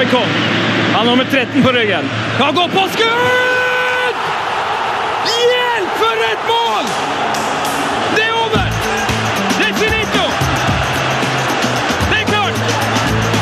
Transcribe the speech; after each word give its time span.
Maikon. 0.00 0.28
Han 0.92 0.94
har 0.94 1.04
nummer 1.04 1.24
13 1.24 1.62
på 1.62 1.72
ryggen. 1.72 2.04
Kan 2.38 2.54
gå 2.54 2.68
på 2.68 2.88
skudd! 2.92 4.16
Hjelp, 5.26 5.90
for 6.00 6.22
et 6.32 6.46
mål! 6.48 6.86
Det 8.16 8.24
er 8.24 8.32
over! 8.32 8.70
Det 9.58 9.66
er 9.68 9.74
finito! 9.82 10.24
Det 12.10 12.16
er 12.20 12.24
klart! 12.32 12.56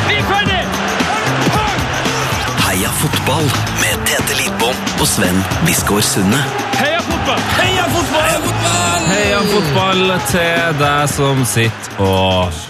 Vi 0.09 0.17
er 0.17 0.27
ferdig! 0.33 0.59
Heia 2.67 2.91
fotball 3.05 3.49
med 3.79 4.05
Tete 4.11 4.41
Lidbom 4.43 4.75
og 4.99 5.07
Sven 5.07 5.41
Biskår 5.63 6.03
Sunde. 6.11 6.43
Heia 6.75 6.99
fotball! 7.07 7.49
Heia 7.55 7.89
fotball! 7.95 8.53
Heia 9.13 9.41
fotball 9.55 10.07
til 10.27 10.79
deg 10.83 11.09
som 11.15 11.43
sitter 11.55 11.99
og 12.03 12.63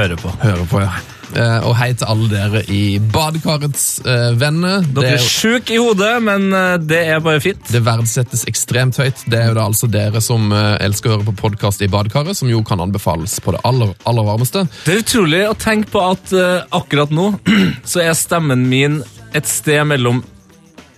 hører 0.00 0.16
på. 0.16 0.38
Hører 0.48 0.68
på, 0.70 0.86
ja. 0.88 1.11
Eh, 1.32 1.64
og 1.64 1.74
hei 1.78 1.92
til 1.96 2.08
alle 2.12 2.28
dere 2.28 2.62
i 2.72 2.98
Badekarets 3.12 3.86
eh, 4.04 4.32
venner. 4.38 4.82
Dere 4.84 5.14
Det, 5.14 5.14
er 5.16 5.24
sjuke 5.24 5.76
i 5.76 5.80
hodet, 5.80 6.12
men 6.24 6.48
eh, 6.52 6.74
det 6.82 7.00
er 7.14 7.22
bare 7.24 7.40
fint. 7.42 7.62
det 7.72 7.80
verdsettes 7.86 8.44
ekstremt 8.50 8.98
høyt. 9.00 9.24
Det 9.26 9.38
er 9.40 9.50
jo 9.50 9.56
da 9.56 9.66
altså 9.70 9.88
dere 9.92 10.20
som 10.24 10.52
elsker 10.52 11.10
å 11.10 11.16
høre 11.16 11.28
på 11.30 11.36
podkast 11.40 11.84
i 11.84 11.88
badekaret, 11.92 12.36
som 12.36 12.50
jo 12.50 12.60
kan 12.66 12.82
anbefales 12.84 13.38
på 13.40 13.54
det 13.54 13.62
aller, 13.68 13.94
aller 14.08 14.26
varmeste. 14.26 14.66
Det 14.84 14.94
er 14.94 15.04
utrolig 15.04 15.42
å 15.48 15.56
tenke 15.58 15.92
på 15.92 16.02
at 16.04 16.34
akkurat 16.74 17.12
nå 17.14 17.30
så 17.90 18.04
er 18.04 18.12
stemmen 18.18 18.66
min 18.68 19.00
et 19.32 19.48
sted 19.48 19.80
mellom 19.88 20.20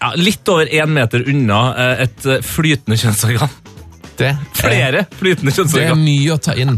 ja, 0.01 0.11
litt 0.19 0.49
over 0.51 0.67
én 0.67 0.91
meter 0.91 1.23
unna 1.31 1.61
et 2.03 2.27
flytende 2.45 2.99
kjønnsorgan. 3.01 3.55
Det 4.19 4.31
er, 4.31 4.43
Flere 4.55 5.07
flytende 5.19 5.55
det 5.73 5.87
er 5.89 5.97
mye 5.99 6.35
å 6.35 6.43
ta 6.43 6.55
inn 6.59 6.77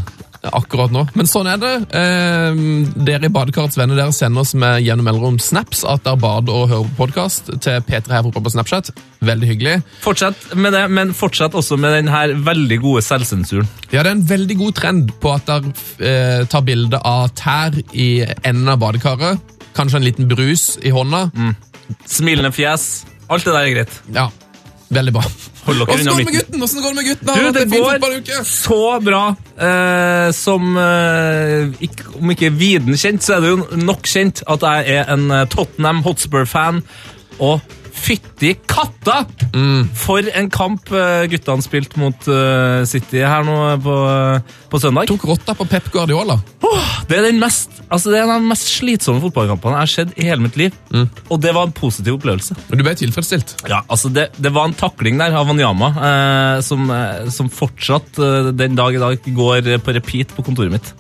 akkurat 0.55 0.92
nå. 0.95 1.06
Men 1.16 1.28
sånn 1.30 1.48
er 1.50 1.60
det. 1.62 1.73
Eh, 1.96 2.60
dere 3.09 3.28
i 3.28 3.32
Badekarets 3.32 3.78
venner 3.78 3.98
dere 3.98 4.14
sender 4.16 4.45
oss 4.45 4.54
med 4.59 4.84
gjennom 4.84 5.09
mellomrom 5.09 5.41
snaps 5.42 5.84
at 5.88 6.04
dere 6.06 6.20
bader 6.20 6.54
og 6.54 6.70
hører 6.73 6.91
på 6.92 7.06
podkast 7.06 7.50
til 7.64 7.82
P3 7.87 8.14
her 8.14 8.30
på 8.30 8.52
Snapchat. 8.54 8.93
Veldig 9.26 9.51
hyggelig. 9.51 9.76
Fortsett 10.04 10.54
med 10.54 10.76
det, 10.76 10.85
men 10.93 11.12
fortsett 11.16 11.57
også 11.57 11.79
med 11.80 11.96
den 11.98 12.12
her 12.12 12.35
veldig 12.46 12.80
gode 12.85 13.04
selvsensuren. 13.07 13.68
Ja, 13.90 14.02
det 14.02 14.10
er 14.10 14.15
en 14.16 14.29
veldig 14.29 14.59
god 14.62 14.79
trend 14.80 15.12
på 15.23 15.35
at 15.35 15.51
dere 15.51 15.74
eh, 16.01 16.46
tar 16.51 16.65
bilde 16.66 17.01
av 17.02 17.30
tær 17.38 17.76
i 17.92 18.10
enden 18.42 18.73
av 18.73 18.80
badekaret. 18.82 19.54
Kanskje 19.76 20.01
en 20.01 20.07
liten 20.09 20.30
brus 20.30 20.74
i 20.82 20.95
hånda. 20.95 21.26
Smilende 22.09 22.52
fjes. 22.54 23.07
Alt 23.29 23.45
det 23.45 23.52
der 23.52 23.65
er 23.65 23.74
greit. 23.74 24.02
Ja, 24.15 24.30
veldig 24.88 25.12
bra. 25.16 25.23
Hvordan 25.66 25.88
Åssen 25.88 26.06
går 26.06 26.18
det 26.18 26.26
med 26.26 26.37
gutten? 26.37 26.59
Hvordan 26.60 26.82
går 26.82 26.88
det 26.88 26.96
med 26.96 27.09
gutten? 27.09 27.26
Du, 27.26 27.59
det 27.59 28.26
går 28.30 28.45
så 28.46 29.01
bra. 29.02 29.23
Eh, 29.56 30.29
som 30.37 30.76
eh, 30.79 31.73
ikke, 31.80 32.04
Om 32.20 32.30
ikke 32.30 32.52
viden 32.52 32.96
kjent, 32.96 33.24
så 33.24 33.37
er 33.37 33.45
det 33.45 33.54
jo 33.54 33.82
nok 33.82 34.07
kjent 34.07 34.45
at 34.46 34.62
jeg 34.62 34.98
er 35.01 35.10
en 35.14 35.30
eh, 35.30 35.46
Tottenham 35.51 36.04
Hotspur-fan. 36.07 36.82
Og 37.38 37.60
fytti 37.96 38.52
katta! 38.68 39.22
Mm. 39.56 39.88
For 39.96 40.26
en 40.36 40.50
kamp 40.52 40.90
uh, 40.92 41.24
guttene 41.30 41.64
spilte 41.64 42.00
mot 42.00 42.28
eh, 42.28 42.82
City 42.88 43.22
her 43.24 43.44
nå 43.46 43.56
på, 43.82 43.94
eh, 44.10 44.56
på 44.70 44.80
søndag. 44.82 45.08
Tok 45.08 45.24
rotta 45.30 45.54
på 45.56 45.66
Pep 45.70 45.88
Guardiola. 45.94 46.36
Det 47.06 47.18
er 47.18 47.28
den 47.28 47.38
mest, 47.40 47.70
altså 47.86 48.10
det 48.10 48.18
er 48.18 48.26
en 48.26 48.34
av 48.34 48.42
de 48.42 48.50
mest 48.50 48.68
slitsomme 48.72 49.22
fotballkampene 49.22 49.76
jeg 49.76 49.84
har 49.84 49.92
sett 49.92 50.14
i 50.18 50.26
hele 50.26 50.42
mitt 50.42 50.58
liv. 50.58 50.74
Mm. 50.90 51.06
Og 51.30 51.40
det 51.42 51.54
var 51.54 51.68
en 51.68 51.74
positiv 51.76 52.18
opplevelse. 52.18 52.56
Og 52.66 52.74
du 52.74 52.82
ble 52.82 52.96
tilfredsstilt. 52.98 53.56
Ja, 53.70 53.82
altså 53.86 54.10
det, 54.12 54.28
det 54.42 54.52
var 54.54 54.68
en 54.68 54.76
takling 54.76 55.20
der 55.20 55.36
av 55.38 55.46
Wanyama 55.48 55.92
eh, 55.94 56.60
som, 56.66 56.90
eh, 56.90 57.30
som 57.32 57.50
fortsatt 57.52 58.18
eh, 58.18 58.52
den 58.56 58.78
dag 58.78 58.96
i 58.96 59.02
dag 59.02 59.30
går 59.40 59.76
på 59.84 59.96
repeat 59.96 60.34
på 60.36 60.46
kontoret 60.46 60.74
mitt. 60.74 60.94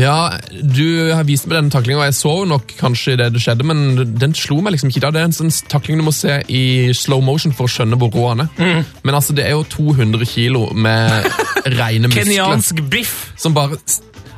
Ja, 0.00 0.32
du 0.50 1.12
har 1.12 1.26
vist 1.28 1.46
meg 1.46 1.58
denne 1.58 1.72
taklinga, 1.72 2.00
og 2.00 2.08
jeg 2.08 2.16
så 2.18 2.32
nok 2.48 2.72
kanskje 2.80 3.16
det 3.20 3.28
det 3.34 3.42
skjedde, 3.44 3.66
men 3.68 4.16
den 4.18 4.34
slo 4.34 4.58
meg 4.64 4.74
liksom 4.74 4.90
ikke 4.90 5.04
da. 5.04 5.12
Det 5.14 5.22
er 5.22 5.28
en 5.28 5.36
sånn 5.36 5.52
takling 5.70 6.00
du 6.00 6.06
må 6.06 6.14
se 6.16 6.39
i 6.48 6.92
slow 6.96 7.22
motion 7.24 7.54
for 7.56 7.68
å 7.68 7.72
skjønne 7.72 7.98
hvor 8.00 8.12
rå 8.14 8.28
han 8.32 8.44
er. 8.46 8.52
Mm. 8.60 8.84
Men 9.02 9.18
altså, 9.18 9.36
det 9.36 9.46
er 9.46 9.56
jo 9.56 9.64
200 9.68 10.28
kilo 10.30 10.68
med 10.74 11.26
rene 11.78 12.10
muskler. 12.10 12.24
Kenyansk 12.24 12.84
biff! 12.92 13.18
Som 13.40 13.56
bare 13.56 13.80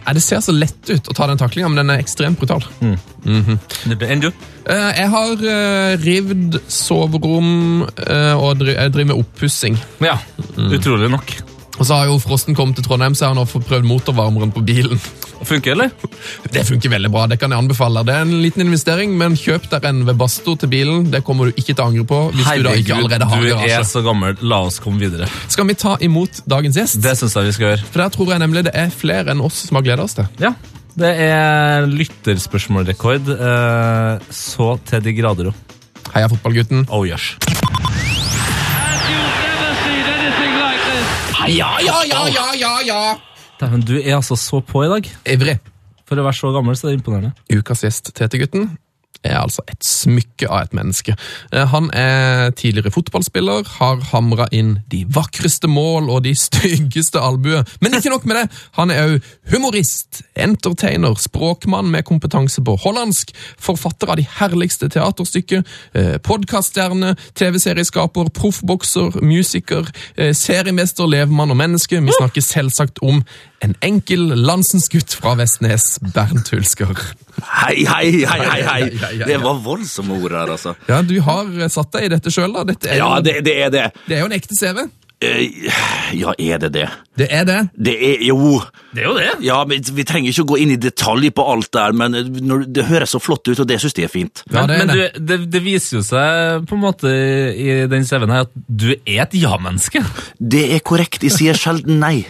Nei, 0.03 0.17
Det 0.17 0.23
ser 0.25 0.41
så 0.43 0.51
lett 0.51 0.89
ut 0.91 1.11
å 1.13 1.15
ta 1.15 1.29
den 1.31 1.39
taklinga, 1.39 1.69
men 1.71 1.79
den 1.79 1.93
er 1.95 2.03
ekstremt 2.03 2.41
brutal. 2.41 2.65
Enn 2.83 4.25
du? 4.25 4.33
Uh, 4.67 4.91
Jeg 4.99 5.09
har 5.13 5.45
uh, 5.47 5.93
rivd 6.03 6.59
soverom, 6.67 7.85
uh, 7.87 8.35
og 8.35 8.67
jeg 8.67 8.95
driver 8.97 9.13
med 9.13 9.23
oppussing. 9.23 9.79
Ja, 10.03 10.19
utrolig 10.59 11.13
nok. 11.13 11.37
Og 11.81 11.87
så 11.89 11.97
har 11.97 12.09
jo 12.11 12.19
Frosten 12.21 12.57
kommet 12.57 12.77
til 12.77 12.85
Trondheim, 12.85 13.15
så 13.17 13.27
har 13.31 13.37
han 13.39 13.49
fått 13.49 13.65
prøvd 13.69 13.87
motorvarmeren 13.89 14.51
på 14.53 14.61
bilen. 14.67 15.01
Funker, 15.43 15.73
eller? 15.73 15.91
Det 16.55 16.67
funker 16.69 16.93
veldig 16.93 17.11
bra, 17.11 17.25
det 17.31 17.39
kan 17.41 17.51
jeg 17.51 17.63
anbefale. 17.65 18.03
Det 18.07 18.15
er 18.15 18.27
en 18.27 18.43
liten 18.45 18.63
investering, 18.67 19.15
men 19.19 19.35
kjøp 19.39 19.65
deg 19.73 19.87
en 19.89 20.03
Webasto 20.07 20.55
til 20.61 20.71
bilen. 20.71 21.09
Det 21.11 21.23
kommer 21.27 21.49
du 21.49 21.57
ikke 21.57 21.73
til 21.73 21.81
å 21.83 21.89
angre 21.89 22.05
på 22.09 22.21
hvis 22.37 22.45
du 22.47 22.67
da 22.69 22.75
ikke 22.79 22.99
allerede 23.01 23.31
har 23.31 23.43
du 23.43 23.65
er 23.73 23.87
så 23.89 24.05
gammel. 24.05 24.37
La 24.45 24.61
oss 24.69 24.79
komme 24.85 25.01
videre. 25.03 25.27
Skal 25.51 25.67
vi 25.71 25.79
ta 25.81 25.97
imot 26.05 26.43
dagens 26.51 26.79
gjest? 26.79 27.01
Det 27.03 27.17
syns 27.19 27.35
jeg 27.39 27.49
vi 27.49 27.57
skal 27.57 27.69
gjøre. 27.71 27.89
For 27.89 28.05
der 28.05 28.15
tror 28.19 28.35
jeg 28.37 28.45
nemlig 28.45 28.67
det 28.69 28.77
er 28.85 28.93
flere 28.95 29.33
enn 29.35 29.43
oss 29.43 29.65
som 29.67 29.81
har 29.81 29.89
gleda 29.89 30.07
oss 30.07 30.19
til. 30.21 30.29
Ja, 30.43 30.55
Det 30.93 31.09
er 31.25 31.87
lytterspørsmålrekord 31.89 33.33
eh, 33.33 34.27
så 34.29 34.75
til 34.91 35.05
de 35.09 35.17
grader 35.17 35.49
òg. 35.51 35.79
Heia 36.13 36.29
fotballgutten. 36.29 36.85
Oh 36.93 37.07
yes. 37.09 37.33
Ja, 41.51 41.81
ja, 41.83 41.97
ja, 42.07 42.21
ja, 42.31 42.47
ja, 42.55 42.73
ja! 42.87 43.01
Dæven, 43.61 43.83
du 43.83 43.97
er 43.99 44.15
altså 44.17 44.37
så 44.39 44.61
på 44.63 44.85
i 44.85 44.91
dag. 44.91 45.09
Ivrig. 45.35 45.59
For 46.07 46.21
å 46.21 46.25
være 46.27 46.39
så 46.39 46.51
gammel, 46.55 46.77
så 46.79 46.87
er 46.87 46.93
det 46.93 47.01
imponerende. 47.01 47.33
Ukas 47.51 47.83
gjest, 47.83 48.13
Tete-gutten, 48.15 48.69
er 49.25 49.39
altså 49.41 49.63
et 49.71 49.85
smykke 49.87 50.49
av 50.49 50.67
et 50.67 50.75
menneske. 50.77 51.15
Eh, 51.53 51.67
Han 51.73 51.91
er 51.95 52.51
tidligere 52.59 52.91
fotballspiller, 52.91 53.67
har 53.79 54.01
hamra 54.13 54.47
inn 54.53 54.79
de 54.91 55.05
vakreste 55.09 55.69
mål 55.71 56.11
og 56.11 56.25
de 56.25 56.35
styggeste 56.47 57.21
albuer. 57.21 57.65
Men 57.81 57.95
ikke 57.95 58.13
nok 58.13 58.27
med 58.27 58.37
det, 58.41 58.47
han 58.79 58.91
er 58.91 59.03
òg 59.07 59.31
humorist, 59.53 60.23
entertainer, 60.37 61.15
språkmann 61.19 61.91
med 61.91 62.07
kompetanse 62.09 62.63
på 62.65 62.77
hollandsk, 62.85 63.33
forfatter 63.61 64.13
av 64.13 64.21
de 64.21 64.27
herligste 64.39 64.89
teaterstykker, 64.93 65.63
eh, 65.95 66.17
podkaststjerne, 66.23 67.15
TV-serieskaper, 67.39 68.33
proffbokser, 68.35 69.21
musiker, 69.23 69.89
eh, 70.17 70.35
seriemester, 70.35 71.07
levemann 71.07 71.51
og 71.51 71.57
menneske. 71.57 72.01
Vi 72.03 72.19
snakker 72.19 72.43
selvsagt 72.43 73.03
om 73.03 73.23
en 73.63 73.75
enkel 73.87 74.25
landsensgutt 74.43 75.15
fra 75.15 75.37
Vestnes, 75.39 75.97
Bernt 76.15 76.51
Hulsker. 76.53 76.99
Hei, 77.63 77.85
hei, 77.87 78.09
hei, 78.27 78.41
hei, 78.43 78.63
Hei. 78.67 79.21
Det 79.27 79.39
var 79.43 79.61
voldsomme 79.65 80.19
ord 80.19 80.35
her, 80.35 80.51
altså. 80.57 80.75
Ja, 80.91 81.01
du 81.07 81.15
har 81.25 81.47
eh, 81.57 81.71
satt 81.73 81.93
deg 81.95 82.09
i 82.09 82.11
dette 82.13 82.33
sjøl, 82.35 82.53
da. 82.57 82.67
Dette 82.73 82.91
er, 82.91 82.99
Ja, 83.01 83.13
det, 83.25 83.39
det 83.47 83.55
er 83.67 83.71
det. 83.73 83.87
det 84.09 84.19
er 84.19 84.25
jo 84.25 84.31
en 84.31 84.37
ekte 84.37 84.59
CV. 84.59 84.83
Eh, 85.23 85.71
Ja, 86.19 86.33
er 86.39 86.59
det 86.61 86.73
det? 86.75 86.89
Det 87.17 87.27
er 87.33 87.45
det. 87.45 87.59
Det 87.77 87.93
er 88.05 88.23
jo 88.25 88.61
Det 88.95 89.03
er 89.03 89.07
jo 89.07 89.13
det. 89.17 89.29
Ja, 89.45 89.59
men 89.69 89.81
Vi 89.97 90.05
trenger 90.09 90.31
ikke 90.33 90.45
å 90.45 90.49
gå 90.53 90.59
inn 90.61 90.71
i 90.75 90.77
detalj 90.81 91.31
på 91.37 91.45
alt 91.49 91.69
der, 91.73 91.93
men 91.97 92.13
når, 92.45 92.65
det 92.73 92.85
høres 92.89 93.13
så 93.15 93.21
flott 93.21 93.47
ut, 93.49 93.61
og 93.61 93.69
det 93.69 93.79
syns 93.81 93.95
jeg 93.97 94.09
er 94.09 94.13
fint. 94.13 94.43
Ja, 94.53 94.63
Men, 94.67 94.69
det 94.69 94.75
er 94.75 94.87
men 94.87 94.93
det. 94.97 95.07
du, 95.15 95.21
det, 95.31 95.39
det 95.53 95.63
viser 95.65 95.99
jo 95.99 96.03
seg 96.05 96.67
på 96.69 96.77
en 96.77 96.83
måte 96.83 97.13
i 97.13 97.87
den 97.93 98.05
CV-en 98.09 98.33
her 98.35 98.47
at 98.47 98.53
du 98.69 98.91
er 98.95 99.23
et 99.27 99.37
ja-menneske. 99.41 100.03
Det 100.41 100.65
er 100.77 100.81
korrekt. 100.85 101.23
Jeg 101.25 101.33
sier 101.37 101.59
sjelden 101.59 102.01
nei. 102.03 102.25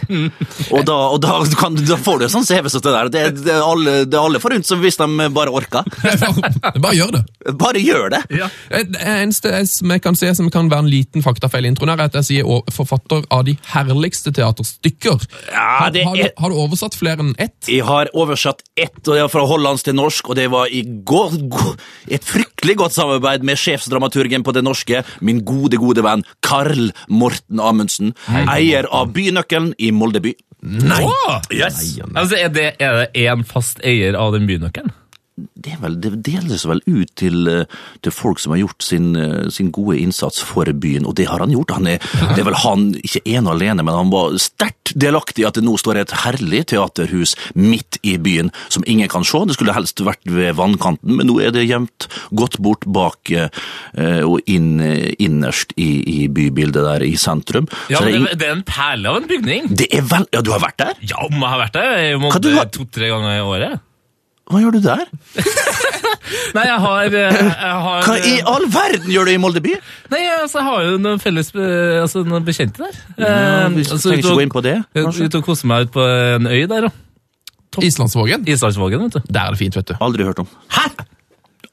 Og 0.71 0.83
da, 0.87 0.97
og 1.15 1.19
da, 1.23 1.39
kan, 1.59 1.75
da 1.79 1.97
får 1.99 2.19
du 2.23 2.27
en 2.27 2.33
sånn 2.37 2.47
CV 2.47 2.69
som 2.71 2.83
det 2.83 2.95
der. 2.95 3.11
Det, 3.15 3.23
det, 3.43 3.53
er 3.55 3.63
alle, 3.67 3.95
det 4.07 4.19
er 4.19 4.27
alle 4.29 4.43
forunt 4.43 4.67
som 4.67 4.83
hvis 4.83 4.99
de 4.99 5.29
bare 5.33 5.51
orker. 5.53 5.87
Bare 6.83 6.95
gjør 6.97 7.11
det. 7.17 7.23
Bare 7.59 7.79
gjør 7.83 8.09
det. 8.15 8.21
Ja. 8.39 8.47
Det 8.71 8.99
eneste 9.03 9.51
jeg- 9.53 10.01
kan 10.03 10.15
se 10.19 10.33
som 10.35 10.49
kan 10.51 10.69
være 10.71 10.83
en 10.83 10.89
liten 10.91 11.23
faktafeil 11.23 11.65
i 11.65 11.71
introen, 11.71 11.89
her, 11.93 11.99
er 12.03 12.11
at 12.11 12.15
jeg 12.19 12.25
sier 12.29 12.43
å- 12.49 12.63
forfatter 12.83 13.23
av 13.33 13.45
de 13.47 13.55
herligste 13.73 14.33
teaterstykker. 14.35 15.23
Ja, 15.51 15.65
Har, 15.79 15.91
det 15.95 16.03
har, 16.05 16.15
har, 16.15 16.29
du, 16.29 16.41
har 16.43 16.53
du 16.53 16.59
oversatt 16.65 16.97
flere 16.99 17.23
enn 17.23 17.33
ett? 17.41 17.55
Jeg 17.71 17.85
har 17.87 18.11
oversatt 18.13 18.63
ett, 18.75 18.99
og 19.07 19.13
det 19.15 19.23
var 19.25 19.31
fra 19.33 19.45
hollandsk 19.49 19.89
til 19.89 19.97
norsk, 19.97 20.29
og 20.29 20.39
det 20.39 20.47
var 20.53 20.71
i 20.71 20.83
går, 20.83 21.37
går 21.51 21.75
et 22.17 22.23
fryktelig 22.27 22.77
godt 22.83 22.97
samarbeid 22.97 23.45
med 23.47 23.59
sjefsdramaturgen 23.59 24.45
på 24.45 24.55
det 24.55 24.63
norske, 24.65 25.03
min 25.21 25.43
gode, 25.47 25.79
gode 25.81 26.03
venn 26.05 26.25
Karl 26.45 26.91
Morten 27.09 27.61
Amundsen, 27.63 28.13
eier 28.29 28.87
av 28.91 29.13
Bynøkkelen 29.15 29.73
i 29.79 29.91
Molde 29.95 30.23
by. 30.23 30.35
Nei! 30.63 31.03
Yes. 31.51 31.79
Nei, 32.07 32.23
er 32.39 32.51
det, 32.53 32.67
er 32.79 33.01
det 33.01 33.25
én 33.25 33.43
fast 33.47 33.81
eier 33.83 34.15
av 34.19 34.31
den 34.35 34.47
bynøkkelen? 34.47 34.93
Det, 35.55 35.73
er 35.75 35.79
vel, 35.83 35.95
det 36.01 36.11
deles 36.25 36.65
vel 36.69 36.81
ut 36.87 37.11
til, 37.19 37.47
eh, 37.47 37.65
til 38.03 38.11
folk 38.15 38.39
som 38.39 38.53
har 38.55 38.61
gjort 38.63 38.83
sin, 38.85 39.15
eh, 39.15 39.49
sin 39.53 39.71
gode 39.75 39.97
innsats 40.01 40.41
for 40.43 40.65
byen, 40.73 41.05
og 41.09 41.15
det 41.19 41.27
har 41.29 41.39
han 41.43 41.51
gjort. 41.53 41.71
Han 41.77 41.87
er, 41.87 41.97
det 42.35 42.39
er 42.43 42.47
vel 42.49 42.59
han, 42.63 42.87
ikke 42.99 43.21
ene 43.33 43.51
alene, 43.53 43.83
men 43.85 43.95
han 43.95 44.11
var 44.13 44.35
sterkt 44.41 44.93
delaktig 44.99 45.43
i 45.43 45.47
at 45.47 45.55
det 45.57 45.63
nå 45.65 45.73
står 45.79 46.01
et 46.03 46.11
herlig 46.25 46.65
teaterhus 46.73 47.35
midt 47.55 47.97
i 48.03 48.17
byen, 48.21 48.51
som 48.69 48.83
ingen 48.87 49.09
kan 49.11 49.23
se. 49.25 49.41
Det 49.49 49.55
skulle 49.57 49.73
helst 49.75 50.01
vært 50.05 50.21
ved 50.29 50.55
vannkanten, 50.59 51.15
men 51.17 51.27
nå 51.29 51.39
er 51.41 51.51
det 51.55 51.65
gjemt 51.69 52.07
godt 52.35 52.59
bort 52.63 52.85
bak 52.85 53.31
eh, 53.33 53.49
og 54.23 54.39
inn, 54.49 54.75
innerst 55.19 55.73
i, 55.79 55.89
i 56.23 56.27
bybildet 56.27 56.83
der 56.85 57.05
i 57.07 57.13
sentrum. 57.19 57.67
Ja, 57.91 58.01
men 58.03 58.09
det, 58.09 58.13
er 58.13 58.19
ing- 58.19 58.37
det, 58.39 58.47
er 58.49 58.55
en 58.57 58.65
perle 58.67 59.09
av 59.13 59.21
en 59.21 59.27
bygning. 59.29 59.71
det 59.73 59.87
er 59.93 60.05
vel 60.11 60.27
Ja, 60.33 60.41
du 60.45 60.51
har 60.53 60.61
vært 60.63 60.77
der? 60.81 60.93
Ja, 61.05 61.23
om 61.27 61.39
jeg 61.39 61.49
har 61.51 61.59
vært 61.65 61.73
der 61.79 62.17
Hva 62.23 62.39
du 62.41 62.51
har- 62.55 62.69
to-tre 62.73 63.09
ganger 63.11 63.37
i 63.37 63.41
året. 63.43 63.81
Hva 64.51 64.59
gjør 64.59 64.75
du 64.75 64.81
der? 64.83 65.05
Nei, 66.55 66.63
jeg 66.67 66.79
har, 66.83 67.13
eh, 67.17 67.37
jeg 67.37 67.77
har 67.85 68.07
Hva 68.07 68.15
i 68.27 68.33
all 68.49 68.65
verden 68.71 69.09
gjør 69.11 69.27
du 69.29 69.31
i 69.33 69.39
Molde 69.41 69.61
by? 69.63 69.73
Nei, 70.11 70.21
altså, 70.41 70.59
jeg 70.59 70.67
har 70.67 70.83
jo 70.87 70.97
noen 71.01 71.21
felles 71.23 71.49
eh, 71.55 72.01
altså, 72.03 72.23
noen 72.27 72.45
bekjente 72.47 72.83
der. 72.83 72.99
Ja, 73.17 73.31
Eh, 73.33 73.69
vi 73.73 73.85
altså, 73.85 73.97
trenger 74.03 74.23
ikke 74.23 74.35
gå 74.37 74.43
inn 74.45 74.53
på 74.53 74.63
det, 74.65 74.75
kanskje? 74.97 75.29
Ut 75.29 75.37
og 75.39 75.45
kose 75.47 75.69
meg 75.69 75.87
ut 75.87 75.93
på 75.95 76.03
en 76.05 76.49
øy 76.51 76.63
der, 76.69 76.87
da. 76.89 76.91
Islandsvågen? 77.81 78.43
Islandsvågen, 78.53 79.07
vet 79.07 79.15
du. 79.17 79.31
Der 79.33 79.47
er 79.47 79.55
det 79.55 79.61
fint, 79.63 79.75
vet 79.79 79.87
du. 79.89 79.95
Aldri 80.03 80.27
hørt 80.27 80.43
om. 80.43 80.49
Hæ?! 80.75 80.85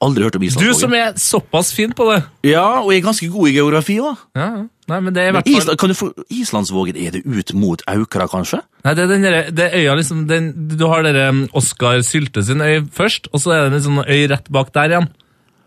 Aldri 0.01 0.23
hørt 0.25 0.35
om 0.39 0.43
Islandsvågen. 0.47 0.73
Du 0.73 0.79
som 0.81 0.95
er 0.97 1.11
såpass 1.21 1.69
fin 1.77 1.91
på 1.93 2.07
det. 2.09 2.21
Ja, 2.49 2.63
og 2.81 2.89
jeg 2.93 3.03
er 3.03 3.05
ganske 3.11 3.27
god 3.29 3.51
i 3.51 3.53
geografi 3.59 3.99
òg. 4.01 4.23
Ja, 4.39 4.47
ja. 4.55 4.63
Nei, 4.91 4.99
men 5.07 5.15
det 5.15 5.23
er 5.23 5.31
i 5.31 5.35
hvert 5.37 5.47
fall 5.47 5.61
Island, 5.61 5.79
kan 5.81 5.93
du 5.93 5.95
få 5.97 6.09
Islandsvågen, 6.41 6.99
er 6.99 7.15
det 7.15 7.23
ut 7.25 7.53
mot 7.57 7.81
Aukra, 7.91 8.27
kanskje? 8.31 8.59
Nei, 8.83 8.93
det 8.97 9.05
er 9.05 9.11
den 9.13 9.25
der, 9.25 9.39
det 9.55 9.69
er 9.69 9.79
øya 9.79 9.95
liksom 10.01 10.25
den, 10.29 10.51
Du 10.75 10.85
har 10.91 11.05
dere 11.07 11.29
um, 11.31 11.45
Oskar 11.57 12.03
Sylte 12.05 12.43
sin 12.45 12.61
øy 12.65 12.81
først, 12.95 13.31
og 13.31 13.43
så 13.43 13.55
er 13.55 13.69
det 13.71 13.79
en 13.79 13.87
sånn 13.87 14.03
øy 14.05 14.27
rett 14.33 14.51
bak 14.51 14.73
der 14.75 14.95
igjen. 14.97 15.09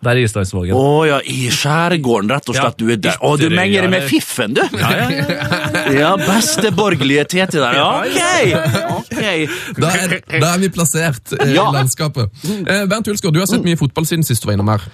Der 0.05 0.19
er 0.19 0.27
Islandsvågen. 0.27 0.77
Å 0.77 0.89
ja, 1.09 1.19
i 1.33 1.47
skjærgården, 1.49 2.29
rett 2.35 2.51
og 2.53 2.59
slett. 2.59 2.75
Ja, 2.77 2.77
Du 2.77 2.91
er 2.93 2.99
der. 3.01 3.15
Å, 3.25 3.31
du 3.41 3.47
menger 3.49 3.87
det 3.87 3.93
med 3.95 4.05
fiffen, 4.11 4.53
du! 4.53 4.61
Ja, 5.97 6.11
beste 6.21 6.69
borgerlige 6.77 7.25
Tete 7.33 7.63
der. 7.63 7.79
Ja, 7.79 7.89
ok! 8.05 8.99
okay. 8.99 9.47
Da 9.81 9.95
er, 10.03 10.15
da 10.29 10.51
er 10.51 10.61
vi 10.61 10.69
plassert 10.75 11.33
eh, 11.39 11.55
Ja. 11.57 11.71
i 11.71 11.79
landskapet. 11.79 12.37
Eh, 12.45 12.85
Bernt 12.91 13.09
Hulsker, 13.09 13.33
du 13.33 13.41
har 13.41 13.49
sett 13.49 13.65
mye 13.65 13.81
fotball 13.81 14.05
siden 14.11 14.27
sist 14.29 14.45
du 14.45 14.51
var 14.51 14.59
innom 14.59 14.69
her. 14.75 14.85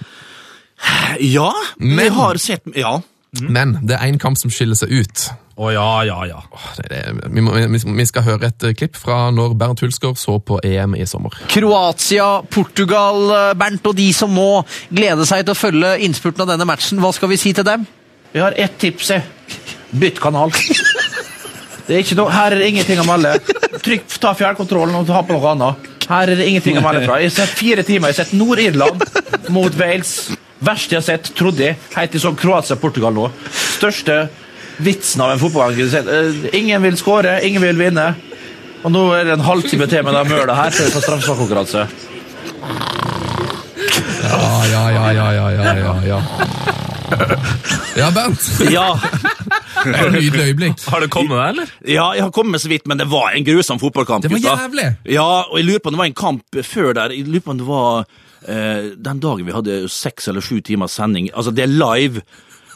Ja, 1.19 1.51
Men- 1.77 2.05
jeg 2.05 2.13
har 2.15 2.39
sett 2.41 2.63
Ja. 2.75 3.01
Men 3.39 3.77
det 3.87 3.95
er 3.95 4.09
én 4.11 4.17
kamp 4.19 4.35
som 4.39 4.51
skiller 4.51 4.75
seg 4.75 4.91
ut. 4.91 5.21
Å 5.61 5.69
ja, 5.71 5.87
ja, 6.03 6.17
ja. 6.27 6.39
Det 6.81 6.97
er, 6.97 7.13
vi, 7.31 7.43
må, 7.43 7.53
vi, 7.55 7.79
vi 7.79 8.05
skal 8.09 8.25
høre 8.25 8.49
et 8.49 8.65
eh, 8.67 8.73
klipp 8.75 8.97
fra 8.99 9.29
når 9.31 9.53
Bernt 9.59 9.83
Hulsker 9.83 10.17
så 10.19 10.35
på 10.43 10.57
EM 10.67 10.97
i 10.99 11.05
sommer. 11.07 11.37
Kroatia, 11.51 12.27
Portugal, 12.51 13.21
eh, 13.35 13.51
Bernt 13.59 13.87
og 13.87 13.95
de 13.95 14.09
som 14.15 14.33
nå 14.35 14.49
gleder 14.89 15.27
seg 15.29 15.45
til 15.45 15.55
å 15.55 15.59
følge 15.59 15.93
innspurten 16.07 16.43
av 16.43 16.51
denne 16.51 16.67
matchen. 16.67 16.99
Hva 17.03 17.13
skal 17.15 17.31
vi 17.31 17.39
si 17.39 17.53
til 17.55 17.67
dem? 17.67 17.85
Vi 18.33 18.43
har 18.43 18.55
ett 18.59 18.75
tips. 18.81 19.13
Bytt 20.01 20.19
kanal. 20.23 20.51
Det 21.87 21.95
er 21.97 22.03
ikke 22.03 22.19
noe, 22.19 22.31
her 22.31 22.53
er 22.55 22.61
det 22.61 22.67
ingenting 22.71 22.99
å 23.03 23.07
melde. 23.07 23.37
Trykk, 23.83 24.11
Ta 24.21 24.35
fjernkontrollen 24.37 24.95
og 24.99 25.07
ta 25.07 25.23
på 25.27 25.35
noe 25.35 25.55
annet. 25.55 25.89
Her 26.11 26.29
er 26.31 26.39
det 26.39 26.47
ingenting 26.51 26.77
å 26.79 26.83
melde 26.83 27.05
fra. 27.07 27.17
Jeg 27.19 27.31
har 27.31 27.37
sett 27.41 27.55
fire 27.59 27.83
timer. 27.87 28.11
Jeg 28.11 28.19
har 28.19 28.25
sett 28.25 28.35
Nord-Irland 28.39 29.03
mot 29.55 29.75
Wales. 29.79 30.15
Verste 30.61 30.93
jeg 30.95 31.01
har 31.01 31.05
sett, 31.07 31.31
trodde 31.37 31.63
jeg. 31.65 31.77
Helt 31.95 32.11
til 32.13 32.21
sånn 32.21 32.35
Kroatia-Portugal 32.37 33.15
nå. 33.17 33.29
Største 33.79 34.27
vitsen 34.81 35.21
av 35.25 35.33
en 35.33 35.41
fotballkamp. 35.41 36.09
Eh, 36.13 36.59
Ingen 36.59 36.81
vil 36.85 36.97
skåre, 36.99 37.39
ingen 37.45 37.61
vil 37.65 37.77
vinne. 37.81 38.11
Og 38.83 38.89
nå 38.93 39.01
er 39.13 39.25
det 39.27 39.35
en 39.39 39.45
halvtime 39.45 39.85
til 39.89 40.03
med 40.05 40.13
det 40.17 40.23
mølet 40.29 40.55
her 40.57 40.71
før 40.73 40.87
vi 40.87 40.93
får 40.95 41.03
straffesparkkonkurranse. 41.05 41.87
Ja, 44.21 44.65
ja, 44.71 44.83
ja, 44.91 45.11
ja, 45.11 45.27
ja, 45.33 45.49
ja, 45.51 45.73
ja, 45.75 45.93
ja. 46.07 46.19
Ja, 47.97 48.07
Bernt. 48.15 48.45
Ja, 48.71 48.85
Det 49.83 49.91
var 49.97 50.07
et 50.07 50.13
nydelig 50.13 50.43
øyeblikk. 50.51 50.83
Har 50.87 51.01
det 51.03 51.09
kommet 51.11 51.33
deg, 51.35 51.47
eller? 51.51 51.71
ja, 51.89 52.05
jeg 52.15 52.23
har 52.23 52.31
kommet 52.33 52.61
så 52.63 52.69
vidt, 52.71 52.85
men 52.87 52.99
det 53.01 53.07
var 53.11 53.33
en 53.35 53.45
grusom 53.45 53.79
fotballkamp. 53.81 54.23
Det 54.23 54.31
var 54.31 54.43
jævlig. 54.61 54.85
Ja, 55.11 55.25
og 55.49 55.57
jeg 55.59 55.65
lurer 55.67 55.81
på 55.83 55.89
om 55.91 55.95
det 55.97 56.01
var 56.03 56.09
en 56.11 56.17
kamp 56.21 56.59
før 56.69 56.93
der. 56.97 57.15
Jeg 57.17 57.27
lurer 57.27 57.43
på 57.47 57.51
om 57.55 57.59
det 57.61 57.67
var 57.67 58.05
den 58.41 59.19
dagen 59.21 59.45
vi 59.45 59.53
hadde 59.53 59.83
seks 59.91 60.27
eller 60.31 60.41
sju 60.41 60.61
timers 60.65 60.95
sending. 60.97 61.27
Altså, 61.33 61.53
det 61.53 61.67
er 61.67 61.75
live. 61.75 62.23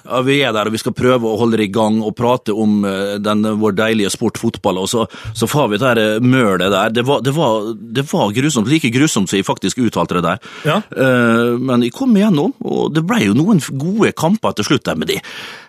Vi 0.06 0.38
er 0.46 0.54
der 0.54 0.70
og 0.70 0.76
vi 0.76 0.82
skal 0.82 0.94
prøve 0.96 1.30
å 1.30 1.38
holde 1.40 1.58
det 1.60 1.68
i 1.70 1.74
gang 1.74 1.98
og 2.06 2.14
prate 2.18 2.54
om 2.54 2.84
eh, 2.86 3.16
den, 3.24 3.46
vår 3.62 3.76
deilige 3.78 4.12
sport 4.14 4.38
fotball, 4.42 4.84
og 4.84 4.90
så, 4.92 5.06
så 5.34 5.50
får 5.50 5.72
vi 5.74 5.80
det 5.82 5.94
eh, 6.02 6.20
mølet 6.22 6.70
der. 6.70 6.94
Det 6.94 7.06
var, 7.08 7.24
det, 7.26 7.34
var, 7.36 7.72
det 7.74 8.06
var 8.12 8.36
grusomt, 8.36 8.70
like 8.70 8.92
grusomt 8.94 9.32
som 9.32 9.40
jeg 9.40 9.48
faktisk 9.48 9.82
uttalte 9.82 10.20
det 10.20 10.26
der. 10.28 10.52
Ja. 10.68 10.78
Uh, 10.92 11.58
men 11.62 11.86
jeg 11.86 11.96
kom 11.96 12.14
igjennom, 12.16 12.54
og 12.66 12.94
det 12.94 13.06
ble 13.08 13.24
jo 13.24 13.38
noen 13.38 13.62
gode 13.80 14.14
kamper 14.18 14.56
til 14.58 14.70
slutt 14.70 14.86
der 14.86 15.00
med 15.00 15.10
de. 15.12 15.20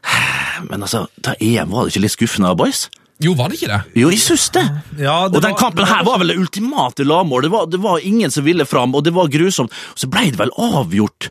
Men 0.71 0.85
altså, 0.85 1.07
da 1.21 1.35
EM 1.43 1.73
var 1.73 1.85
det 1.85 1.95
ikke 1.95 2.07
litt 2.07 2.15
skuffende, 2.17 2.55
boys? 2.57 2.87
Jo, 3.25 3.33
var 3.33 3.49
det 3.49 3.57
ikke 3.57 3.71
det? 3.71 3.79
Jo, 3.97 4.11
jeg 4.13 4.21
syns 4.21 4.51
det. 4.53 4.63
Ja, 5.01 5.15
og 5.25 5.39
den 5.41 5.55
kampen 5.57 5.87
her 5.89 6.03
var 6.05 6.19
vel 6.21 6.29
det 6.35 6.37
ultimate 6.37 7.05
lavmål. 7.07 7.47
Det 7.47 7.51
var, 7.55 7.67
det 7.73 7.81
var 7.81 8.03
ingen 8.05 8.31
som 8.35 8.45
ville 8.45 8.67
fram, 8.69 8.93
og 8.95 9.05
det 9.07 9.15
var 9.17 9.31
grusomt. 9.33 9.73
Og 9.95 10.03
så 10.03 10.09
ble 10.13 10.27
det 10.35 10.37
vel 10.41 10.53
avgjort 10.53 11.31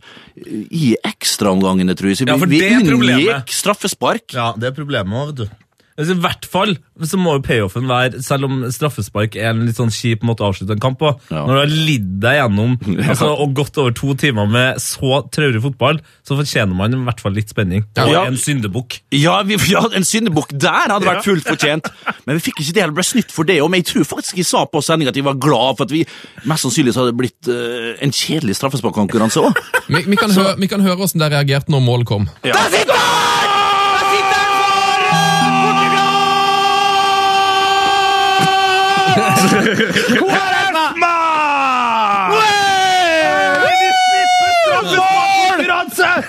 i 0.74 0.96
ekstraomgangene, 1.06 1.94
tror 1.98 2.10
jeg. 2.10 2.18
Så 2.24 2.28
Ja, 2.28 2.38
for 2.42 2.50
vi 2.50 2.60
det 2.64 2.72
er 2.74 2.88
problemet. 2.90 3.30
unngikk 3.30 3.54
straffespark. 3.54 4.34
Ja, 4.34 4.48
det 4.58 4.72
er 4.72 4.76
problemet 4.80 5.14
òg, 5.14 5.30
vet 5.30 5.44
du. 5.44 5.65
Altså, 5.96 6.12
I 6.12 6.20
hvert 6.26 6.46
fall 6.52 6.74
så 7.08 7.18
må 7.20 7.38
jo 7.38 7.42
payoffen 7.46 7.86
være, 7.88 8.20
selv 8.24 8.50
om 8.50 8.64
straffespark 8.72 9.36
er 9.40 9.54
en 9.54 9.62
litt 9.68 9.78
sånn 9.80 9.92
kjip 9.96 10.26
måte 10.28 10.44
å 10.44 10.50
avslutte 10.52 10.76
en 10.76 10.82
kamp 10.84 10.98
på, 11.00 11.14
Ja. 11.32 11.46
når 11.48 11.54
du 11.54 11.60
har 11.62 11.72
lidd 11.72 12.10
deg 12.24 12.36
gjennom 12.42 12.74
altså, 13.12 13.30
og 13.40 13.54
gått 13.56 13.78
over 13.80 13.94
to 13.96 14.14
timer 14.20 14.50
med 14.52 14.82
så 14.84 15.22
traurig 15.32 15.62
fotball, 15.64 16.02
så 16.28 16.36
fortjener 16.36 16.76
man 16.76 16.92
i 16.98 17.00
hvert 17.08 17.24
fall 17.24 17.32
litt 17.36 17.52
spenning. 17.54 17.86
Og 17.96 18.12
Ja. 18.12 18.26
en 18.28 18.36
syndebukk. 18.40 19.00
Ja, 19.16 19.38
ja, 19.72 19.86
en 19.96 20.04
syndebukk 20.08 20.52
der 20.52 20.92
hadde 20.92 21.08
vært 21.08 21.22
Ja. 21.24 21.28
fullt 21.30 21.48
fortjent. 21.48 21.88
Men 22.26 22.40
vi 22.40 22.44
fikk 22.50 22.60
ikke 22.66 22.74
det, 22.76 22.84
eller 22.84 22.98
ble 23.00 23.08
snytt 23.08 23.32
for 23.32 23.48
det. 23.48 23.62
Og 23.64 23.72
men 23.72 23.80
jeg 23.84 23.94
tror 23.94 24.10
faktisk 24.18 24.36
jeg 24.44 24.46
sa 24.52 24.66
på 24.68 24.84
sending 24.84 25.08
at 25.08 25.16
jeg 25.16 25.24
var 25.24 25.40
glad 25.40 25.78
for 25.80 25.88
at 25.88 25.92
vi 25.96 26.04
mest 26.44 26.68
sannsynlig 26.68 26.92
så 26.96 27.06
hadde 27.06 27.16
blitt 27.16 27.48
uh, 27.48 27.96
en 28.04 28.12
kjedelig 28.12 28.60
straffesparkkonkurranse 28.60 29.40
òg. 29.48 29.56
Vi, 29.88 30.02
vi, 30.10 30.16
kan, 30.18 30.32
høre, 30.34 30.56
vi 30.60 30.68
kan 30.68 30.82
høre 30.82 30.98
hvordan 30.98 31.22
de 31.22 31.28
reagerte 31.30 31.72
når 31.72 31.84
målet 31.86 32.08
kom. 32.10 32.28
Der 32.44 32.58
sitter 32.74 32.98
han! 32.98 33.25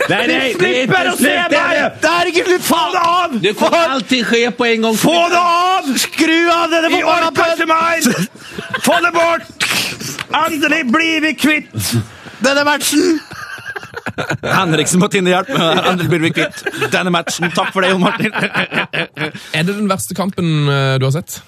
Nei, 0.06 0.26
nei, 0.26 0.52
det 0.58 0.68
er 0.68 0.74
ikke 0.84 1.12
slutt, 1.16 1.22
det 1.22 1.30
er 1.34 1.48
det. 1.50 1.86
Det 2.02 2.10
er 2.10 2.28
ikke 2.30 2.44
slutt! 2.46 2.66
Få 2.66 2.82
det 2.92 3.00
av! 3.02 3.32
Det 3.42 3.52
kan 3.58 3.74
alltid 3.96 4.28
skje 4.28 4.50
på 4.58 4.64
en 4.68 4.86
gang. 4.86 4.98
Få 5.00 5.14
det 5.32 5.40
av! 5.40 5.88
Skru 6.02 6.36
av 6.52 6.74
denne 6.74 6.90
Vi 6.92 7.00
mer! 7.70 8.06
Få 8.86 8.98
det 9.02 9.12
bort! 9.16 9.66
Endelig 10.44 10.82
blir 10.92 11.24
vi 11.26 11.32
kvitt 11.38 11.90
denne 12.44 12.66
matchen! 12.68 13.18
Henriksen 14.46 15.02
må 15.02 15.10
tinne 15.12 15.32
hjelp. 15.34 15.50
Endelig 15.58 16.08
blir 16.12 16.24
vi 16.28 16.32
kvitt 16.38 16.62
denne 16.94 17.12
matchen. 17.14 17.50
Takk 17.56 17.74
for 17.74 17.84
det, 17.84 17.92
Jon 17.92 18.06
Martin. 18.06 18.32
Er 19.56 19.66
det 19.66 19.74
den 19.74 19.90
verste 19.90 20.16
kampen 20.16 20.70
eh, 20.70 20.96
du 21.00 21.08
har 21.08 21.14
sett? 21.18 21.40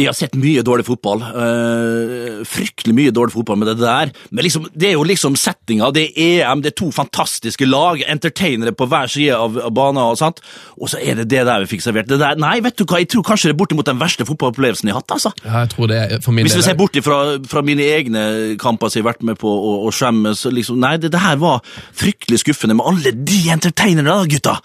Jeg 0.00 0.10
har 0.10 0.16
sett 0.16 0.36
mye 0.40 0.64
dårlig 0.66 0.86
fotball. 0.88 1.22
Uh, 1.34 2.40
fryktelig 2.48 2.94
mye 2.96 3.14
dårlig 3.14 3.34
fotball 3.34 3.58
med 3.60 3.70
det 3.72 3.76
der. 3.82 4.12
Men 4.30 4.46
liksom, 4.46 4.68
det 4.74 4.90
er 4.90 4.96
jo 4.96 5.04
liksom 5.06 5.36
settinga. 5.38 5.90
Det 5.94 6.06
er 6.10 6.44
EM, 6.46 6.62
det 6.64 6.72
er 6.72 6.78
to 6.80 6.90
fantastiske 6.94 7.68
lag. 7.68 8.02
Entertainere 8.10 8.72
på 8.76 8.88
hver 8.90 9.10
side 9.12 9.36
av, 9.36 9.58
av 9.68 9.74
banen. 9.76 10.02
Og 10.10 10.18
sånt. 10.20 10.40
Og 10.80 10.90
så 10.92 11.00
er 11.02 11.20
det 11.20 11.28
det 11.32 11.44
der 11.48 11.64
vi 11.64 11.70
fikk 11.74 11.84
servert. 11.84 12.08
Det 12.10 12.20
der, 12.22 12.40
nei, 12.40 12.56
vet 12.64 12.78
du 12.80 12.86
hva, 12.86 13.02
jeg 13.02 13.10
tror 13.12 13.26
kanskje 13.26 13.50
det 13.50 13.56
er 13.56 13.60
bortimot 13.60 13.90
den 13.90 14.00
verste 14.00 14.26
fotballopplevelsen 14.28 14.90
jeg 14.90 14.96
har 14.96 15.04
hatt. 15.04 15.16
altså. 15.18 15.34
Ja, 15.44 15.64
jeg 15.64 15.72
tror 15.74 15.92
det 15.92 16.00
er 16.00 16.24
for 16.24 16.36
min 16.36 16.48
Hvis 16.48 16.58
vi 16.58 16.66
ser 16.66 16.78
bort 16.78 16.96
fra, 17.04 17.20
fra 17.50 17.64
mine 17.66 17.86
egne 17.86 18.24
kamper 18.60 18.90
som 18.90 19.00
jeg 19.00 19.06
har 19.06 19.12
vært 19.12 19.26
med 19.26 19.38
på 19.40 19.50
og, 19.50 19.86
og 19.88 19.94
skjemmes 19.96 20.44
liksom, 20.50 20.80
Nei, 20.80 20.96
det, 21.00 21.12
det 21.12 21.20
her 21.22 21.38
var 21.40 21.60
fryktelig 21.96 22.40
skuffende 22.42 22.76
med 22.78 22.88
alle 22.88 23.12
de 23.14 23.40
entertainerne, 23.52 24.08
da, 24.08 24.28
gutta! 24.30 24.56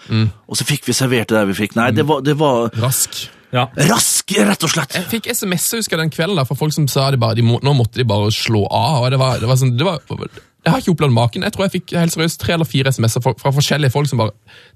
Og 0.46 0.58
så 0.58 0.66
fikk 0.66 0.86
vi 0.88 0.94
servert 0.96 1.30
det 1.30 1.38
der 1.38 1.48
vi 1.48 1.56
fikk. 1.58 1.76
Nei, 1.78 1.90
det 1.94 2.06
var, 2.08 2.22
det 2.24 2.36
var 2.38 2.70
Rask. 2.80 3.26
Ja. 3.56 3.66
rask, 3.88 4.34
rett 4.36 4.66
og 4.66 4.72
slett. 4.72 4.96
Jeg 4.98 5.08
fikk 5.10 5.30
SMS 5.32 5.70
husker 5.78 6.00
den 6.00 6.12
kvelden 6.12 6.38
da, 6.38 6.44
fra 6.48 6.58
folk 6.58 6.74
som 6.76 6.88
sa 6.90 7.08
de 7.14 7.20
bare, 7.20 7.38
de 7.38 7.44
må, 7.46 7.60
nå 7.64 7.72
måtte 7.78 8.00
de 8.00 8.08
bare 8.08 8.28
slå 8.34 8.66
av. 8.68 9.06
og 9.06 9.10
det 9.14 9.20
var, 9.22 9.40
det 9.40 9.48
var 9.48 9.60
sånn, 9.60 9.76
det 9.78 9.86
var, 9.86 10.02
Jeg 10.66 10.72
har 10.74 10.82
ikke 10.82 10.96
opplevd 10.96 11.14
maken. 11.14 11.44
Jeg 11.46 11.54
tror 11.54 11.62
jeg 11.68 11.72
fikk 11.76 11.92
helt 11.94 12.12
seriøst 12.16 12.40
tre 12.42 12.56
eller 12.56 12.66
fire 12.66 12.90
SMS-er 12.90 13.22
fra, 13.22 13.32
fra 13.38 13.52
forskjellige 13.54 13.92
folk 13.94 14.08
som 14.10 14.18
bare 14.18 14.32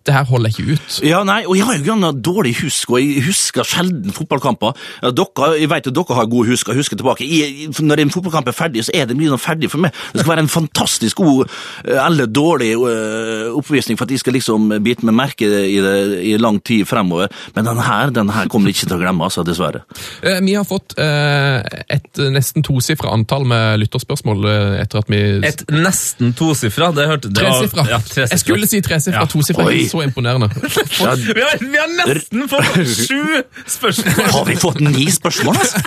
Det 0.06 0.14
her 0.14 0.24
holder 0.28 0.52
jeg 0.52 0.62
ikke 0.62 0.76
ut. 0.78 0.98
Ja, 1.04 1.24
nei, 1.26 1.40
og 1.50 1.56
jeg 1.58 1.66
har 1.66 1.76
jo 1.76 1.82
grann 1.88 2.20
dårlig 2.24 2.54
husk, 2.62 2.92
og 2.94 3.00
jeg 3.02 3.24
husker 3.26 3.66
sjelden 3.66 4.14
fotballkamper. 4.14 4.76
Ja, 5.02 5.10
dere, 5.12 5.48
jeg 5.60 5.68
vet 5.72 5.88
at 5.90 5.96
dere 5.98 6.16
har 6.16 6.28
god 6.30 6.46
husk 6.48 6.70
og 6.70 6.78
husker 6.78 6.96
tilbake. 7.00 7.26
Jeg, 7.26 7.68
når 7.82 8.04
en 8.04 8.12
fotballkamp 8.14 8.48
er 8.48 8.56
ferdig, 8.56 8.84
så 8.86 8.94
er 8.96 9.10
det 9.10 9.16
mye 9.18 9.36
ferdig 9.40 9.68
for 9.72 9.82
meg. 9.82 9.92
Det 10.14 10.22
skal 10.22 10.30
være 10.32 10.44
en 10.46 10.52
fantastisk 10.52 11.20
god 11.20 11.42
eh, 11.84 11.98
eller 12.06 12.30
dårlig 12.30 12.70
eh, 12.78 13.50
oppvisning 13.58 13.98
for 13.98 14.06
at 14.06 14.14
jeg 14.14 14.22
skal 14.22 14.36
liksom 14.38 14.70
bite 14.86 15.04
meg 15.10 15.18
merke 15.18 15.50
i 15.50 15.76
det 15.82 15.96
i 16.30 16.36
lang 16.40 16.62
tid 16.64 16.86
fremover. 16.88 17.28
Men 17.58 17.66
den 17.68 17.82
her, 17.82 18.14
den 18.14 18.30
her 18.32 18.48
kommer 18.52 18.70
jeg 18.70 18.78
ikke 18.78 18.92
til 18.92 18.96
å 18.96 19.02
glemme, 19.02 19.26
altså, 19.26 19.44
dessverre. 19.46 19.82
Eh, 20.22 20.38
Vi 20.46 20.54
har 20.56 20.64
fått 20.70 20.94
eh, 21.02 21.60
et 21.98 22.22
nesten 22.32 22.64
tosifra 22.66 23.12
antall 23.16 23.44
med 23.50 23.82
lytterspørsmål 23.82 24.48
etter 24.80 25.02
at 25.02 25.10
vi 25.10 25.20
Et 25.50 25.66
nesten 25.84 26.32
tosifra, 26.36 26.90
Tresifra. 26.94 27.84
Ja, 27.90 27.98
tre 28.04 28.26
Jeg 28.30 28.40
skulle 28.42 28.68
si 28.70 28.80
tresifra. 28.84 29.22
Ja. 29.24 29.28
Tosifra 29.30 29.66
er 29.72 29.88
så 29.90 30.02
imponerende. 30.04 30.50
Ja, 31.00 31.14
Vi 31.16 31.40
har, 31.40 31.56
vi 31.60 31.78
har 31.78 31.90
nesten 31.96 32.46
fått 32.50 32.80
sju 33.06 33.42
spørsmål! 33.66 34.26
har 34.34 34.44
vi 34.48 34.56
fått 34.60 34.80
ni 34.84 35.06
spørsmål, 35.12 35.56
altså? 35.56 35.80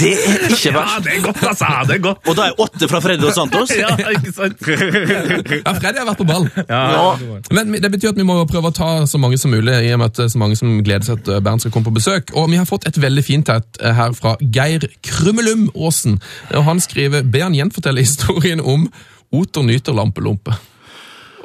Det 0.00 0.12
er 0.14 0.46
ikke 0.50 0.72
Ja, 0.74 0.84
det 1.04 1.12
er 1.16 1.22
godt, 1.24 1.42
altså! 1.50 1.68
Det 1.88 1.94
er 1.98 2.02
godt. 2.04 2.28
Og 2.30 2.36
da 2.38 2.48
er 2.50 2.62
åtte 2.64 2.88
fra 2.90 3.00
Freddy 3.04 3.28
og 3.28 3.34
Santos. 3.36 3.72
Ja, 3.80 3.94
ikke 3.96 4.32
sant? 4.34 4.66
Ja, 4.66 5.72
Freddy 5.78 6.02
har 6.02 6.08
vært 6.10 6.20
på 6.20 6.26
ball. 6.28 6.48
Ja. 6.68 7.14
Men 7.54 7.72
det 7.80 7.90
betyr 7.94 8.12
at 8.12 8.18
vi 8.20 8.26
må 8.26 8.36
prøve 8.50 8.70
å 8.72 8.74
ta 8.76 8.90
så 9.10 9.20
mange 9.22 9.38
som 9.40 9.54
mulig, 9.54 9.76
i 9.86 9.92
og 9.94 10.02
med 10.02 10.10
at 10.10 10.18
det 10.18 10.26
er 10.28 10.32
så 10.34 10.42
mange 10.42 10.58
som 10.58 10.74
gleder 10.84 11.06
seg 11.06 11.22
til 11.26 11.38
at 11.38 11.46
Bernt 11.46 11.64
skal 11.64 11.72
komme 11.74 11.88
på 11.88 11.94
besøk. 11.96 12.34
Og 12.36 12.50
vi 12.52 12.58
har 12.60 12.68
fått 12.68 12.86
et 12.90 12.98
veldig 13.00 13.24
fint 13.26 13.48
et 13.54 13.80
eh, 13.80 13.94
her 13.96 14.14
fra 14.16 14.34
Geir 14.40 14.88
Krummelum 15.06 15.68
Aasen. 15.74 16.18
Og 16.54 16.66
han 16.66 16.82
skriver 16.82 17.24
Be 17.30 17.42
han 17.44 17.56
gjenfortelle 17.56 18.04
historien 18.04 18.60
om 18.60 18.88
Oter 19.32 19.62
nyter 19.66 19.94
lampelompe. 19.94 20.56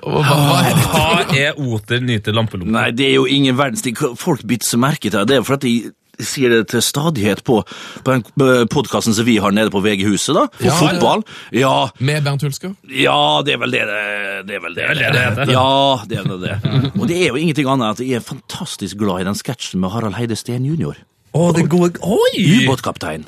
Hva, 0.06 0.22
hva 0.22 0.56
er 0.62 0.74
det? 0.78 0.88
Hva 0.94 1.38
er 1.42 1.60
oter 1.62 2.02
nyter 2.06 2.34
lampelompe? 2.36 2.72
Nei, 2.74 2.90
det 2.94 3.08
er 3.12 3.16
jo 3.20 3.28
ingen 3.30 3.58
verdens 3.58 3.82
ting. 3.86 3.96
Folk 4.18 4.44
biter 4.46 4.68
seg 4.70 4.82
merke 4.84 5.10
til 5.10 5.20
det. 5.22 5.28
Det 5.32 5.38
er 5.40 5.46
for 5.48 5.58
at 5.58 5.66
de 5.66 5.76
sier 6.24 6.48
det 6.54 6.60
til 6.72 6.80
stadighet 6.86 7.42
på, 7.44 7.58
på 8.06 8.14
den 8.14 8.70
podkasten 8.72 9.12
som 9.18 9.26
vi 9.28 9.34
har 9.44 9.52
nede 9.52 9.68
på 9.74 9.82
VG-huset, 9.84 10.32
da. 10.38 10.46
For 10.62 10.68
Ja, 10.70 10.76
fotball. 10.80 11.24
Ja, 11.52 11.74
Med 12.00 12.24
Bernt 12.24 12.46
Hulsker? 12.46 12.72
ja, 12.88 13.18
det 13.44 13.58
er 13.58 13.60
vel 13.66 13.74
det 13.76 13.82
det 13.90 14.04
Det 14.48 14.56
er 14.56 14.64
vel 14.64 14.78
det 14.78 14.86
det 14.96 15.10
det 15.18 15.24
heter. 15.26 15.52
Ja, 15.52 15.74
det 16.08 16.22
er 16.22 16.30
vel 16.30 16.40
det. 16.46 16.56
Og 17.02 17.08
det 17.12 17.18
er 17.20 17.28
jo 17.34 17.42
ingenting 17.42 17.68
annet 17.68 17.86
enn 17.90 17.98
at 17.98 18.04
jeg 18.06 18.22
er 18.22 18.24
fantastisk 18.30 19.02
glad 19.02 19.26
i 19.26 19.28
den 19.28 19.36
sketsjen 19.42 19.84
med 19.84 19.92
Harald 19.92 20.16
Heide 20.16 20.38
Steen 20.40 20.64
jr. 20.70 20.96
Å, 21.36 21.50
det 21.58 21.66
gode 21.68 22.00
Oi! 22.00 22.46
Ubåtkaptein. 22.64 23.26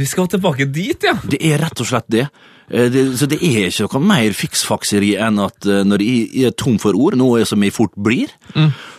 Vi 0.00 0.06
skal 0.08 0.30
tilbake 0.32 0.64
dit, 0.72 1.04
ja. 1.04 1.18
Det 1.28 1.42
er 1.44 1.60
rett 1.60 1.82
og 1.84 1.90
slett 1.90 2.08
det. 2.08 2.24
Eh, 2.70 2.86
det. 2.90 3.04
Så 3.18 3.26
det 3.30 3.40
er 3.42 3.68
ikke 3.68 3.88
noe 3.98 4.08
mer 4.12 4.34
fiksfakseri 4.36 5.14
enn 5.18 5.40
at 5.42 5.66
eh, 5.66 5.82
når 5.86 6.04
jeg 6.06 6.46
er 6.50 6.54
tom 6.54 6.78
for 6.82 6.94
ord, 6.94 7.16
noe 7.18 7.42
som 7.48 7.62
jeg 7.66 7.74
fort 7.74 7.96
blir, 7.98 8.30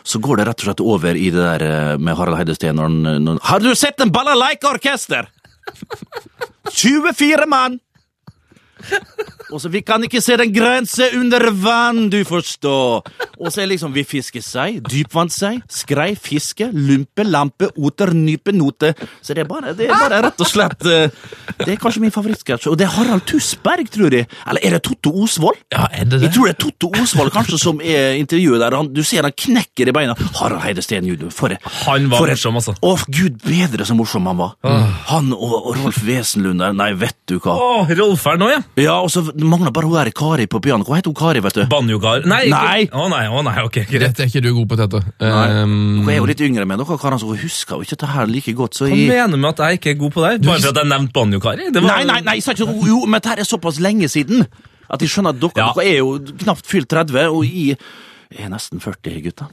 så 0.03 0.19
går 0.19 0.41
det 0.41 0.47
rett 0.49 0.63
og 0.63 0.67
slett 0.69 0.83
over 0.83 1.15
i 1.19 1.29
det 1.31 1.45
der 1.45 1.65
eh, 1.67 1.93
med 2.01 2.17
Harald 2.19 2.39
Heidesteen 2.39 2.75
når 2.79 2.89
han 2.91 3.39
Har 3.47 3.63
du 3.63 3.71
sett 3.75 4.01
en 4.03 4.11
balalaika-orkester? 4.11 5.31
24 6.71 7.47
mann! 7.55 7.79
Og 9.51 9.59
så 9.59 9.69
Vi 9.71 9.81
kan 9.83 10.03
ikke 10.03 10.21
se 10.23 10.37
den 10.39 10.53
grense 10.55 11.09
under 11.17 11.49
vann, 11.51 12.05
du 12.09 12.21
forstår. 12.27 13.03
Og 13.41 13.51
så 13.51 13.63
er 13.63 13.71
liksom 13.71 13.91
vi 13.93 14.03
fisker 14.07 14.43
sei, 14.45 14.79
dypvannssei, 14.85 15.57
skrei, 15.71 16.13
fiske, 16.15 16.69
lumpe, 16.71 17.25
lampe, 17.27 17.67
oter, 17.75 18.13
nype, 18.15 18.53
note. 18.55 18.93
Så 19.21 19.35
det 19.35 19.43
er 19.43 19.49
bare, 19.49 19.73
det 19.75 19.89
er 19.89 19.95
bare 19.97 20.21
rett 20.27 20.39
og 20.43 20.47
slett 20.47 20.85
eh, 20.87 21.11
Det 21.59 21.73
er 21.73 21.79
kanskje 21.81 22.03
min 22.03 22.13
favorittsketsj. 22.15 22.69
Og 22.71 22.77
det 22.79 22.85
er 22.87 22.93
Harald 22.95 23.25
Tusberg, 23.27 23.89
tror 23.91 24.15
jeg. 24.15 24.29
Eller 24.47 24.67
er 24.67 24.77
det 24.77 24.83
Totto 24.87 25.11
Osvold? 25.23 25.59
Ja, 25.73 25.87
er 25.91 26.05
det 26.05 26.21
det? 26.21 26.29
Jeg 26.29 26.35
tror 26.37 26.47
det 26.47 26.55
er 26.55 26.61
Totto 26.63 26.91
Osvold 27.01 27.33
kanskje 27.35 27.59
som 27.61 27.83
er 27.83 28.15
intervjuet 28.21 28.61
der. 28.63 28.77
Han, 28.79 28.91
du 28.95 29.03
ser 29.07 29.27
han 29.27 29.35
knekker 29.35 29.91
i 29.91 29.95
beina. 29.95 30.15
Harald 30.39 30.63
Heide 30.63 30.85
Steen 30.85 31.09
jr. 31.09 31.27
For, 31.35 31.51
Han 31.89 32.07
var 32.11 32.23
for 32.23 32.31
morsom, 32.31 32.61
altså. 32.61 32.77
Å, 32.79 32.93
gud 33.11 33.41
bedre 33.43 33.87
så 33.89 33.97
morsom 33.99 34.29
han 34.31 34.39
var. 34.39 34.55
Han 35.11 35.33
og, 35.35 35.57
og 35.59 35.75
Rolf 35.81 36.01
Wesenlund 36.07 36.63
der. 36.63 36.77
Nei, 36.77 36.91
vet 36.99 37.17
du 37.27 37.35
hva. 37.41 37.57
Å, 37.57 37.83
Rolf 37.99 38.27
er 38.31 38.39
nå, 38.39 38.51
ja. 38.53 38.61
Ja, 38.79 38.93
og 39.03 39.09
så 39.11 39.19
mangler 39.35 39.73
bare 39.75 39.85
hun 39.89 39.97
der 39.97 40.11
Kari 40.15 40.45
på 40.47 40.61
piano. 40.63 40.85
Hva 40.87 40.95
heter 41.01 41.11
hun 41.11 41.17
Kari, 41.19 41.41
vet 41.43 41.57
du? 41.57 41.63
Banjogar 41.67 42.23
Nei! 42.25 42.45
Å 42.47 42.53
Nei. 42.53 42.85
Å 42.87 43.07
nei, 43.11 43.25
å 43.27 43.41
nei, 43.43 43.55
ok, 43.67 43.81
greit. 43.89 44.05
Dette 44.05 44.23
er 44.23 44.29
ikke 44.31 44.41
du 44.45 44.53
god 44.55 44.69
på, 44.71 44.77
Tete. 44.79 45.01
Um, 45.19 45.73
Hun 46.05 46.09
er 46.13 46.19
jo 46.21 46.29
litt 46.29 46.43
yngre 46.47 46.63
med 46.69 46.79
dere 46.79 46.97
Karan, 47.01 47.19
så 47.19 47.27
hun 47.27 47.41
husker 47.41 47.75
jo 47.75 47.83
ikke 47.83 47.97
dette 47.97 48.11
her 48.13 48.31
like 48.31 48.53
godt. 48.55 48.77
Så 48.79 48.87
Hva 48.87 48.95
jeg... 48.95 49.09
mener 49.11 49.35
du 49.35 49.41
med 49.43 49.49
at 49.51 49.63
jeg 49.65 49.81
ikke 49.81 49.91
er 49.91 49.99
god 50.05 50.15
på 50.15 50.23
det? 50.23 50.31
Bare 50.47 50.61
for 50.63 50.71
at 50.71 50.79
jeg 50.83 50.91
nevnte 50.93 51.15
Banjo-Kari? 51.19 51.67
Var- 51.75 51.89
Nei, 51.89 52.03
nei, 52.13 52.19
nei, 52.31 52.37
sa 52.39 52.55
ikke 52.55 52.69
noe. 52.71 52.87
Jo, 52.87 53.01
men 53.07 53.19
dette 53.19 53.35
er 53.43 53.49
såpass 53.51 53.81
lenge 53.83 54.07
siden 54.11 54.45
at 54.91 55.03
jeg 55.03 55.11
skjønner 55.11 55.35
at 55.35 55.43
dere, 55.43 55.51
Ja. 55.59 55.67
dere 55.75 55.91
er 55.91 55.99
jo 55.99 56.15
knapt 56.45 56.65
fylt 56.71 56.87
30, 56.95 57.27
og 57.27 57.43
jeg 57.47 57.77
er 58.39 58.51
nesten 58.51 58.81
40, 58.83 59.21
gutta. 59.25 59.47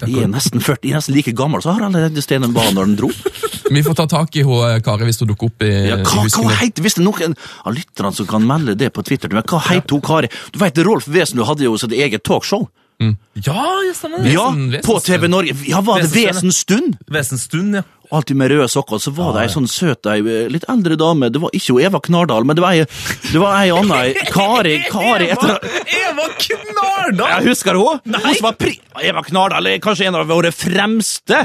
Jeg 0.00 0.24
er 0.24 0.30
nesten 0.30 0.62
40, 0.62 0.78
jeg 0.88 0.94
er 0.94 1.02
nesten 1.02 1.16
like 1.16 1.34
gammel, 1.36 1.62
så 1.62 1.74
har 1.74 1.86
alle 1.88 2.22
Stenen 2.24 2.54
var 2.54 2.70
når 2.74 2.90
den 2.90 2.96
dro. 3.00 3.10
vi 3.74 3.82
får 3.84 3.98
ta 3.98 4.06
tak 4.10 4.36
i 4.36 4.44
henne, 4.46 4.78
Kari 4.84 5.08
hvis 5.08 5.20
hun 5.22 5.32
dukker 5.32 5.50
opp 5.50 5.66
i, 5.66 5.72
Ja, 5.88 5.98
hva, 6.02 6.24
husken 6.24 6.46
hva 6.48 6.56
heit, 6.60 6.80
Hvis 6.82 6.98
det 6.98 7.04
er 7.04 7.08
noen 7.08 7.36
av 7.64 7.74
lytterne 7.76 8.12
som 8.14 8.28
kan 8.30 8.46
melde 8.46 8.76
det 8.78 8.92
på 8.94 9.04
Twitter 9.06 9.32
men 9.32 9.44
hva 9.48 9.60
heter 9.68 9.96
hun 9.96 10.04
Kari? 10.04 10.32
Du 10.54 10.60
vet, 10.62 10.80
Rolf 10.86 11.08
Wesenlund 11.10 11.48
hadde 11.50 11.68
jo 11.68 11.76
sitt 11.80 11.94
eget 11.96 12.26
talkshow. 12.26 12.68
Ja, 13.02 13.62
ja, 13.82 13.94
stemmer 13.96 14.22
det. 14.22 14.32
Ja, 14.32 14.46
på 14.86 15.00
TV 15.02 15.26
Norge. 15.28 15.56
Ja, 15.66 15.80
var 15.84 16.00
det 16.00 16.12
Vesenstund? 16.14 16.96
Vesenstund, 17.10 17.80
ja. 17.80 17.82
Alltid 18.14 18.38
med 18.38 18.52
røde 18.54 18.68
sokker. 18.70 19.00
Så 19.02 19.10
var 19.16 19.32
det 19.36 19.44
ei 19.48 19.52
sånn 19.52 19.66
søt, 19.70 20.06
ei 20.10 20.20
litt 20.52 20.66
eldre 20.70 20.96
dame. 21.00 21.30
Det 21.34 21.40
var 21.42 21.50
ikke 21.56 21.74
jo 21.74 21.80
Eva 21.82 22.00
Knardal, 22.04 22.46
men 22.46 22.56
det 22.58 22.62
var 22.64 22.76
ei, 22.78 22.84
det 23.32 23.40
var 23.42 23.58
ei 23.60 23.72
anna. 23.74 24.00
ei- 24.06 24.14
Kari, 24.34 24.76
Kari 24.90 25.30
etter 25.34 25.58
Eva 25.98 26.28
Knardal! 26.38 27.26
Jeg 27.40 27.48
husker 27.50 27.78
hun! 27.80 28.00
Hun 28.06 28.30
som 28.38 28.46
var 28.48 28.56
pri 28.60 28.76
Eva 29.02 29.24
Knardal 29.26 29.66
er 29.72 29.80
kanskje 29.82 30.06
en 30.08 30.20
av 30.20 30.28
våre 30.30 30.52
fremste 30.54 31.40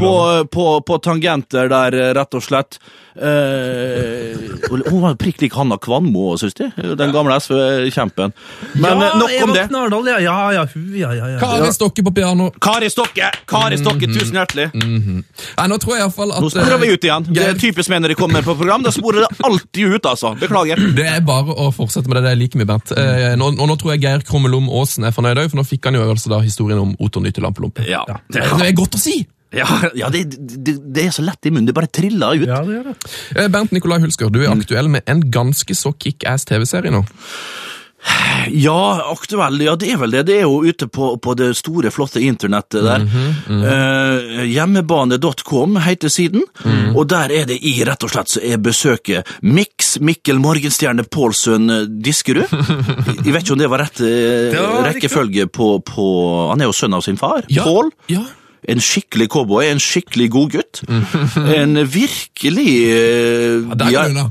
på, 0.00 0.12
på, 0.50 0.66
på 0.88 0.98
tangenter 1.04 1.68
der, 1.70 1.96
rett 2.16 2.36
og 2.38 2.44
slett. 2.46 2.78
Uh, 3.20 4.38
hun 4.86 5.00
var 5.02 5.16
prikk 5.20 5.42
lik 5.42 5.54
Hanna 5.58 5.76
Kvanmo, 5.82 6.36
syns 6.40 6.54
de. 6.56 6.70
Den 6.96 7.12
gamle 7.12 7.36
SV-kjempen. 7.42 8.32
Men 8.80 9.02
ja, 9.02 9.10
eh, 9.10 9.18
nok 9.18 9.28
om 9.28 9.50
Eva 9.50 9.56
det. 9.58 9.64
Knardal, 9.68 10.08
ja. 10.08 10.18
Ja, 10.24 10.36
ja, 10.54 10.64
ja, 10.74 11.12
ja, 11.18 11.28
ja. 11.34 11.38
Kari 11.42 11.72
Stokke 11.74 12.04
på 12.06 12.12
piano. 12.16 12.50
Kari 12.62 12.88
Stokke! 12.92 13.30
Kari 13.50 13.78
Stokke, 13.80 14.08
tusen 14.14 14.38
hjertelig. 14.40 14.70
Nei, 14.76 15.66
nå 15.68 15.78
tror 15.82 15.89
jeg 15.96 16.04
iallfall 16.04 16.34
at 16.36 16.44
Nå 16.44 16.50
sporer 16.52 16.76
eh, 16.76 16.82
vi 16.82 16.90
ut 16.94 17.06
igjen. 17.08 17.26
Det 17.30 17.46
er 17.46 17.58
typisk 17.60 17.92
meg 17.92 18.04
når 18.04 18.14
de 18.14 18.18
kommer 18.20 18.46
på 18.46 18.54
program. 18.58 18.84
Da 18.86 18.92
sporer 18.94 19.24
det 19.24 19.30
alltid 19.46 19.96
ut, 19.96 20.10
altså. 20.12 20.34
Beklager. 20.40 20.80
Det 21.00 21.08
er 21.08 21.24
bare 21.26 21.56
å 21.56 21.70
fortsette 21.74 22.10
med 22.10 22.20
det. 22.20 22.24
Det 22.28 22.32
er 22.34 22.40
like 22.40 22.60
mye, 22.60 22.68
Bernt. 22.68 22.94
Eh, 22.94 23.32
nå, 23.40 23.50
og 23.56 23.68
nå 23.70 23.76
tror 23.80 23.94
jeg 23.94 24.04
Geir 24.04 24.24
Krummelom 24.26 24.70
Aasen 24.80 25.06
er 25.08 25.14
fornøyd 25.16 25.42
òg, 25.42 25.50
for 25.52 25.60
nå 25.60 25.66
fikk 25.66 25.90
han 25.90 25.98
jo 25.98 26.06
altså 26.06 26.32
da 26.32 26.40
historien 26.44 26.80
om 26.82 26.96
Oter 27.02 27.24
Nytte 27.24 27.44
Lampelompe. 27.44 27.86
Ja, 27.88 28.04
Det 28.30 28.42
er 28.42 28.74
godt 28.76 28.98
å 28.98 29.02
si! 29.02 29.20
ja, 29.50 29.66
ja 29.98 30.08
det, 30.14 30.24
det, 30.38 30.76
det 30.94 31.06
er 31.08 31.14
så 31.14 31.24
lett 31.26 31.46
i 31.46 31.50
munnen. 31.50 31.68
Det 31.70 31.74
bare 31.76 31.90
triller 31.90 32.38
ut. 32.38 32.46
Ja, 32.46 32.60
det 32.66 32.76
gjør 32.76 32.90
det. 32.92 32.96
Eh, 33.36 33.48
Bernt 33.50 33.74
Nikolai 33.74 33.98
Hulsker, 34.02 34.30
du 34.30 34.42
er 34.44 34.52
aktuell 34.52 34.90
med 34.92 35.06
en 35.10 35.24
ganske 35.32 35.74
så 35.76 35.92
kickass 35.98 36.46
TV-serie 36.48 36.94
nå. 36.94 37.02
Ja, 38.48 39.12
aktuell, 39.12 39.60
ja 39.60 39.74
det 39.76 39.90
er 39.92 39.98
vel 40.00 40.14
det. 40.14 40.22
Det 40.30 40.38
er 40.40 40.46
jo 40.46 40.62
ute 40.64 40.88
på, 40.88 41.12
på 41.20 41.34
det 41.38 41.50
store, 41.58 41.92
flotte 41.92 42.22
internettet 42.24 42.84
der. 42.86 43.04
Eh, 43.50 44.40
hjemmebane.com 44.48 45.76
heter 45.84 46.12
siden, 46.12 46.44
og 46.94 47.04
der 47.12 47.34
er 47.36 47.48
det 47.50 47.58
i 47.60 47.74
rett 47.86 48.06
og 48.06 48.12
slett 48.14 48.32
så 48.32 48.42
er 48.46 48.62
besøket 48.62 49.28
Mix 49.42 49.98
Mikkel 50.00 50.40
Morgenstjerne 50.42 51.04
Pålsøn 51.04 51.70
eh, 51.70 51.86
Diskerud. 52.08 52.50
Jeg 53.26 53.34
vet 53.34 53.44
ikke 53.44 53.56
om 53.56 53.62
det 53.62 53.70
var 53.70 53.84
rett 53.84 54.02
eh, 54.04 54.50
Det 54.54 54.64
var 54.64 54.88
rekkefølge 54.88 55.48
på, 55.52 55.72
på 55.84 56.04
Han 56.52 56.62
er 56.62 56.70
jo 56.70 56.76
sønn 56.76 56.96
av 56.96 57.04
sin 57.06 57.20
far, 57.20 57.44
Pål. 57.60 57.92
Ja. 58.12 58.24
En 58.70 58.80
skikkelig 58.84 59.30
cowboy, 59.32 59.64
en 59.70 59.80
skikkelig 59.80 60.26
god 60.32 60.56
gutt. 60.56 60.82
En 61.56 61.80
virkelig 61.88 62.72
eh, 62.92 63.70
der 63.72 63.88
går 63.88 64.02
det 64.04 64.10
unna. 64.12 64.26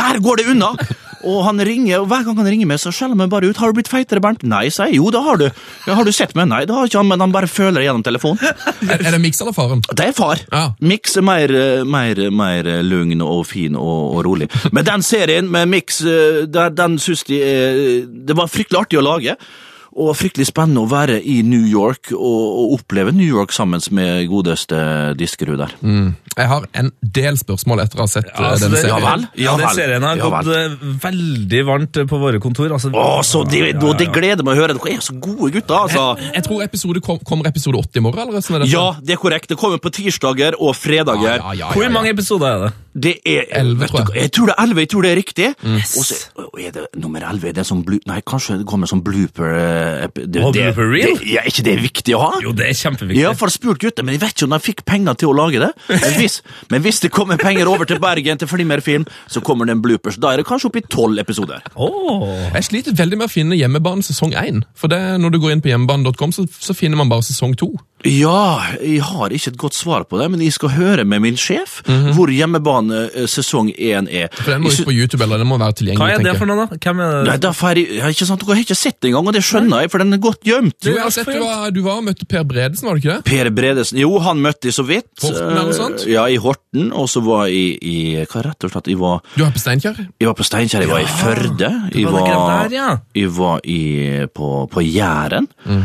Der 0.00 0.20
går 0.24 0.40
det 0.40 0.48
unna! 0.54 0.72
Og 1.24 1.40
han 1.46 1.60
ringer, 1.64 2.02
og 2.02 2.08
hver 2.10 2.24
gang 2.26 2.38
han 2.40 2.48
ringer 2.48 2.68
meg, 2.68 2.80
så 2.82 2.92
skjeller 2.92 3.16
han 3.16 3.24
meg 3.24 3.32
bare 3.32 3.48
ut. 3.50 3.56
'Har 3.56 3.72
du 3.72 3.78
blitt 3.78 3.90
feitere, 3.90 4.20
Bernt?' 4.20 4.44
Nei, 4.44 4.68
sier 4.68 4.90
jeg. 4.90 5.00
Jo, 5.00 5.10
det 5.14 5.22
har 5.24 5.40
du. 5.40 5.46
Ja, 5.86 5.94
har 5.94 6.04
du 6.04 6.12
sett 6.12 6.34
meg? 6.34 6.48
Nei, 6.48 6.64
det 6.68 6.74
har 6.74 6.86
ikke 6.88 7.00
han, 7.00 7.08
men 7.08 7.20
han 7.20 7.32
bare 7.34 7.48
føler 7.50 7.80
det 7.80 7.88
gjennom 7.88 8.04
telefonen. 8.04 8.38
Er, 8.94 9.10
det 9.10 9.20
Mix 9.20 9.40
eller 9.40 9.54
faren? 9.56 9.82
Det 9.88 10.08
er 10.10 10.12
far. 10.16 10.40
Ja. 10.52 10.64
Mix 10.80 11.16
er 11.16 11.24
mer, 11.24 11.50
eh, 11.50 11.84
mer, 11.84 12.20
mer 12.30 12.66
eh, 12.68 12.82
lugn 12.84 13.22
og 13.24 13.46
fin 13.48 13.76
og, 13.76 14.16
og 14.16 14.24
rolig. 14.26 14.48
Men 14.72 14.84
den 14.86 15.02
serien 15.02 15.50
med 15.50 15.68
Mix, 15.72 16.02
den, 16.04 16.74
den 16.76 16.98
syns 16.98 17.24
de 17.28 17.40
eh, 17.40 18.04
Det 18.04 18.36
var 18.36 18.50
fryktelig 18.50 18.80
artig 18.84 19.00
å 19.00 19.06
lage. 19.06 19.36
Og 19.94 20.16
fryktelig 20.18 20.48
spennende 20.48 20.82
å 20.82 20.90
være 20.90 21.20
i 21.22 21.40
New 21.46 21.66
York 21.70 22.10
og, 22.16 22.18
og 22.18 22.72
oppleve 22.80 23.12
New 23.14 23.26
York 23.26 23.54
sammen 23.54 23.82
med 23.94 24.26
godeste 24.30 25.14
Diskerud 25.18 25.60
der. 25.62 25.76
Jeg 26.36 26.48
har 26.50 26.64
en 26.74 26.88
del 27.00 27.36
spørsmål 27.38 27.82
etter 27.84 28.00
å 28.00 28.04
ha 28.04 28.10
sett 28.10 28.26
Ja, 28.26 28.34
eh, 28.34 28.50
altså, 28.52 28.68
denne 28.68 28.80
serien. 28.80 28.94
ja 28.98 29.10
vel. 29.10 29.26
Ja, 29.44 29.56
den 29.60 29.68
serien 29.76 30.02
har 30.02 30.16
Ja 30.18 30.30
gått 30.30 30.48
vel. 30.48 30.72
eh, 30.72 30.94
veldig 31.04 31.60
varmt 31.68 31.96
eh, 32.02 32.04
på 32.10 32.18
våre 32.18 32.40
kontor. 32.42 32.72
Altså, 32.74 32.90
Å, 32.90 33.22
så 33.24 33.44
det, 33.48 33.60
Ja, 33.60 33.78
ja, 33.78 33.92
det 34.00 34.08
gleder 34.12 34.42
meg 34.46 34.56
å 34.58 34.62
høre. 34.62 34.74
Dere 34.78 34.96
er 34.96 35.04
så 35.04 35.14
gode 35.20 35.52
gutter, 35.54 35.74
altså. 35.78 36.06
Jeg 36.34 36.42
tror 36.48 36.62
episode 36.64 37.00
kom, 37.06 37.18
kommer 37.24 37.46
episode 37.50 37.78
80 37.78 38.00
i 38.00 38.04
morgen, 38.08 38.28
eller? 38.28 38.40
Sånn 38.42 38.56
er 38.58 38.64
det 38.66 38.72
Ja, 38.72 38.86
det 39.00 39.14
er 39.14 39.20
korrekt. 39.22 39.48
Det 39.48 39.56
kommer 39.60 39.78
på 39.78 39.92
tirsdager 39.94 40.54
og 40.58 40.74
fredager. 40.74 41.38
Ja, 41.38 41.52
ja, 41.52 41.58
ja, 41.64 41.72
Hvor 41.74 41.82
ja, 41.86 41.88
ja. 41.90 41.94
mange 41.94 42.10
episoder 42.10 42.46
er 42.50 42.64
det? 42.66 42.72
Det 42.94 43.12
er 43.26 43.48
Elleve, 43.58 43.80
vet 43.80 43.90
tror 43.90 44.10
jeg. 44.14 44.22
Jeg 44.22 44.30
tror 44.36 44.46
det 44.46 44.54
er 44.54 44.62
elleve. 44.62 44.82
Jeg 44.84 44.88
tror 44.92 45.02
det 45.02 45.10
er 45.10 45.16
riktig. 45.18 45.46
Og 45.66 46.04
så 46.06 46.14
er 46.62 46.70
det 46.76 46.82
nummer 47.02 47.24
elleve. 47.26 47.48
Er 47.50 47.56
det 47.56 47.64
som 47.66 47.80
blu, 47.82 47.96
nei, 48.06 48.20
kanskje 48.22 48.58
det 48.60 48.66
kommer 48.70 48.86
som 48.86 49.00
blooper 49.02 49.48
eh, 49.50 50.06
det, 50.14 50.28
det- 50.30 50.42
blooper 50.44 50.86
reel? 50.92 51.16
Det, 51.18 51.26
ja, 51.32 51.42
er 51.42 51.50
ikke 51.50 51.64
det 51.66 51.74
viktig 51.82 52.14
å 52.14 52.20
ha? 52.22 52.30
Jo, 52.44 52.52
det 52.54 52.68
er 52.68 52.76
kjempeviktig. 52.78 53.18
Ja, 53.24 53.32
for 53.34 53.50
jeg 53.50 53.56
spurt 53.58 53.80
gutter, 53.82 54.06
men 54.06 54.14
jeg 54.14 54.22
vet 54.22 54.36
ikke 54.36 54.46
om 54.46 54.54
de 54.54 54.60
fikk 54.62 54.84
penger 54.86 55.18
til 55.18 55.32
å 55.32 55.34
lage 55.34 55.58
det. 55.64 55.72
Men 55.90 56.14
hvis, 56.24 56.40
men 56.72 56.84
hvis 56.84 57.02
det 57.04 57.12
kommer 57.14 57.40
penger 57.40 57.70
over 57.70 57.88
til 57.88 58.00
Bergen, 58.02 58.40
til 58.40 58.50
Flimmerfilm, 58.50 59.06
så 59.30 59.42
kommer 59.44 59.68
det 59.68 59.76
en 59.76 59.84
bloopers. 59.84 60.18
Da 60.20 60.32
er 60.32 60.42
det 60.42 60.48
kanskje 60.48 60.70
oppi 60.72 60.84
tolv 60.90 61.20
episoder. 61.20 61.64
Oh. 61.74 62.26
Jeg 62.54 62.68
sliter 62.70 62.96
veldig 62.98 63.20
med 63.20 63.28
å 63.28 63.32
finne 63.32 63.58
hjemmebane 63.58 64.04
sesong 64.06 64.34
1. 64.38 64.64
For 64.78 64.92
det, 64.92 65.00
når 65.20 65.34
du 65.34 65.42
går 65.42 65.56
inn 65.56 65.64
på 65.64 65.72
hjemmebane.com, 65.72 66.34
så, 66.34 66.46
så 66.48 66.76
finner 66.76 67.00
man 67.00 67.12
bare 67.12 67.26
sesong 67.26 67.56
2. 67.60 67.72
Ja, 68.04 68.74
jeg 68.84 69.00
har 69.00 69.32
ikke 69.32 69.54
et 69.54 69.60
godt 69.60 69.76
svar 69.76 70.04
på 70.04 70.18
det, 70.20 70.26
men 70.28 70.42
jeg 70.44 70.52
skal 70.52 70.74
høre 70.74 71.06
med 71.08 71.22
min 71.24 71.38
sjef 71.40 71.78
hvor 72.14 72.28
hjemmebane 72.32 72.98
eh, 73.06 73.28
sesong 73.30 73.70
én 73.72 74.10
er. 74.12 74.28
For 74.36 74.52
den 74.52 74.64
må 74.64 74.72
ikke 74.74 74.90
på 74.90 74.96
YouTube, 74.96 75.22
eller 75.24 75.40
den 75.40 75.48
må 75.48 75.56
være 75.60 75.78
tilgjengelig. 75.80 76.02
Hva 76.02 76.10
er 76.12 76.20
det 76.20 76.26
tenker 76.26 76.42
for 76.42 76.50
noe, 76.50 76.66
da? 76.68 76.78
Hvem 76.84 77.00
er 77.00 77.14
Nei, 77.14 77.36
det? 77.38 77.42
derfor 77.46 77.70
er 77.72 77.80
jeg, 77.80 78.16
ikke 78.16 78.28
sant, 78.28 78.44
Dere 78.44 78.58
har 78.58 78.64
ikke 78.66 78.76
sett 78.76 78.98
det 79.00 79.10
engang, 79.10 79.30
og 79.30 79.36
det 79.36 79.44
skjønner 79.46 79.84
jeg, 79.84 79.92
for 79.94 80.04
den 80.04 80.16
er 80.16 80.20
godt 80.26 80.44
gjemt. 80.44 80.76
Jo, 80.84 80.96
jeg 80.98 81.04
har 81.06 81.14
sett 81.16 81.30
du 81.30 81.40
var, 81.40 81.64
du 81.72 81.80
var 81.86 82.02
og 82.02 82.06
møtte 82.10 82.28
Per 82.28 82.44
Bredesen, 82.50 82.88
var 82.88 82.98
det 82.98 83.04
ikke 83.04 83.14
det? 83.14 83.24
Per 83.30 83.50
Bredesen 83.56 84.02
Jo, 84.02 84.10
han 84.26 84.44
møtte 84.44 84.68
jeg 84.68 84.76
så 84.76 84.84
vidt. 84.88 85.08
Horten 85.24 85.40
eller 85.48 85.70
noe 85.70 85.78
sånt? 85.78 86.04
Ja, 86.14 86.24
i 86.30 86.36
Horten. 86.40 86.92
Og 86.94 87.08
så 87.10 87.20
var 87.24 87.48
jeg 87.50 87.78
i 87.82 87.96
Hva 88.30 88.44
rett 88.46 88.64
og 88.66 88.72
slett? 88.74 88.88
Jeg 88.92 89.00
var, 89.00 89.20
Du 89.34 89.42
var 89.44 89.50
på 89.54 89.62
Steinkjer? 89.62 89.98
jeg 90.20 90.28
var 90.30 90.36
på 90.38 90.46
Steinkjer, 90.46 90.84
jeg 90.86 90.90
var 90.92 91.02
i 91.02 91.10
Førde. 91.18 91.70
Jeg 91.94 92.06
var 92.14 92.24
jeg 93.14 93.30
var 93.36 93.60
i, 93.64 93.80
på, 94.34 94.52
på 94.70 94.84
Jæren. 94.86 95.48
eh, 95.66 95.82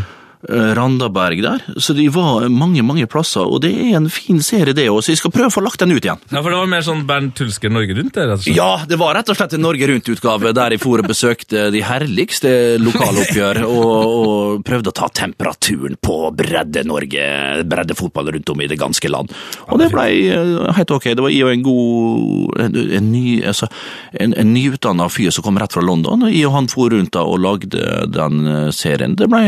Randaberg 0.48 1.42
der. 1.44 1.64
Så 1.78 1.94
de 1.94 2.06
var 2.14 2.48
mange, 2.54 2.84
mange 2.86 3.08
plasser, 3.12 3.44
og 3.44 3.62
det 3.66 3.74
er 3.76 3.98
en 3.98 4.08
fin 4.14 4.40
serie 4.44 4.76
det 4.76 4.88
òg, 4.88 5.02
så 5.04 5.12
jeg 5.12 5.20
skal 5.20 5.34
prøve 5.36 5.52
å 5.52 5.56
få 5.58 5.64
lagt 5.66 5.82
den 5.84 5.92
ut 5.92 6.06
igjen. 6.06 6.22
Ja, 6.32 6.40
for 6.40 6.54
det 6.54 6.60
var 6.62 6.70
mer 6.72 6.86
sånn 6.86 7.04
Bernt 7.10 7.36
Tulsker 7.40 7.74
Norge 7.74 7.98
Rundt? 7.98 8.14
det, 8.16 8.24
rett 8.30 8.40
og 8.40 8.46
slett. 8.46 8.56
Ja, 8.56 8.70
det 8.88 9.00
var 9.02 9.18
rett 9.18 9.32
og 9.32 9.40
slett 9.40 9.56
en 9.58 9.64
Norge 9.66 9.90
Rundt-utgave 9.90 10.54
der 10.56 10.76
jeg 10.76 10.84
for 10.84 11.04
og 11.04 11.10
besøkte 11.12 11.66
de 11.74 11.82
herligste 11.84 12.54
lokaloppgjør 12.80 13.62
og, 13.68 13.90
og 13.90 14.64
prøvde 14.68 14.94
å 14.94 14.98
ta 15.02 15.10
temperaturen 15.22 15.98
på 16.00 16.18
bredde-Norge, 16.40 17.26
breddefotball 17.70 18.32
rundt 18.36 18.54
om 18.54 18.64
i 18.64 18.70
det 18.72 18.80
ganske 18.80 19.12
land. 19.12 19.34
Og 19.68 19.82
det 19.82 19.90
ble 19.92 20.08
eh, 20.08 20.56
helt 20.80 20.96
ok. 20.96 21.10
Det 21.20 21.26
var 21.26 21.34
jeg 21.34 21.48
og 21.48 21.54
en 21.54 21.66
god 21.66 22.64
en, 22.64 22.80
en, 23.00 23.12
ny, 23.12 23.26
altså, 23.50 23.70
en, 24.14 24.36
en 24.40 24.54
nyutdanna 24.54 25.10
fyr 25.12 25.34
som 25.36 25.46
kom 25.46 25.60
rett 25.60 25.76
fra 25.76 25.84
London. 25.84 26.28
og 26.28 26.34
Jeg 26.34 26.48
og 26.48 26.56
han 26.56 26.72
for 26.72 26.96
rundt 26.96 27.14
da 27.16 27.26
og 27.28 27.42
lagde 27.44 27.84
den 28.14 28.46
eh, 28.48 28.70
serien. 28.76 29.18
Det 29.20 29.28
ble 29.32 29.44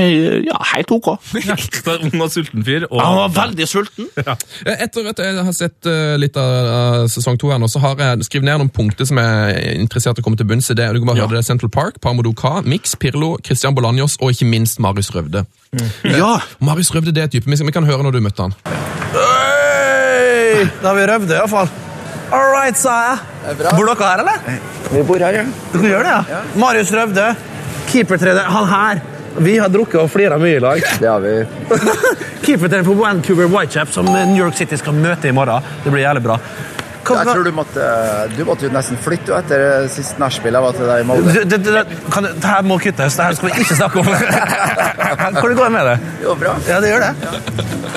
ja, 0.47 0.59
helt 0.73 0.80
ok. 0.89 1.09
Ja, 1.45 1.55
så 1.57 1.97
ung 2.01 2.21
og 2.21 2.31
sulten 2.33 2.63
fyr. 2.65 2.87
Og, 2.89 2.97
Han 3.01 3.17
var 3.19 3.29
veldig 3.35 3.67
sulten. 3.69 4.07
Ja. 4.17 4.33
Etter 4.73 5.09
at 5.11 5.21
jeg 5.21 5.45
har 5.45 5.53
sett 5.53 5.85
eh, 5.89 6.15
litt 6.17 6.37
av 6.41 7.05
sesong 7.11 7.37
to 7.41 7.51
her 7.51 7.61
nå, 7.61 7.69
så 7.69 7.81
har 7.83 8.01
jeg 8.01 8.25
skrevet 8.25 8.47
ned 8.49 8.63
noen 8.63 8.73
punkter 8.73 9.05
som 9.09 9.19
jeg 9.21 9.55
er 9.61 9.77
interessert 9.81 10.17
i 10.17 10.23
å 10.23 10.25
komme 10.25 10.39
til 10.39 10.49
bunns 10.49 10.71
i. 10.71 10.77
det. 10.77 10.89
Du 10.95 11.01
kan 11.03 11.11
bare 11.11 11.21
høre 11.25 11.37
det. 11.37 11.45
Central 11.45 11.69
Park, 11.69 12.01
Parmodo 12.01 12.33
Ka, 12.33 12.61
Mix, 12.65 12.95
Pirlo, 12.95 13.35
Christian 13.45 13.75
Bolanjos 13.77 14.17
og 14.21 14.33
ikke 14.33 14.49
minst 14.49 14.79
Marius 14.81 15.11
Røvde. 15.13 15.45
Ja, 16.03 16.33
Og 16.59 16.65
Marius 16.67 16.89
Røvde 16.95 17.13
det 17.15 17.21
er 17.23 17.29
et 17.29 17.37
vi 17.45 17.61
vi 17.61 17.71
kan 17.75 17.85
høre 17.85 18.03
når 18.03 18.17
du 18.17 18.21
møtte 18.25 18.47
han. 18.47 18.55
Hey! 19.13 20.65
Da 20.81 20.91
har 20.91 20.95
vi 20.97 21.05
Røvde, 21.07 21.27
det, 21.29 21.37
iallfall. 21.39 21.69
All 22.31 22.51
right, 22.55 22.77
sa 22.79 22.93
jeg. 23.09 23.55
Bor 23.75 23.87
dere 23.89 24.07
her, 24.07 24.21
eller? 24.23 24.59
Vi 24.91 25.01
bor 25.07 25.19
her, 25.19 25.35
ja. 25.41 25.45
Dere 25.73 25.89
gjør 25.93 26.07
det, 26.07 26.13
ja? 26.31 26.41
Marius 26.59 26.91
Røvde, 26.95 27.25
keepertrener. 27.91 28.47
Han 28.51 28.69
her. 28.71 29.01
Vi 29.37 29.57
har 29.57 29.69
drukket 29.69 30.01
og 30.01 30.11
flira 30.11 30.37
mye 30.41 30.57
i 30.57 30.63
lag. 30.63 30.83
Det 31.01 31.07
har 31.07 31.23
vi. 31.23 31.35
Keepertrener 32.41 32.83
for 32.83 32.99
Vancouver 32.99 33.49
Whitechap, 33.51 33.91
som 33.93 34.05
New 34.11 34.37
York 34.39 34.57
City 34.57 34.79
skal 34.79 34.97
møte 34.97 35.29
i 35.29 35.35
morgen. 35.35 35.63
Det 35.83 35.93
blir 35.93 36.03
jævlig 36.03 36.23
bra. 36.25 36.39
Hva- 37.11 37.25
Jeg 37.25 37.35
tror 37.35 37.43
du 37.47 37.51
måtte, 37.55 37.89
du 38.37 38.41
måtte 38.47 38.67
jo 38.67 38.71
nesten 38.73 38.99
flytte 39.01 39.33
jo 39.33 39.37
etter 39.37 39.87
sist 39.93 40.19
nachspiel 40.21 40.57
jeg 40.57 40.65
var 40.67 40.77
til 40.77 40.89
deg 40.91 41.03
i 41.03 41.07
Molde. 41.11 41.35
Det, 41.37 41.45
det, 41.51 41.59
det, 41.67 41.99
kan, 42.13 42.27
det 42.31 42.47
her 42.53 42.65
må 42.67 42.79
kuttes. 42.81 43.19
Det 43.19 43.27
her 43.29 43.37
skal 43.39 43.51
vi 43.51 43.65
ikke 43.65 43.79
snakke 43.79 44.03
om. 44.03 44.11
Hvor 45.41 45.49
det 45.49 45.57
går 45.59 45.73
med 45.77 45.91
det? 45.91 45.97
Jo, 46.25 46.35
bra. 46.39 46.57
Ja, 46.69 46.81
det 46.83 46.93
gjør 46.93 47.07
det. 47.07 47.13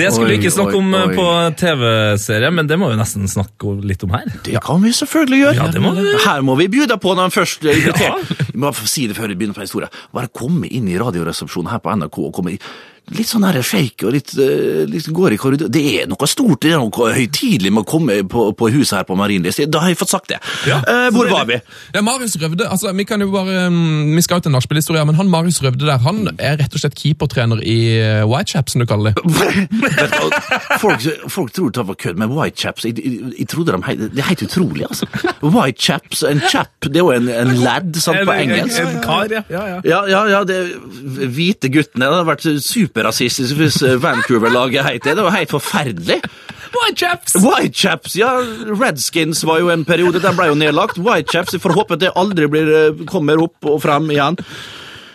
Det 0.00 0.06
skulle 0.14 0.30
vi 0.30 0.36
ikke 0.38 0.52
snakke 0.54 0.78
om 0.78 0.94
oi, 0.94 1.00
oi. 1.10 1.16
på 1.18 1.24
TV-serie, 1.60 2.50
men 2.54 2.68
det 2.70 2.78
må 2.80 2.88
vi 2.92 2.96
nesten 2.96 3.26
snakke 3.28 3.74
litt 3.84 4.04
om 4.06 4.14
her. 4.14 4.28
det 4.46 4.62
kan 4.64 4.80
vi 4.80 4.92
selvfølgelig 4.96 5.40
gjøre. 5.42 5.56
Ja, 5.58 5.66
det 5.74 5.82
må 5.84 5.92
vi. 5.96 6.04
Her 6.24 6.44
må 6.46 6.54
vi 6.60 6.68
bjuda 6.72 6.96
på 7.02 7.12
når 7.16 7.28
den 7.28 7.34
først 7.34 7.66
er 7.68 7.76
invitert. 7.82 8.32
Vi 8.54 8.62
må 8.62 8.72
si 8.80 9.06
det 9.10 9.18
før 9.18 9.28
vi 9.32 9.36
begynner 9.42 9.58
på 9.58 9.66
historien. 9.66 9.92
Bare 10.16 10.30
komme 10.32 10.70
inn 10.70 10.88
i 10.88 10.96
radioresepsjonen 11.00 11.72
her 11.74 11.82
på 11.84 11.92
NRK 12.00 12.16
og 12.22 12.32
komme 12.38 12.54
i 12.56 12.60
Litt 13.10 13.26
sånn 13.26 13.42
her 13.42 13.58
shake 13.66 14.06
og 14.06 14.14
litt, 14.14 14.32
eh, 14.38 14.84
litt 14.86 15.08
går 15.10 15.34
i 15.34 15.38
korridor. 15.40 15.70
Det 15.72 15.82
er 15.98 16.06
noe 16.10 16.28
stort, 16.30 16.60
det 16.62 16.74
er 16.74 16.78
noe 16.78 17.12
høytidelig 17.16 17.72
med 17.74 17.82
å 17.82 17.88
komme 17.88 18.20
på, 18.30 18.44
på 18.54 18.70
huset 18.70 19.00
her 19.00 19.08
på 19.08 19.16
Marienlyst. 19.18 19.64
Da 19.70 19.82
har 19.82 19.90
jeg 19.90 19.98
fått 19.98 20.12
sagt 20.12 20.30
det. 20.30 20.38
Eh, 20.68 21.08
hvor 21.14 21.26
var 21.30 21.48
vi? 21.48 21.58
Ja, 21.94 22.02
Marius 22.06 22.36
Røvde, 22.40 22.68
altså, 22.70 22.92
vi 22.94 23.06
kan 23.08 23.20
jo 23.20 23.30
bare, 23.34 23.66
mm, 23.72 24.14
vi 24.14 24.22
skal 24.22 24.38
jo 24.38 24.46
til 24.46 24.54
nachspielhistorie, 24.54 25.02
men 25.08 25.18
han 25.18 25.32
Marius 25.32 25.58
Røvde 25.64 25.88
der, 25.88 25.98
han 26.04 26.22
er 26.36 26.60
rett 26.60 26.76
og 26.76 26.84
slett 26.84 26.98
keepertrener 26.98 27.62
i 27.66 27.78
eh, 27.98 28.22
Whitechaps, 28.30 28.76
som 28.76 28.84
du 28.84 28.88
kaller 28.90 29.10
det. 29.10 29.20
Folk, 30.80 31.02
folk 31.28 31.50
tror 31.52 31.72
det 31.74 31.82
var 31.88 31.96
kødd, 31.98 32.18
men 32.20 32.30
Whitechaps 32.32 32.86
jeg, 32.86 32.94
jeg, 33.02 33.46
trodde 33.50 33.74
de, 33.74 34.08
Det 34.14 34.22
er 34.22 34.28
helt 34.30 34.44
utrolig, 34.46 34.84
altså. 34.86 35.08
Whitechaps, 35.42 36.22
en 36.24 36.40
chap, 36.48 36.70
det 36.86 37.00
er 37.00 37.04
jo 37.04 37.10
en, 37.12 37.28
en 37.28 37.52
lad 37.60 37.98
sant, 38.00 38.22
på 38.28 38.36
engelsk. 38.36 38.78
En 38.80 39.00
kar, 39.04 39.26
ja. 39.32 39.42
ja, 39.50 39.64
ja. 39.74 39.80
Ja, 39.90 40.00
ja, 40.08 40.22
ja, 40.30 40.40
det 40.46 40.60
hvite 41.34 41.70
guttene 41.72 42.06
det 42.06 42.14
hadde 42.14 42.28
vært 42.28 42.46
superrasistisk 42.90 43.56
hvis 43.56 43.80
Vancouver-laget 44.02 44.84
het 44.84 45.04
det. 45.06 45.16
Det 45.16 45.24
var 45.24 45.36
helt 45.38 45.50
forferdelig. 45.54 46.20
Whitechaps! 46.70 47.34
Whitechaps, 47.42 48.16
ja. 48.18 48.30
Redskins 48.80 49.42
var 49.46 49.58
jo 49.62 49.70
en 49.72 49.84
periode, 49.84 50.20
den 50.22 50.36
ble 50.38 50.50
jo 50.50 50.58
nedlagt. 50.58 50.98
Whitechaps, 50.98 51.54
Jeg 51.54 51.62
får 51.62 51.74
håpe 51.74 51.96
at 51.96 52.02
det 52.04 52.12
aldri 52.16 52.46
blir, 52.50 52.70
eh, 52.70 53.06
kommer 53.06 53.42
opp 53.42 53.64
og 53.66 53.80
frem 53.82 54.10
igjen. 54.10 54.38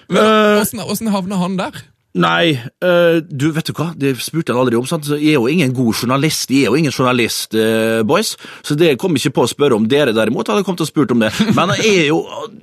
Men 0.10 0.62
Åssen 0.62 0.80
åssen 0.80 1.08
havna 1.10 1.38
han 1.42 1.58
der? 1.58 1.72
Nei, 2.16 2.56
eh, 2.56 3.18
du 3.28 3.50
vet 3.52 3.68
du 3.68 3.74
hva, 3.76 3.90
det 4.00 4.14
spurte 4.24 4.54
han 4.54 4.62
aldri 4.62 4.78
om. 4.80 4.86
sant? 4.88 5.04
Så 5.04 5.18
Jeg 5.20 5.36
er 5.36 5.42
jo 5.42 5.50
ingen 5.52 5.74
god 5.76 5.94
journalist, 6.00 6.50
jeg 6.50 6.64
er 6.64 6.72
jo 6.72 6.80
ingen 6.80 6.94
journalist, 6.94 7.54
eh, 7.54 8.04
boys. 8.04 8.38
Så 8.64 8.78
det 8.80 8.98
kom 8.98 9.16
ikke 9.16 9.34
på 9.36 9.44
å 9.44 9.52
spørre 9.52 9.76
om. 9.76 9.88
Dere 9.88 10.14
derimot 10.16 10.48
hadde 10.48 10.64
kommet 10.64 10.80
og 10.80 10.88
spurt 10.88 11.12
om 11.12 11.20
det. 11.20 11.34
Men 11.52 11.70
han 11.70 11.76
er 11.76 12.08
jo, 12.08 12.22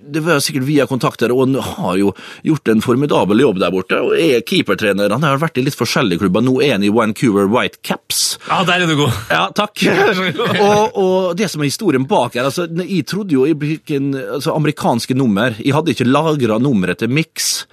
det 0.09 0.23
var 0.25 0.41
sikkert 0.41 0.65
via 0.65 0.87
kontakter, 0.87 1.31
og 1.31 1.45
han 1.45 1.61
har 1.61 1.99
jo 2.01 2.15
gjort 2.49 2.73
en 2.73 2.81
formidabel 2.81 3.45
jobb 3.45 3.61
der 3.61 3.75
borte. 3.75 4.01
Og 4.01 4.17
er 4.17 4.41
keepertrener. 4.41 5.13
Han 5.13 5.23
har 5.23 5.37
vært 5.43 5.61
i 5.61 5.67
litt 5.67 5.77
forskjellige 5.77 6.25
klubber. 6.25 6.41
Nå 6.41 6.57
er 6.65 6.79
han 6.79 6.89
i 6.89 6.89
Vancouver 6.89 7.45
Whitecaps. 7.53 8.39
Ja, 8.49 8.63
der 8.65 8.87
er 8.87 8.89
du 8.89 8.97
god. 8.97 9.13
Ja, 9.29 9.45
takk. 9.53 9.85
og, 10.65 10.97
og 10.97 11.37
det 11.37 11.51
som 11.53 11.61
er 11.61 11.69
historien 11.69 12.09
bak 12.09 12.41
her, 12.41 12.49
altså, 12.49 12.65
jeg 12.81 13.05
trodde 13.05 13.37
jo 13.37 13.45
jeg 13.45 13.61
fikk 13.61 13.97
en 13.99 14.15
altså, 14.17 14.57
amerikanske 14.57 15.13
nummer. 15.19 15.61
Jeg 15.61 15.77
hadde 15.77 15.93
ikke 15.93 16.09
lagra 16.09 16.57
nummeret 16.57 17.05
til 17.05 17.13
Mix. 17.13 17.67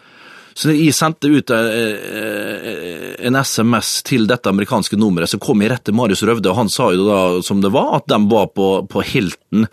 Så 0.59 0.73
jeg 0.75 0.91
sendte 0.95 1.29
ut 1.31 1.51
eh, 1.55 3.13
en 3.23 3.37
SMS 3.39 4.01
til 4.07 4.25
dette 4.27 4.51
amerikanske 4.51 4.97
nummeret, 4.99 5.31
så 5.31 5.39
kom 5.39 5.63
jeg 5.63 5.71
rett 5.71 5.85
til 5.87 5.95
Marius 5.95 6.25
Røvde, 6.27 6.51
og 6.51 6.57
han 6.57 6.71
sa 6.73 6.89
jo 6.91 7.05
da 7.07 7.19
som 7.45 7.61
det 7.63 7.71
var, 7.71 8.01
at 8.01 8.09
de 8.11 8.19
var 8.27 8.49
på, 8.51 8.67
på 8.91 9.03
Hilton 9.07 9.69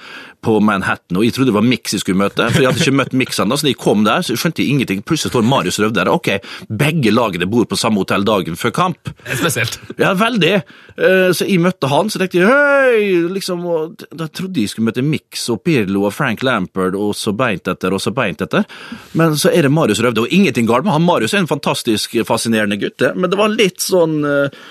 på 0.46 0.56
Manhattan, 0.62 1.18
og 1.18 1.24
jeg 1.26 1.34
trodde 1.34 1.50
det 1.50 1.56
var 1.58 1.64
Mix 1.66 1.96
jeg 1.96 2.04
skulle 2.04 2.20
møte, 2.20 2.44
for 2.54 2.62
jeg 2.62 2.70
hadde 2.70 2.84
ikke 2.84 2.94
møtt 3.00 3.14
Mix 3.18 3.40
ennå, 3.42 3.56
så 3.58 3.66
da 3.66 3.72
jeg 3.72 3.78
kom 3.82 4.04
der, 4.06 4.22
så 4.22 4.36
skjønte 4.38 4.62
jeg 4.62 4.70
ingenting. 4.76 5.00
Plutselig 5.06 5.32
står 5.34 5.46
Marius 5.50 5.80
Røvde 5.82 5.98
der. 5.98 6.10
Ok, 6.12 6.30
begge 6.70 7.10
lagene 7.10 7.48
bor 7.50 7.66
på 7.66 7.78
samme 7.80 7.98
hotell 8.04 8.22
dagen 8.26 8.54
før 8.60 8.72
kamp. 8.76 9.10
Spesielt. 9.26 9.80
Ja, 9.98 10.12
veldig. 10.18 10.52
Eh, 10.96 11.28
Så 11.36 11.48
jeg 11.48 11.58
møtte 11.64 11.90
han, 11.90 12.08
så 12.12 12.20
tenkte 12.22 12.38
jeg 12.40 12.48
hei, 12.48 13.00
liksom, 13.34 13.64
og 13.66 14.06
da 14.14 14.28
trodde 14.30 14.62
jeg 14.62 14.70
skulle 14.72 14.88
møte 14.92 15.02
Mix 15.04 15.48
og 15.52 15.64
Pirlo 15.66 16.06
og 16.06 16.14
Frank 16.16 16.44
Lampard, 16.46 16.94
og 16.94 17.12
så 17.18 17.34
beint 17.36 17.66
etter, 17.68 17.92
og 17.96 18.00
så 18.04 18.14
beint 18.16 18.40
etter. 18.46 18.64
Men 19.18 19.34
så 19.40 19.50
er 19.52 19.66
det 19.66 19.72
Marius 19.74 20.00
Røvde, 20.04 20.24
og 20.28 20.32
ingenting 20.32 20.68
galt 20.70 20.86
med 20.86 20.94
han. 20.94 21.04
Marius 21.08 21.34
er 21.34 21.42
en 21.42 21.50
fantastisk 21.50 22.14
fascinerende 22.28 22.78
gutt, 22.80 23.02
men 23.16 23.32
det 23.32 23.40
var 23.40 23.50
litt 23.52 23.82
sånn 23.82 24.20
eh, 24.24 24.62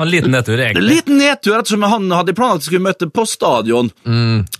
En 0.00 0.08
liten 0.08 0.32
nedtur, 0.32 0.56
en 0.56 0.64
egentlig. 0.64 0.94
liten 0.96 1.18
nedtur, 1.20 1.58
ettersom 1.58 1.84
han 1.84 2.06
hadde 2.16 2.32
planlagt 2.36 2.62
at 2.62 2.64
vi 2.64 2.70
skulle 2.70 2.86
møte 2.88 3.08
på 3.12 3.26
stadion. 3.28 3.90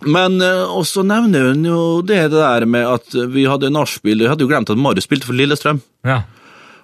Men 0.04 0.36
også 0.42 0.80
og 0.80 0.86
så 0.90 1.04
nevner 1.06 1.50
hun 1.50 1.64
jo 1.64 1.80
det 2.04 2.26
der 2.34 2.66
med 2.68 2.84
at 2.88 3.16
vi 3.32 3.46
hadde 3.48 3.72
nachspiel. 3.72 4.20
Vi 4.20 4.28
hadde 4.28 4.44
jo 4.44 4.50
glemt 4.50 4.72
at 4.72 4.80
Marius 4.80 5.08
spilte 5.08 5.28
for 5.28 5.38
Lillestrøm. 5.38 5.80
Ja. 6.04 6.22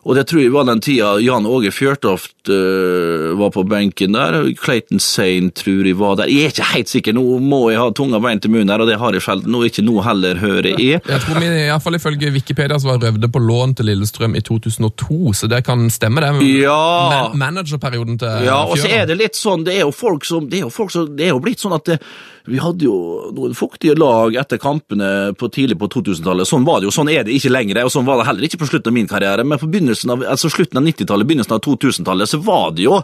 Og 0.06 0.14
det 0.14 0.28
tror 0.30 0.42
jeg 0.44 0.52
var 0.54 0.66
den 0.68 0.80
tida 0.84 1.16
Jan 1.18 1.48
Åge 1.50 1.72
Fjørtoft 1.74 2.50
uh, 2.50 3.32
var 3.40 3.50
på 3.54 3.64
benken 3.66 4.14
der. 4.14 4.38
Clayton 4.60 5.02
Sane 5.02 5.50
tror 5.50 5.88
jeg 5.88 5.98
var 5.98 6.20
der. 6.20 6.30
Jeg 6.30 6.46
er 6.46 6.54
ikke 6.54 6.68
helt 6.70 6.92
sikker, 6.92 7.16
nå 7.16 7.24
må 7.42 7.64
jeg 7.72 7.80
ha 7.82 7.88
tunga 7.90 8.20
beint 8.22 8.44
til 8.44 8.54
munnen 8.54 8.70
her, 8.70 8.84
og 8.84 8.90
det 8.90 9.00
har 9.02 9.16
jeg 9.18 9.24
sjelden. 9.26 9.50
Nå 9.50 9.64
ikke 9.66 9.82
nå 9.86 9.96
heller, 10.06 10.38
hører 10.38 10.70
jeg. 10.76 11.00
Jeg 11.16 11.22
tror 11.22 11.38
vi, 11.40 11.46
i 11.48 11.68
hvert 11.70 11.82
fall 11.82 11.96
Ifølge 11.96 12.30
Wikipedia 12.34 12.76
så 12.80 12.90
var 12.90 13.00
Røvde 13.02 13.28
på 13.32 13.40
lån 13.42 13.74
til 13.78 13.88
Lillestrøm 13.88 14.36
i 14.38 14.42
2002, 14.44 15.32
så 15.40 15.48
det 15.50 15.62
kan 15.66 15.86
stemme, 15.92 16.22
det. 16.22 16.48
Ja. 16.60 16.76
Man 17.10 17.38
managerperioden 17.40 18.18
til 18.20 18.46
Ja, 18.46 18.62
og 18.64 18.78
så 18.78 18.90
er 18.90 19.06
det 19.08 19.18
litt 19.18 19.38
sånn, 19.38 19.64
det 19.66 19.78
er 19.78 19.86
jo 19.86 19.92
folk 19.94 20.26
som, 20.28 20.48
det 20.50 20.60
er 20.60 20.66
jo 20.66 20.72
folk 20.74 20.94
som, 20.94 21.08
det 21.16 21.28
er 21.28 21.34
jo 21.34 21.42
blitt 21.42 21.62
sånn 21.62 21.76
at 21.76 21.86
det, 21.88 21.98
vi 22.46 22.61
hadde 22.62 22.87
jo 22.87 22.96
noen 23.35 23.56
fuktige 23.59 23.96
lag 23.98 24.37
etter 24.38 24.61
kampene 24.62 25.32
på 25.38 25.48
tidlig 25.52 25.78
på 25.80 25.88
2000-tallet. 25.90 26.48
Sånn 26.48 26.66
var 26.66 26.80
det 26.80 26.88
jo, 26.88 26.94
sånn 26.94 27.11
er 27.11 27.26
det 27.26 27.35
ikke 27.35 27.50
lenger, 27.50 27.82
og 27.82 27.92
sånn 27.94 28.06
var 28.06 28.20
det 28.20 28.28
heller 28.28 28.46
ikke 28.46 28.61
på 28.62 28.70
slutten 28.70 28.92
av 28.92 28.96
min 28.96 29.11
karriere. 29.11 29.44
Men 29.46 29.61
på 29.61 29.68
begynnelsen 29.72 30.14
av, 30.14 30.22
altså 30.37 30.50
slutten 30.52 30.78
av 30.80 30.87
90-tallet, 30.87 31.28
begynnelsen 31.28 31.56
av 31.59 31.64
2000-tallet, 31.66 32.30
så 32.30 32.40
var 32.46 32.70
det 32.76 32.87
jo 32.87 33.00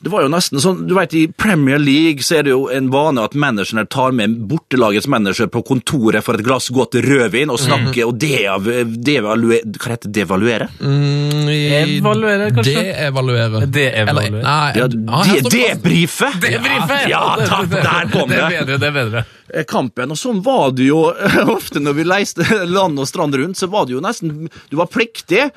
det 0.00 0.10
var 0.12 0.22
jo 0.22 0.28
nesten 0.30 0.60
sånn, 0.62 0.84
du 0.86 0.92
vet 0.94 1.14
I 1.18 1.24
Premier 1.34 1.78
League 1.82 2.22
så 2.22 2.36
er 2.38 2.44
det 2.46 2.52
jo 2.52 2.68
en 2.70 2.86
vane 2.92 3.18
at 3.26 3.32
managerne 3.34 3.82
tar 3.90 4.12
med 4.14 4.36
bortelagets 4.50 5.08
manager 5.10 5.48
på 5.50 5.64
kontoret 5.66 6.22
for 6.22 6.38
et 6.38 6.44
glass 6.46 6.68
godt 6.70 6.94
rødvin 7.02 7.50
og 7.50 7.58
snakker 7.58 8.06
og 8.06 8.14
dev, 8.22 8.68
devaluere, 9.02 9.64
Hva 9.74 9.90
heter 9.96 10.06
det? 10.06 10.14
Devaluere? 10.20 10.68
Mm, 10.78 11.48
Evaluere, 11.50 12.50
kanskje? 12.54 12.84
Deevaluere. 12.92 13.64
De 13.66 13.86
Eller- 14.04 14.30
Nei, 14.38 14.72
Ja, 14.78 14.86
de, 14.88 15.40
debrife! 15.50 16.30
Debrife! 16.42 17.00
Ja, 17.10 17.24
takk, 17.46 17.68
der 17.70 18.12
kom 18.12 18.28
Det 18.30 18.36
det! 18.36 18.44
er 18.44 18.64
bedre, 18.64 18.78
det 18.78 18.88
er 18.88 18.96
bedre. 19.00 19.24
eh, 19.54 19.64
kampen, 19.64 20.10
og 20.14 20.16
sånn 20.20 20.42
var 20.44 20.70
det 20.76 20.86
jo 20.90 21.02
ofte 21.58 21.80
når 21.82 21.94
vi 21.98 22.04
leiste 22.04 22.46
land 22.68 22.98
og 23.02 23.08
strand 23.08 23.34
rundt, 23.34 23.56
så 23.58 23.66
var 23.72 23.86
det 23.86 23.96
jo 23.96 24.00
nesten 24.04 24.48
Du 24.70 24.76
var 24.76 24.86
pliktig 24.86 25.48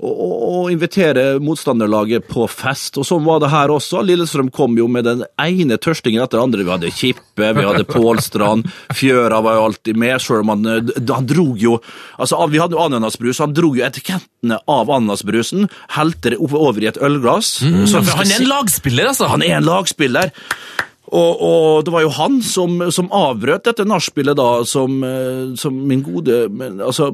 å, 0.00 0.10
å 0.50 0.60
invitere 0.72 1.24
motstanderlaget 1.44 2.28
på 2.30 2.46
fest, 2.50 2.96
og 3.00 3.06
sånn 3.06 3.24
var 3.26 3.42
det 3.42 3.50
her 3.52 3.72
også. 3.72 4.02
Lillestrøm 4.06 4.50
kom 4.54 4.78
jo 4.78 4.88
med 4.90 5.06
den 5.08 5.24
ene 5.40 5.76
tørstingen 5.80 6.24
etter 6.24 6.38
den 6.38 6.48
andre. 6.48 6.64
Vi 6.64 6.74
hadde 6.74 6.92
Kippe, 6.94 7.50
vi 7.56 7.66
hadde 7.66 7.86
Pålstrand, 7.88 8.68
Fjøra 8.96 9.42
var 9.44 9.58
jo 9.58 9.66
alltid 9.68 10.00
med, 10.00 10.16
selv 10.24 10.44
om 10.44 10.54
han, 10.54 10.66
eh, 10.72 10.92
han 11.10 11.28
drog 11.28 11.60
jo 11.60 11.78
Altså, 12.20 12.36
vi 12.52 12.60
hadde 12.60 12.76
jo 12.76 12.82
ananasbrus, 12.82 13.38
han 13.40 13.54
drog 13.56 13.78
jo 13.78 13.84
etikettene 13.86 14.58
av 14.68 14.90
ananasbrusen, 14.92 15.68
helte 15.96 16.34
det 16.34 16.38
over 16.40 16.82
i 16.82 16.90
et 16.90 17.00
ølglass. 17.00 17.60
Mm, 17.64 17.86
så, 17.88 18.02
han 18.12 18.28
er 18.28 18.42
en 18.42 18.50
lagspiller, 18.50 19.08
altså. 19.12 19.30
han 19.30 19.44
er 19.46 19.56
en 19.56 19.68
lagspiller. 19.68 20.32
Og, 21.10 21.40
og 21.42 21.84
det 21.86 21.94
var 21.94 22.04
jo 22.04 22.12
han 22.14 22.38
som, 22.46 22.76
som 22.94 23.08
avbrøt 23.14 23.64
dette 23.66 23.86
nachspielet, 23.88 24.38
da, 24.38 24.62
som, 24.68 25.00
eh, 25.06 25.56
som 25.58 25.80
min 25.90 26.04
gode 26.06 26.44
men, 26.54 26.78
Altså, 26.84 27.10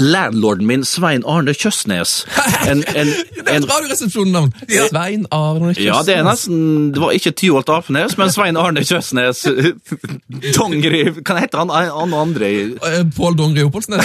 landlorden 0.00 0.66
min, 0.66 0.84
Svein 0.84 1.22
Arne 1.26 1.54
Kjøsnes. 1.54 2.26
En, 2.68 2.84
en, 2.96 3.06
Det 3.34 3.46
er 3.46 3.56
en, 3.56 3.62
et 3.62 3.70
radioresepsjon-navn! 3.70 4.52
Svein 4.88 5.26
Arne 5.30 5.74
Kjøsnes. 5.74 5.84
Ja, 5.84 6.00
det 6.06 6.16
er 6.18 6.24
nesten 6.26 6.92
Det 6.94 7.02
var 7.02 7.14
ikke 7.14 7.30
Tyholt 7.30 7.68
Apenes, 7.68 8.18
men 8.18 8.32
Svein 8.32 8.56
Arne 8.56 8.84
Kjøsnes. 8.84 9.44
Dongeri 10.56 11.04
Hva 11.20 11.38
heter 11.42 11.62
han? 11.62 11.70
Han 11.70 12.14
andre 12.14 12.50
i 12.50 12.64
Eh, 12.64 13.04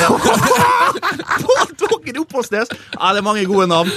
Pål 1.89 2.13
det 2.13 2.19
opp 2.21 2.35
hos 2.39 2.51
Nes. 2.53 2.71
Ja, 2.95 3.11
det 3.13 3.21
er 3.21 3.25
mange 3.25 3.45
gode 3.49 3.67
navn. 3.69 3.91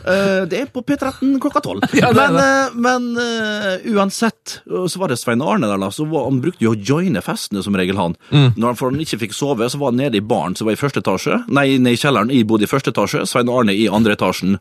Eh, 0.00 0.42
det 0.50 0.60
er 0.62 0.70
på 0.72 0.82
P13 0.86 1.36
klokka 1.42 1.62
tolv. 1.64 1.84
Ja, 1.96 2.10
men 2.16 2.38
eh, 2.40 2.76
men 2.80 3.10
eh, 3.20 3.88
uansett, 3.92 4.60
så 4.64 5.00
var 5.00 5.12
det 5.12 5.18
Svein 5.20 5.42
Arne 5.42 5.68
der, 5.68 5.80
da. 5.80 5.90
Så 5.94 6.06
var, 6.10 6.26
han 6.28 6.40
brukte 6.42 6.64
jo 6.64 6.74
å 6.74 6.78
joine 6.78 7.22
festene, 7.24 7.64
som 7.64 7.76
regel, 7.76 7.98
han. 8.00 8.16
Når 8.30 8.66
han, 8.66 8.78
for 8.78 8.92
han 8.92 9.02
ikke 9.02 9.20
fikk 9.26 9.36
sove, 9.36 9.68
så 9.70 9.80
var 9.80 9.92
han 9.92 10.00
nede 10.00 10.20
i 10.20 10.24
baren 10.24 10.56
som 10.56 10.68
var 10.68 10.78
i 10.78 10.80
første 10.80 11.02
etasje. 11.04 11.42
Nei, 11.48 11.66
nede 11.78 11.98
i 11.98 12.00
kjelleren. 12.00 12.32
Jeg 12.34 12.48
bodde 12.48 12.66
i 12.66 12.70
første 12.70 12.94
etasje. 12.94 13.26
Svein 13.28 13.52
Arne 13.52 13.76
i 13.76 13.88
andre 13.90 14.16
etasjen. 14.16 14.58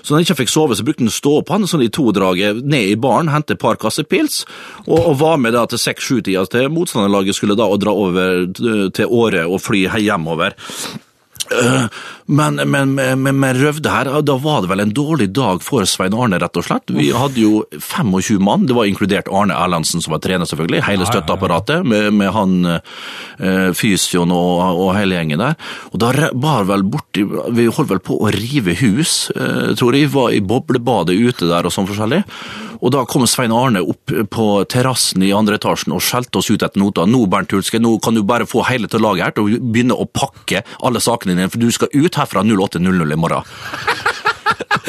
Så 0.00 0.12
når 0.12 0.20
han 0.20 0.26
ikke 0.26 0.38
fikk 0.40 0.52
sove, 0.52 0.76
så 0.76 0.86
brukte 0.86 1.04
han 1.04 1.12
å 1.12 1.14
stå 1.14 1.34
opp 1.42 1.52
han 1.52 1.68
sånn 1.68 1.84
i 1.84 1.90
to-draget 1.92 2.62
ned 2.64 2.94
i 2.94 2.96
baren, 3.00 3.28
hente 3.32 3.54
et 3.56 3.60
par 3.60 3.76
kasser 3.80 4.06
pils, 4.08 4.42
og, 4.86 4.96
og 4.96 5.18
var 5.20 5.36
med 5.42 5.52
da 5.56 5.66
til 5.68 5.82
seks-sju-tida 5.82 6.46
til 6.50 6.70
motstanderlaget 6.72 7.36
skulle 7.36 7.58
da 7.58 7.68
og 7.68 7.82
dra 7.82 7.92
over 7.92 8.46
til 8.56 9.12
Åre 9.20 9.44
og 9.44 9.60
fly 9.60 9.84
hjemover. 10.00 10.56
Men, 12.30 12.60
men, 12.70 12.94
men, 12.94 13.24
men 13.24 13.56
Røvde 13.60 13.90
her, 13.90 14.08
da 14.22 14.36
var 14.38 14.62
det 14.62 14.70
vel 14.70 14.82
en 14.84 14.92
dårlig 14.94 15.30
dag 15.34 15.62
for 15.64 15.86
Svein 15.88 16.14
Arne, 16.14 16.38
rett 16.40 16.58
og 16.60 16.66
slett. 16.66 16.92
Vi 16.94 17.08
hadde 17.16 17.42
jo 17.42 17.64
25 17.74 18.38
mann, 18.44 18.68
det 18.68 18.76
var 18.76 18.88
inkludert 18.88 19.30
Arne 19.34 19.56
Erlandsen 19.58 20.04
som 20.04 20.14
var 20.14 20.22
trener, 20.24 20.48
selvfølgelig. 20.48 20.84
Hele 20.86 21.08
støtteapparatet 21.08 21.86
med, 21.86 22.10
med 22.16 22.30
han 22.36 22.56
eh, 22.70 23.70
fysioen 23.76 24.32
og, 24.34 24.62
og 24.84 24.94
hele 24.98 25.18
gjengen 25.18 25.42
der. 25.42 25.58
Og 25.90 26.00
da 26.02 26.30
bar 26.30 26.68
vel 26.68 26.86
borti 26.86 27.24
Vi 27.24 27.66
holdt 27.70 27.90
vel 27.90 28.02
på 28.04 28.18
å 28.22 28.30
rive 28.34 28.76
hus, 28.80 29.30
eh, 29.34 29.72
tror 29.78 29.98
jeg. 29.98 30.12
Var 30.14 30.36
i 30.36 30.42
boblebadet 30.44 31.18
ute 31.18 31.50
der 31.50 31.66
og 31.66 31.74
sånn 31.74 31.88
forskjellig. 31.90 32.22
Og 32.80 32.92
da 32.94 33.04
kom 33.08 33.26
Svein 33.28 33.52
Arne 33.54 33.82
opp 33.84 34.12
på 34.32 34.46
terrassen 34.72 35.24
i 35.26 35.32
andre 35.36 35.58
etasjen 35.60 35.94
og 35.96 36.04
skjelte 36.04 36.40
oss 36.40 36.50
ut 36.50 36.62
etter 36.62 36.80
nota. 36.80 37.06
Nå, 37.08 37.26
Bernt 37.30 37.52
Hulske, 37.52 37.80
nå 37.82 37.96
kan 38.02 38.16
du 38.16 38.22
bare 38.26 38.48
få 38.48 38.64
hele 38.68 38.88
til 38.90 39.04
laget 39.04 39.28
her 39.28 39.36
til 39.36 39.46
å 39.46 39.60
begynne 39.60 39.96
å 39.96 40.08
pakke 40.08 40.64
alle 40.80 41.02
sakene 41.04 41.36
dine, 41.36 41.50
for 41.52 41.60
du 41.60 41.68
skal 41.74 41.92
ut 41.92 42.20
herfra 42.20 42.44
08.00 42.46 43.16
i 43.16 43.20
morgen. 43.20 43.44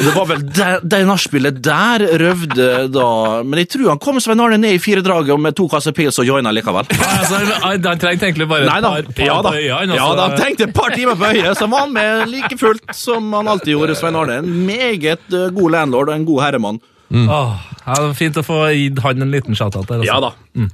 Det 0.02 0.10
var 0.14 0.26
vel 0.26 0.40
det, 0.46 0.68
det 0.88 0.98
nachspielet 1.06 1.58
der 1.62 2.02
Røvde 2.20 2.68
da 2.92 3.06
Men 3.44 3.60
jeg 3.62 3.68
tror 3.74 3.90
han 3.92 4.00
kom 4.02 4.18
Svein 4.22 4.40
Arne 4.42 4.58
ned 4.60 4.76
i 4.76 4.80
firedraget 4.82 5.40
med 5.40 5.56
to 5.58 5.66
kasser 5.70 5.94
pils 5.96 6.18
og 6.22 6.26
joina 6.26 6.52
likevel. 6.54 6.88
Altså, 6.88 7.40
han 7.62 7.84
han 7.84 8.00
trengte 8.00 8.28
egentlig 8.28 8.48
bare 8.50 8.68
Nei 8.68 8.78
et 8.78 8.86
par, 8.86 9.10
par 9.18 9.26
ja 9.26 9.36
da, 9.36 9.52
på 9.52 9.60
øynene, 9.60 9.98
ja 9.98 10.06
altså. 10.06 10.16
da, 10.18 10.28
han 10.28 10.38
trengte 10.40 10.68
et 10.68 10.74
par 10.76 10.94
timer 10.96 11.18
på 11.18 11.32
øyet, 11.32 11.58
så 11.58 11.68
var 11.70 11.84
han 11.84 11.94
med 11.94 12.32
like 12.32 12.58
fullt 12.60 12.94
som 12.96 13.32
han 13.36 13.50
alltid 13.52 13.74
gjorde, 13.74 13.98
Svein 13.98 14.18
Arne. 14.18 14.40
En 14.42 14.64
meget 14.66 15.36
eh, 15.36 15.50
god 15.54 15.76
landlord 15.76 16.12
og 16.12 16.16
en 16.16 16.26
god 16.28 16.42
herremann. 16.46 16.80
Åh, 17.12 17.56
ja, 17.86 17.94
det 17.98 18.02
var 18.06 18.14
fint 18.16 18.36
å 18.40 18.44
få 18.46 18.56
gitt 18.72 18.98
han 19.04 19.20
en 19.22 19.30
liten 19.34 19.54
shout-out 19.58 19.86
der. 19.90 20.00
altså. 20.00 20.08
Ja 20.08 20.20
da. 20.24 20.30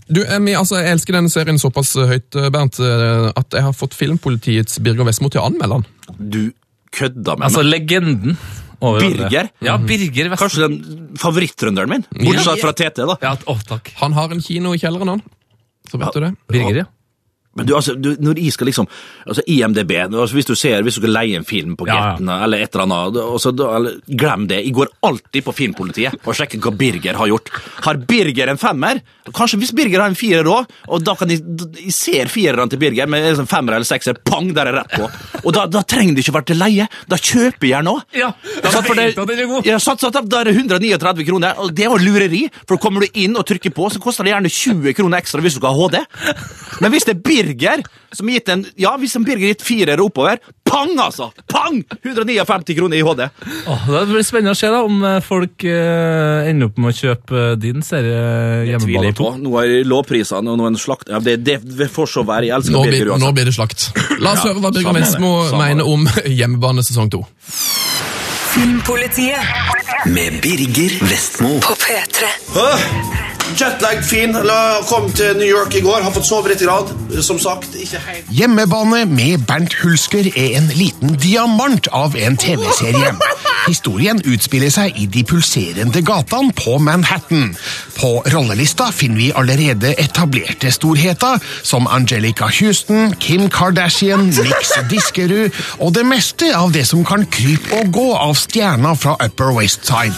Du, 0.09 0.21
Emmy, 0.25 0.53
altså, 0.55 0.77
Jeg 0.79 0.93
elsker 0.99 1.17
denne 1.19 1.31
serien 1.33 1.59
såpass 1.59 1.95
høyt, 1.97 2.37
eh, 2.39 2.49
Bernt, 2.55 2.79
eh, 2.79 3.33
at 3.37 3.57
jeg 3.59 3.63
har 3.67 3.73
fått 3.75 3.95
Filmpolitiets 3.99 4.79
Birger 4.85 5.05
Vestmo 5.09 5.31
til 5.31 5.41
å 5.43 5.47
anmelde 5.51 5.81
den. 5.81 6.31
Du 6.31 6.41
kødda 6.95 7.37
med 7.39 7.49
Altså, 7.51 7.63
legenden. 7.67 8.37
over. 8.81 9.01
Birger? 9.01 9.51
Ja, 9.61 9.77
Birger 9.79 10.31
Vestmo. 10.31 10.47
Kanskje 10.47 10.69
den 10.69 11.17
favoritttrønderen 11.19 11.89
min? 11.91 12.05
Bortsett 12.23 12.61
fra 12.63 12.73
TT. 12.73 13.03
da. 13.07 13.17
Ja, 13.23 13.35
å, 13.51 13.57
takk. 13.67 13.91
Han 13.99 14.13
har 14.15 14.31
en 14.31 14.41
kino 14.41 14.73
i 14.75 14.79
kjelleren, 14.79 15.09
han. 15.09 15.23
Så 15.91 15.99
vet 15.99 16.13
du 16.15 16.21
det. 16.21 16.33
Birger, 16.49 16.77
ja. 16.85 16.85
Men 17.59 17.67
du, 17.67 17.75
altså, 17.77 17.95
du, 17.99 18.13
når 18.23 18.39
jeg 18.39 18.55
skal 18.55 18.71
liksom 18.71 18.89
altså 19.27 19.45
IMDb, 19.51 19.95
altså, 20.07 20.37
hvis 20.37 20.49
du 20.49 20.55
ser, 20.59 20.83
hvis 20.87 20.99
du 20.99 21.03
skal 21.03 21.15
leie 21.17 21.39
en 21.39 21.47
film 21.49 21.75
på 21.79 21.89
Ja, 21.89 22.15
ja. 22.15 22.39
Eller 22.45 22.65
et 22.65 22.75
eller 22.75 22.87
annet, 22.87 23.21
altså, 23.23 23.53
da, 23.57 23.71
eller, 23.79 23.99
glem 24.07 24.47
det. 24.51 24.63
Jeg 24.65 24.75
går 24.77 24.93
alltid 25.09 25.47
på 25.47 25.55
Filmpolitiet 25.57 26.19
og 26.23 26.37
sjekker 26.37 26.63
hva 26.63 26.75
Birger 26.79 27.19
har 27.19 27.31
gjort. 27.31 27.51
Har 27.87 28.01
Birger 28.09 28.53
en 28.53 28.61
femmer? 28.61 29.03
Kanskje 29.35 29.59
hvis 29.61 29.75
Birger 29.77 30.05
har 30.05 30.13
en 30.13 30.19
firer 30.19 30.47
òg, 30.49 30.71
og 30.89 31.03
da 31.05 31.15
kan 31.19 31.31
jeg, 31.33 31.43
jeg 31.83 31.95
ser 31.95 32.33
firerne 32.33 32.71
til 32.71 32.81
Birger 32.81 33.11
med 33.11 33.27
en 33.27 33.39
sånn 33.41 33.51
femmer 33.51 33.77
eller 33.77 33.89
sekser, 33.89 34.17
pang, 34.25 34.51
der 34.57 34.71
er 34.71 34.81
rett 34.81 34.95
på. 34.95 35.09
Og 35.43 35.55
da, 35.57 35.67
da 35.71 35.83
trenger 35.89 36.17
det 36.17 36.25
ikke 36.25 36.37
være 36.39 36.51
til 36.53 36.61
leie. 36.61 36.89
Da 37.11 37.19
kjøper 37.19 37.69
jeg 37.69 37.83
den 37.83 37.93
òg. 37.93 38.05
Ja, 38.17 38.31
da 40.33 40.41
er 40.41 40.51
det 40.51 40.57
139 40.57 41.27
kroner, 41.29 41.61
og 41.63 41.75
det 41.77 41.89
jo 41.89 41.99
lureri. 42.01 42.45
For 42.69 42.81
kommer 42.81 43.05
du 43.05 43.21
inn 43.21 43.37
og 43.39 43.47
trykker 43.49 43.75
på, 43.75 43.89
så 43.93 44.03
koster 44.03 44.27
det 44.27 44.35
gjerne 44.35 44.53
20 44.53 44.97
kroner 44.99 45.23
ekstra 45.23 45.43
hvis 45.45 45.57
du 45.57 45.61
skal 45.63 45.75
ha 45.75 45.89
HD. 45.89 45.99
Men 46.83 46.95
hvis 46.95 47.09
det 47.09 47.17
er 47.17 47.23
Birger 47.25 47.48
som 48.13 48.29
har 48.29 48.39
gitt 48.39 48.49
en 48.53 48.65
Ja, 48.77 48.97
hvis 49.01 49.17
en 49.17 49.25
Birger 49.27 49.53
gitt 49.53 49.65
firer 49.65 50.01
oppover, 50.03 50.41
pang, 50.69 50.93
altså! 51.01 51.31
Pang! 51.51 51.81
159 52.05 52.77
kroner 52.77 52.99
i 52.99 53.03
HD. 53.05 53.25
Åh, 53.67 53.87
det 53.89 54.05
blir 54.11 54.27
spennende 54.27 54.55
å 54.55 54.59
se 54.59 54.71
da, 54.73 54.83
om 54.87 55.01
eh, 55.05 55.19
folk 55.25 55.65
eh, 55.69 56.49
ender 56.51 56.71
opp 56.71 56.81
med 56.83 56.93
å 56.93 56.97
kjøpe 56.97 57.45
eh, 57.53 57.57
din 57.61 57.85
serie 57.87 58.65
Hjemmebane 58.69 59.15
2. 59.17 59.31
Nå 59.45 59.55
er 59.63 59.77
lovprisene 59.89 60.55
og 60.55 60.61
nå 60.61 60.73
det 60.75 60.83
slakt... 60.83 61.09
Ja, 61.13 61.23
det, 61.25 61.39
det, 61.47 61.61
det 61.79 61.91
får 61.93 62.13
så 62.19 62.27
være. 62.29 62.49
Jeg 62.51 62.57
elsker 62.59 62.77
Nå 62.77 62.85
Birger 62.89 63.23
nå 63.23 63.33
blir 63.37 63.49
det 63.49 63.57
slakt. 63.57 63.89
La 64.19 64.35
oss 64.35 64.45
Ja, 64.45 64.53
høre 64.53 64.65
hva 64.65 64.75
Birger 64.75 65.01
Vestmo 65.01 65.33
mener 65.59 65.89
om 65.89 66.09
hjemmebane 66.41 66.85
sesong 66.87 67.13
2. 67.15 67.23
Filmpolitiet 68.59 70.09
med 70.13 70.41
Birger 70.45 71.01
Vestmo. 71.09 71.59
På 71.65 71.79
P3. 71.79 73.28
Jetlag 73.57 74.05
fin. 74.05 74.37
Kom 74.89 75.13
til 75.13 75.37
New 75.37 75.49
York 75.49 75.75
i 75.75 75.81
går, 75.81 76.03
har 76.03 76.13
fått 76.13 76.27
sove 76.29 76.53
litt. 76.53 76.59
Grad. 76.59 76.91
Som 77.23 77.39
sagt, 77.39 77.75
ikke 77.79 78.01
helt 78.03 78.31
Hjemmebane 78.35 79.05
med 79.07 79.45
Bernt 79.47 79.77
Hulsker 79.79 80.27
er 80.37 80.57
en 80.59 80.67
liten 80.75 81.15
diamant 81.23 81.87
av 81.95 82.17
en 82.19 82.37
TV-serie. 82.37 83.13
Historien 83.69 84.19
utspiller 84.27 84.73
seg 84.75 84.97
i 84.99 85.07
de 85.07 85.23
pulserende 85.29 86.03
gatene 86.03 86.53
på 86.57 86.79
Manhattan. 86.83 87.55
På 87.99 88.19
rollelista 88.35 88.91
finner 88.95 89.23
vi 89.23 89.31
allerede 89.37 89.95
etablerte 90.03 90.73
storheter 90.75 91.39
som 91.63 91.87
Angelica 91.87 92.51
Houston, 92.61 93.15
Kim 93.23 93.49
Kardashian, 93.53 94.33
Nix 94.35 94.75
Diskerud 94.91 95.55
og 95.79 95.95
det 95.95 96.07
meste 96.09 96.51
av 96.57 96.75
det 96.75 96.87
som 96.91 97.05
kan 97.07 97.27
krype 97.31 97.83
og 97.83 97.93
gå 97.95 98.09
av 98.19 98.35
stjerner 98.39 98.99
fra 98.99 99.17
Upper 99.25 99.55
West 99.61 99.87
Side. 99.87 100.17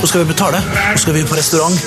Nå 0.00 0.06
skal 0.08 0.22
vi 0.22 0.30
betale. 0.32 0.60
Nå 0.64 0.98
skal 1.00 1.14
vi 1.14 1.24
på 1.28 1.36
restaurant. 1.36 1.80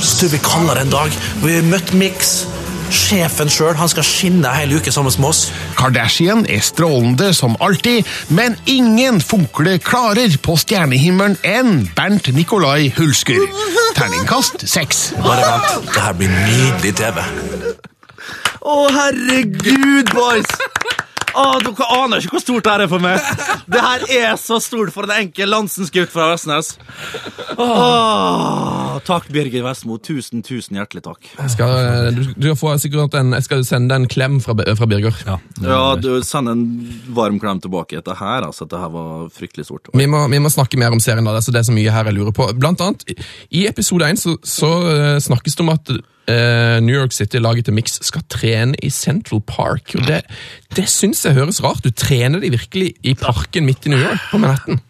Så 0.00 0.14
tror 0.20 0.30
vi 0.32 0.38
kaller 0.44 0.78
det 0.78 0.86
en 0.86 0.94
dag. 0.94 1.18
Vi 1.42 1.58
har 1.58 1.66
møtt 1.68 1.92
Mix. 1.92 2.46
Sjefen 2.88 3.50
sjøl 3.52 3.76
skal 3.92 4.06
skinne 4.06 4.48
hele 4.56 4.78
uke 4.80 4.92
sammen 4.92 5.12
med 5.20 5.28
oss. 5.28 5.42
Kardashian 5.76 6.46
er 6.48 6.62
strålende 6.64 7.34
som 7.36 7.58
alltid, 7.60 8.08
men 8.32 8.56
ingen 8.64 9.20
funkle 9.20 9.76
klarer 9.84 10.32
på 10.40 10.56
stjernehimmelen 10.56 11.36
enn 11.44 11.82
Bernt 11.96 12.32
Nikolai 12.32 12.88
Hulsker. 12.96 13.44
Terningkast 13.98 14.64
seks. 14.64 15.10
Bare 15.20 15.44
vent. 15.44 15.92
Det 15.92 16.06
her 16.06 16.16
blir 16.16 16.32
nydelig 16.32 16.94
TV. 17.02 17.20
Å, 18.64 18.78
herregud, 18.96 20.14
boys! 20.16 20.97
Å, 21.36 21.44
dere 21.62 21.88
aner 21.98 22.22
ikke 22.22 22.36
hvor 22.36 22.42
stort 22.42 22.66
det 22.66 22.72
her 22.72 22.84
er 22.84 22.90
for 22.90 23.02
meg. 23.02 23.20
Det 23.68 23.82
her 23.82 24.04
er 24.18 24.36
så 24.40 24.58
stort 24.62 24.92
for 24.94 25.08
en 25.08 25.14
enkel 25.26 25.50
landsensgutt 25.52 26.12
fra 26.12 26.30
Vestnes. 26.32 26.74
Åh, 27.58 28.98
takk, 29.06 29.28
Birger 29.34 29.64
Vestmo. 29.66 29.98
Tusen, 30.02 30.42
tusen 30.46 30.78
hjertelig 30.78 31.04
takk. 31.06 31.30
Jeg 31.36 31.52
skal, 31.54 31.74
eh, 31.78 32.10
du, 32.16 32.22
du 32.38 32.48
får 32.58 32.80
sikkert 32.84 33.16
en, 33.18 33.34
jeg 33.36 33.46
skal 33.46 33.64
sende 33.68 33.98
en 33.98 34.08
klem 34.10 34.38
fra, 34.44 34.56
fra 34.78 34.90
Birger. 34.90 35.16
Ja, 35.26 35.80
du 36.00 36.10
Send 36.28 36.50
en 36.50 36.64
varm 37.14 37.38
klem 37.40 37.60
tilbake. 37.62 37.98
Dette 38.00 38.16
her, 38.18 38.44
altså, 38.48 38.66
dette 38.66 38.80
her 38.82 38.92
var 38.92 39.28
fryktelig 39.34 39.68
stort. 39.68 39.92
Vi 39.96 40.08
må, 40.10 40.24
vi 40.30 40.42
må 40.42 40.50
snakke 40.52 40.80
mer 40.80 40.94
om 40.94 41.02
serien. 41.02 41.24
da, 41.26 41.38
Det 41.38 41.62
er 41.62 41.68
så 41.70 41.74
mye 41.76 41.94
her 41.94 42.10
jeg 42.10 42.18
lurer 42.18 42.34
på. 42.36 42.50
Blant 42.58 42.82
annet, 42.84 43.04
I 43.54 43.66
episode 43.70 44.08
1 44.08 44.20
så, 44.20 44.36
så 44.44 44.72
eh, 44.92 45.18
snakkes 45.24 45.58
det 45.58 45.64
om 45.66 45.74
at 45.74 45.98
eh, 46.28 46.78
New 46.84 46.94
York 46.94 47.14
City-laget 47.16 47.68
til 47.68 47.76
Mix 47.76 47.98
skal 48.06 48.24
trene 48.30 48.78
i 48.84 48.90
Central 48.94 49.40
Park. 49.46 49.94
og 49.96 50.06
Det, 50.08 50.22
det 50.76 50.88
syns 50.92 51.24
jeg 51.24 51.38
høres 51.38 51.62
rart 51.64 51.86
ut. 51.86 51.96
Trener 51.98 52.42
de 52.42 52.52
virkelig 52.54 52.92
i 53.02 53.14
parken 53.18 53.66
midt 53.68 53.88
i 53.88 53.94
New 53.94 54.02
York? 54.02 54.28
på 54.30 54.40
Manhattan? 54.42 54.82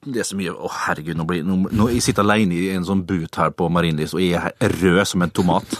Det 0.00 0.22
er 0.22 0.24
så 0.24 0.36
mye 0.38 0.52
Å, 0.56 0.68
herregud, 0.86 1.18
nå 1.18 1.26
blir, 1.28 1.42
nå, 1.44 1.58
nå, 1.76 1.90
jeg 1.92 2.04
sitter 2.06 2.24
alene 2.24 2.56
i 2.56 2.70
en 2.72 2.86
sånn 2.88 3.02
but 3.04 3.36
her 3.36 3.52
på 3.52 3.68
Marienlyst, 3.68 4.16
og 4.16 4.24
jeg 4.24 4.40
er 4.40 4.76
rød 4.80 5.02
som 5.08 5.26
en 5.26 5.34
tomat. 5.34 5.76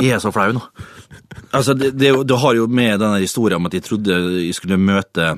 Jeg 0.00 0.16
er 0.16 0.20
så 0.22 0.32
flau 0.34 0.50
nå. 0.56 0.62
Altså, 1.52 1.74
det, 1.78 1.92
det, 1.98 2.10
det 2.26 2.38
har 2.42 2.54
jo 2.56 2.66
med 2.70 2.98
denne 3.02 3.20
historien 3.22 3.60
om 3.60 3.68
at 3.68 3.74
jeg 3.76 3.84
trodde 3.86 4.16
jeg 4.46 4.54
skulle 4.56 4.78
møte 4.80 5.34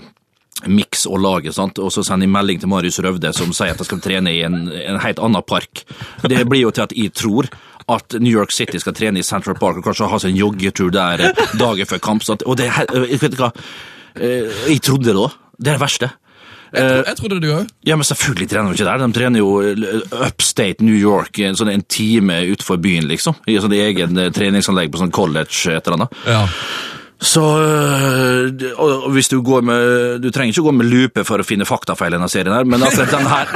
Mix 0.71 1.07
og 1.11 1.19
laget, 1.19 1.57
sant? 1.57 1.81
og 1.83 1.91
så 1.91 2.05
sender 2.07 2.29
jeg 2.29 2.35
melding 2.37 2.61
til 2.63 2.71
Marius 2.71 3.01
Røvde 3.03 3.33
som 3.35 3.51
sier 3.57 3.73
at 3.73 3.81
jeg 3.83 3.89
skal 3.89 4.03
trene 4.05 4.31
i 4.31 4.43
en, 4.47 4.69
en 4.71 5.01
helt 5.03 5.19
annen 5.19 5.43
park. 5.49 5.83
Det 6.23 6.45
blir 6.49 6.67
jo 6.67 6.73
til 6.75 6.85
at 6.85 6.95
jeg 6.95 7.11
tror 7.19 7.49
at 7.97 8.17
New 8.21 8.33
York 8.33 8.53
City 8.55 8.81
skal 8.83 8.97
trene 8.97 9.21
i 9.21 9.27
Central 9.27 9.59
Park 9.61 9.79
og 9.81 9.87
kanskje 9.87 10.09
ha 10.11 10.19
seg 10.23 10.33
en 10.33 10.41
joggetur 10.41 10.91
der 10.95 11.29
dagen 11.59 11.89
før 11.89 12.03
kamp. 12.03 12.25
At, 12.33 12.45
Og 12.47 12.59
det, 12.61 12.69
er 12.71 12.91
eh, 12.97 13.21
vet 13.21 13.39
hva? 13.39 13.53
Eh, 14.17 14.67
Jeg 14.71 14.83
trodde 14.83 15.11
det 15.11 15.17
òg. 15.17 15.39
Det 15.59 15.73
er 15.73 15.79
det 15.79 15.85
verste. 15.85 16.11
Jeg, 16.73 16.89
tro, 16.89 17.03
jeg 17.05 17.17
trodde 17.19 17.37
det 17.37 17.45
du 17.45 17.53
òg. 17.53 17.67
Ja, 17.85 17.97
men 18.01 18.09
selvfølgelig 18.09 18.49
trener 18.49 18.73
de 18.73 18.79
ikke 18.79 18.89
der. 18.89 19.03
De 19.03 19.13
trener 19.13 19.43
jo 19.43 19.51
upstate 20.25 20.85
New 20.85 20.97
York, 20.97 21.37
en 21.45 21.59
sånn 21.59 21.69
en 21.73 21.85
time 21.85 22.39
utenfor 22.49 22.81
byen, 22.81 23.05
liksom. 23.11 23.37
I 23.47 23.59
sånn 23.61 23.75
egen 23.77 24.17
treningsanlegg 24.33 24.93
på 24.93 25.03
sånn 25.03 25.13
college 25.13 25.75
et 25.75 25.85
eller 25.87 25.99
annet. 26.01 26.19
Ja. 26.25 26.47
Så 27.23 27.43
øh, 27.63 28.49
og 28.83 29.11
hvis 29.15 29.29
du 29.31 29.37
går 29.47 29.61
med 29.63 30.23
Du 30.25 30.31
trenger 30.35 30.51
ikke 30.51 30.65
gå 30.67 30.73
med 30.75 30.89
lupe 30.91 31.23
for 31.23 31.39
å 31.39 31.47
finne 31.47 31.63
faktafeil 31.69 32.11
i 32.11 32.17
denne 32.17 32.27
serien, 32.33 32.51
her, 32.57 32.67
men 32.67 32.83
altså, 32.83 33.07
denne 33.07 33.31
her 33.31 33.53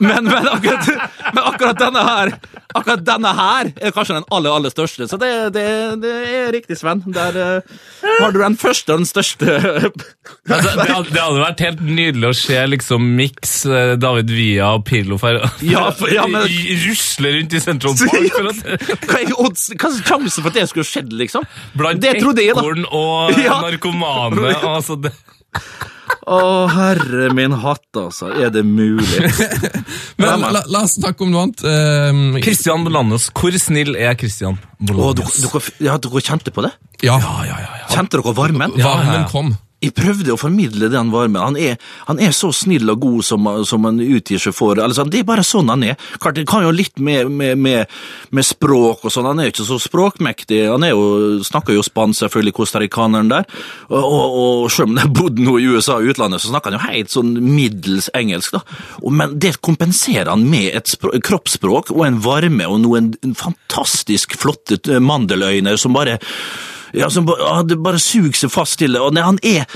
men, 0.00 0.24
men, 0.28 0.48
akkurat, 0.48 0.88
men 1.34 1.42
akkurat 1.44 1.78
denne 1.80 2.02
her 2.06 2.32
Akkurat 2.76 3.00
denne 3.06 3.30
her 3.32 3.70
er 3.80 3.92
kanskje 3.96 4.18
den 4.18 4.26
aller, 4.34 4.52
aller 4.52 4.70
største. 4.70 5.06
Så 5.08 5.16
det, 5.20 5.28
det, 5.54 5.62
det 6.02 6.10
er 6.28 6.50
riktig, 6.52 6.76
Sven. 6.76 7.00
Der 7.16 7.38
uh, 7.40 7.78
har 8.20 8.34
du 8.34 8.38
den 8.42 8.58
første 8.60 8.92
og 8.92 9.00
den 9.00 9.08
største 9.08 9.46
Altså, 9.56 10.74
det, 10.76 10.88
hadde, 10.90 11.08
det 11.14 11.22
hadde 11.22 11.40
vært 11.40 11.62
helt 11.64 11.80
nydelig 11.88 12.28
å 12.28 12.34
se 12.36 12.58
liksom 12.68 13.08
Mix, 13.18 13.54
eh, 13.66 13.94
David 14.00 14.30
Villa 14.34 14.74
og 14.76 14.84
Pirlo 14.88 15.16
for, 15.20 15.40
Ja, 15.72 15.86
for- 15.96 16.12
ja, 16.12 16.26
men- 16.28 16.44
rusle 16.84 17.32
rundt 17.38 17.56
i 17.56 17.62
Central 17.64 17.96
Park. 17.98 18.36
For 18.36 18.52
at, 18.52 18.96
Hva 19.08 19.20
er 19.24 19.34
odds, 19.40 19.68
hva 19.74 19.88
er 19.90 20.00
sjansen 20.04 20.44
for 20.44 20.52
at 20.52 20.60
det 20.60 20.68
skulle 20.70 20.88
skjedd, 20.88 21.12
liksom? 21.24 21.48
blant 21.78 22.04
ekorn 22.04 22.84
og 22.92 23.32
narkomane. 23.38 24.52
Altså, 24.60 24.98
det, 25.00 25.14
Å, 26.28 26.40
herre 26.68 27.30
min 27.32 27.54
hatt, 27.62 27.86
altså. 27.96 28.28
Er 28.36 28.50
det 28.52 28.64
mulig? 28.68 29.22
Men 30.20 30.42
la, 30.44 30.60
la 30.68 30.82
oss 30.84 30.98
snakke 30.98 31.24
om 31.24 31.30
noe 31.32 31.46
annet. 31.46 31.62
Kristian 31.64 32.42
Christian 32.44 32.84
Bolanos. 32.84 33.30
Hvor 33.32 33.56
snill 33.60 33.94
er 33.96 34.12
Christian 34.20 34.58
Å, 34.60 34.92
Oh, 34.92 35.14
dere, 35.16 35.30
dere, 35.46 35.62
ja, 35.88 35.96
dere 36.04 36.22
kjente 36.26 36.52
på 36.54 36.64
det? 36.66 36.74
ja, 37.06 37.16
Kjente 37.94 38.18
dere 38.20 38.34
varmen? 38.36 38.76
varmen 38.76 39.24
kom. 39.32 39.54
Jeg 39.78 39.94
prøvde 39.94 40.34
å 40.34 40.40
formidle 40.40 40.88
den 40.90 41.12
varmen. 41.12 41.38
Han 41.38 41.56
er, 41.60 41.76
han 42.08 42.18
er 42.18 42.32
så 42.34 42.50
snill 42.54 42.90
og 42.90 42.98
god 43.04 43.26
som, 43.26 43.44
som 43.68 43.84
han 43.86 44.00
utgir 44.02 44.40
seg 44.42 44.54
for. 44.56 44.80
Altså, 44.82 45.04
det 45.06 45.20
er 45.20 45.28
bare 45.28 45.44
sånn 45.46 45.70
han 45.70 45.84
er. 45.86 45.98
Klart, 46.18 46.40
kan 46.50 46.64
jo 46.66 46.72
litt 46.74 46.98
med, 46.98 47.30
med, 47.30 47.60
med, 47.62 47.98
med 48.34 48.46
språk 48.46 49.04
og 49.06 49.14
sånn. 49.14 49.28
Han 49.30 49.38
er 49.38 49.46
jo 49.46 49.52
ikke 49.54 49.68
så 49.68 49.78
språkmektig. 49.84 50.64
Han 50.72 50.86
jo, 50.88 51.04
snakker 51.46 51.76
jo 51.76 51.84
spansk, 51.86 52.24
selvfølgelig, 52.24 52.56
costaricaneren 52.56 53.30
der. 53.30 53.46
Og, 53.92 54.02
og, 54.02 54.38
og 54.42 54.64
selv 54.74 54.90
om 54.90 54.98
han 54.98 55.14
bodde 55.14 55.46
nå 55.46 55.54
i 55.62 55.68
USA 55.70 56.00
og 56.00 56.10
utlandet, 56.10 56.42
så 56.42 56.50
snakker 56.50 56.74
han 56.74 56.80
jo 56.80 56.96
helt 56.96 57.14
sånn 57.14 57.36
middels 57.38 58.10
engelsk. 58.18 58.58
da. 58.58 58.80
Men 59.14 59.36
det 59.38 59.60
kompenserer 59.62 60.32
han 60.32 60.42
med 60.50 60.72
et 60.74 60.90
språk, 60.90 61.20
kroppsspråk 61.28 61.94
og 61.94 62.02
en 62.08 62.18
varme 62.24 62.66
og 62.66 62.82
noen 62.82 63.12
fantastisk 63.38 64.34
flotte 64.42 64.80
eh, 64.90 64.98
mandeløyne 64.98 65.76
som 65.78 65.94
bare 65.94 66.18
ja, 66.94 67.10
som 67.10 67.28
ah, 67.28 67.62
bare 67.84 68.00
suger 68.02 68.36
seg 68.36 68.52
fast 68.52 68.78
til 68.80 68.96
det. 68.96 69.02
Og 69.02 69.14
nei, 69.16 69.24
han 69.26 69.40
er 69.42 69.66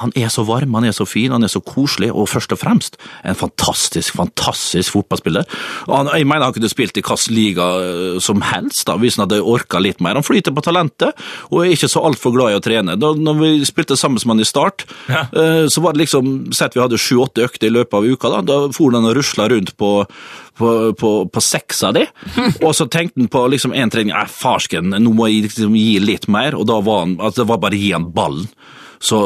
han 0.00 0.12
er 0.18 0.30
så 0.32 0.44
varm, 0.46 0.74
han 0.78 0.86
er 0.88 0.94
så 0.96 1.06
fin, 1.08 1.32
han 1.34 1.46
er 1.46 1.52
så 1.52 1.62
koselig, 1.64 2.10
og 2.12 2.28
først 2.30 2.54
og 2.54 2.60
fremst 2.60 2.98
en 3.26 3.38
fantastisk, 3.38 4.16
fantastisk 4.18 4.94
fotballspiller. 4.96 5.46
Og 5.88 5.94
han, 5.96 6.12
jeg 6.14 6.28
mener 6.28 6.48
han 6.48 6.56
kunne 6.56 6.72
spilt 6.72 6.96
i 6.98 7.04
hvilken 7.04 7.34
liga 7.36 7.66
eh, 7.82 8.18
som 8.22 8.42
helst, 8.44 8.86
da, 8.88 8.96
hvis 9.00 9.18
han 9.18 9.26
hadde 9.26 9.42
orka 9.42 9.80
litt 9.82 10.02
mer. 10.04 10.18
Han 10.18 10.26
flyter 10.26 10.54
på 10.56 10.64
talentet, 10.64 11.16
og 11.50 11.62
er 11.62 11.74
ikke 11.74 11.90
så 11.92 12.04
altfor 12.06 12.34
glad 12.36 12.54
i 12.54 12.58
å 12.60 12.64
trene. 12.64 12.96
Da 13.00 13.12
når 13.16 13.38
vi 13.42 13.52
spilte 13.68 13.98
sammen 13.98 14.20
med 14.22 14.36
han 14.36 14.44
i 14.44 14.48
start, 14.48 14.86
ja. 15.10 15.26
så 15.70 15.82
var 15.84 15.94
det 15.94 16.04
liksom, 16.04 16.32
sett 16.56 16.74
vi 16.76 16.82
hadde 16.82 16.98
sju-åtte 17.00 17.44
økter 17.46 17.68
i 17.68 17.74
løpet 17.74 17.96
av 17.98 18.06
uka, 18.06 18.32
da, 18.32 18.42
da 18.46 18.58
for 18.74 18.94
han 18.96 19.06
og 19.06 19.16
rusla 19.16 19.48
rundt 19.52 19.76
på 19.78 19.92
på, 20.56 20.92
på, 20.92 21.10
på 21.28 21.40
seks 21.40 21.82
av 21.86 21.96
de, 21.96 22.06
og 22.64 22.72
så 22.76 22.88
tenkte 22.88 23.20
han 23.20 23.30
på 23.32 23.44
liksom 23.52 23.74
en 23.76 23.92
trening, 23.92 24.14
nei 24.16 24.26
farsken, 24.30 24.94
nå 24.96 25.12
må 25.16 25.28
jeg 25.30 25.46
liksom 25.50 25.76
gi 25.78 25.98
litt 26.02 26.28
mer, 26.32 26.56
og 26.58 26.68
da 26.70 26.80
var 26.84 27.04
han, 27.04 27.18
altså 27.20 27.42
det 27.42 27.50
var 27.52 27.62
bare 27.66 27.78
å 27.78 27.82
gi 27.84 27.92
han 27.94 28.10
ballen. 28.16 28.48
Så, 28.98 29.18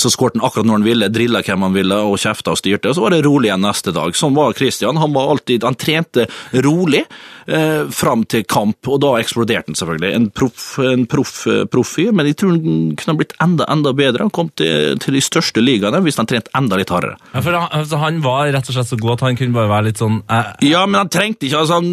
så 0.00 0.10
skårte 0.12 0.40
han 0.40 0.46
akkurat 0.46 0.68
når 0.68 0.80
han 0.80 0.86
ville, 0.86 1.10
drilla 1.12 1.42
hvem 1.46 1.66
han 1.68 1.76
ville 1.76 2.00
og 2.10 2.18
kjefta 2.20 2.54
og 2.54 2.60
styrte, 2.60 2.90
og 2.90 2.98
så 2.98 3.04
var 3.04 3.14
det 3.14 3.24
rolig 3.26 3.50
igjen 3.50 3.64
neste 3.64 3.94
dag. 3.96 4.16
Sånn 4.16 4.36
var 4.36 4.56
Christian. 4.58 5.00
Han 5.00 5.14
var 5.16 5.34
alltid, 5.34 5.66
han 5.66 5.78
trente 5.78 6.26
rolig 6.52 7.04
eh, 7.46 7.86
fram 7.94 8.24
til 8.30 8.44
kamp, 8.48 8.78
og 8.88 9.00
da 9.04 9.14
eksploderte 9.20 9.72
han 9.72 9.78
selvfølgelig. 9.78 10.12
En 10.16 10.28
proff 10.34 10.70
en 10.82 11.06
proff, 11.10 11.46
eh, 11.46 11.64
proff 11.70 11.94
fyr, 11.96 12.12
men 12.16 12.28
jeg 12.28 12.38
tror 12.40 12.56
han 12.56 12.94
kunne 12.98 13.16
blitt 13.20 13.34
enda 13.42 13.66
enda 13.70 13.92
bedre. 13.96 14.26
Han 14.26 14.34
kom 14.34 14.50
til, 14.58 14.96
til 15.02 15.16
de 15.16 15.22
største 15.24 15.62
ligaene 15.62 16.02
hvis 16.04 16.18
han 16.20 16.28
trente 16.30 16.52
enda 16.56 16.78
litt 16.80 16.92
hardere. 16.92 17.18
Ja, 17.34 17.42
for 17.42 17.56
han, 17.56 17.68
altså, 17.76 18.00
han 18.02 18.20
var 18.24 18.50
rett 18.54 18.70
og 18.70 18.76
slett 18.76 18.90
så 18.92 18.98
god 19.00 19.18
at 19.18 19.26
han 19.28 19.38
kunne 19.40 19.56
bare 19.56 19.70
være 19.70 19.88
litt 19.90 20.02
sånn 20.02 20.20
eh, 20.30 20.52
Ja, 20.70 20.84
men 20.86 21.00
han 21.02 21.12
trengte 21.12 21.46
ikke 21.46 21.62
altså 21.62 21.80
Han, 21.80 21.90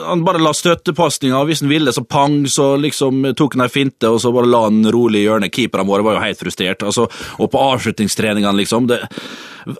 han 0.00 0.24
bare 0.26 0.42
la 0.42 0.52
støttepasninger, 0.56 1.36
og 1.36 1.50
hvis 1.50 1.64
han 1.64 1.72
ville, 1.72 1.94
så 1.94 2.04
pang, 2.04 2.42
så 2.50 2.72
liksom 2.80 3.32
tok 3.38 3.56
han 3.56 3.66
ei 3.66 3.72
finte, 3.72 4.10
og 4.10 4.20
så 4.22 4.32
bare 4.34 4.50
la 4.50 4.64
han 4.68 4.82
rolig 4.92 5.22
i 5.22 5.26
hjørnet. 5.28 5.52
Keeperne 5.54 5.89
våre 5.90 6.06
var 6.06 6.16
jo 6.16 6.24
helt 6.24 6.40
frustrert. 6.40 6.84
Altså, 6.86 7.06
og 7.38 7.50
på 7.52 7.62
avslutningstreningene, 7.70 8.56
liksom 8.62 8.88
det, 8.90 9.00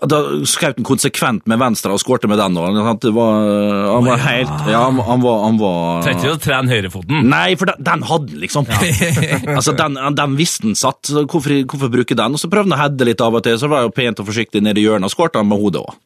Da 0.07 0.19
skjøt 0.47 0.77
han 0.77 0.85
konsekvent 0.85 1.47
med 1.49 1.59
venstre 1.61 1.93
og 1.95 2.01
skårte 2.01 2.29
med 2.29 2.39
den. 2.41 2.57
Og, 2.59 2.77
det 3.01 3.13
var, 3.15 3.47
han 3.95 4.05
var 4.07 4.21
helt 4.25 4.69
Ja, 4.69 4.83
han, 4.87 4.99
han 5.07 5.23
var, 5.23 5.41
han 5.47 5.57
var 5.61 6.05
Trengte 6.05 6.27
ikke 6.27 6.35
å 6.37 6.41
trene 6.43 6.75
høyrefoten. 6.75 7.25
Nei, 7.31 7.55
for 7.59 7.71
den, 7.71 7.81
den 7.87 8.05
hadde 8.11 8.35
han, 8.35 8.43
liksom. 8.43 8.69
altså, 9.57 9.75
den, 9.77 9.99
den 10.17 10.37
visste 10.39 10.69
han 10.69 10.77
satt, 10.77 11.11
hvorfor, 11.11 11.57
hvorfor 11.65 11.91
bruke 11.93 12.17
den? 12.17 12.37
Og 12.37 12.41
så 12.41 12.51
prøvde 12.51 12.71
han 12.71 12.77
å 12.77 12.81
heade 12.83 13.09
litt 13.09 13.25
av 13.25 13.37
og 13.37 13.45
til, 13.45 13.57
så 13.59 13.71
var 13.71 13.81
det 13.81 13.91
jo 13.91 13.97
pent 13.97 14.21
og 14.21 14.29
forsiktig 14.29 14.63
nede 14.63 14.81
i 14.81 14.85
hjørnet, 14.85 15.09
og 15.09 15.15
skårte 15.15 15.41
han 15.41 15.49
med 15.49 15.61
hodet 15.61 15.83
òg. 15.85 15.99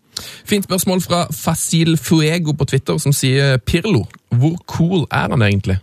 Fint 0.48 0.64
spørsmål 0.64 1.02
fra 1.04 1.26
Fasil 1.36 1.98
Fuego 2.00 2.56
på 2.56 2.70
Twitter, 2.72 2.98
som 3.04 3.16
sier 3.16 3.60
Pirlo. 3.68 4.06
Hvor 4.32 4.56
cool 4.72 5.08
er 5.12 5.36
han 5.36 5.44
egentlig? 5.44 5.82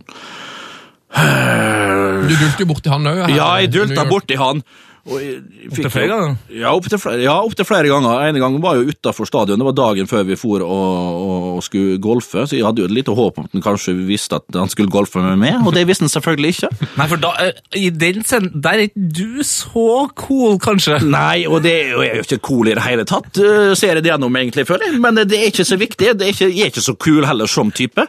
Du 2.29 2.35
dulte 2.37 2.65
jo 2.65 2.69
borti 2.71 2.93
han 2.93 3.09
òg. 3.11 3.23
Ja, 3.35 3.49
jeg 3.63 3.73
dulta 3.75 4.05
borti 4.09 4.39
han. 4.41 4.63
Fikk 5.03 5.73
Opptil 5.73 5.91
flere 5.91 6.09
ganger? 6.13 6.35
Ja, 6.55 6.71
opptil 6.77 7.01
flere, 7.03 7.23
ja, 7.25 7.35
opp 7.43 7.57
til 7.59 7.67
flere 7.67 7.89
ganger. 7.91 8.21
En 8.29 8.37
gang 8.39 8.59
var 8.63 8.77
jeg 8.77 8.85
jo 8.85 8.95
utafor 8.95 9.27
stadion. 9.27 9.59
Det 9.59 9.67
var 9.67 9.75
dagen 9.75 10.07
før 10.07 10.23
vi 10.29 10.37
for 10.39 10.63
og, 10.63 11.57
og, 11.57 11.63
skulle 11.67 11.99
golfe, 12.03 12.45
så 12.47 12.55
jeg 12.55 12.63
hadde 12.67 12.85
jo 12.85 12.87
et 12.87 12.95
lite 12.95 13.15
håp 13.17 13.41
om 13.41 13.49
at 13.49 13.57
han 13.57 13.65
kanskje 13.65 13.97
visste 14.07 14.39
at 14.39 14.59
han 14.59 14.71
skulle 14.71 14.93
golfe 14.93 15.23
med 15.23 15.41
meg, 15.43 15.59
og 15.67 15.75
det 15.75 15.85
visste 15.91 16.07
han 16.07 16.13
selvfølgelig 16.13 16.55
ikke. 16.55 16.71
Nei, 17.01 17.09
for 17.11 17.23
da, 17.23 17.33
eh, 17.43 17.59
i 17.83 17.91
den 17.91 18.23
scenen, 18.27 18.53
der 18.63 18.79
er 18.79 18.87
ikke 18.87 19.07
du 19.19 19.43
så 19.47 20.07
cool, 20.23 20.55
kanskje. 20.63 21.01
Nei, 21.11 21.49
og 21.51 21.65
det 21.67 21.75
jeg 21.75 21.91
er 22.07 22.21
jo 22.21 22.27
ikke 22.29 22.43
cool 22.47 22.71
i 22.71 22.77
det 22.79 22.87
hele 22.87 23.07
tatt, 23.09 23.43
eh, 23.43 23.75
ser 23.79 23.97
jeg 23.97 24.07
det 24.07 24.13
gjennom 24.13 24.39
egentlig, 24.39 24.69
føler 24.71 24.87
jeg. 24.87 25.03
Men 25.03 25.19
det 25.19 25.39
er 25.39 25.51
ikke 25.51 25.67
så 25.67 25.81
viktig. 25.83 26.13
Det 26.21 26.29
er 26.29 26.37
ikke, 26.37 26.51
jeg 26.53 26.69
er 26.69 26.75
ikke 26.75 26.87
så 26.87 26.95
cool 27.03 27.27
heller 27.27 27.51
som 27.51 27.75
type. 27.75 28.07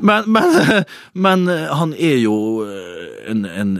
Men, 0.00 0.26
men, 0.34 0.82
men 1.26 1.46
han 1.46 1.94
er 1.94 2.18
jo 2.24 2.36
eh, 2.66 3.30
en, 3.30 3.44
en 3.44 3.74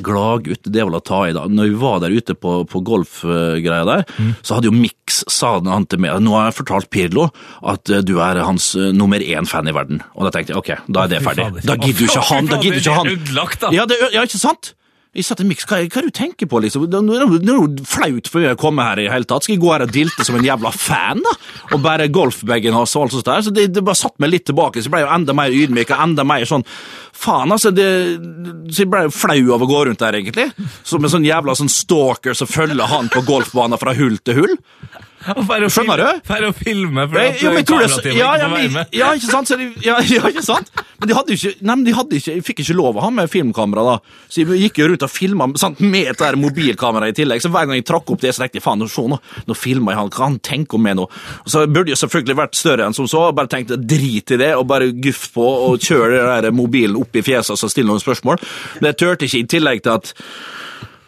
gladgutt, 0.00 0.64
det 0.64 0.80
er 0.80 0.88
vel 0.88 0.98
å 0.98 1.04
ta 1.04 1.22
i 1.28 1.36
da. 1.36 1.44
Når 1.50 1.70
vi 1.70 1.78
var 1.80 1.89
der 1.98 2.14
ute 2.14 2.34
på, 2.38 2.60
på 2.70 2.82
golfgreia 2.86 3.84
der, 3.88 4.04
så 4.42 4.56
hadde 4.58 4.70
jo 4.70 4.76
Mix 4.76 5.24
sa 5.28 5.56
han 5.64 5.86
til 5.90 6.00
meg, 6.02 6.20
nå 6.22 6.34
har 6.36 6.50
jeg 6.50 6.58
fortalt 6.60 6.90
Pirlo 6.94 7.28
at 7.66 7.90
eh, 7.90 8.02
du 8.06 8.18
er 8.22 8.42
hans 8.46 8.74
eh, 8.78 8.92
nummer 8.96 9.18
én 9.20 9.48
fan 9.48 9.68
i 9.68 9.74
verden. 9.74 10.02
Og 10.14 10.28
da 10.28 10.34
tenkte 10.36 10.54
jeg, 10.54 10.60
ok, 10.62 10.70
da 10.88 11.04
er 11.04 11.14
det 11.16 11.22
ferdig. 11.24 11.48
Da 11.66 11.76
gidder 11.80 12.06
jo 12.06 12.10
ikke 12.12 12.26
han, 12.30 12.50
da 12.50 12.60
gidder 12.62 12.78
ikke 12.82 12.98
han. 13.00 13.10
Ja, 13.74 13.86
det, 13.90 13.98
ja, 14.14 14.22
ikke 14.22 14.40
sant? 14.40 14.74
Jeg 15.10 15.24
satt 15.26 15.40
i 15.42 15.44
miks, 15.48 15.64
hva, 15.66 15.80
hva 15.90 16.02
du 16.06 16.10
tenker 16.14 16.46
på, 16.46 16.60
liksom? 16.62 16.84
Det 16.86 16.94
er 16.94 17.54
jo- 17.56 17.84
flaut 17.84 18.28
for 18.30 18.38
meg 18.38 18.52
å 18.54 18.60
komme 18.60 18.84
her 18.86 19.00
i 19.02 19.08
hele 19.10 19.26
tatt. 19.26 19.42
Skal 19.42 19.56
jeg 19.56 19.62
gå 19.64 19.72
her 19.72 19.82
og 19.82 19.90
dilte 19.90 20.24
som 20.24 20.36
en 20.36 20.44
jævla 20.46 20.70
fan, 20.72 21.18
da? 21.18 21.32
Og 21.74 21.82
bære 21.82 22.06
golfbagen 22.14 22.72
og 22.78 22.86
alt 22.86 23.10
sånt 23.10 23.24
der? 23.26 23.42
Så 23.42 23.50
det, 23.52 23.72
det 23.74 23.82
bare 23.82 23.98
satt 23.98 24.14
meg 24.22 24.30
litt 24.30 24.46
tilbake, 24.46 24.78
så 24.78 24.86
jeg 24.86 24.92
ble 24.94 25.00
jo 25.02 25.10
enda 25.10 25.34
mer 25.34 25.50
ydmyk 25.50 25.90
og 25.90 26.04
enda 26.06 26.24
mer 26.24 26.46
sånn 26.46 26.64
Faen, 27.20 27.50
altså. 27.52 27.74
Det, 27.74 27.84
så 28.70 28.84
jeg 28.84 28.88
ble 28.88 29.02
jo 29.04 29.10
flau 29.12 29.54
av 29.56 29.60
å 29.60 29.68
gå 29.68 29.80
rundt 29.90 29.98
der, 29.98 30.14
egentlig. 30.14 30.46
Som 30.86 31.04
en 31.04 31.10
sånn 31.10 31.26
jævla 31.26 31.52
sånn 31.58 31.68
stalker 31.68 32.32
som 32.32 32.46
følger 32.48 32.86
han 32.86 33.10
på 33.12 33.20
golfbanen 33.26 33.78
fra 33.82 33.92
hull 33.98 34.16
til 34.24 34.38
hull. 34.38 34.54
Skjønner 35.20 36.00
du? 36.00 36.20
For 36.24 36.46
å 36.46 36.50
filme, 36.56 37.04
for 37.10 37.20
at 37.20 37.36
kamerateamet 37.40 37.72
ja, 37.76 37.90
ikke 38.00 38.16
ja, 38.16 38.28
får 38.32 38.54
være 38.54 38.68
med. 38.72 38.94
ja, 38.96 39.10
ikke 39.18 39.28
sant? 39.28 39.50
Så 39.50 39.58
de, 39.60 39.66
ja, 39.84 39.98
ja, 40.16 40.22
ikke 40.30 40.44
sant? 40.44 40.70
Men 41.00 41.10
de 41.10 41.16
hadde 41.16 41.34
ikke, 41.36 41.52
nei, 41.60 41.74
men 41.74 41.84
de 41.84 41.94
hadde 41.96 42.16
ikke, 42.16 42.36
fikk 42.44 42.62
ikke 42.64 42.76
lov 42.76 42.96
å 42.96 43.04
ha 43.04 43.10
med 43.12 43.28
filmkamera 43.32 43.84
da. 43.84 43.96
Så 44.28 44.42
jeg 44.42 44.60
gikk 44.64 44.80
jo 44.80 44.88
rundt 44.90 45.04
og 45.04 45.12
filmet 45.12 45.64
med 45.80 46.10
et 46.12 46.20
der 46.20 46.38
mobilkamera 46.40 47.10
i 47.10 47.16
tillegg. 47.16 47.40
Så 47.44 47.52
hver 47.52 47.68
gang 47.68 47.76
jeg 47.76 47.86
trakk 47.88 48.12
opp 48.12 48.22
det, 48.24 48.32
så 48.36 48.44
tenkte 48.44 48.60
jeg, 48.60 48.64
faen, 48.64 48.86
se 48.88 49.04
nå, 49.12 49.18
nå 49.48 49.56
filmer 49.58 49.94
jeg 49.94 50.00
han, 50.00 50.12
hva 50.16 50.28
han 50.30 50.38
tenker 50.44 50.80
om 50.80 50.86
meg 50.88 50.96
nå? 51.00 51.08
Og 51.44 51.52
så 51.52 51.66
burde 51.68 51.92
jeg 51.92 52.00
selvfølgelig 52.00 52.38
vært 52.40 52.60
større 52.60 52.88
enn 52.88 52.96
som 52.96 53.08
så, 53.10 53.26
og 53.28 53.36
bare 53.36 53.52
tenkte, 53.52 53.80
drit 53.80 54.36
i 54.36 54.40
det, 54.40 54.54
og 54.56 54.66
bare 54.70 54.92
guff 54.92 55.26
på, 55.36 55.44
og 55.44 55.84
kjør 55.84 56.16
den 56.16 56.30
der 56.30 56.56
mobilen 56.56 56.96
opp 57.00 57.16
i 57.16 57.24
fjeset, 57.24 57.56
og 57.60 57.72
stille 57.72 57.92
noen 57.92 58.02
spørsmål. 58.02 58.40
Men 58.80 58.92
jeg 58.92 59.00
tørte 59.04 59.28
ikke 59.28 59.44
i 59.44 59.48
tillegg 59.56 59.84
til 59.84 59.96
at 59.98 60.14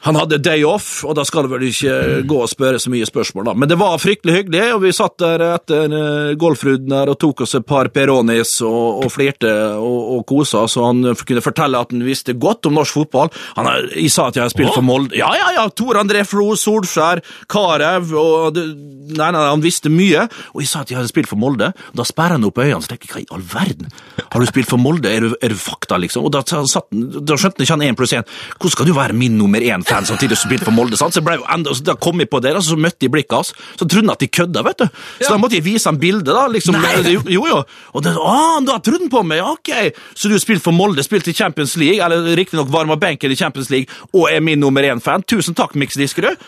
han 0.03 0.19
hadde 0.19 0.41
day 0.43 0.65
off, 0.67 1.05
og 1.07 1.17
da 1.19 1.25
skal 1.29 1.47
det 1.47 1.55
vel 1.55 1.69
ikke 1.69 1.97
gå 2.29 2.41
og 2.43 2.51
spørre 2.51 2.81
så 2.83 2.91
mye 2.93 3.07
spørsmål, 3.09 3.51
da. 3.51 3.57
Men 3.59 3.71
det 3.71 3.79
var 3.81 4.01
fryktelig 4.03 4.41
hyggelig, 4.41 4.65
og 4.75 4.83
vi 4.87 4.95
satt 4.97 5.19
der 5.23 5.47
etter 5.53 5.97
golfruden 6.41 6.63
golfrunden 6.63 6.93
der 6.93 7.11
og 7.13 7.19
tok 7.21 7.43
oss 7.45 7.55
et 7.55 7.67
par 7.67 7.89
Peronis 7.93 8.61
og, 8.63 9.05
og 9.05 9.13
flirte 9.13 9.51
og, 9.79 10.01
og 10.17 10.25
kosa, 10.29 10.67
så 10.69 10.89
han 10.89 11.15
kunne 11.27 11.43
fortelle 11.45 11.81
at 11.81 11.93
han 11.93 12.05
visste 12.05 12.35
godt 12.35 12.67
om 12.67 12.77
norsk 12.79 12.99
fotball. 13.01 13.31
Han 13.57 13.71
jeg 13.93 14.11
sa 14.13 14.29
at 14.29 14.37
jeg 14.37 14.45
har 14.45 14.53
spilt 14.53 14.75
for 14.75 14.85
Molde. 14.85 15.17
Ja, 15.19 15.31
ja, 15.37 15.53
ja! 15.57 15.69
Tor 15.73 15.99
André 16.01 16.25
Flo, 16.29 16.53
Solskjær, 16.57 17.23
Karev 17.51 18.13
og 18.19 18.55
det, 18.57 18.67
Nei, 19.13 19.29
nei, 19.35 19.41
han 19.45 19.61
visste 19.61 19.91
mye. 19.93 20.23
Og 20.55 20.63
jeg 20.63 20.71
sa 20.71 20.83
at 20.85 20.93
jeg 20.93 20.97
hadde 20.97 21.11
spilt 21.11 21.29
for 21.29 21.41
Molde. 21.41 21.73
og 21.91 21.99
Da 21.99 22.05
sperra 22.07 22.39
han 22.39 22.47
opp 22.47 22.61
øynene, 22.63 22.81
så 22.85 22.93
tenkte 22.93 23.11
hva 23.11 23.21
i 23.21 23.27
all 23.35 23.43
verden? 23.45 23.91
Har 24.23 24.41
du 24.41 24.49
spilt 24.49 24.71
for 24.71 24.81
Molde? 24.81 25.11
Er 25.11 25.27
du, 25.27 25.35
er 25.43 25.53
du 25.53 25.59
fakta, 25.59 25.99
liksom? 26.01 26.29
Og 26.29 26.33
da, 26.33 26.41
satt, 26.47 26.89
da 26.93 27.37
skjønte 27.37 27.67
ikke 27.67 27.77
han 27.77 27.85
én 27.91 27.99
pluss 27.99 28.15
én. 28.17 28.25
Hvordan 28.57 28.77
skal 28.77 28.89
du 28.89 28.95
være 28.97 29.17
min 29.19 29.37
nummer 29.41 29.61
én 29.61 29.85
Molde-fan 29.93 30.07
samtidig 30.09 30.39
som 30.39 30.49
spilte 30.49 30.67
for 30.67 30.75
Molde. 30.75 30.97
Sant? 30.97 31.15
Så 31.15 31.23
ble 31.25 31.37
jo 31.39 31.45
enda, 31.53 31.75
så 31.77 31.85
da 31.85 31.95
kom 32.01 32.21
jeg 32.23 32.31
på 32.33 32.41
det, 32.43 32.55
og 32.57 32.65
så 32.65 32.79
møtte 32.81 33.07
jeg 33.07 33.13
blikket 33.13 33.37
hans. 33.37 33.53
Så 33.77 33.85
trodde 33.85 34.07
han 34.07 34.15
at 34.15 34.25
de 34.25 34.29
kødda, 34.33 34.65
vet 34.67 34.83
du. 34.83 34.87
Så 35.21 35.31
da 35.31 35.39
måtte 35.41 35.59
jeg 35.59 35.67
vise 35.67 35.91
ham 35.91 36.01
bildet, 36.01 36.33
da. 36.33 36.47
liksom. 36.53 36.79
Nei. 36.81 36.95
jo. 37.13 37.45
jo. 37.49 37.61
Og 37.93 38.05
det, 38.05 38.15
ah, 38.17 38.59
da 38.65 38.79
trodde 38.81 39.07
han 39.07 39.13
på 39.13 39.25
meg, 39.29 39.45
ok. 39.45 39.73
Så 40.15 40.31
du 40.31 40.37
har 40.37 40.43
spilt 40.43 40.65
for 40.65 40.77
Molde, 40.77 41.05
spilt 41.05 41.29
i 41.29 41.37
Champions 41.37 41.77
League, 41.81 42.01
eller 42.03 42.33
riktignok 42.39 42.73
varma 42.73 42.97
benken 43.01 43.33
i 43.33 43.39
Champions 43.39 43.73
League, 43.73 43.91
og 44.13 44.31
er 44.33 44.45
min 44.45 44.61
nummer 44.63 44.87
én-fan. 44.87 45.27
Tusen 45.29 45.59
takk, 45.59 45.77
Mix 45.79 45.99
Diskerud. 46.01 46.41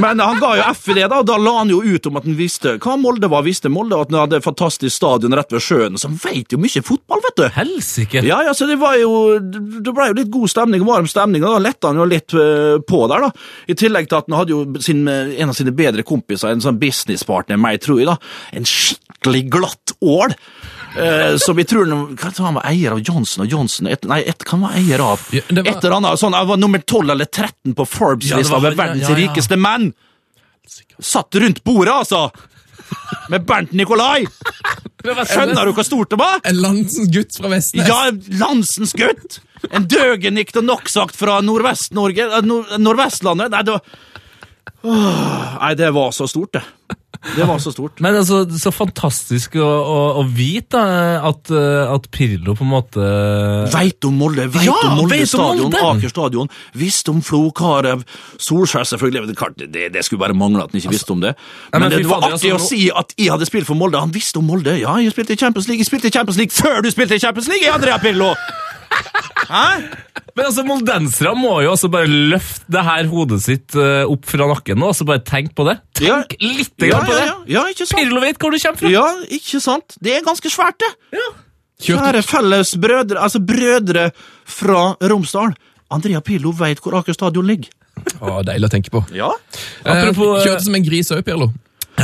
Men 0.00 0.20
han 0.20 0.40
ga 0.40 0.54
jo 0.58 0.64
F 0.70 0.88
i 0.90 0.96
det, 0.96 1.06
da, 1.10 1.20
og 1.20 1.28
da 1.28 1.36
la 1.40 1.52
han 1.60 1.70
jo 1.72 1.80
ut 1.84 2.08
om 2.08 2.18
at 2.18 2.26
han 2.26 2.36
visste 2.38 2.76
hva 2.82 2.96
Molde 3.00 3.28
var. 3.30 3.44
Visste 3.46 3.70
Molde 3.72 3.98
at 4.00 4.10
han 4.10 4.22
hadde 4.24 4.40
et 4.40 4.46
fantastisk 4.46 4.94
stadion 4.96 5.36
rett 5.36 5.52
ved 5.54 5.64
sjøen, 5.64 5.98
så 6.00 6.10
han 6.10 6.18
veit 6.22 6.54
jo 6.54 6.60
mye 6.60 6.82
fotball, 6.84 7.22
vet 7.24 7.40
du. 7.40 7.44
Helsike! 7.58 8.24
Ja, 8.26 8.40
ja, 8.46 8.54
så 8.56 8.68
det 8.70 8.78
var 8.80 8.96
jo 8.98 9.38
Det 9.38 9.92
ble 9.94 10.08
jo 10.10 10.18
litt 10.18 10.32
god 10.34 10.50
stemning, 10.50 10.84
varm 10.88 11.08
stemning, 11.10 11.44
og 11.44 11.56
da 11.56 11.64
letta 11.68 11.92
han 11.92 12.00
jo 12.00 12.08
litt 12.08 12.36
eh, 12.38 12.76
på 12.84 13.04
der, 13.12 13.28
da. 13.28 13.48
I 13.70 13.78
tillegg 13.78 14.10
til 14.10 14.20
at 14.20 14.30
han 14.30 14.38
hadde 14.40 14.54
jo 14.54 14.84
sin, 14.84 15.04
eh, 15.10 15.36
en 15.42 15.52
av 15.52 15.58
sine 15.58 15.74
bedre 15.76 16.06
kompiser, 16.06 16.52
en 16.52 16.64
sånn 16.64 16.80
businesspartner, 16.80 17.60
meg, 17.60 17.82
tror 17.84 18.02
jeg, 18.02 18.10
da. 18.10 18.18
En 18.56 18.68
skikkelig 18.68 19.44
glatt 19.52 19.96
ål. 20.00 20.34
Eh, 20.96 21.36
så 21.42 21.52
vi 21.52 21.64
tror 21.66 21.88
han, 21.90 22.14
hva 22.14 22.30
han 22.38 22.54
var 22.54 22.66
eier 22.70 22.94
av 22.94 23.00
Johnson 23.02 23.42
og 23.44 23.50
Johnson 23.50 23.88
et, 23.90 24.04
Nei, 24.06 24.20
et, 24.30 24.44
hva 24.46 24.54
han 24.54 24.64
var 24.68 24.76
eier 24.78 25.02
av? 25.02 25.22
Ja, 25.34 25.42
var- 25.50 25.66
Et 25.72 25.84
eller 25.84 25.96
annet 25.96 26.20
sånn, 26.20 26.36
Han 26.38 26.46
var 26.46 26.60
nummer 26.60 26.78
12 26.78 27.10
eller 27.10 27.26
13 27.26 27.74
på 27.74 27.86
Forbes-lista 27.88 28.56
over 28.60 28.76
ja, 28.76 28.78
verdens 28.84 29.08
ja, 29.08 29.16
rikeste 29.18 29.58
menn! 29.58 29.92
Satt 31.02 31.34
rundt 31.34 31.64
bordet, 31.66 31.92
altså! 31.92 32.30
Med 33.32 33.44
Bernt 33.48 33.72
Nikolai! 33.72 34.24
Skjønner 35.04 35.66
du 35.68 35.74
hvor 35.76 35.84
stort 35.84 36.14
det 36.14 36.18
var? 36.20 36.38
En 36.48 36.60
landsens 36.62 37.10
gutt 37.12 37.36
fra 37.36 37.50
Vestnes. 37.52 37.88
Ja, 37.88 38.08
Lansens 38.40 38.94
gutt! 38.96 39.40
En 39.74 39.88
døgenikt 39.88 40.56
og 40.60 40.64
noksagt 40.68 41.16
fra 41.16 41.40
Nordvest-Norge 41.44 42.28
eh, 42.38 42.78
Nordvestlandet. 42.78 43.52
Nei, 43.52 43.62
det 43.66 43.76
var 43.76 43.82
Nei, 44.84 45.74
det 45.80 45.90
var 45.96 46.12
så 46.12 46.26
stort, 46.28 46.58
det. 46.58 46.62
Det 47.36 47.46
var 47.48 47.58
så 47.62 47.72
stort. 47.72 48.00
Men 48.04 48.18
altså, 48.20 48.42
så 48.60 48.72
fantastisk 48.74 49.56
å, 49.56 49.64
å, 49.64 49.98
å 50.20 50.24
vite 50.28 50.74
da, 50.74 51.20
at, 51.28 51.50
eh, 51.54 51.92
at 51.94 52.08
Pirlo 52.12 52.54
på 52.58 52.64
en 52.66 52.70
måte 52.72 53.04
Veit 53.72 54.04
om 54.08 54.16
Molde, 54.18 54.46
veit 54.52 54.66
Ja, 54.66 54.74
om 54.88 54.98
Molde 55.00 55.20
stadion! 55.28 55.74
Aker 55.74 56.12
stadion. 56.12 56.50
Visste 56.78 57.14
om 57.14 57.22
Flo 57.24 57.46
Karev, 57.56 58.04
Solskjær 58.42 58.88
selvfølgelig. 58.92 59.34
Det, 59.56 59.70
det, 59.72 59.86
det 59.94 60.04
skulle 60.06 60.22
bare 60.24 60.36
mangle 60.36 60.64
at 60.64 60.74
han 60.74 60.82
ikke 60.82 60.94
visste 60.96 61.14
om 61.14 61.24
det. 61.24 61.34
Nei, 61.72 61.80
men 61.80 61.86
Men, 61.86 61.96
det, 61.96 62.02
fy 62.02 62.10
var 62.10 62.28
artig 62.28 62.52
altså, 62.52 62.58
å 62.58 62.68
si 62.68 62.82
at 62.90 63.16
jeg 63.18 63.32
hadde 63.32 63.48
spilt 63.48 63.68
for 63.70 63.78
Molde. 63.78 64.00
Han 64.02 64.14
visste 64.14 64.42
om 64.42 64.48
Molde. 64.50 64.76
Ja, 64.80 64.98
jeg 65.02 65.14
spilte 65.16 65.36
i 65.36 65.40
Champions 65.40 65.70
League. 65.70 65.82
Jeg 65.84 65.90
spilte 65.90 66.10
i 66.10 66.14
Champions 66.14 66.40
League 66.40 66.54
før 66.54 66.84
du 66.84 66.90
spilte 66.92 67.18
i 67.18 67.22
Champions 67.22 67.50
League, 67.52 67.70
Andrea 67.72 67.98
Pirlo! 68.02 68.34
Hæ? 69.48 69.64
Men 70.34 70.46
altså, 70.48 70.64
moldensere 70.66 71.34
må 71.38 71.52
jo 71.62 71.70
også 71.74 71.88
bare 71.92 72.08
løfte 72.10 72.64
det 72.74 72.82
her 72.86 73.06
hodet 73.10 73.38
sitt 73.44 73.76
eh, 73.78 74.02
opp 74.10 74.24
fra 74.26 74.48
nakken 74.50 74.82
og 74.82 74.94
så 74.98 75.06
bare 75.06 75.22
tenk 75.26 75.52
på 75.54 75.66
det. 75.68 75.76
Ja. 76.02 76.16
Tenk 76.24 76.34
litt 76.42 76.86
Ja, 76.88 76.98
på 77.04 77.12
ja, 77.14 77.18
det. 77.20 77.26
ja, 77.28 77.36
ja, 77.58 77.62
ikke 77.70 77.86
sant? 77.86 78.00
Pirlo 78.00 78.22
vet 78.24 78.40
hvor 78.42 78.50
du 78.54 78.58
kommer 78.58 78.80
fra. 78.82 78.90
Ja, 78.90 79.04
ikke 79.38 79.60
sant? 79.62 79.94
Det 80.02 80.16
er 80.16 80.24
ganske 80.26 80.50
svært, 80.50 80.80
det. 80.82 80.90
Ja. 81.18 81.28
Kjære 81.84 82.22
felles 82.26 82.74
brødre, 82.80 83.20
altså 83.20 83.40
brødre 83.44 84.08
fra 84.48 84.82
Romsdal. 85.10 85.54
Andrea 85.94 86.22
Pirlo 86.24 86.50
veit 86.56 86.80
hvor 86.82 86.96
Aker 86.98 87.14
stadion 87.14 87.46
ligger. 87.46 87.70
Å, 88.18 88.40
deilig 88.46 88.66
å 88.66 88.72
tenke 88.72 88.90
på. 88.90 89.04
Ja. 89.14 89.28
Apropos, 89.84 90.40
eh, 90.40 90.48
Kjørte 90.48 90.64
som 90.66 90.74
en 90.78 90.86
gris 90.86 91.10
òg, 91.14 91.22
Pirlo. 91.26 91.52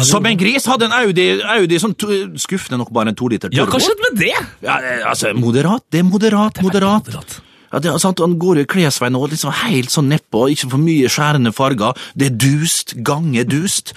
Som 0.07 0.27
en 0.27 0.39
gris 0.39 0.65
hadde 0.71 0.87
en 0.87 0.95
Audi, 0.95 1.27
Audi 1.43 1.79
som 1.83 1.95
skuffende 2.39 2.79
nok 2.79 2.93
bare 2.95 3.11
en 3.11 3.19
to 3.19 3.29
liter 3.29 3.51
Ja, 3.53 3.67
hva 3.67 3.81
skjedde 3.83 4.05
med 4.07 4.21
det? 4.23 4.35
Ja, 4.63 4.79
det- 4.81 5.03
altså, 5.05 5.35
moderat. 5.35 5.83
Det 5.91 6.01
er 6.01 6.05
moderat, 6.05 6.63
moderat. 6.63 7.41
Ja, 7.73 7.79
det 7.79 7.93
er 7.93 7.99
sant, 7.99 8.19
Han 8.19 8.37
går 8.39 8.59
i 8.59 8.65
klesveien 8.65 9.15
og 9.17 9.31
liksom 9.31 9.53
helt 9.53 9.91
sånn 9.91 10.09
nedpå, 10.11 10.49
ikke 10.51 10.71
for 10.71 10.79
mye 10.79 11.07
skjærende 11.07 11.53
farger. 11.55 11.95
Det 12.17 12.27
er 12.27 12.37
dust, 12.37 12.95
gange 13.03 13.45
dust. 13.45 13.93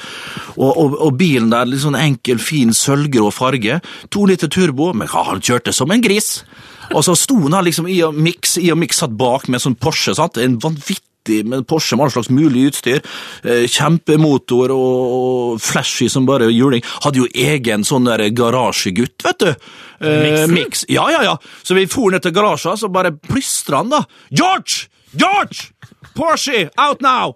Og, 0.58 0.78
og, 0.78 0.98
og 1.02 1.18
bilen 1.18 1.50
der, 1.50 1.66
litt 1.66 1.82
sånn 1.82 1.98
enkel, 1.98 2.38
fin 2.38 2.70
sølvgrå 2.70 3.32
farge. 3.34 3.82
To 4.12 4.26
liter 4.26 4.48
turbo, 4.48 4.94
men 4.94 5.08
hva, 5.08 5.26
han 5.32 5.42
kjørte 5.42 5.74
som 5.74 5.90
en 5.92 6.02
gris. 6.02 6.44
Og 6.94 7.02
så 7.04 7.16
sto 7.18 7.40
han 7.50 7.64
liksom 7.66 7.88
i 7.90 8.02
og 8.06 8.14
mix, 8.14 8.58
i 8.62 8.70
og 8.72 8.78
mix 8.78 8.98
satt 9.02 9.16
bak 9.18 9.48
med 9.50 9.62
sånn 9.64 9.76
Porsche, 9.80 10.14
sant? 10.14 10.38
en 10.38 10.60
vanvittig 10.62 11.02
med 11.30 11.68
Porsche 11.68 11.98
med 11.98 12.06
all 12.08 12.14
slags 12.16 12.32
mulig 12.34 12.68
utstyr. 12.72 13.02
Eh, 13.44 13.66
kjempemotor 13.72 14.74
og 14.76 15.62
flashy 15.64 16.10
som 16.12 16.28
bare 16.28 16.52
juling. 16.52 16.84
Hadde 17.04 17.24
jo 17.24 17.30
egen 17.34 17.86
sånn 17.88 18.10
der 18.10 18.26
garasjegutt, 18.36 19.24
vet 19.24 19.40
du. 19.40 19.54
Eh, 20.04 20.48
mix. 20.52 20.86
Ja, 20.92 21.10
ja, 21.12 21.24
ja. 21.24 21.38
Så 21.64 21.78
vi 21.78 21.88
for 21.88 22.12
ned 22.12 22.24
til 22.26 22.36
garasjen, 22.36 22.78
så 22.78 22.92
bare 22.92 23.14
plystra 23.16 23.84
han, 23.84 23.94
da. 23.94 24.04
George! 24.32 24.90
George! 25.14 25.72
Porsche, 26.18 26.70
out 26.78 27.02
now! 27.02 27.34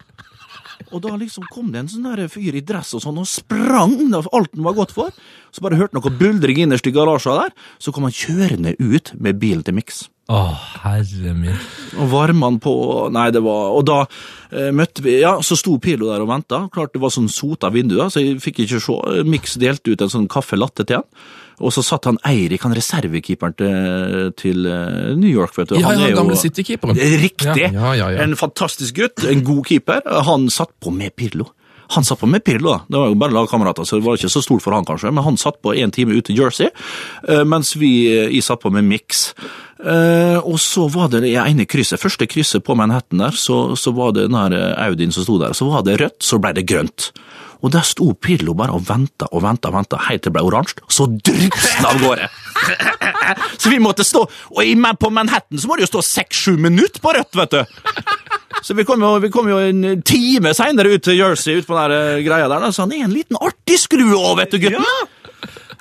Og 0.94 1.02
da 1.04 1.16
liksom 1.20 1.48
kom 1.52 1.72
det 1.74 1.82
en 1.82 1.90
sånn 1.92 2.06
der 2.08 2.30
fyr 2.32 2.56
i 2.56 2.64
dress 2.64 2.94
og 2.96 3.02
sånn, 3.04 3.18
og 3.20 3.28
sprang 3.28 3.98
unna 3.98 4.22
alt 4.22 4.54
han 4.56 4.68
var 4.68 4.78
godt 4.78 4.94
for. 4.96 5.16
Så 5.52 5.64
bare 5.66 5.80
hørte 5.80 5.98
noe 5.98 6.14
buldring 6.20 6.62
innerst 6.64 6.88
i 6.88 6.94
garasjen 6.96 7.42
der. 7.42 7.56
Så 7.82 7.92
kom 7.96 8.08
han 8.08 8.16
kjørende 8.16 8.76
ut 8.80 9.12
med 9.20 9.42
bilen 9.42 9.66
til 9.68 9.76
Mix. 9.76 10.06
Å, 10.28 10.40
herre 10.84 11.32
min. 11.32 11.56
Og 11.96 12.10
varmene 12.12 12.60
på 12.60 12.74
Nei, 13.16 13.30
det 13.32 13.40
var 13.46 13.78
Og 13.78 13.86
da 13.88 14.02
eh, 14.04 14.74
møtte 14.76 15.06
vi 15.06 15.22
Ja, 15.22 15.38
så 15.40 15.56
sto 15.56 15.78
Pilo 15.80 16.10
der 16.12 16.26
og 16.26 16.28
venta. 16.34 16.66
Klart 16.74 16.92
det 16.96 17.00
var 17.00 17.14
sånn 17.16 17.30
sota 17.32 17.72
vindu, 17.72 17.96
da, 17.96 18.10
så 18.12 18.24
jeg 18.24 18.42
fikk 18.44 18.66
ikke 18.66 18.82
se. 18.84 18.98
Mix 19.28 19.56
delte 19.62 19.96
ut 19.96 20.04
en 20.04 20.12
sånn 20.12 20.28
kaffe 20.32 20.60
latte 20.60 20.84
til 20.84 21.00
han. 21.00 21.08
Og 21.64 21.72
så 21.74 21.82
satt 21.82 22.06
han 22.06 22.20
Eirik, 22.28 22.62
han 22.68 22.76
reservekeeperen 22.78 23.56
til, 23.58 24.34
til 24.38 24.68
eh, 24.70 25.14
New 25.18 25.32
York, 25.32 25.56
vet 25.58 25.72
du. 25.72 25.80
Ja, 25.80 25.88
han 25.90 26.04
ja, 26.04 26.12
gamle 26.14 26.38
City-keeperen. 26.38 27.00
Riktig. 27.24 27.72
Ja, 27.74 27.96
ja, 27.98 28.12
ja. 28.14 28.26
En 28.28 28.36
fantastisk 28.38 29.00
gutt, 29.00 29.24
en 29.26 29.42
god 29.48 29.64
keeper. 29.72 30.04
Han 30.28 30.52
satt 30.54 30.76
på 30.84 30.94
med 30.94 31.16
Pirlo. 31.18 31.50
Han 31.96 32.08
satt 32.08 32.20
på 32.20 32.30
med 32.30 32.44
Pirlo, 32.44 32.74
da. 32.74 32.80
Det 32.88 33.00
var 33.00 33.12
jo 33.12 33.20
bare 33.20 33.36
lagkamerater, 33.36 33.88
så 33.88 34.00
det 34.00 34.06
var 34.08 34.20
ikke 34.20 34.32
så 34.32 34.44
stort 34.44 34.64
for 34.66 34.76
han 34.76 34.88
kanskje, 34.88 35.12
men 35.14 35.26
han 35.26 35.40
satt 35.40 35.62
på 35.64 35.76
en 35.78 35.94
time 35.96 36.18
ute 36.18 36.34
i 36.34 36.38
Jersey, 36.38 36.70
eh, 37.28 37.44
mens 37.48 37.76
vi 37.80 37.92
jeg 38.10 38.44
satt 38.46 38.64
på 38.64 38.72
med 38.74 38.88
Mix. 38.88 39.32
Eh, 39.78 40.38
og 40.42 40.60
så 40.60 40.88
var 40.92 41.12
det 41.14 41.24
det 41.26 41.36
ene 41.38 41.68
krysset, 41.70 42.02
første 42.02 42.28
krysset 42.30 42.66
på 42.66 42.76
Manhattan 42.76 43.24
der, 43.24 43.38
så, 43.38 43.78
så 43.80 43.94
var 43.96 44.16
det 44.16 44.28
den 44.28 44.38
her 44.40 44.58
Audien 44.88 45.14
som 45.16 45.28
sto 45.28 45.38
der, 45.42 45.56
så 45.58 45.70
var 45.70 45.86
det 45.88 46.00
rødt, 46.02 46.20
så 46.24 46.42
ble 46.42 46.56
det 46.58 46.68
grønt. 46.70 47.12
Og 47.66 47.72
der 47.74 47.86
sto 47.88 48.12
Pirlo 48.14 48.54
bare 48.58 48.76
og 48.78 48.86
venta 48.88 49.30
og 49.32 49.42
venta, 49.46 49.72
venta, 49.74 50.00
helt 50.08 50.22
til 50.24 50.32
det 50.32 50.36
ble 50.38 50.46
oransje, 50.46 50.84
så 50.94 51.08
han 51.08 51.90
av 51.90 52.02
gårde. 52.04 52.30
så 53.62 53.72
vi 53.74 53.82
måtte 53.82 54.06
stå, 54.06 54.26
og 54.28 54.86
på 55.02 55.14
Manhattan 55.14 55.62
så 55.62 55.70
må 55.70 55.78
det 55.78 55.88
jo 55.88 55.94
stå 55.96 56.06
seks-sju 56.06 56.58
minutter 56.62 57.02
på 57.02 57.16
rødt, 57.18 57.34
vet 57.38 57.58
du. 57.58 57.78
Så 58.64 58.74
vi 58.78 58.86
kom, 58.88 59.02
jo, 59.04 59.14
vi 59.24 59.30
kom 59.34 59.50
jo 59.52 59.60
en 59.62 60.02
time 60.08 60.54
seinere 60.58 60.96
ut 60.96 61.04
til 61.06 61.20
Jersey, 61.20 61.60
ut 61.62 61.68
på 61.70 61.78
den 61.78 61.94
eh, 61.98 62.24
greia 62.26 62.48
der, 62.50 62.64
da, 62.64 62.72
så 62.74 62.86
han 62.86 62.96
er 62.98 63.06
en 63.06 63.14
liten 63.14 63.38
artig 63.40 63.78
skrue 63.84 64.18
òg, 64.18 64.34
vet 64.42 64.56
du, 64.56 64.60
gutten. 64.66 64.84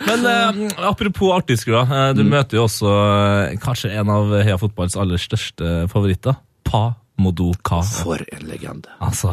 Men 0.07 0.27
eh, 0.29 0.63
apropos 0.85 1.33
artigskrua, 1.39 1.87
eh, 1.89 2.11
du 2.19 2.23
møter 2.29 2.59
jo 2.61 2.67
også 2.69 2.93
eh, 2.93 3.57
kanskje 3.63 3.95
en 3.97 4.13
av 4.13 4.35
Heia 4.43 4.59
Fotballs 4.61 4.99
aller 5.01 5.21
største 5.21 5.87
favoritter. 5.93 6.37
Pa 6.67 6.91
Modoka. 7.23 7.81
For 8.03 8.21
en 8.37 8.49
legende. 8.51 8.93
Altså, 9.01 9.33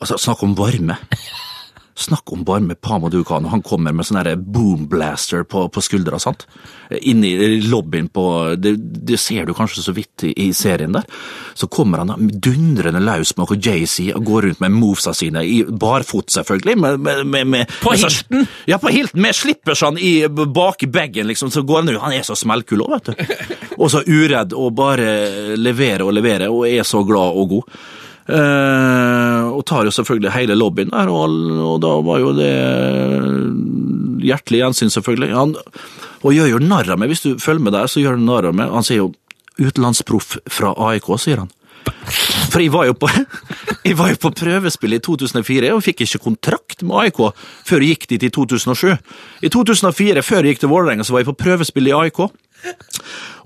Altså, 0.00 0.16
snakk 0.16 0.40
om 0.46 0.54
varme. 0.56 0.94
Snakk 2.00 2.32
om 2.32 2.44
varme 2.48 2.74
Pamo 2.74 3.10
Dukan, 3.12 3.44
og 3.44 3.52
han 3.52 3.62
kommer 3.62 3.92
med 3.92 4.06
sånn 4.08 4.24
boomblaster 4.40 5.44
på, 5.44 5.66
på 5.68 5.82
skuldra, 5.84 6.16
sant? 6.22 6.46
Inn 6.96 7.20
i 7.26 7.60
lobbyen 7.60 8.08
på 8.08 8.24
det, 8.56 8.72
det 9.04 9.18
ser 9.20 9.44
du 9.44 9.52
kanskje 9.56 9.84
så 9.84 9.92
vidt 9.92 10.24
i, 10.24 10.32
i 10.46 10.48
serien 10.56 10.96
der. 10.96 11.04
Så 11.54 11.68
kommer 11.68 12.00
han 12.00 12.30
dundrende 12.32 13.02
løs 13.04 13.34
med 13.36 13.44
noe 13.44 13.58
JC 13.60 14.14
og 14.16 14.24
går 14.30 14.48
rundt 14.48 14.64
med 14.64 14.74
movesa 14.78 15.12
sine, 15.16 15.44
i 15.44 15.60
barfot 15.64 16.32
selvfølgelig. 16.32 16.78
Med, 16.80 17.04
med, 17.04 17.46
med, 17.52 17.76
På 17.82 17.92
med 17.92 18.06
hilten? 18.06 18.48
Ja, 18.70 18.80
på 18.80 18.94
hilten, 18.96 19.20
med 19.20 19.36
slippersene 19.36 20.00
i, 20.00 20.14
bak 20.30 20.86
bagen, 20.88 21.28
liksom. 21.28 21.52
Så 21.52 21.66
går 21.68 21.82
han 21.82 21.92
ut. 21.92 22.00
Han 22.00 22.16
er 22.16 22.24
så 22.24 22.38
smellkul 22.38 22.86
òg, 22.86 22.96
vet 22.96 23.12
du. 23.12 23.56
Og 23.76 23.90
så 23.92 24.00
uredd 24.08 24.56
og 24.56 24.72
bare 24.78 25.56
leverer 25.60 26.08
og 26.08 26.16
leverer, 26.16 26.48
og 26.48 26.64
er 26.68 26.86
så 26.88 27.04
glad 27.04 27.36
og 27.36 27.58
god. 27.58 27.82
Eh, 28.28 29.46
og 29.50 29.64
tar 29.66 29.86
jo 29.88 29.94
selvfølgelig 29.94 30.34
hele 30.34 30.58
lobbyen 30.58 30.92
der, 30.92 31.08
og, 31.10 31.38
og 31.64 31.78
da 31.82 31.94
var 32.06 32.20
jo 32.22 32.34
det 32.36 32.52
hjertelig 34.26 34.60
gjensyn, 34.64 34.92
selvfølgelig. 34.92 35.30
Han, 35.34 35.54
og 36.20 36.36
gjør 36.36 36.52
jo 36.52 36.60
narr 36.62 36.92
av 36.92 37.00
meg, 37.00 37.12
hvis 37.12 37.24
du 37.24 37.32
følger 37.40 37.64
med 37.64 37.74
der, 37.76 37.88
så 37.90 38.02
gjør 38.02 38.18
han 38.18 38.28
narr 38.28 38.50
av 38.50 38.58
meg. 38.58 38.74
Han 38.74 38.86
sier 38.86 39.02
jo 39.02 39.12
utenlandsproff 39.60 40.36
fra 40.50 40.74
AIK, 40.90 41.08
sier 41.20 41.44
han. 41.44 41.50
For 42.50 42.60
jeg 42.60 42.72
var 42.74 42.88
jo 42.90 42.96
på, 42.98 43.08
jeg 43.88 43.96
var 43.98 44.12
jo 44.12 44.20
på 44.20 44.32
prøvespill 44.36 44.96
i 44.96 45.00
2004 45.02 45.72
og 45.72 45.82
fikk 45.84 46.04
ikke 46.04 46.22
kontrakt 46.26 46.84
med 46.84 47.06
AIK 47.06 47.22
før 47.68 47.84
jeg 47.84 47.94
gikk 47.94 48.06
dit 48.12 48.28
i 48.28 48.32
2007. 48.36 48.92
I 49.46 49.52
2004, 49.52 50.24
før 50.26 50.44
jeg 50.44 50.54
gikk 50.54 50.64
til 50.64 50.72
Vålerenga, 50.72 51.06
så 51.06 51.16
var 51.16 51.24
jeg 51.24 51.30
på 51.32 51.38
prøvespill 51.40 51.90
i 51.90 51.96
AIK. 51.96 52.22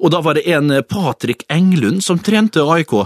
Og 0.02 0.10
da 0.10 0.20
var 0.24 0.38
det 0.38 0.48
en 0.50 0.72
Patrik 0.88 1.46
Englund 1.52 2.02
som 2.04 2.18
trente 2.18 2.62
AIK. 2.62 2.96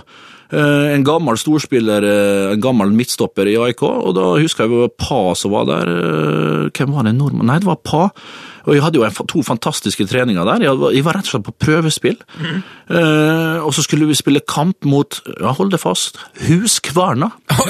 Eh, 0.50 0.94
En 0.94 1.04
gammel 1.04 1.36
storspiller, 1.36 2.02
eh, 2.02 2.52
en 2.54 2.60
gammel 2.60 2.90
midtstopper 2.96 3.46
i 3.46 3.56
AIK, 3.56 3.82
og 3.82 4.14
da 4.16 4.30
husker 4.40 4.64
jeg 4.64 4.70
det 4.72 4.78
var 4.80 4.94
Pa 4.98 5.34
som 5.36 5.50
var 5.52 5.66
der. 5.68 5.88
eh, 5.88 6.70
Hvem 6.72 6.92
var 6.94 7.02
det? 7.04 7.14
Nordmann? 7.14 7.46
Nei, 7.46 7.58
det 7.58 7.66
var 7.68 7.76
Pa. 7.84 8.08
Og 8.68 8.76
jeg 8.76 8.84
hadde 8.84 9.00
jo 9.00 9.06
en, 9.06 9.28
to 9.32 9.42
fantastiske 9.46 10.04
treninger 10.10 10.44
der. 10.44 10.66
Jeg 10.68 10.76
var, 10.80 10.92
jeg 10.92 11.06
var 11.06 11.18
rett 11.18 11.28
og 11.30 11.34
slett 11.34 11.46
på 11.46 11.54
prøvespill. 11.64 12.18
Eh, 12.38 13.58
og 13.64 13.72
så 13.74 13.84
skulle 13.84 14.08
vi 14.10 14.16
spille 14.18 14.44
kamp 14.44 14.84
mot, 14.88 15.20
ja, 15.40 15.54
hold 15.56 15.72
det 15.72 15.80
fast, 15.82 16.20
Huskvarna. 16.48 17.32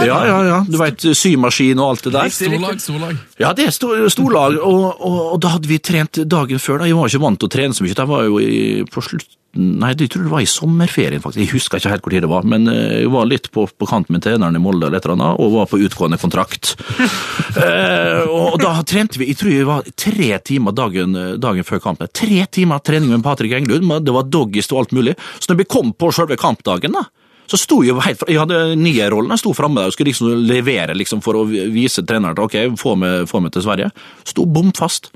Ja, 0.00 0.20
ja, 0.26 0.38
ja. 0.44 0.58
Du 0.66 0.76
veit, 0.80 1.02
symaskin 1.16 1.78
og 1.80 1.94
alt 1.94 2.06
det 2.06 2.12
der. 2.14 2.30
Storlag, 2.34 2.80
storlag. 2.82 3.18
Ja, 3.40 3.52
det 3.56 3.68
er 3.68 3.74
storlag, 4.10 4.56
og, 4.58 4.86
og, 4.98 5.18
og 5.34 5.42
da 5.42 5.54
hadde 5.56 5.70
vi 5.70 5.78
trent 5.82 6.22
dagen 6.30 6.62
før. 6.62 6.80
Da. 6.80 6.88
Jeg 6.90 6.98
var 6.98 7.10
ikke 7.10 7.22
vant 7.22 7.40
til 7.40 7.50
å 7.50 7.52
trene 7.52 7.76
så 7.76 7.84
mye. 7.84 7.98
Det 7.98 8.08
var 8.10 8.26
jo 8.26 8.40
i, 8.42 8.62
på 8.90 9.04
slutt 9.04 9.36
Nei, 9.58 9.96
jeg 9.98 10.12
tror 10.12 10.28
det 10.28 10.30
var 10.30 10.42
i 10.44 10.46
sommerferien, 10.46 11.22
faktisk. 11.22 11.42
Jeg 11.42 11.50
husker 11.56 11.80
ikke 11.80 11.90
helt 11.90 12.04
hvor 12.04 12.12
tid 12.14 12.22
det 12.22 12.30
var, 12.30 12.44
men 12.46 12.68
eh, 12.70 13.00
jeg 13.02 13.10
var 13.10 13.26
litt 13.26 13.48
på, 13.50 13.64
på 13.66 13.88
kant 13.90 14.06
med 14.14 14.22
treneren 14.22 14.54
i 14.54 14.60
Molde 14.62 14.86
eller 14.86 15.00
et 15.00 15.08
eller 15.08 15.16
annet, 15.16 15.40
og 15.42 15.56
var 15.56 15.66
på 15.66 15.80
utgående 15.82 16.20
kontrakt. 16.22 16.76
eh, 17.64 18.30
og 18.30 18.60
da 18.62 18.76
trente 18.86 19.18
vi, 19.18 19.32
jeg 19.32 19.40
tror 19.40 19.50
det 19.56 19.66
var 19.66 19.90
tre 19.98 20.30
timer 20.44 20.74
dagen, 20.76 21.16
dagen 21.40 21.66
før 21.66 21.82
kampen. 21.84 22.10
Tre 22.16 22.44
timer 22.52 22.82
trening 22.84 23.12
med 23.12 23.24
Patrick 23.24 23.54
Englund, 23.56 23.88
det 24.06 24.14
var 24.14 24.28
doggies 24.28 24.70
og 24.72 24.84
alt 24.84 24.94
mulig. 24.96 25.16
Så 25.38 25.52
når 25.52 25.62
vi 25.62 25.70
kom 25.76 25.94
på 25.94 26.12
selve 26.14 26.38
kampdagen, 26.40 26.96
da, 26.96 27.06
så 27.50 27.58
sto 27.58 27.80
jeg 27.82 27.98
helt, 28.04 28.22
jeg 28.30 28.38
hadde 28.38 28.76
nierrollen, 28.78 29.32
jeg 29.34 29.42
sto 29.42 29.52
framme 29.56 29.80
der 29.80 29.90
og 29.90 29.96
skulle 29.96 30.12
liksom 30.12 30.44
levere 30.46 30.94
liksom 30.94 31.22
for 31.24 31.40
å 31.40 31.46
vise 31.50 32.04
treneren 32.06 32.36
at 32.36 32.44
ok, 32.44 32.78
få 32.78 32.94
meg, 33.00 33.26
få 33.30 33.42
meg 33.42 33.54
til 33.56 33.64
Sverige. 33.66 33.90
Sto 34.28 34.46
bom 34.46 34.70
fast. 34.76 35.10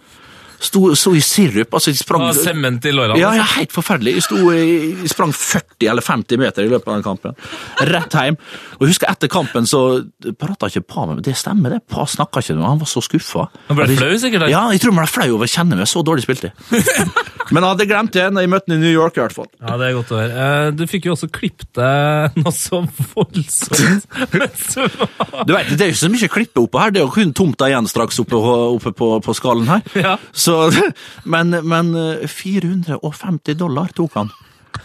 Sto, 0.64 0.80
sto 0.96 1.12
i 1.12 1.20
sirup, 1.24 1.74
altså 1.76 1.92
jeg 1.92 1.98
sprang... 2.00 2.22
Sement 2.36 2.86
i 2.88 2.92
lårene. 2.94 3.18
Ja, 3.20 3.34
ja, 3.36 3.44
helt 3.58 3.72
forferdelig. 3.74 4.14
Jeg, 4.16 4.24
sto, 4.24 4.38
jeg 4.54 5.10
sprang 5.12 5.34
40 5.36 5.90
eller 5.92 6.04
50 6.06 6.40
meter 6.40 6.64
i 6.64 6.70
løpet 6.72 6.88
av 6.88 6.96
den 6.96 7.04
kampen. 7.04 7.36
Rett 7.90 8.16
hjem. 8.16 8.38
Og 8.78 8.86
jeg 8.86 8.94
husker 8.94 9.10
etter 9.12 9.30
kampen 9.32 9.68
så 9.68 9.82
prata 10.40 10.70
ikke 10.72 10.82
Pa 10.88 11.04
med 11.06 11.18
meg. 11.18 11.24
Det 11.28 11.34
stemmer, 11.36 11.76
det. 11.76 11.82
Pa 11.90 12.06
snakka 12.08 12.40
ikke 12.40 12.56
med 12.56 12.62
meg. 12.64 12.70
Han 12.72 12.80
var 12.84 12.90
så 12.94 13.02
skuffa. 13.04 13.46
Han 13.68 13.78
ble 13.78 13.90
flau 13.98 14.10
sikkert. 14.22 14.48
Ja, 14.52 14.64
jeg 14.72 14.80
tror 14.82 14.94
han 14.96 15.02
ble 15.04 15.10
flau 15.12 15.28
over 15.36 15.48
å 15.48 15.52
kjenne 15.54 15.76
meg. 15.78 15.90
Så 15.90 16.02
dårlig 16.06 16.24
spilte 16.26 16.50
jeg. 16.50 16.82
Men 17.52 17.60
jeg 17.60 17.68
hadde 17.74 17.86
glemt 17.90 18.14
det 18.16 18.22
når 18.32 18.46
jeg 18.46 18.50
møtte 18.54 18.70
han 18.72 18.78
i 18.78 18.80
New 18.86 18.94
York, 18.94 19.18
i 19.18 19.20
hvert 19.20 19.34
fall. 19.36 19.48
Ja, 19.60 19.74
det 19.76 19.90
er 19.90 19.96
godt 19.98 20.12
å 20.14 20.16
høre. 20.16 20.44
Eh, 20.48 20.70
Du 20.80 20.86
fikk 20.88 21.10
jo 21.10 21.12
også 21.12 21.28
klippet 21.28 21.68
deg 21.76 22.38
noe 22.40 22.52
så 22.56 22.80
voldsomt. 23.12 24.06
du 25.44 25.52
vet, 25.52 25.68
Det 25.74 25.80
er 25.84 25.90
jo 25.90 25.92
ikke 25.92 26.00
så 26.00 26.10
mye 26.12 26.30
klippe 26.32 26.62
oppå 26.64 26.80
her, 26.80 26.94
det 26.94 27.02
er 27.02 27.06
jo 27.06 27.12
kun 27.14 27.34
tomta 27.36 27.68
igjen 27.70 27.88
straks 27.90 28.20
oppe, 28.22 28.38
på- 28.40 28.56
oppe 28.78 28.94
på, 28.96 29.10
på 29.24 29.34
skallen 29.36 29.68
her. 29.68 29.84
Ja. 30.00 30.14
Så, 30.32 30.53
men, 31.34 31.59
men 31.66 31.94
eh, 31.98 32.26
450 32.30 33.55
dollar 33.61 33.92
tok 33.96 34.18
han. 34.22 34.32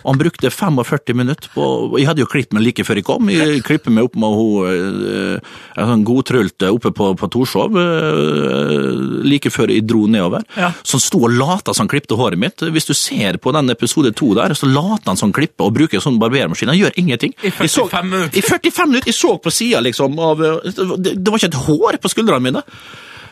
Og 0.04 0.12
han 0.14 0.20
brukte 0.22 0.52
45 0.54 1.16
minutter 1.18 1.50
på 1.52 1.64
Jeg 1.98 2.06
hadde 2.08 2.22
jo 2.22 2.28
klippet 2.30 2.54
meg 2.56 2.62
like 2.64 2.84
før 2.86 3.00
jeg 3.00 3.06
kom. 3.08 3.30
Jeg 3.34 3.64
klippet 3.66 3.92
meg 3.92 4.06
opp 4.06 4.16
med 4.22 4.36
hun 4.38 4.70
eh, 4.70 5.56
en 5.82 5.90
sånn 5.90 6.04
godtrulte 6.08 6.70
oppe 6.76 6.92
på, 6.96 7.08
på 7.18 7.30
Torshov 7.34 7.74
eh, 7.82 9.26
like 9.26 9.50
før 9.52 9.74
jeg 9.74 9.88
dro 9.90 10.06
nedover. 10.08 10.46
Ja. 10.56 10.72
Så 10.84 11.00
han 11.00 11.04
sto 11.04 11.24
og 11.26 11.34
lata 11.36 11.74
som 11.74 11.88
han 11.88 11.92
klippte 11.92 12.18
håret 12.20 12.40
mitt. 12.40 12.64
Hvis 12.76 12.88
du 12.90 12.94
ser 12.98 13.42
på 13.42 13.54
den 13.58 13.74
episode 13.74 14.14
to 14.16 14.32
der, 14.38 14.54
så 14.56 14.70
later 14.70 15.10
han 15.12 15.20
som 15.20 15.32
han 15.32 15.38
klipper 15.42 15.68
og 15.68 15.76
bruker 15.82 16.06
sånn 16.06 16.22
barbermaskin. 16.22 16.72
Han 16.72 16.80
gjør 16.80 16.96
ingenting. 17.02 17.36
I 17.42 17.50
Jeg 17.52 17.74
så- 17.74 17.90
45 17.90 18.10
minutter. 18.14 18.38
I 18.38 18.46
45 18.46 18.90
minutter! 18.94 19.10
Jeg 19.10 19.20
så 19.20 19.36
på 19.42 19.52
sida, 19.52 19.82
liksom, 19.84 20.20
av 20.22 20.46
eh, 20.46 20.72
det, 21.02 21.18
det 21.18 21.28
var 21.34 21.42
ikke 21.42 21.52
et 21.54 21.62
hår 21.66 22.00
på 22.00 22.14
skuldrene 22.14 22.46
mine. 22.46 22.64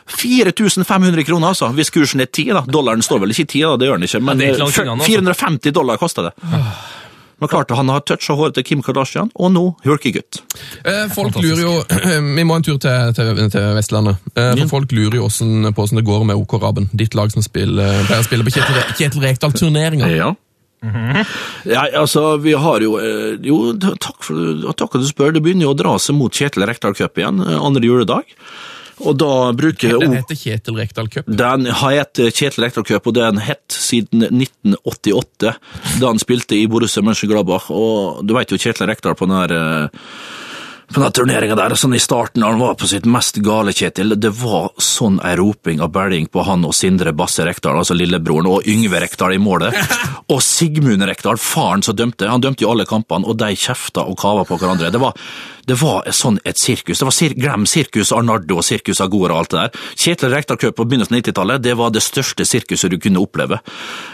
4500 0.08 1.24
kroner, 1.28 1.48
altså. 1.52 1.68
Hvis 1.76 1.90
kursen 1.94 2.20
er 2.24 2.30
10, 2.30 2.48
da. 2.56 2.64
Dollaren 2.68 3.04
står 3.04 3.24
vel 3.24 3.34
ikke 3.34 3.44
i 3.44 3.50
10, 3.50 3.66
da, 3.66 3.74
det 3.80 3.90
gjør 3.90 4.00
den 4.00 4.08
ikke. 4.08 4.22
Men 4.24 4.40
det 4.40 4.48
er 4.48 4.54
ikke 4.54 4.62
eh, 4.62 4.64
langt 4.64 4.80
unna 4.84 4.96
altså. 4.96 5.12
450 5.12 5.76
dollar 5.76 6.00
kosta 6.00 6.28
det. 6.30 6.32
Men 7.38 7.48
klart, 7.48 7.70
Han 7.70 7.88
har 7.88 8.00
toucha 8.00 8.34
håret 8.34 8.56
til 8.58 8.64
Kim 8.66 8.82
Kardashian, 8.82 9.30
og 9.34 9.52
nå 9.54 9.62
hulkegutt. 9.84 10.40
Eh, 10.82 11.04
folk 11.14 11.38
lurer 11.38 11.62
jo 11.62 11.74
Vi 12.38 12.44
må 12.46 12.56
en 12.58 12.66
tur 12.66 12.80
til, 12.82 13.12
til, 13.14 13.30
til 13.52 13.68
Vestlandet. 13.78 14.18
Eh, 14.34 14.56
for 14.64 14.72
Folk 14.78 14.92
lurer 14.96 15.20
jo 15.20 15.28
hvordan, 15.28 15.70
på 15.70 15.84
hvordan 15.84 16.00
det 16.00 16.06
går 16.08 16.26
med 16.32 16.40
OK 16.40 16.58
Raben, 16.58 16.90
Ditt 16.98 17.14
lag 17.14 17.30
som 17.34 17.44
spiller, 17.46 18.02
pleier 18.08 18.24
å 18.24 18.26
spille 18.26 18.46
på 18.46 18.54
Kjetil, 18.56 18.82
Kjetil 18.98 19.26
Rekdal-turneringa. 19.28 20.10
Ja. 20.16 20.34
Ja, 21.66 21.88
altså, 21.98 22.36
vi 22.38 22.52
har 22.54 22.84
jo 22.84 23.00
eh, 23.02 23.32
Jo, 23.42 23.72
takk 23.82 24.20
for 24.22 24.74
takk 24.78 24.94
at 24.94 25.02
du 25.02 25.08
spør. 25.08 25.32
Det 25.34 25.42
begynner 25.42 25.66
jo 25.66 25.72
å 25.74 25.78
dra 25.78 25.94
seg 26.02 26.18
mot 26.18 26.34
Kjetil 26.34 26.66
Rekdal 26.66 26.98
Cup 26.98 27.18
igjen, 27.18 27.42
andre 27.42 27.86
juledag. 27.86 28.34
Og 29.04 29.14
da 29.20 29.52
bruker 29.56 29.98
Den 30.02 30.16
heter 30.18 30.38
Kjetil 30.38 30.80
Rekdal 30.80 31.10
Cup. 31.12 31.28
Den 31.30 31.68
har 31.80 31.94
hett 32.00 32.22
Kjetil 32.34 32.66
Rekdal 32.66 32.86
Cup, 32.88 33.06
og 33.06 33.14
den 33.18 33.38
hett 33.44 33.74
siden 33.74 34.26
1988, 34.26 35.54
da 36.00 36.10
han 36.10 36.20
spilte 36.22 36.58
i 36.58 36.66
Borussia 36.70 37.04
Mönchengladbach. 37.06 37.70
Og 37.70 38.24
du 38.26 38.34
vet 38.36 38.52
jo 38.52 38.60
Kjetil 38.60 38.90
Rekdal 38.90 39.18
på 39.18 39.28
den 39.28 39.38
her 39.38 39.56
eh, 39.58 40.04
på 40.88 41.02
den 41.02 41.12
turneringa 41.12 41.56
der, 41.58 41.74
sånn 41.76 41.92
i 41.92 42.00
starten 42.00 42.44
han 42.46 42.60
var 42.60 42.76
på 42.80 42.88
sitt 42.88 43.04
mest 43.08 43.36
gale, 43.44 43.74
Kjetil, 43.76 44.14
det 44.16 44.30
var 44.40 44.70
sånn 44.80 45.18
ei 45.26 45.34
roping 45.36 45.82
av 45.84 45.92
belling 45.92 46.30
på 46.32 46.44
han 46.46 46.64
og 46.64 46.72
Sindre 46.76 47.12
Basse 47.16 47.44
Rekdal, 47.44 47.76
altså 47.82 47.96
lillebroren, 47.96 48.48
og 48.48 48.68
Yngve 48.68 49.02
Rekdal 49.04 49.36
i 49.36 49.42
målet. 49.42 49.76
Og 50.32 50.42
Sigmund 50.44 51.04
Rekdal, 51.08 51.38
faren 51.40 51.80
som 51.84 51.96
dømte, 51.96 52.26
han 52.28 52.42
dømte 52.44 52.64
jo 52.64 52.72
alle 52.72 52.84
kampene, 52.88 53.24
og 53.24 53.38
de 53.40 53.48
kjefta 53.56 54.02
og 54.04 54.18
kava 54.20 54.42
på 54.44 54.58
hverandre. 54.60 54.90
Det 54.92 55.00
var, 55.00 55.16
det 55.68 55.76
var 55.82 56.06
sånn 56.16 56.38
et 56.48 56.58
sirkus. 56.60 57.00
Det 57.00 57.06
var 57.08 57.14
sir 57.14 57.34
Glem 57.38 57.66
Sirkus 57.68 58.12
Arnardo 58.16 58.58
og 58.60 58.64
Sirkus 58.66 59.02
Agora 59.04 59.36
og 59.36 59.42
alt 59.42 59.52
det 59.52 59.60
der. 59.60 59.82
Kjetil 60.04 60.32
Rekdal 60.32 60.60
Cup 60.62 60.76
på 60.78 60.86
begynnelsen 60.88 61.16
av 61.18 61.20
90-tallet, 61.20 61.62
det 61.64 61.74
var 61.78 61.92
det 61.94 62.02
største 62.04 62.46
sirkuset 62.48 62.92
du 62.94 62.98
kunne 63.02 63.20
oppleve. 63.22 63.60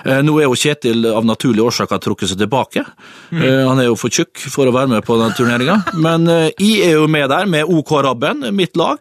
Eh, 0.04 0.20
Nå 0.26 0.36
er 0.40 0.48
jo 0.48 0.58
Kjetil 0.58 1.06
av 1.12 1.26
naturlige 1.28 1.68
årsaker 1.70 2.02
trukket 2.02 2.32
seg 2.32 2.42
tilbake. 2.42 2.84
Eh, 3.32 3.62
Han 3.68 3.78
er 3.78 3.88
jo 3.90 3.96
for 4.00 4.10
tjukk 4.14 4.42
for 4.50 4.66
å 4.66 4.74
være 4.74 4.90
med 4.96 5.06
på 5.06 5.18
den 5.20 5.36
turneringa, 5.38 5.78
men 5.94 6.26
eh, 6.28 6.50
jeg 6.58 6.90
er 6.90 6.98
jo 6.98 7.06
med 7.10 7.30
der 7.30 7.46
med 7.50 7.70
OK 7.70 7.94
Rabben, 8.04 8.48
mitt 8.54 8.76
lag. 8.76 8.98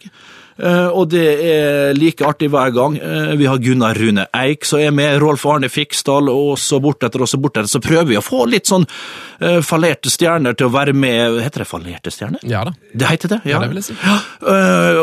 Eh, 0.58 0.88
og 0.88 1.10
det 1.14 1.26
er 1.48 1.98
like 1.98 2.26
artig 2.26 2.50
hver 2.54 2.74
gang. 2.76 2.98
Eh, 2.98 3.34
vi 3.40 3.48
har 3.50 3.62
Gunnar 3.62 3.98
Rune 3.98 4.28
Eik 4.38 4.68
som 4.68 4.82
er 4.84 4.94
med, 4.94 5.18
Rolf 5.22 5.46
Arne 5.50 5.70
Fiksdal, 5.72 6.30
og 6.30 6.58
så 6.62 6.80
bortetter 6.84 7.24
og 7.24 7.30
så 7.30 7.40
bortetter. 7.42 7.70
Så 7.72 7.82
prøver 7.84 8.12
vi 8.12 8.20
å 8.20 8.24
få 8.26 8.46
litt 8.50 8.70
sånn 8.70 8.86
eh, 9.40 9.60
fallerte 9.66 10.12
stjerner 10.14 10.58
til 10.58 10.70
å 10.70 10.74
være 10.74 10.94
med 10.94 11.40
Heter 11.44 11.64
det 11.64 11.70
fallerte 11.70 12.12
stjerner? 12.14 12.44
Ja 12.48 12.64
da. 12.68 12.74
Det 12.94 13.10
heter 13.10 13.36
det, 13.36 13.40
ja. 13.48 13.56
Ja, 13.56 13.62
det 13.64 13.70
vil 13.72 13.80
jeg 13.82 13.88
si. 13.92 13.96
Ja, 14.02 14.16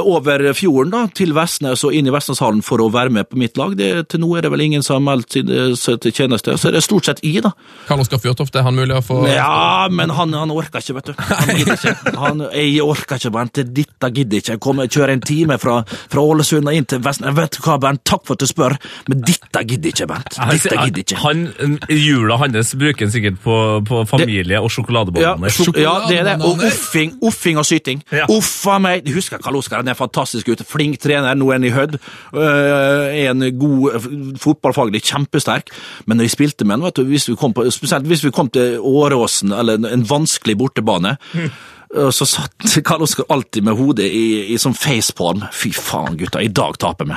over 0.00 0.42
fjorden 0.56 0.92
da, 0.92 1.04
til 1.14 1.34
Vestnes 1.36 1.84
og 1.86 1.94
inn 1.96 2.08
i 2.08 2.12
Vestneshallen 2.14 2.62
for 2.66 2.82
å 2.82 2.88
være 2.92 3.12
med 3.14 3.28
på 3.30 3.38
mitt 3.40 3.58
lag. 3.60 3.76
Det, 3.78 3.90
til 4.10 4.22
nå 4.22 4.32
er 4.36 4.46
det 4.46 4.52
vel 4.52 4.64
ingen 4.64 4.84
som 4.86 4.98
har 4.98 5.04
meldt 5.06 5.36
seg 5.78 6.00
til 6.02 6.14
tjeneste, 6.14 6.56
så 6.58 6.70
er 6.70 6.76
det 6.76 6.82
stort 6.84 7.08
sett 7.08 7.22
i, 7.26 7.36
da. 7.42 7.52
Karl 7.88 8.02
Oskar 8.02 8.22
Fjørtoft, 8.22 8.56
er 8.58 8.66
han 8.66 8.78
mulig 8.78 8.96
å 8.98 9.02
få 9.04 9.20
Ja, 9.30 9.88
men 9.92 10.12
han, 10.16 10.34
han 10.36 10.54
orker 10.54 10.82
ikke, 10.82 10.98
vet 10.98 11.12
du. 11.12 11.14
Han 11.30 11.52
gidder 11.56 11.76
ikke. 11.76 12.14
Han, 12.20 12.44
jeg 12.54 12.82
orker 12.84 13.20
ikke, 13.20 13.32
Bernt. 13.34 13.62
Dette 13.80 14.10
gidder 14.14 14.42
ikke. 14.42 14.56
Jeg 14.56 14.62
kommer, 14.64 14.90
kjører 14.90 15.14
en 15.16 15.24
time 15.40 15.58
fra, 15.58 15.80
fra 16.12 16.20
Ålesund 16.22 16.68
og 16.70 16.76
inn 16.76 16.86
til 16.90 17.00
Vestnes. 17.04 17.34
Vet 17.36 17.56
du 17.58 17.62
hva, 17.64 17.78
Bernt, 17.82 18.04
takk 18.06 18.24
for 18.28 18.36
at 18.38 18.44
du 18.44 18.46
spør, 18.50 18.76
men 19.08 19.24
dette 19.26 19.64
gidder 19.66 19.90
ikke, 19.94 20.06
Bernt. 20.10 20.36
Dette 20.52 20.76
gidder 20.84 21.02
ikke. 21.04 21.18
Han, 21.24 21.46
jula 21.90 22.36
hans 22.44 22.74
bruker 22.78 23.06
han 23.06 23.12
sikkert 23.14 23.40
på, 23.44 23.56
på 23.88 24.04
familie 24.10 24.60
og 24.60 24.68
Ja, 24.70 24.74
sjokoladebananer. 24.76 25.52
ja, 25.80 25.94
det 26.08 26.18
er 26.20 26.28
det. 26.30 26.36
Og 26.46 26.60
uffing, 26.68 27.14
uffing 27.24 27.58
og 27.60 27.66
syting. 27.68 28.02
Ja. 28.12 28.26
Uffa 28.30 28.78
meg. 28.82 29.02
Jeg 29.08 29.14
husker 29.16 29.38
Karl 29.42 29.56
Oskar, 29.60 29.80
han 29.82 29.88
er 29.88 29.98
fantastisk 29.98 30.46
gutt. 30.50 30.62
Flink 30.68 30.98
trener, 31.02 31.34
nå 31.38 31.48
er 31.50 31.58
han 31.58 31.64
i 31.64 31.72
Hødd. 31.74 31.96
Øh, 32.34 33.16
Er 33.20 33.30
en 33.30 33.44
god 33.58 33.94
øh, 33.94 34.36
fotballfaglig, 34.40 35.02
kjempesterk. 35.02 35.70
Men 36.06 36.16
når 36.20 36.28
vi 36.28 36.32
spilte 36.36 36.64
med 36.64 36.76
han, 36.78 36.84
vet 36.86 36.96
du, 37.00 37.04
hvis 37.08 37.28
vi 37.30 37.36
kom 37.40 37.52
på, 37.56 37.64
spesielt 37.70 38.06
hvis 38.10 38.24
vi 38.24 38.30
kom 38.34 38.48
til 38.52 38.78
Åråsen, 38.80 39.52
eller 39.52 39.78
en- 39.92 40.06
vanskelig 40.10 40.56
bortebane, 40.58 41.16
øh, 41.34 41.48
så 41.90 42.26
satt 42.26 42.54
Karl 42.84 43.02
Oskar 43.02 43.24
alltid 43.28 43.64
med 43.66 43.74
hodet 43.74 44.06
i, 44.06 44.52
i 44.54 44.58
sånn 44.62 44.76
facepalm. 44.78 45.42
Fy 45.54 45.72
faen, 45.74 46.16
gutta, 46.20 46.42
i 46.42 46.50
dag 46.54 46.78
taper 46.78 47.08
vi. 47.10 47.16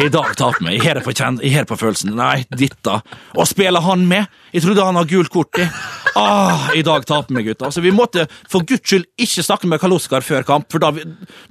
I 0.00 0.08
dag 0.12 0.32
taper 0.38 0.64
vi. 0.64 0.78
Jeg 0.78 0.86
har 0.86 1.00
det 1.00 1.04
på, 1.04 1.74
har 1.76 1.80
følelsen. 1.80 2.14
Nei, 2.16 2.46
dette. 2.48 3.00
Og 3.36 3.48
spiller 3.48 3.84
han 3.84 4.06
med? 4.08 4.30
Jeg 4.54 4.64
trodde 4.64 4.86
han 4.86 4.96
hadde 4.98 5.12
gult 5.12 5.32
kort 5.34 5.60
i. 5.60 5.66
Ah, 6.18 6.70
I 6.74 6.82
dag 6.86 7.04
taper 7.06 7.36
vi, 7.36 7.44
gutta. 7.50 7.70
Så 7.70 7.84
vi 7.84 7.92
måtte 7.94 8.24
for 8.50 8.64
guds 8.66 8.88
skyld 8.88 9.04
ikke 9.20 9.44
snakke 9.46 9.68
med 9.70 9.82
Karl 9.82 9.98
Oskar 9.98 10.24
før 10.26 10.48
kamp, 10.48 10.70
for 10.72 10.82
da, 10.82 10.94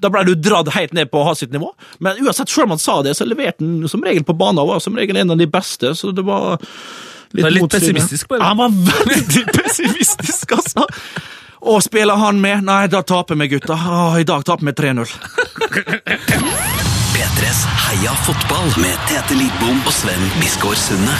da 0.01 0.11
ble 0.11 0.25
du 0.27 0.33
dratt 0.35 0.73
helt 0.75 0.97
ned 0.97 1.11
på 1.13 1.21
hans 1.27 1.43
sitt 1.45 1.53
nivå. 1.53 1.69
Men 2.03 2.17
uansett, 2.25 2.49
selv 2.49 2.65
om 2.67 2.75
han 2.75 2.81
sa 2.81 2.99
det, 3.05 3.13
så 3.19 3.29
leverte 3.29 3.61
han 3.61 3.85
som 3.91 4.03
regel 4.03 4.25
på 4.25 4.35
banen, 4.39 4.63
og 4.63 4.73
var 4.73 4.83
som 4.83 4.97
regel 4.97 5.21
en 5.21 5.37
av 5.37 5.39
de 5.39 5.47
beste, 5.49 5.93
så 5.95 6.11
det 6.15 6.25
var 6.25 6.57
litt 7.29 7.45
motstridende. 7.45 7.69
pessimistisk 7.77 8.31
bare. 8.33 8.49
Han 8.49 8.57
var 8.57 8.73
veldig 9.13 9.45
pessimistisk, 9.59 10.57
altså. 10.57 10.89
Og 11.61 11.83
spiller 11.83 12.15
han 12.15 12.39
med? 12.41 12.63
Nei, 12.63 12.87
da 12.87 13.01
taper 13.03 13.35
vi, 13.35 13.47
gutta. 13.51 13.73
Åh, 13.75 14.19
I 14.21 14.23
dag 14.27 14.45
taper 14.47 14.65
vi 14.65 14.71
3-0. 14.71 15.05
P3s 17.13 17.63
Heia 17.85 18.13
fotball 18.23 18.71
med 18.79 18.95
Tete 19.09 19.35
Lidbom 19.35 19.81
og 19.83 19.93
Sven 19.93 20.29
Biskår 20.39 20.77
Sunde. 20.79 21.17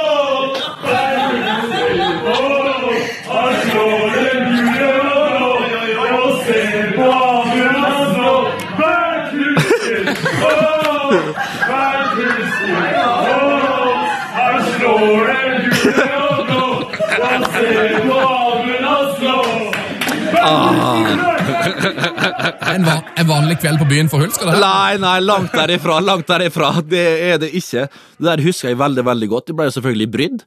En, 22.72 22.86
van, 22.86 23.02
en 23.20 23.28
vanlig 23.28 23.58
kveld 23.62 23.82
på 23.82 23.88
byen 23.90 24.10
for 24.12 24.24
Hulsker? 24.24 24.48
det 24.48 24.54
her? 24.56 24.62
Nei, 24.64 24.98
nei, 25.02 25.18
langt 25.26 25.54
derifra. 25.56 26.00
Langt 26.04 26.30
derifra. 26.30 26.72
Det 26.88 27.04
er 27.32 27.42
det 27.42 27.52
ikke. 27.58 27.88
Det 28.18 28.28
der 28.30 28.44
husker 28.46 28.72
jeg 28.72 28.80
veldig 28.80 29.04
veldig 29.08 29.30
godt. 29.32 29.52
Jeg 29.52 29.58
ble 29.60 29.68
selvfølgelig 29.76 30.10
brydd. 30.14 30.46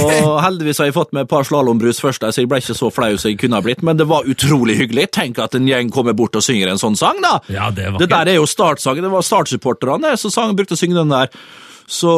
Og 0.00 0.36
heldigvis 0.46 0.82
har 0.82 0.90
jeg 0.90 0.96
fått 0.96 1.14
med 1.16 1.26
et 1.26 1.32
par 1.32 1.46
slalåmbrus 1.46 2.02
først, 2.02 2.26
så 2.26 2.42
jeg 2.42 2.50
ble 2.50 2.60
ikke 2.62 2.76
så 2.78 2.90
flau 2.94 3.12
som 3.20 3.32
jeg 3.32 3.40
kunne 3.42 3.58
ha 3.60 3.64
blitt. 3.64 3.84
Men 3.86 4.00
det 4.00 4.08
var 4.10 4.28
utrolig 4.30 4.78
hyggelig. 4.80 5.10
Tenk 5.16 5.40
at 5.42 5.56
en 5.58 5.68
gjeng 5.68 5.92
kommer 5.94 6.16
bort 6.18 6.38
og 6.38 6.44
synger 6.46 6.72
en 6.72 6.82
sånn 6.82 6.98
sang, 6.98 7.22
da! 7.24 7.38
Ja, 7.52 7.70
det 7.74 7.92
var 7.92 8.02
Det 8.02 8.10
der 8.12 8.34
er 8.34 8.40
jo 8.40 8.46
startsangen. 8.50 9.06
Det 9.06 9.14
var 9.14 9.26
startsupporterne 9.26 10.14
som 10.20 10.34
sang, 10.34 10.56
brukte 10.58 10.78
å 10.78 10.80
synge 10.80 10.98
den 10.98 11.14
der. 11.14 11.32
Så 11.90 12.10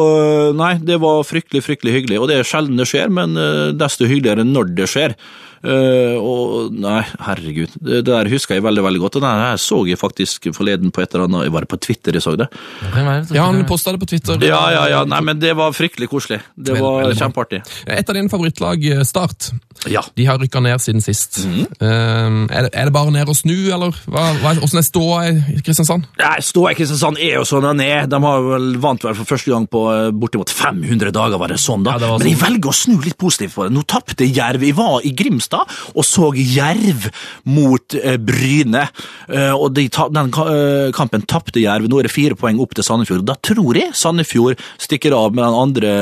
nei, 0.53 0.75
det 0.85 0.99
var 1.01 1.23
fryktelig, 1.25 1.63
fryktelig 1.65 1.95
hyggelig. 1.95 2.19
Og 2.21 2.29
det 2.29 2.37
er 2.39 2.47
sjelden 2.47 2.77
det 2.77 2.85
skjer, 2.89 3.09
men 3.13 3.33
eh, 3.39 3.71
desto 3.73 4.05
hyggeligere 4.05 4.45
når 4.45 4.75
det 4.77 4.89
skjer. 4.91 5.15
Eh, 5.63 6.17
og 6.19 6.73
nei, 6.75 6.99
herregud. 7.23 7.71
Det, 7.79 8.01
der 8.03 8.27
husker 8.31 8.57
jeg 8.57 8.65
veldig 8.65 8.83
veldig 8.83 8.99
godt. 9.05 9.17
Og 9.19 9.23
det 9.23 9.29
der 9.31 9.61
så 9.63 9.77
jeg 9.87 9.99
faktisk 10.01 10.49
forleden 10.55 10.91
på 10.91 11.03
et 11.03 11.13
eller 11.15 11.29
annet 11.29 11.51
Var 11.53 11.63
det 11.63 11.69
på 11.71 11.79
Twitter 11.79 12.17
jeg 12.17 12.25
så 12.25 12.33
det? 12.39 12.49
Ja, 12.83 13.45
han 13.47 13.61
posta 13.69 13.93
det 13.95 14.01
på 14.01 14.09
Twitter. 14.11 14.41
Ja, 14.43 14.59
ja, 14.73 14.83
ja. 14.91 15.03
Nei, 15.07 15.21
men 15.23 15.39
det 15.39 15.53
var 15.55 15.71
fryktelig 15.75 16.09
koselig. 16.11 16.41
Det 16.55 16.75
var 16.81 17.13
kjempeartig. 17.15 17.61
Et 17.87 18.09
av 18.09 18.17
dine 18.17 18.31
favorittlag, 18.31 18.83
eh, 18.91 19.03
Start, 19.07 19.51
Ja. 19.89 20.01
de 20.15 20.25
har 20.25 20.37
rykka 20.39 20.61
ned 20.63 20.79
siden 20.83 21.01
sist. 21.03 21.39
Eh, 21.45 21.87
er, 21.87 22.67
det, 22.67 22.71
er 22.73 22.89
det 22.89 22.93
bare 22.95 23.11
ned 23.15 23.29
og 23.31 23.35
snu, 23.39 23.55
eller 23.71 23.95
hva, 24.07 24.25
hva, 24.41 24.53
hvordan 24.59 24.81
er 24.81 24.87
ståa 24.87 25.21
i 25.29 25.61
Kristiansand? 25.63 26.07
Nei, 26.19 26.35
Ståa 26.43 26.73
i 26.73 26.77
Kristiansand 26.77 27.19
er 27.23 27.37
jo 27.39 27.45
sånn 27.47 27.63
den 27.69 27.85
er. 27.87 28.07
De 28.11 28.19
har 28.19 28.43
vel 28.49 28.73
vant 28.83 29.03
vel 29.07 29.15
for 29.15 29.31
første 29.31 29.53
gang 29.53 29.67
på 29.71 29.85
eh, 29.93 30.11
bortimot 30.11 30.51
500 30.51 31.15
dager, 31.15 31.39
var 31.39 31.55
det 31.55 31.61
sånn 31.63 31.87
da. 31.87 31.95
Ja, 31.95 32.03
det 32.03 32.11
sånn. 32.11 32.19
Men 32.19 32.31
jeg 32.33 32.37
sånn. 32.39 32.45
velger 32.49 32.73
å 32.73 32.77
snu 32.83 32.99
litt 33.07 33.17
positivt 33.21 33.55
på 33.55 33.67
det. 33.67 33.75
Nå 33.77 33.85
tapte 33.87 34.27
Jerv. 34.27 34.63
Jeg 34.67 34.75
var 34.75 34.99
i 35.07 35.15
Grimstad 35.15 35.52
og 35.61 36.07
så 36.07 36.31
Jerv 36.37 37.09
mot 37.49 37.95
eh, 37.99 38.17
Bryne. 38.17 38.87
Eh, 39.29 39.53
og 39.53 39.73
de 39.77 39.87
den 39.89 40.31
eh, 40.43 40.89
kampen 40.95 41.25
tapte 41.29 41.61
Jerv. 41.61 41.87
Nå 41.89 41.99
er 41.99 42.09
det 42.09 42.13
fire 42.13 42.37
poeng 42.39 42.61
opp 42.63 42.75
til 42.77 42.85
Sandefjord. 42.87 43.25
Da 43.27 43.37
tror 43.43 43.79
jeg 43.79 43.93
Sandefjord 43.97 44.61
stikker 44.81 45.15
av 45.17 45.35
med 45.35 45.43
den 45.45 45.59
andre 45.63 45.93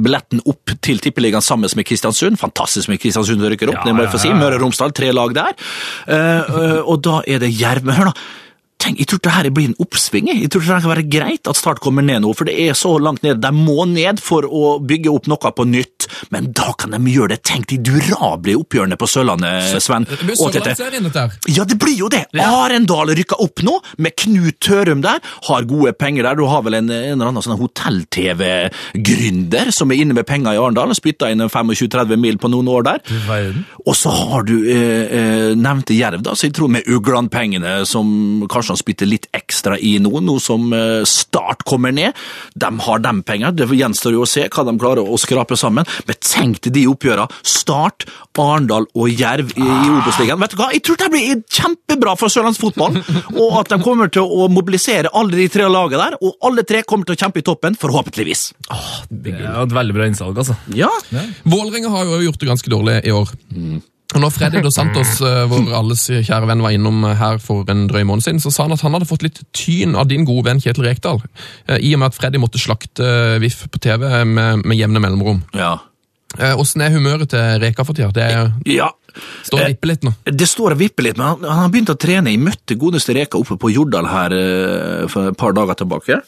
billetten 0.00 0.42
opp 0.50 0.76
til 0.84 1.00
Tippeligaen 1.02 1.44
sammen 1.44 1.70
med 1.76 1.88
Kristiansund. 1.88 2.38
Fantastisk 2.40 2.90
med 2.92 3.00
Kristiansund 3.02 3.42
rykker 3.44 3.72
opp, 3.72 3.82
Ja, 3.82 3.88
det 3.88 3.96
må 3.96 4.04
jeg 4.04 4.14
få 4.14 4.22
si. 4.22 4.32
Møre 4.34 4.58
og 4.58 4.66
Romsdal, 4.66 4.94
tre 4.96 5.10
lag 5.14 5.34
der. 5.36 5.58
Og 6.84 6.98
da 7.04 7.20
er 7.26 7.42
det 7.42 7.52
Jerv. 7.54 7.86
Men 7.86 7.98
hør 7.98 8.10
da, 8.12 8.16
Tenk, 8.84 8.98
Jeg 9.00 9.08
tror 9.08 9.20
det 9.24 9.32
her 9.32 9.46
blir 9.54 9.68
en 9.70 9.78
oppsving. 9.80 10.26
jeg. 10.28 10.50
Tror 10.52 10.60
det 10.60 10.82
kan 10.84 10.92
være 10.92 11.08
greit 11.08 11.48
at 11.48 11.56
Start 11.56 11.80
kommer 11.80 12.02
ned 12.04 12.20
nå, 12.24 12.34
for 12.36 12.44
det 12.44 12.58
er 12.60 12.74
så 12.76 12.98
langt 13.00 13.22
ned. 13.24 13.40
De 13.40 13.50
må 13.54 13.86
ned 13.88 14.20
for 14.20 14.42
å 14.44 14.78
bygge 14.84 15.08
opp 15.12 15.26
noe 15.30 15.52
på 15.56 15.64
nytt, 15.64 16.06
men 16.34 16.52
da 16.52 16.72
kan 16.76 16.90
de 16.92 16.98
gjøre 17.10 17.28
det. 17.34 17.42
Tenk 17.48 17.66
de 17.72 17.78
durable 17.78 18.54
oppgjørene 18.60 18.96
på 19.00 19.06
Sørlandet, 19.08 19.82
Sven. 19.82 20.04
Det 20.08 20.18
blir. 20.20 20.36
Sørlandsserien, 20.36 21.02
dette 21.08 21.20
her. 21.20 21.30
Ja, 21.48 21.64
det 21.64 21.78
blir 21.80 21.96
jo 21.96 22.08
det! 22.12 22.26
Arendal 22.44 23.08
rykker 23.16 23.40
opp 23.40 23.62
nå, 23.64 23.80
med 23.98 24.12
Knut 24.20 24.60
Tørum 24.60 25.00
der. 25.04 25.18
Har 25.48 25.62
gode 25.68 25.92
penger 25.96 26.22
der. 26.28 26.34
Du 26.38 26.44
har 26.50 26.62
vel 26.66 26.74
en, 26.80 26.90
en 26.92 27.12
eller 27.16 27.28
annen 27.32 27.42
sånn 27.44 27.58
hotell-TV-gründer 27.60 29.66
som 29.74 29.90
er 29.92 29.96
inne 30.04 30.14
med 30.16 30.26
penger 30.28 30.52
i 30.54 30.58
Arendal. 30.60 30.88
og 30.92 30.96
inn 31.30 31.40
25-30 31.48 32.16
mil 32.20 32.36
på 32.38 32.48
noen 32.52 32.68
år 32.68 32.82
der. 32.90 32.98
Og 33.84 33.94
så 33.96 34.10
har 34.12 34.42
du 34.48 34.56
eh, 34.68 35.04
eh, 35.08 35.50
nevnte 35.56 35.94
Jerv, 35.96 36.20
da, 36.26 36.32
så 36.36 36.42
jeg 36.48 36.54
tror 36.58 36.68
med 36.72 36.82
Ugland-pengene 36.90 37.84
som 37.88 38.06
kanskje 38.50 38.73
han 38.74 38.80
spytte 38.80 39.08
litt 39.08 39.28
ekstra 39.36 39.78
i 39.78 39.96
nå, 40.02 40.12
nå 40.24 40.38
som 40.42 40.72
eh, 40.74 41.02
Start 41.08 41.64
kommer 41.68 41.94
ned. 41.94 42.14
De 42.58 42.70
har 42.86 43.02
de 43.02 43.14
penger, 43.26 43.54
det 43.56 43.68
gjenstår 43.74 44.14
jo 44.16 44.24
å 44.24 44.28
se 44.28 44.46
hva 44.48 44.64
de 44.66 44.74
klarer 44.80 45.06
å 45.06 45.18
skrape 45.20 45.56
sammen. 45.58 45.86
Men 46.08 46.20
tenk 46.22 46.60
til 46.64 46.74
de 46.74 46.86
oppgjørene. 46.90 47.28
Start, 47.46 48.06
Arendal 48.44 48.86
og 48.98 49.08
Jerv 49.10 49.52
i, 49.54 49.62
i 49.64 49.90
Obos-ligaen. 49.94 50.40
Vet 50.42 50.54
du 50.54 50.58
hva, 50.60 50.70
jeg 50.74 50.82
tror 50.86 50.98
det 51.00 51.10
blir 51.12 51.40
kjempebra 51.54 52.16
for 52.18 52.32
sørlandsfotballen, 52.32 53.00
og 53.42 53.58
at 53.62 53.72
de 53.72 53.80
kommer 53.84 54.10
til 54.12 54.26
å 54.26 54.48
mobilisere 54.52 55.12
alle 55.14 55.38
de 55.38 55.48
tre 55.52 55.68
lagene 55.70 56.10
der, 56.10 56.18
og 56.20 56.46
alle 56.48 56.66
tre 56.66 56.82
kommer 56.86 57.08
til 57.08 57.16
å 57.16 57.22
kjempe 57.24 57.40
i 57.40 57.46
toppen, 57.46 57.78
forhåpentligvis. 57.80 58.46
Det 59.08 59.34
er 59.38 59.62
et 59.62 59.74
veldig 59.78 59.96
bra 59.96 60.10
innsalg, 60.10 60.38
altså. 60.44 60.58
Ja, 60.76 60.90
Vålerenga 61.48 61.92
har 61.94 62.08
jo 62.08 62.22
gjort 62.28 62.40
det 62.42 62.50
ganske 62.50 62.72
dårlig 62.72 63.00
i 63.06 63.14
år. 63.14 63.34
Og 64.14 64.22
når 64.22 64.34
Freddy 64.34 64.62
Dos 64.64 64.76
Santos, 64.78 65.16
eh, 65.26 65.44
vår 65.50 65.72
alles 65.74 66.06
kjære 66.10 66.50
venn, 66.50 66.64
var 66.64 66.74
innom 66.76 67.06
her 67.18 67.40
for 67.42 67.66
en 67.72 67.86
drøy 67.90 68.04
måned 68.06 68.26
siden, 68.26 68.42
så 68.42 68.52
sa 68.54 68.68
han 68.68 68.76
at 68.76 68.84
han 68.86 68.94
hadde 68.96 69.10
fått 69.10 69.26
litt 69.26 69.42
tyn 69.56 69.96
av 69.98 70.10
din 70.10 70.26
gode 70.28 70.48
venn 70.48 70.62
Kjetil 70.62 70.86
Rekdal, 70.86 71.22
eh, 71.68 71.80
i 71.80 71.94
og 71.96 72.02
med 72.02 72.12
at 72.12 72.18
Freddy 72.18 72.42
måtte 72.42 72.62
slakte 72.62 73.08
eh, 73.34 73.40
VIF 73.42 73.66
på 73.70 73.82
TV 73.82 74.06
med, 74.28 74.64
med 74.64 74.78
jevne 74.78 75.02
mellomrom. 75.02 75.42
ja. 75.56 75.76
Eh, 76.38 76.54
Åssen 76.58 76.82
er 76.82 76.94
humøret 76.94 77.30
til 77.30 77.60
Reka 77.62 77.84
for 77.86 77.96
tida? 77.96 78.10
Det 78.14 78.24
er, 78.24 78.48
ja. 78.66 78.88
står 79.46 79.60
og 79.60 79.68
vipper 79.70 79.90
litt 79.92 80.06
nå. 80.06 80.14
Det 80.26 80.48
står 80.50 80.74
og 80.74 80.80
vipper 80.80 81.06
litt, 81.06 81.20
men 81.20 81.28
han, 81.28 81.44
han 81.46 81.60
har 81.62 81.72
begynt 81.74 81.92
å 81.94 81.98
trene. 82.00 82.32
Jeg 82.32 82.42
møtte 82.42 82.78
godeste 82.80 83.14
Reka 83.14 83.38
oppe 83.38 83.56
på 83.60 83.70
Jordal 83.70 84.08
her 84.10 84.34
eh, 84.38 85.04
for 85.12 85.30
et 85.30 85.38
par 85.38 85.54
dager 85.56 85.78
tilbake. 85.78 86.18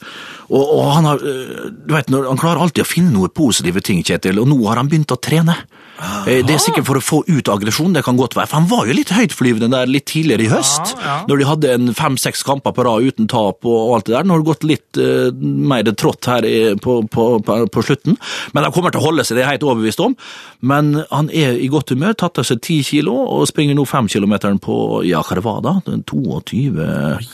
Og, 0.47 0.63
og 0.63 0.93
han, 0.95 1.11
har, 1.11 1.27
eh, 1.27 1.73
du 1.75 1.97
vet, 1.97 2.13
han 2.15 2.43
klarer 2.43 2.63
alltid 2.63 2.85
å 2.85 2.89
finne 2.89 3.15
noe 3.17 3.33
positive 3.35 3.83
ting, 3.83 4.05
Kjetil, 4.07 4.39
og 4.43 4.51
nå 4.53 4.61
har 4.69 4.83
han 4.83 4.93
begynt 4.93 5.15
å 5.15 5.19
trene. 5.19 5.59
Eh, 5.99 6.43
Det 6.45 6.55
er 6.55 6.61
sikkert 6.61 6.87
for 6.89 6.99
å 6.99 7.05
få 7.05 7.19
ut 7.25 7.49
aggresjon, 7.49 7.95
det 7.95 8.05
kan 8.05 8.19
godt 8.19 8.35
være. 8.37 8.49
For 8.51 8.61
han 8.61 8.69
var 8.69 8.87
jo 8.87 8.97
litt 8.97 9.13
høytflyvende 9.15 9.71
der 9.73 9.87
litt 9.91 10.07
tidligere 10.11 10.45
i 10.45 10.51
høst, 10.53 10.95
når 11.29 11.39
de 11.41 11.49
hadde 11.49 11.73
en 11.73 11.95
fem-seks 11.97 12.43
kamper 12.47 12.75
på 12.77 12.85
rad 12.85 13.07
uten 13.07 13.29
tap 13.31 13.65
og 13.65 13.95
alt 13.97 14.07
det 14.09 14.17
der. 14.17 14.27
Nå 14.27 14.37
har 14.37 14.43
det 14.43 14.51
gått 14.51 14.67
litt 14.69 15.01
uh, 15.01 15.31
mer 15.33 15.89
trått 15.97 16.29
her 16.29 16.45
i, 16.45 16.75
på, 16.83 16.99
på, 17.09 17.27
på, 17.47 17.59
på 17.73 17.85
slutten, 17.87 18.19
men 18.53 18.67
han 18.67 18.75
kommer 18.75 18.93
til 18.93 19.01
å 19.01 19.07
holde 19.09 19.25
seg, 19.25 19.37
det 19.37 19.45
er 19.45 19.49
jeg 19.49 19.57
helt 19.57 19.69
overbevist 19.71 20.03
om. 20.05 20.17
Men 20.61 20.93
han 21.11 21.31
er 21.33 21.57
i 21.57 21.71
godt 21.73 21.95
humør, 21.95 22.17
tatt 22.19 22.43
av 22.43 22.49
seg 22.49 22.61
ti 22.65 22.83
kilo 22.87 23.15
og 23.17 23.47
springer 23.49 23.79
nå 23.79 23.87
fem 23.89 24.09
kilometeren 24.13 24.61
på, 24.63 25.03
ja, 25.09 25.23
hva 25.25 25.39
det 25.39 25.47
var 25.47 25.63
da? 25.65 25.79
Den 25.87 26.05
22 26.05 26.67
var 26.77 27.25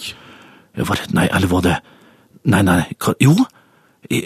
det, 1.02 1.10
Nei, 1.12 1.26
eller 1.28 1.50
var 1.50 1.66
det 1.66 1.74
Nei, 2.48 2.62
nei, 2.66 2.80
jo. 3.22 3.34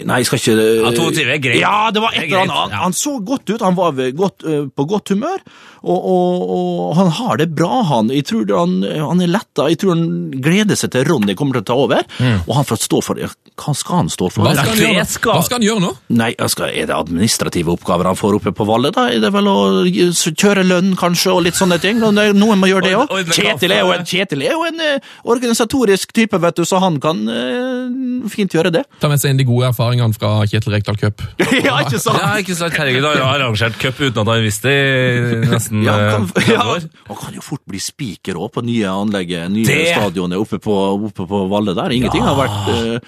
Nei, 0.07 0.19
jeg 0.21 0.27
skal 0.29 0.41
ikke 0.41 0.55
Ja, 0.83 0.91
22 0.91 1.25
er 1.33 1.41
greit. 1.43 1.59
Ja, 1.61 1.75
det 1.95 2.01
var 2.03 2.11
et 2.15 2.23
eller 2.27 2.43
annet. 2.43 2.55
Han, 2.57 2.71
han 2.87 2.95
så 2.97 3.15
godt 3.23 3.49
ut, 3.53 3.61
han 3.63 3.75
var 3.77 3.91
godt, 4.17 4.43
eh, 4.47 4.65
på 4.75 4.85
godt 4.89 5.09
humør, 5.15 5.39
og, 5.87 5.97
og, 5.97 6.41
og 6.57 6.95
han 6.97 7.11
har 7.19 7.37
det 7.39 7.49
bra, 7.55 7.81
han. 7.87 8.09
Jeg 8.11 8.25
tror 8.27 8.49
han, 8.57 8.77
han 8.83 9.21
er 9.23 9.29
letta. 9.31 9.67
Jeg 9.71 9.79
tror 9.79 9.93
han 9.95 10.07
gleder 10.43 10.75
seg 10.79 10.91
til 10.95 11.05
Ronny 11.07 11.35
kommer 11.39 11.59
til 11.59 11.63
å 11.63 11.67
ta 11.69 11.77
over, 11.79 12.03
og 12.47 12.53
han 12.57 12.65
får 12.67 12.81
stå 12.87 13.01
for 13.05 13.19
det. 13.19 13.29
Hva 13.57 13.73
skal 13.77 14.01
han 14.03 14.09
stå 14.13 14.27
for? 14.33 14.43
Hva 14.45 14.53
skal, 14.57 14.73
det 14.77 14.85
han 14.87 14.95
gjøre, 14.97 15.05
skal- 15.13 15.37
Hva 15.37 15.43
skal 15.47 15.57
han 15.61 15.67
gjøre 15.67 15.83
nå? 15.85 15.91
Nei, 16.19 16.31
skal, 16.51 16.69
Er 16.73 16.89
det 16.91 16.95
administrative 16.97 17.71
oppgaver 17.77 18.05
han 18.11 18.17
får 18.19 18.35
oppe 18.41 18.51
på 18.57 18.67
Valle? 18.67 18.91
da? 18.93 19.07
Er 19.13 19.21
det 19.23 19.31
vel 19.33 19.47
å 19.49 19.57
kjøre 19.87 20.65
lønn, 20.67 20.91
kanskje, 20.99 21.31
og 21.33 21.43
litt 21.47 21.55
sånne 21.57 21.79
ting? 21.81 21.99
Noen 22.01 22.59
må 22.61 22.69
gjøre 22.69 22.83
det 22.89 22.95
òg. 22.97 23.31
Kjetil, 23.33 23.71
er 23.77 23.85
jo 23.85 23.91
en- 23.95 24.05
Kjetil 24.07 24.43
er 24.45 24.51
jo 24.57 24.63
en 24.67 24.79
eh, 24.81 24.99
organisatorisk 25.25 26.11
type, 26.13 26.37
vet 26.41 26.55
du, 26.59 26.65
så 26.67 26.79
han 26.83 26.99
kan 27.03 27.23
eh, 27.29 28.27
fint 28.33 28.53
gjøre 28.53 28.71
det. 28.73 28.83
Ta 29.01 29.09
med 29.11 29.21
seg 29.21 29.31
inn 29.33 29.41
de 29.41 29.47
gode 29.47 29.69
erfaringene 29.77 30.17
fra 30.17 30.31
Kjetil 30.49 30.73
Rekdal 30.73 30.97
Cup. 30.97 31.21
ja, 31.67 31.75
ikke 31.85 31.99
sant? 32.01 32.17
Ja, 32.17 32.31
ikke 32.41 32.55
sant, 32.57 32.73
herregud, 32.73 33.05
han 33.05 33.21
har 33.21 33.37
arrangert 33.43 33.77
cup 33.77 33.99
uten 34.01 34.23
at 34.23 34.31
han 34.33 34.43
visste 34.43 34.73
det 34.73 35.37
i 35.37 35.51
nesten 35.51 35.85
Ja, 35.85 35.95
eh, 36.01 36.11
han, 36.15 36.27
30 36.33 36.51
ja, 36.55 36.65
år. 36.73 36.87
han 37.11 37.19
kan 37.21 37.37
jo 37.37 37.45
fort 37.45 37.61
bli 37.69 37.79
spiker 37.83 38.39
òg 38.41 38.51
på 38.57 38.65
nye 38.65 38.89
anlegget, 38.89 39.51
nye 39.53 39.65
Det- 39.69 39.93
stadionet 39.93 40.41
oppe 40.41 40.57
på, 40.63 40.75
oppe 41.11 41.27
på 41.29 41.43
Valle 41.51 41.77
der. 41.77 41.93
Ingenting 41.93 42.25
har 42.25 42.35
vært, 42.39 42.73
eh, 42.73 42.99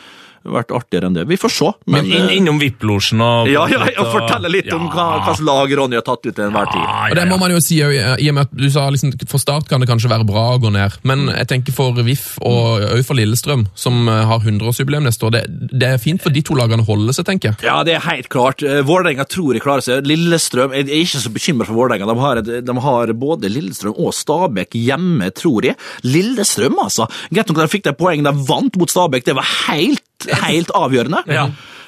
vært 0.43 0.71
artigere 0.75 1.09
enn 1.09 1.17
det. 1.17 1.25
Vi 1.29 1.37
får 1.39 1.53
se. 1.53 1.71
Men 1.85 2.07
Men, 2.07 2.11
inn, 2.15 2.29
innom 2.39 2.59
VIP-losjen 2.61 3.21
og 3.23 3.49
ja, 3.51 3.65
ja, 3.71 3.81
og 3.99 4.11
fortelle 4.13 4.51
litt 4.51 4.71
om 4.75 4.87
hva 4.91 5.07
slags 5.25 5.41
lag 5.45 5.73
Ronny 5.79 5.97
har 5.99 6.05
tatt 6.07 6.25
ut 6.25 6.31
til 6.31 6.45
enhver 6.45 6.69
tid. 6.71 6.85
Og 7.11 7.17
det 7.19 7.25
må 7.29 7.39
man 7.41 7.53
jo 7.53 7.59
si, 7.63 7.79
i 7.79 8.29
og 8.29 8.37
med 8.37 8.47
at 8.47 8.53
du 8.55 8.67
sa 8.71 8.87
liksom, 8.93 9.13
For 9.29 9.41
Start 9.41 9.69
kan 9.69 9.81
det 9.81 9.89
kanskje 9.89 10.11
være 10.11 10.27
bra 10.27 10.45
å 10.55 10.61
gå 10.61 10.71
ned, 10.73 10.99
men 11.07 11.27
jeg 11.33 11.49
tenker 11.51 11.75
for 11.75 11.97
VIF 12.05 12.37
og 12.45 12.85
òg 12.89 13.03
for 13.07 13.17
Lillestrøm, 13.19 13.65
som 13.77 14.07
eh, 14.07 14.23
har 14.29 14.43
100-årsjubileum 14.43 15.05
neste 15.07 15.27
år, 15.27 15.35
det, 15.35 15.43
det 15.73 15.91
er 15.95 16.01
fint 16.01 16.21
for 16.23 16.33
de 16.33 16.43
to 16.45 16.57
lagene 16.57 16.83
å 16.83 16.89
holde 16.89 17.15
seg, 17.15 17.27
tenker 17.27 17.51
jeg. 17.51 17.61
Ja, 17.67 17.79
det 17.87 17.97
er 17.97 18.05
helt 18.05 18.29
klart. 18.31 18.63
Eh, 18.63 18.81
Vålerenga 18.87 19.25
tror 19.29 19.55
de 19.55 19.63
klarer 19.63 19.85
seg. 19.85 20.07
Lillestrøm 20.09 20.75
Jeg 20.75 20.87
er 20.87 21.03
ikke 21.03 21.23
så 21.23 21.33
bekymra 21.33 21.67
for 21.69 21.79
Vålerenga. 21.79 22.09
De, 22.09 22.17
har 22.23 22.41
de 22.45 22.77
har 22.85 23.13
både 23.19 23.51
Lillestrøm 23.51 23.97
og 23.99 24.13
Stabæk 24.15 24.77
hjemme, 24.79 25.31
tror 25.35 25.69
jeg. 25.71 25.79
Lillestrøm, 26.07 26.79
altså. 26.83 27.09
Greit 27.33 27.49
nok 27.49 27.61
at 27.61 27.67
de 27.67 27.73
fikk 27.75 27.87
de 27.89 27.95
poeng 27.99 28.25
de 28.25 28.35
vant 28.49 28.79
mot 28.79 28.91
Stabæk, 28.91 29.25
det 29.27 29.35
var 29.37 29.47
helt, 29.69 30.03
helt 30.27 30.71
avgjørende. 30.75 31.23
Ja. 31.31 31.47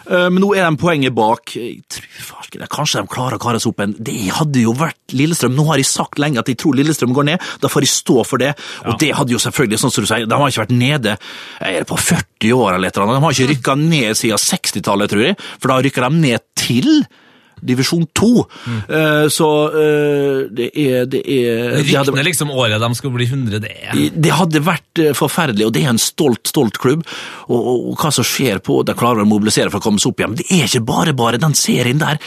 Eh, 0.10 0.30
Men 0.34 0.42
nå 0.42 0.50
er 0.58 0.66
de 0.66 0.78
poenget 0.82 1.14
bak. 1.16 1.54
Jeg 1.56 1.84
tror 1.92 2.08
farsken, 2.32 2.64
Kanskje 2.72 3.02
de 3.04 3.12
klarer 3.12 3.38
å 3.38 3.42
kare 3.44 3.60
seg 3.62 3.70
opp 3.72 3.80
en 3.86 3.94
Det 4.00 4.16
hadde 4.34 4.64
jo 4.64 4.74
vært 4.74 5.16
Lillestrøm. 5.16 5.54
Nå 5.56 5.66
har 5.70 5.78
jeg 5.82 5.86
sagt 5.92 6.20
lenge 6.20 6.40
at 6.42 6.48
jeg 6.50 6.58
tror 6.58 6.76
Lillestrøm 6.80 7.14
går 7.14 7.28
ned. 7.32 7.46
Da 7.62 7.70
får 7.72 7.86
jeg 7.86 7.94
stå 7.94 8.26
for 8.26 8.42
det. 8.42 8.54
Og 8.88 8.98
det 9.00 9.12
hadde 9.18 9.36
jo 9.36 9.42
selvfølgelig, 9.42 9.80
sånn 9.84 9.94
som 9.94 10.04
du 10.06 10.10
sier, 10.10 10.26
de 10.26 10.36
har 10.42 10.50
ikke 10.50 10.64
vært 10.66 10.78
nede 10.78 11.18
er 11.62 11.80
det 11.84 11.88
på 11.92 12.00
40 12.00 12.54
år 12.58 12.76
eller 12.76 12.88
et 12.90 12.98
eller 12.98 13.08
annet. 13.08 13.20
De 13.22 13.26
har 13.28 13.38
ikke 13.38 13.52
rykka 13.54 13.76
ned 13.78 14.18
siden 14.18 14.42
60-tallet, 14.42 15.12
tror 15.12 15.28
jeg. 15.30 15.38
For 15.60 15.72
da 15.74 15.82
rykker 15.86 16.08
de 16.10 16.24
ned 16.26 16.48
til 16.56 16.92
divisjon 17.62 18.06
2. 18.18 18.30
Eh, 18.90 19.28
Så 19.32 19.48
eh, 19.72 20.48
det 20.52 20.70
er, 20.76 21.06
det 21.06 21.22
er 21.26 21.78
det 21.82 21.96
hadde- 21.96 22.24
liksom 22.26 22.52
året 22.52 22.80
de 22.82 22.90
skal 22.98 23.12
bli 23.16 23.26
100, 23.30 23.60
det 23.62 23.72
er 23.72 24.10
det 24.22 24.32
hadde 24.36 24.62
vært 24.66 25.00
eh, 25.00 25.14
forferdelig, 25.18 25.66
og 25.68 25.74
det 25.76 25.84
er 25.86 25.90
en 25.94 26.02
stolt, 26.02 26.48
stolt 26.50 26.78
klubb. 26.82 27.04
Og, 27.48 27.58
og, 27.60 27.90
og 27.92 27.98
hva 28.02 28.12
som 28.14 28.24
skjer 28.26 28.60
på 28.64 28.82
De 28.88 28.94
klarer 28.98 29.22
å 29.24 29.28
mobilisere 29.28 29.70
for 29.72 29.80
å 29.82 29.84
komme 29.84 30.00
seg 30.02 30.12
opp 30.14 30.20
igjen. 30.22 30.34
Men 30.34 30.40
det 30.42 30.48
er 30.56 30.68
ikke 30.70 30.86
bare 30.88 31.14
bare. 31.18 31.40
Den 31.42 31.54
serien 31.58 32.00
der 32.02 32.20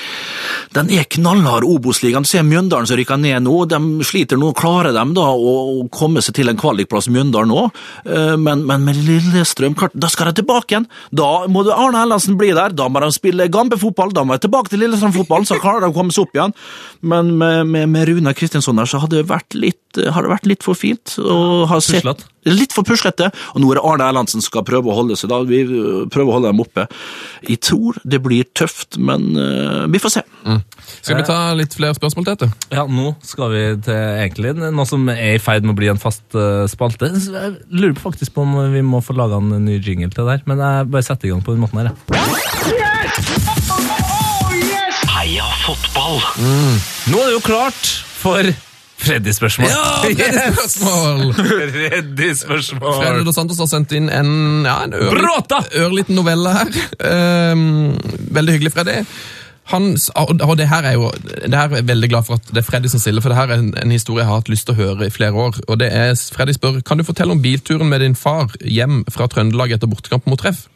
den 0.74 0.90
er 0.90 1.04
knallhard 1.08 1.64
Obos-ligaen. 1.64 2.24
Du 2.26 2.28
ser 2.28 2.42
Mjøndalen 2.46 2.86
som 2.88 2.96
rykker 2.98 3.18
ned 3.20 3.44
nå. 3.46 3.54
De 3.70 3.78
sliter 4.06 4.36
nå. 4.40 4.52
Klarer 4.58 4.92
de 4.96 5.04
da 5.16 5.26
å, 5.32 5.54
å 5.80 5.88
komme 5.94 6.22
seg 6.24 6.34
til 6.34 6.50
en 6.50 6.58
kvalikplass 6.60 7.08
Mjøndalen? 7.14 7.70
Eh, 8.04 8.36
Men, 8.40 8.64
men 8.66 8.84
med 8.84 8.96
Lillestrøm, 9.06 9.74
klart, 9.78 9.94
da 9.94 10.08
skal 10.10 10.30
de 10.32 10.40
tilbake 10.42 10.74
igjen. 10.74 10.86
Da 11.14 11.46
må 11.48 11.62
Arne 11.70 12.02
Ellensen 12.04 12.36
bli 12.40 12.50
der. 12.56 12.74
Da 12.76 12.88
må 12.90 13.00
de 13.04 13.10
spille 13.14 13.46
Gampe-fotball. 13.52 14.12
Da 14.14 14.24
må 14.26 14.34
de 14.36 14.44
tilbake 14.46 14.68
til 14.72 14.82
Lillestrøm-fotball, 14.82 15.23
så 15.48 15.60
klarer 15.62 15.84
de 15.84 15.92
å 15.92 15.96
komme 15.96 16.14
seg 16.14 16.26
opp 16.26 16.36
igjen. 16.36 16.54
Men 17.04 17.34
med, 17.40 17.64
med, 17.70 17.88
med 17.92 18.08
Rune 18.10 18.34
Kristinsson 18.36 18.78
der, 18.80 18.88
så 18.88 19.02
hadde 19.02 19.20
det 19.20 19.30
vært 19.30 19.56
litt, 19.56 19.80
har 19.98 20.24
det 20.24 20.32
vært 20.32 20.48
litt 20.48 20.64
for 20.66 20.78
fint. 20.78 21.16
Og 21.20 21.66
har 21.70 21.82
sett. 21.84 22.24
Litt 22.44 22.74
for 22.76 22.84
puslete. 22.84 23.30
Og 23.54 23.62
nå 23.62 23.70
er 23.72 23.78
det 23.78 23.84
Arne 23.88 24.08
Erlandsen 24.10 24.42
som 24.42 24.50
skal 24.50 24.66
prøve 24.68 24.92
å 24.92 24.96
holde 24.98 25.16
seg. 25.16 25.30
da. 25.32 25.40
Vi 25.48 25.62
øh, 25.64 26.04
prøver 26.12 26.28
å 26.28 26.36
holde 26.36 26.50
dem 26.52 26.60
oppe. 26.64 26.86
Jeg 27.48 27.62
tror 27.64 27.96
det 28.04 28.20
blir 28.24 28.48
tøft, 28.56 28.98
men 29.00 29.30
uh, 29.38 29.84
vi 29.90 30.00
får 30.02 30.18
se. 30.18 30.24
Skal 31.00 31.20
vi 31.20 31.24
ta 31.28 31.38
litt 31.56 31.76
flere 31.76 31.96
spørsmål, 31.96 32.28
Tete? 32.28 32.50
Ja, 32.74 32.84
nå 32.84 33.14
skal 33.24 33.52
vi 33.54 33.64
til 33.86 33.96
egentlig 33.96 34.54
noe 34.60 34.86
som 34.88 35.08
er 35.12 35.38
i 35.38 35.42
ferd 35.42 35.64
med 35.64 35.72
å 35.74 35.78
bli 35.80 35.90
en 35.92 36.00
fast 36.00 36.24
uh, 36.36 36.64
spalte. 36.70 37.12
Jeg 37.14 37.56
lurer 37.72 37.96
faktisk 38.00 38.36
på 38.36 38.44
om 38.44 38.58
vi 38.74 38.84
må 38.84 39.00
få 39.04 39.16
laga 39.16 39.40
en 39.40 39.64
ny 39.64 39.78
jingle 39.78 40.12
til 40.12 40.24
det 40.24 40.30
der, 40.34 40.48
men 40.50 40.64
jeg 40.64 40.92
bare 40.92 41.08
setter 41.08 41.30
i 41.30 41.34
gang 41.34 41.44
på 41.44 41.56
den 41.56 41.64
måten 41.64 41.80
her. 41.80 41.92
jeg. 41.92 42.44
Heia 42.64 43.63
fotball! 45.64 46.20
Nå 47.08 47.20
er 47.20 47.28
det 47.30 47.36
jo 47.38 47.42
klart 47.44 47.90
for 48.20 48.48
Freddy-spørsmål. 49.04 49.70
Spørsmål! 50.54 51.22
Freddy-spørsmål. 51.52 52.98
Freddy 53.00 53.24
dos 53.26 53.38
Santos 53.38 53.60
har 53.62 53.70
sendt 53.70 53.94
inn 53.96 54.10
en, 54.12 54.28
ja, 54.66 54.76
en 54.84 54.96
ørliten, 54.96 55.70
ørliten 55.80 56.18
novelle 56.18 56.52
her. 56.54 56.70
Um, 57.00 57.94
veldig 58.36 58.58
hyggelig, 58.58 58.74
Freddy. 58.76 59.00
Han, 59.72 59.94
og 60.20 60.34
og 60.44 60.58
det 60.60 60.68
her 60.68 60.84
er 60.84 60.98
jo, 60.98 61.08
det 61.24 61.56
her 61.56 61.70
er 61.70 61.80
jeg 61.80 61.88
veldig 61.88 62.10
glad 62.12 62.26
for 62.28 62.36
at 62.36 62.52
det 62.52 62.60
er 62.60 62.66
Freddy 62.68 62.90
som 62.92 63.00
stiller, 63.00 63.24
for 63.24 63.32
det 63.32 63.38
her 63.38 63.54
er 63.54 63.62
en, 63.64 63.72
en 63.80 63.94
historie 63.96 64.20
jeg 64.20 64.28
har 64.28 64.42
hatt 64.42 64.52
lyst 64.52 64.68
til 64.68 64.76
å 64.76 64.80
høre 64.82 65.08
i 65.08 65.14
flere 65.14 65.32
år. 65.32 65.62
Og 65.64 65.80
det 65.80 65.88
er, 65.88 66.12
Freddy 66.36 66.56
spør, 66.56 66.82
kan 66.84 67.00
du 67.00 67.08
fortelle 67.08 67.32
om 67.32 67.40
bilturen 67.44 67.88
med 67.88 68.04
din 68.04 68.16
far 68.18 68.52
hjem 68.60 69.02
fra 69.12 69.28
Trøndelag 69.32 69.72
etter 69.78 69.88
bortekamp 69.88 70.28
mot 70.28 70.40
Treff? 70.40 70.66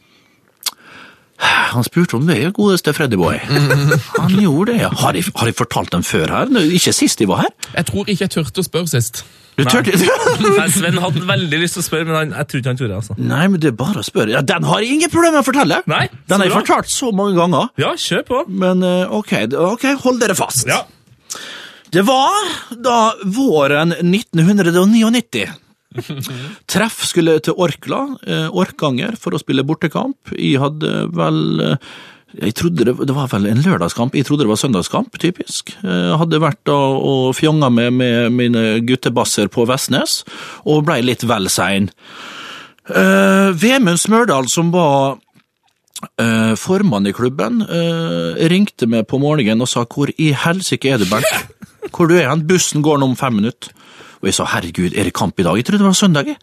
Han 1.39 1.85
spurte 1.87 2.17
om 2.17 2.25
det, 2.27 2.37
godeste 2.57 2.91
Freddy 2.97 3.15
Boy. 3.19 3.37
Han 4.19 4.33
gjorde 4.41 4.73
det, 4.73 4.79
ja. 4.81 4.89
Har 5.01 5.15
jeg, 5.15 5.29
har 5.35 5.47
jeg 5.47 5.55
fortalt 5.55 5.91
dem 5.93 6.03
før 6.03 6.27
her? 6.33 6.49
Ikke 6.75 6.91
sist 6.95 7.21
de 7.21 7.27
var 7.29 7.45
her? 7.45 7.53
Jeg 7.77 7.85
tror 7.91 8.09
ikke 8.09 8.25
jeg 8.25 8.33
turte 8.33 8.59
å 8.63 8.65
spørre 8.65 8.89
sist. 8.91 9.21
Du 9.59 9.63
tørte 9.67 9.91
Nei, 10.57 10.65
Sven 10.71 10.97
hadde 11.03 11.23
veldig 11.33 11.59
lyst 11.61 11.77
til 11.77 11.83
å 11.83 11.85
spørre, 11.87 12.07
men 12.09 12.15
han, 12.17 12.33
jeg 12.41 12.49
tror 12.51 12.61
ikke 12.63 12.73
han 12.73 12.79
torde. 12.81 12.99
altså. 12.99 13.15
Nei, 13.19 13.45
men 13.53 13.61
det 13.63 13.71
er 13.71 13.77
bare 13.79 14.03
å 14.03 14.07
spørre. 14.07 14.33
Ja, 14.35 14.41
Den 14.51 14.67
har 14.67 14.83
jeg 14.83 14.97
ingen 14.97 15.11
problemer 15.13 15.37
med 15.39 15.45
å 15.45 15.47
fortelle. 15.51 15.79
Nei, 15.91 16.03
Den 16.27 16.39
har 16.43 16.47
jeg 16.49 16.55
bra. 16.55 16.61
fortalt 16.65 16.91
så 16.93 17.11
mange 17.15 17.35
ganger. 17.39 17.71
Ja, 17.79 17.93
kjør 17.99 18.25
på. 18.27 18.43
Men 18.65 18.83
øh, 18.87 19.15
ok, 19.21 19.33
ok, 19.75 19.87
hold 20.03 20.19
dere 20.23 20.35
fast. 20.39 20.67
Ja. 20.67 20.81
Det 21.91 22.03
var 22.05 22.35
da 22.85 22.99
våren 23.25 23.95
1999. 23.95 25.47
Treff 26.71 27.01
skulle 27.09 27.39
til 27.43 27.57
Orkla, 27.57 28.03
eh, 28.27 28.47
Orkanger, 28.53 29.17
for 29.19 29.35
å 29.35 29.41
spille 29.41 29.65
bortekamp. 29.65 30.33
Jeg 30.37 30.61
hadde 30.61 30.93
vel 31.17 31.65
eh, 31.65 31.91
jeg 32.37 32.53
trodde 32.59 32.85
det, 32.85 32.93
det 33.09 33.15
var 33.17 33.29
vel 33.31 33.47
en 33.49 33.61
lørdagskamp, 33.65 34.13
jeg 34.13 34.27
trodde 34.27 34.45
det 34.45 34.51
var 34.51 34.59
søndagskamp, 34.61 35.15
typisk. 35.21 35.71
Jeg 35.81 36.17
hadde 36.21 36.41
vært 36.43 36.59
da 36.69 36.75
og 36.77 37.31
fjonga 37.33 37.71
med, 37.73 37.95
med 37.97 38.35
mine 38.35 38.65
guttebasser 38.85 39.49
på 39.49 39.65
Vestnes, 39.69 40.21
og 40.61 40.85
blei 40.85 40.99
litt 41.01 41.25
vel 41.25 41.49
sein. 41.49 41.89
Uh, 42.89 43.49
Vemund 43.57 43.97
Smørdal, 44.01 44.45
som 44.49 44.69
var 44.73 45.17
uh, 46.21 46.53
formann 46.57 47.09
i 47.09 47.15
klubben, 47.17 47.63
uh, 47.65 48.37
ringte 48.53 48.85
meg 48.89 49.09
på 49.09 49.17
morgenen 49.21 49.65
og 49.65 49.69
sa 49.69 49.87
hvor 49.89 50.13
i 50.13 50.29
helsike 50.45 50.93
er 50.93 51.01
du, 51.01 51.09
Bernt? 51.09 51.49
Hvor 51.89 52.09
du 52.09 52.13
er 52.19 52.29
hen? 52.29 52.45
Bussen 52.45 52.85
går 52.85 53.01
nå 53.01 53.09
om 53.09 53.17
fem 53.17 53.39
minutter. 53.41 53.73
Og 54.19 54.29
jeg 54.29 54.35
sa 54.39 54.45
herregud, 54.51 54.93
er 54.95 55.07
det 55.07 55.13
kamp 55.15 55.39
i 55.39 55.43
dag? 55.47 55.55
Jeg 55.59 55.65
trodde 55.69 55.83
det 55.83 55.89
var 55.91 55.97
søndag. 55.97 56.27
jeg. 56.27 56.37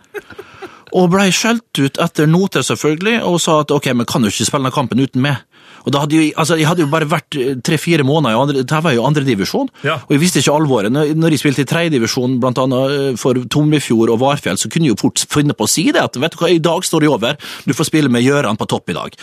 Og 0.96 1.10
blei 1.12 1.28
skjelt 1.34 1.80
ut 1.82 1.98
etter 2.00 2.28
noter, 2.30 2.62
selvfølgelig, 2.64 3.18
og 3.26 3.40
sa 3.42 3.60
at 3.64 3.72
ok, 3.74 3.90
men 3.92 4.06
kan 4.08 4.22
du 4.22 4.30
ikke 4.30 4.46
spille 4.46 4.62
denne 4.64 4.72
kampen 4.72 5.02
uten 5.02 5.20
meg? 5.24 5.42
Og 5.86 5.92
da 5.94 6.00
hadde 6.02 6.16
jo, 6.16 6.22
altså, 6.36 6.56
Jeg 6.58 6.66
hadde 6.66 6.82
jo 6.82 6.88
bare 6.90 7.06
vært 7.06 7.36
tre-fire 7.62 8.02
måneder 8.06 8.34
i 8.34 8.38
andre, 8.40 8.54
dette 8.62 8.80
var 8.82 8.94
jo 8.94 9.04
andredivisjon, 9.06 9.68
Ja. 9.84 9.98
og 10.02 10.10
jeg 10.10 10.20
visste 10.20 10.40
ikke 10.40 10.54
alvoret. 10.56 10.90
Når, 10.90 11.30
jeg 11.30 11.38
spilte 11.38 11.62
i 11.62 11.68
tredjedivisjon, 11.68 12.40
annet 12.42 13.12
eh, 13.12 13.16
for 13.16 13.34
Tomrefjord 13.34 14.10
og 14.10 14.20
Varfjell, 14.20 14.56
så 14.58 14.70
kunne 14.70 14.86
jeg 14.88 14.96
jo 14.96 15.02
fort 15.04 15.26
finne 15.30 15.54
på 15.54 15.66
å 15.66 15.70
si 15.70 15.90
det, 15.92 16.02
at 16.02 16.16
vet 16.16 16.32
du 16.32 16.38
hva, 16.38 16.50
i 16.50 16.58
dag 16.58 16.82
står 16.82 17.00
det 17.00 17.08
over, 17.12 17.36
du 17.66 17.74
får 17.74 17.90
spille 17.90 18.08
med 18.10 18.24
Gjøran 18.24 18.56
på 18.58 18.66
topp 18.66 18.90
i 18.90 18.94
dag. 18.98 19.14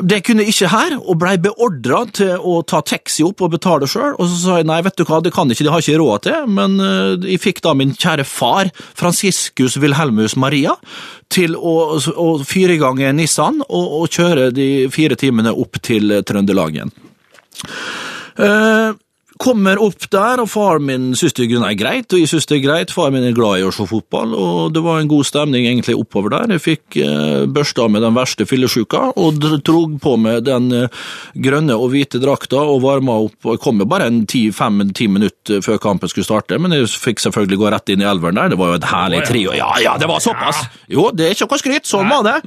Det 0.00 0.20
kunne 0.24 0.44
jeg 0.44 0.54
ikke 0.54 0.70
her, 0.72 0.96
og 0.98 1.18
blei 1.20 1.34
beordra 1.42 2.04
til 2.16 2.40
å 2.40 2.60
ta 2.66 2.80
taxi 2.86 3.24
opp 3.26 3.42
og 3.44 3.52
betale 3.56 3.88
sjøl. 3.90 4.14
Og 4.16 4.30
så 4.30 4.38
sa 4.40 4.58
jeg 4.60 4.68
nei, 4.70 4.80
vet 4.86 4.96
du 4.96 5.04
hva, 5.08 5.20
det 5.24 5.34
kan 5.34 5.50
ikke, 5.50 5.66
det 5.66 5.74
har 5.74 5.84
ikke 5.84 6.00
råd 6.00 6.26
til. 6.28 6.48
Men 6.56 6.78
eh, 6.80 7.28
jeg 7.34 7.42
fikk 7.44 7.62
da 7.66 7.74
min 7.76 7.92
kjære 7.92 8.26
far, 8.28 8.72
Franciscus 8.96 9.76
Wilhelmus 9.82 10.38
Maria, 10.40 10.76
til 11.32 11.56
å, 11.58 11.74
å 12.00 12.28
fyre 12.46 12.78
i 12.78 12.80
gang 12.80 13.02
Nissan 13.16 13.60
og, 13.66 13.98
og 14.00 14.08
kjøre 14.12 14.50
de 14.54 14.68
fire 14.92 15.18
timene 15.20 15.52
opp 15.52 15.80
til 15.82 16.20
Trøndelag 16.22 16.32
Trøndelagen. 16.44 16.90
Eh, 18.34 18.90
kommer 19.40 19.80
opp 19.82 20.06
der, 20.12 20.42
og 20.42 20.48
far 20.52 20.80
min 20.82 21.12
syns 21.18 21.34
det 21.34 21.48
er 21.50 21.76
greit, 21.78 22.12
og 22.12 22.20
jeg 22.20 22.30
syns 22.30 22.46
det 22.50 22.58
er 22.58 22.64
greit. 22.64 22.92
Far 22.94 23.10
min 23.14 23.24
er 23.26 23.34
glad 23.36 23.60
i 23.60 23.66
å 23.66 23.72
se 23.74 23.86
fotball, 23.88 24.34
og 24.38 24.74
det 24.74 24.82
var 24.84 25.00
en 25.00 25.10
god 25.10 25.26
stemning 25.26 25.66
egentlig 25.66 25.96
oppover 25.98 26.36
der. 26.36 26.54
Jeg 26.54 26.64
fikk 26.64 26.98
eh, 27.02 27.44
børsta 27.50 27.88
med 27.90 28.04
den 28.04 28.16
verste 28.16 28.46
fyllesyka, 28.48 29.10
og 29.18 29.40
trog 29.42 29.64
drog 29.74 29.96
på 30.02 30.14
med 30.20 30.46
den 30.46 30.70
eh, 30.72 31.02
grønne 31.34 31.76
og 31.76 31.90
hvite 31.92 32.20
drakta 32.22 32.62
og 32.62 32.82
varma 32.84 33.16
opp. 33.26 33.36
og 33.44 33.56
Jeg 33.56 33.62
kom 33.64 33.82
jo 33.82 33.88
bare 33.90 34.08
en 34.10 34.22
5-10 34.26 35.10
minutter 35.10 35.64
før 35.64 35.80
kampen 35.82 36.10
skulle 36.10 36.26
starte, 36.28 36.58
men 36.60 36.76
jeg 36.76 36.90
fikk 36.90 37.22
selvfølgelig 37.24 37.60
gå 37.60 37.72
rett 37.74 37.94
inn 37.94 38.04
i 38.04 38.08
elveren 38.08 38.38
der. 38.38 38.54
Det 38.54 38.60
var 38.60 38.72
jo 38.72 38.80
et 38.80 38.90
herlig 38.90 39.24
trio. 39.28 39.54
Ja, 39.56 39.72
ja, 39.82 39.96
det 40.00 40.10
var 40.10 40.22
såpass! 40.24 40.64
Jo, 40.90 41.08
det 41.14 41.28
er 41.28 41.36
ikke 41.36 41.50
noe 41.50 41.62
skryt, 41.62 41.88
sånn 41.88 42.10
var 42.12 42.26
det. 42.26 42.38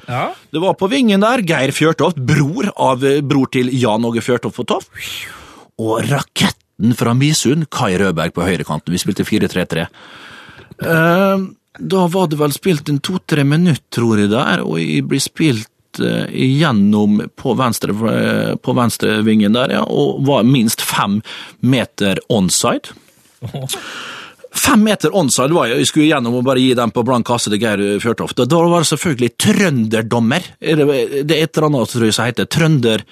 Det 0.53 0.63
var 0.63 0.77
på 0.79 0.89
vingen 0.91 1.23
der 1.23 1.43
Geir 1.47 1.73
Fjørtoft, 1.75 2.21
bror 2.21 2.71
av 2.73 3.03
eh, 3.07 3.19
bror 3.25 3.51
til 3.53 3.71
Jan 3.75 4.07
Åge 4.07 4.23
Fjørtoft 4.25 4.57
på 4.57 4.67
Toff, 4.67 4.87
Og 5.77 6.01
raketten 6.77 6.95
fra 6.95 7.13
Misund, 7.13 7.69
Kai 7.69 7.97
Rødberg 7.97 8.33
på 8.33 8.41
høyrekanten. 8.41 8.91
Vi 8.91 8.97
spilte 8.97 9.23
4-3-3. 9.23 9.87
Eh, 10.83 11.37
da 11.79 12.07
var 12.07 12.27
det 12.27 12.37
vel 12.37 12.51
spilt 12.51 12.89
en 12.89 12.99
to-tre 12.99 13.43
minutt, 13.43 13.89
tror 13.89 14.19
jeg, 14.19 14.29
der, 14.29 14.63
og 14.63 14.79
jeg 14.79 15.05
blir 15.07 15.19
spilt 15.19 15.99
eh, 15.99 16.27
igjennom 16.33 17.29
på 17.35 17.55
venstre, 17.57 17.93
eh, 17.93 18.55
på 18.55 18.73
venstre 18.73 19.21
vingen 19.23 19.53
der, 19.53 19.71
ja, 19.71 19.83
og 19.83 20.25
var 20.25 20.43
minst 20.43 20.81
fem 20.81 21.21
meter 21.61 22.19
onside. 22.29 22.93
Fem 24.57 24.81
meter 24.81 25.13
onside 25.13 25.53
var 25.53 25.67
jeg, 25.67 25.83
jeg 25.83 25.87
skulle 25.91 26.07
gjennom 26.07 26.39
og 26.39 26.45
bare 26.47 26.57
gi 26.63 26.71
dem 26.73 26.89
på 26.89 27.03
blank 27.05 27.27
kasse 27.27 27.51
til 27.51 27.59
Geir 27.61 27.99
Fjørtoft. 28.01 28.39
Da 28.41 28.57
var 28.57 28.81
det 28.81 28.89
selvfølgelig 28.89 29.29
trønderdommer. 29.37 30.47
Er 30.57 30.79
Det 30.79 30.87
det 31.29 31.35
er 31.35 31.43
et 31.43 31.51
eller 31.57 31.67
annet 31.67 31.91
tror 31.91 32.05
jeg, 32.07 32.15
som 32.17 32.25
heter 32.25 32.49
trønder... 32.49 33.03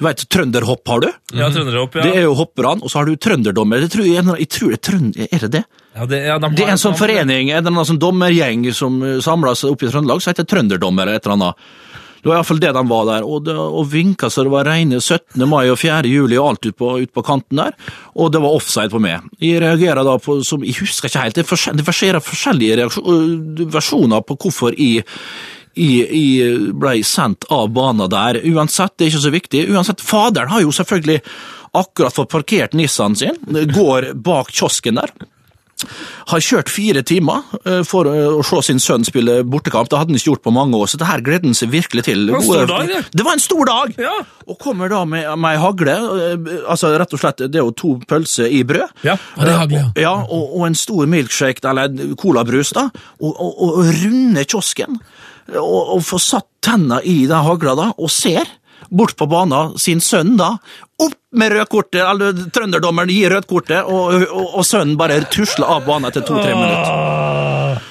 Du 0.00 0.06
vet, 0.06 0.22
trønderhopp 0.32 0.88
har 0.88 1.02
du? 1.04 1.10
Ja, 1.36 1.50
trønderhopp, 1.52 1.98
ja. 2.00 2.06
Det 2.08 2.14
er 2.16 2.24
jo 2.24 2.32
hopperne, 2.38 2.80
og 2.80 2.88
så 2.88 3.02
har 3.02 3.10
du 3.10 3.18
trønderdommer. 3.20 3.82
Det 3.84 3.90
tror 3.92 4.06
jeg, 4.08 4.24
jeg 4.24 4.48
tror 4.54 4.72
det 4.72 4.78
er 4.78 4.84
trønder... 4.88 5.28
Er 5.28 5.44
det 5.44 5.50
det? 5.58 5.62
ja, 5.92 6.06
det, 6.08 6.20
ja, 6.24 6.38
de 6.40 6.50
Det 6.56 6.64
er 6.64 6.72
en 6.72 6.80
sånn 6.80 6.96
forening, 6.96 7.50
en 7.50 7.58
eller 7.60 7.74
annen 7.74 7.88
sånn 7.92 8.00
dommergjeng 8.00 8.64
som 8.72 8.96
samla 9.20 9.52
seg 9.58 9.74
oppe 9.74 9.88
i 9.88 9.92
Trøndelag, 9.92 10.22
som 10.24 10.32
heter 10.32 10.48
Trønderdommer 10.48 11.04
eller 11.04 11.20
et 11.20 11.26
eller 11.28 11.36
annet. 11.36 11.68
Det 12.20 12.28
var 12.28 12.36
iallfall 12.38 12.58
det 12.60 12.70
de 12.76 12.82
var 12.88 13.04
der, 13.08 13.24
og, 13.24 13.44
det, 13.46 13.54
og 13.56 13.86
vinka 13.92 14.28
så 14.32 14.42
det 14.44 14.52
var 14.52 14.66
reine 14.68 14.98
17. 15.00 15.40
mai 15.48 15.70
og 15.72 15.78
4. 15.80 16.08
juli 16.08 16.36
og 16.36 16.50
alt 16.50 16.66
ut 16.68 16.76
på, 16.76 16.90
ut 17.00 17.12
på 17.16 17.24
kanten 17.24 17.62
der, 17.62 17.76
og 18.12 18.28
det 18.32 18.42
var 18.44 18.56
offside 18.58 18.92
på 18.92 19.00
meg. 19.00 19.24
Jeg 19.40 19.62
reagerer 19.64 20.04
da 20.04 20.18
på, 20.20 20.36
som 20.44 20.64
jeg 20.64 20.76
husker 20.82 21.08
ikke 21.08 21.22
helt, 21.24 21.40
det, 21.40 21.46
forskjell, 21.48 21.80
det 21.80 21.86
forskjellige 21.88 22.76
reaksjon- 22.82 23.64
versjoner 23.72 24.24
på 24.28 24.36
hvorfor 24.36 24.76
jeg 24.76 25.04
jeg, 25.78 26.08
jeg 26.10 26.74
ble 26.80 26.98
sendt 27.06 27.46
av 27.52 27.68
bana 27.74 28.08
der. 28.10 28.40
Uansett, 28.50 28.96
det 28.98 29.06
er 29.06 29.12
ikke 29.14 29.26
så 29.26 29.34
viktig. 29.34 29.64
Uansett, 29.70 30.04
Faderen 30.04 30.50
har 30.50 30.64
jo 30.64 30.72
selvfølgelig 30.74 31.20
akkurat 31.78 32.14
fått 32.14 32.32
parkert 32.32 32.72
Nissan 32.74 33.14
sin, 33.16 33.36
går 33.74 34.12
bak 34.14 34.50
kiosken 34.50 34.98
der. 34.98 35.12
har 36.30 36.42
kjørt 36.44 36.68
fire 36.68 37.02
timer 37.06 37.46
eh, 37.64 37.80
for 37.88 38.08
eh, 38.10 38.26
å 38.28 38.42
se 38.44 38.60
sin 38.66 38.80
sønn 38.82 39.06
spille 39.06 39.40
bortekamp. 39.48 39.88
Det 39.90 39.98
hadde 39.98 40.12
han 40.12 40.18
ikke 40.18 40.32
gjort 40.32 40.42
på 40.44 40.52
mange 40.54 40.76
år, 40.76 40.90
så 40.90 41.00
det 41.00 41.08
her 41.08 41.22
gledde 41.24 41.48
han 41.48 41.56
seg 41.56 41.72
virkelig 41.72 42.04
til. 42.08 42.26
var 42.30 42.42
en 42.42 42.48
stor 42.50 42.68
dag, 42.68 42.90
det. 42.90 43.00
Det 43.16 43.26
var 43.26 43.38
en 43.38 43.44
stor 43.44 43.70
dag! 43.70 43.94
Ja. 44.00 44.16
Og 44.50 44.58
kommer 44.60 44.90
da 44.92 45.04
med, 45.08 45.28
med 45.38 45.54
ei 45.54 45.62
hagle, 45.62 45.96
eh, 46.26 46.52
altså 46.66 46.92
rett 47.00 47.16
og 47.16 47.22
slett, 47.22 47.44
det 47.46 47.60
er 47.60 47.64
jo 47.64 47.76
to 47.76 47.94
pølser 48.10 48.50
i 48.50 48.60
brød. 48.66 48.98
Ja. 49.06 49.16
og 49.36 49.46
det 49.46 49.54
er 49.54 49.62
hagle, 49.62 49.80
ja. 49.80 49.88
Ja, 50.08 50.14
og, 50.26 50.58
og 50.58 50.66
en 50.68 50.78
stor 50.78 51.08
milkshake, 51.10 51.64
eller 51.70 52.14
colabrus, 52.20 52.74
da, 52.76 52.88
og, 53.20 53.30
og, 53.30 53.64
og 53.68 53.80
runde 54.02 54.44
kiosken, 54.44 55.00
og, 55.58 55.96
og 55.96 56.04
få 56.06 56.20
satt 56.22 56.48
tenna 56.64 57.00
i 57.02 57.24
den 57.26 57.46
hagla 57.46 57.76
da, 57.78 57.90
og 57.96 58.10
ser 58.12 58.48
bort 58.90 59.16
på 59.16 59.26
banen 59.30 59.76
sin 59.78 60.00
sønn 60.02 60.36
da, 60.38 60.56
opp 61.00 61.16
med 61.38 61.52
rødkortet, 61.54 62.02
eller 62.02 62.34
trønderdommeren 62.50 63.12
gir 63.12 63.30
rødkortet, 63.34 63.86
og, 63.86 64.26
og, 64.26 64.46
og 64.60 64.66
sønnen 64.66 64.98
bare 65.00 65.20
tusler 65.30 65.68
av 65.70 65.86
banen 65.86 66.10
etter 66.10 66.26
to-tre 66.26 66.56
minutter. 66.58 67.86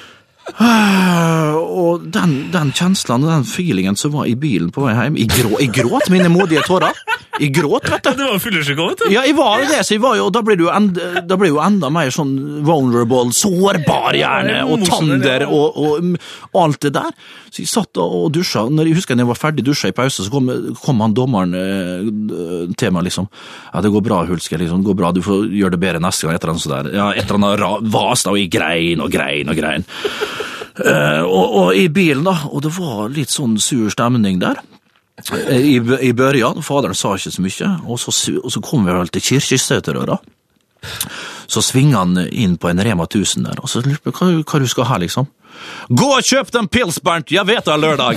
Og 1.80 2.02
den, 2.12 2.32
den 2.52 2.72
kjenslen 2.76 3.22
og 3.24 3.30
den 3.30 3.44
feelingen 3.48 3.96
som 3.96 4.12
var 4.12 4.26
i 4.28 4.34
bilen 4.38 4.68
på 4.74 4.82
vei 4.84 4.92
hjem, 4.96 5.16
jeg, 5.22 5.30
grå, 5.32 5.52
jeg 5.62 5.70
gråt 5.78 6.10
mine 6.12 6.28
modige 6.32 6.64
tårer. 6.66 6.96
Jeg 7.40 7.54
gråt, 7.56 7.88
vet 7.90 8.04
du. 8.04 8.10
Det 8.20 8.28
var 8.28 8.42
fyllesyk 8.42 8.80
òg, 8.80 8.92
vet 8.92 9.02
du. 9.04 9.06
Ja, 9.14 9.24
jeg 9.26 9.36
var 9.38 9.62
jo 9.62 9.68
det, 9.70 9.80
så 9.86 9.96
jeg 9.96 10.02
var 10.04 10.18
jo, 10.18 10.28
da 10.34 10.42
blir 10.44 10.58
du 10.60 10.66
jo 10.66 10.72
enda, 10.74 11.24
da 11.24 11.38
blir 11.40 11.54
du 11.54 11.60
enda 11.62 11.90
mer 11.92 12.12
sånn 12.14 12.34
vulnerable, 12.66 13.32
sårbar 13.36 14.18
gjerne, 14.18 14.60
og 14.68 14.84
tander 14.88 15.46
og, 15.48 15.78
og 15.80 16.10
og 16.50 16.60
alt 16.62 16.80
det 16.82 16.92
der. 16.94 17.14
Så 17.50 17.62
jeg 17.62 17.70
satt 17.70 18.00
og 18.00 18.30
dusja. 18.34 18.64
Når 18.70 18.90
jeg 18.90 18.98
husker 18.98 19.16
når 19.16 19.24
jeg 19.24 19.30
var 19.30 19.40
ferdig 19.40 19.64
dusja 19.66 19.90
i 19.90 19.96
pausen, 19.96 20.26
så 20.26 20.32
kom, 20.32 20.50
kom 20.80 21.02
han 21.04 21.14
dommeren 21.16 21.54
eh, 21.56 22.08
til 22.78 22.94
meg 22.94 23.06
liksom. 23.08 23.28
Ja, 23.72 23.82
det 23.84 23.92
går 23.94 24.04
bra, 24.06 24.22
Hulske, 24.28 24.58
liksom. 24.60 24.82
Det 24.82 24.90
går 24.90 24.98
bra, 24.98 25.12
du 25.14 25.22
får 25.24 25.48
gjøre 25.54 25.76
det 25.76 25.82
bedre 25.82 26.02
neste 26.02 26.26
gang. 26.26 26.38
Et 26.38 26.44
eller 26.44 26.54
annet 26.54 26.66
sånt 26.66 26.76
der. 26.76 26.92
Ja, 26.96 27.10
et 27.14 27.26
eller 27.26 27.54
annet 27.54 27.92
vas 27.94 28.26
da, 28.26 28.34
og 28.34 28.40
jeg 28.40 28.50
grein 28.52 29.04
og 29.04 29.12
grein 29.14 29.52
og 29.52 29.58
grein. 29.58 29.86
Uh, 30.80 31.22
og, 31.26 31.56
og 31.60 31.76
i 31.76 31.88
bilen, 31.92 32.24
da, 32.24 32.36
og 32.48 32.62
det 32.64 32.72
var 32.78 33.10
litt 33.12 33.32
sånn 33.32 33.58
sur 33.60 33.90
stemning 33.92 34.40
der. 34.42 34.62
I, 35.50 35.76
i 36.08 36.12
børjan, 36.16 36.62
faderen 36.64 36.96
sa 36.96 37.14
ikke 37.16 37.32
så 37.34 37.42
mye, 37.44 37.70
og 37.86 38.00
så, 38.00 38.14
og 38.40 38.52
så 38.52 38.62
kom 38.64 38.86
vi 38.86 38.94
vel 38.94 39.10
til 39.12 39.24
kirkestøterøra. 39.28 40.16
Så 41.50 41.62
svinger 41.64 41.98
han 41.98 42.16
inn 42.30 42.56
på 42.60 42.70
en 42.70 42.80
Rema 42.84 43.04
1000 43.04 43.44
der, 43.44 43.60
og 43.60 43.68
så 43.68 43.82
lurer 43.84 44.00
på 44.04 44.14
hva, 44.16 44.30
hva 44.40 44.62
du 44.62 44.68
skal 44.70 44.88
ha, 44.88 44.96
liksom. 45.02 45.28
Gå 45.90 46.08
og 46.16 46.24
kjøp 46.24 46.52
den 46.54 46.68
pils, 46.72 47.00
Bernt, 47.04 47.32
jeg 47.32 47.46
vet 47.46 47.64
det 47.66 47.74
er 47.74 47.84
lørdag! 47.84 48.16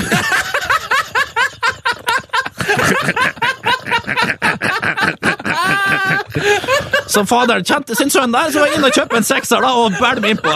Så 7.14 7.26
faderen 7.30 7.66
kjente 7.66 7.95
sin 7.95 8.10
sønn 8.10 8.34
der, 8.34 8.49
så 8.49 8.60
var 8.64 8.72
jeg 8.72 8.80
inne 8.80 8.89
og 8.89 8.95
kjøpte 8.95 9.20
en 9.20 9.28
sekser 9.28 9.62
da, 9.62 9.70
og 9.78 9.93
bælte 9.99 10.24
meg 10.24 10.34
innpå. 10.34 10.54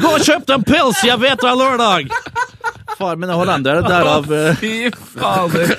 Gå 0.00 0.08
og 0.16 0.24
kjøp 0.24 0.46
den 0.48 0.64
pils, 0.66 1.02
jeg 1.04 1.18
vet 1.20 1.40
det 1.42 1.50
er 1.50 1.58
lørdag! 1.58 2.12
Far 2.98 3.16
min 3.18 3.30
er 3.32 3.38
hollender, 3.38 3.80
derav 3.86 4.28
eh, 4.32 4.58
Fy 4.60 4.90
fader. 4.92 5.72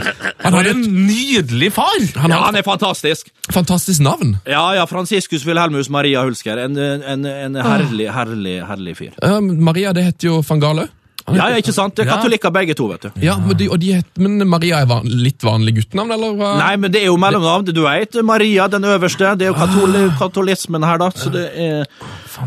Han 0.43 0.57
er 0.59 0.69
en 0.73 0.81
nydelig 1.07 1.69
far! 1.75 1.99
Ja, 2.17 2.39
han 2.47 2.57
er 2.57 2.65
fantastisk. 2.65 3.29
fantastisk 3.53 4.01
navn. 4.03 4.35
Ja, 4.49 4.65
ja, 4.77 4.85
Franciscus 4.89 5.45
Wilhelmus 5.47 5.89
Maria 5.93 6.23
Hulsker. 6.25 6.57
En, 6.65 6.77
en, 6.77 7.25
en 7.29 7.55
herlig, 7.61 8.09
herlig, 8.13 8.57
herlig 8.67 8.97
fyr. 8.99 9.13
Uh, 9.23 9.39
Maria, 9.41 9.93
det 9.93 10.07
heter 10.09 10.31
jo 10.31 10.41
van 10.47 10.63
Gale. 10.63 10.89
Ja, 11.31 11.49
ja, 11.53 11.59
ikke 11.61 11.73
sant? 11.73 11.95
Det 11.95 12.03
er 12.05 12.09
Ja. 12.09 12.17
katolikker 12.17 12.51
begge 12.51 12.75
to, 12.75 12.87
vet 12.91 13.01
du. 13.01 13.11
Ja, 13.23 13.37
men, 13.39 13.55
de, 13.57 13.69
og 13.69 13.79
de 13.79 13.93
het, 13.93 14.09
men 14.17 14.41
Maria 14.49 14.81
er 14.81 14.87
van, 14.89 15.05
litt 15.07 15.41
vanlig 15.43 15.75
guttenavn, 15.79 16.11
eller? 16.11 16.33
hva? 16.35 16.49
Nei, 16.59 16.75
men 16.77 16.91
det 16.91 17.01
er 17.01 17.05
jo 17.11 17.17
mellomnavn. 17.17 17.65
Du 17.73 17.81
vet, 17.85 18.17
Maria, 18.23 18.67
den 18.67 18.83
øverste. 18.83 19.37
Det 19.39 19.47
er 19.47 19.53
jo 19.53 19.57
katoli 19.57 20.03
katolismen 20.19 20.83
her, 20.83 20.97
da. 20.99 21.09
Så 21.15 21.31
det 21.31 21.45
er, 21.55 21.87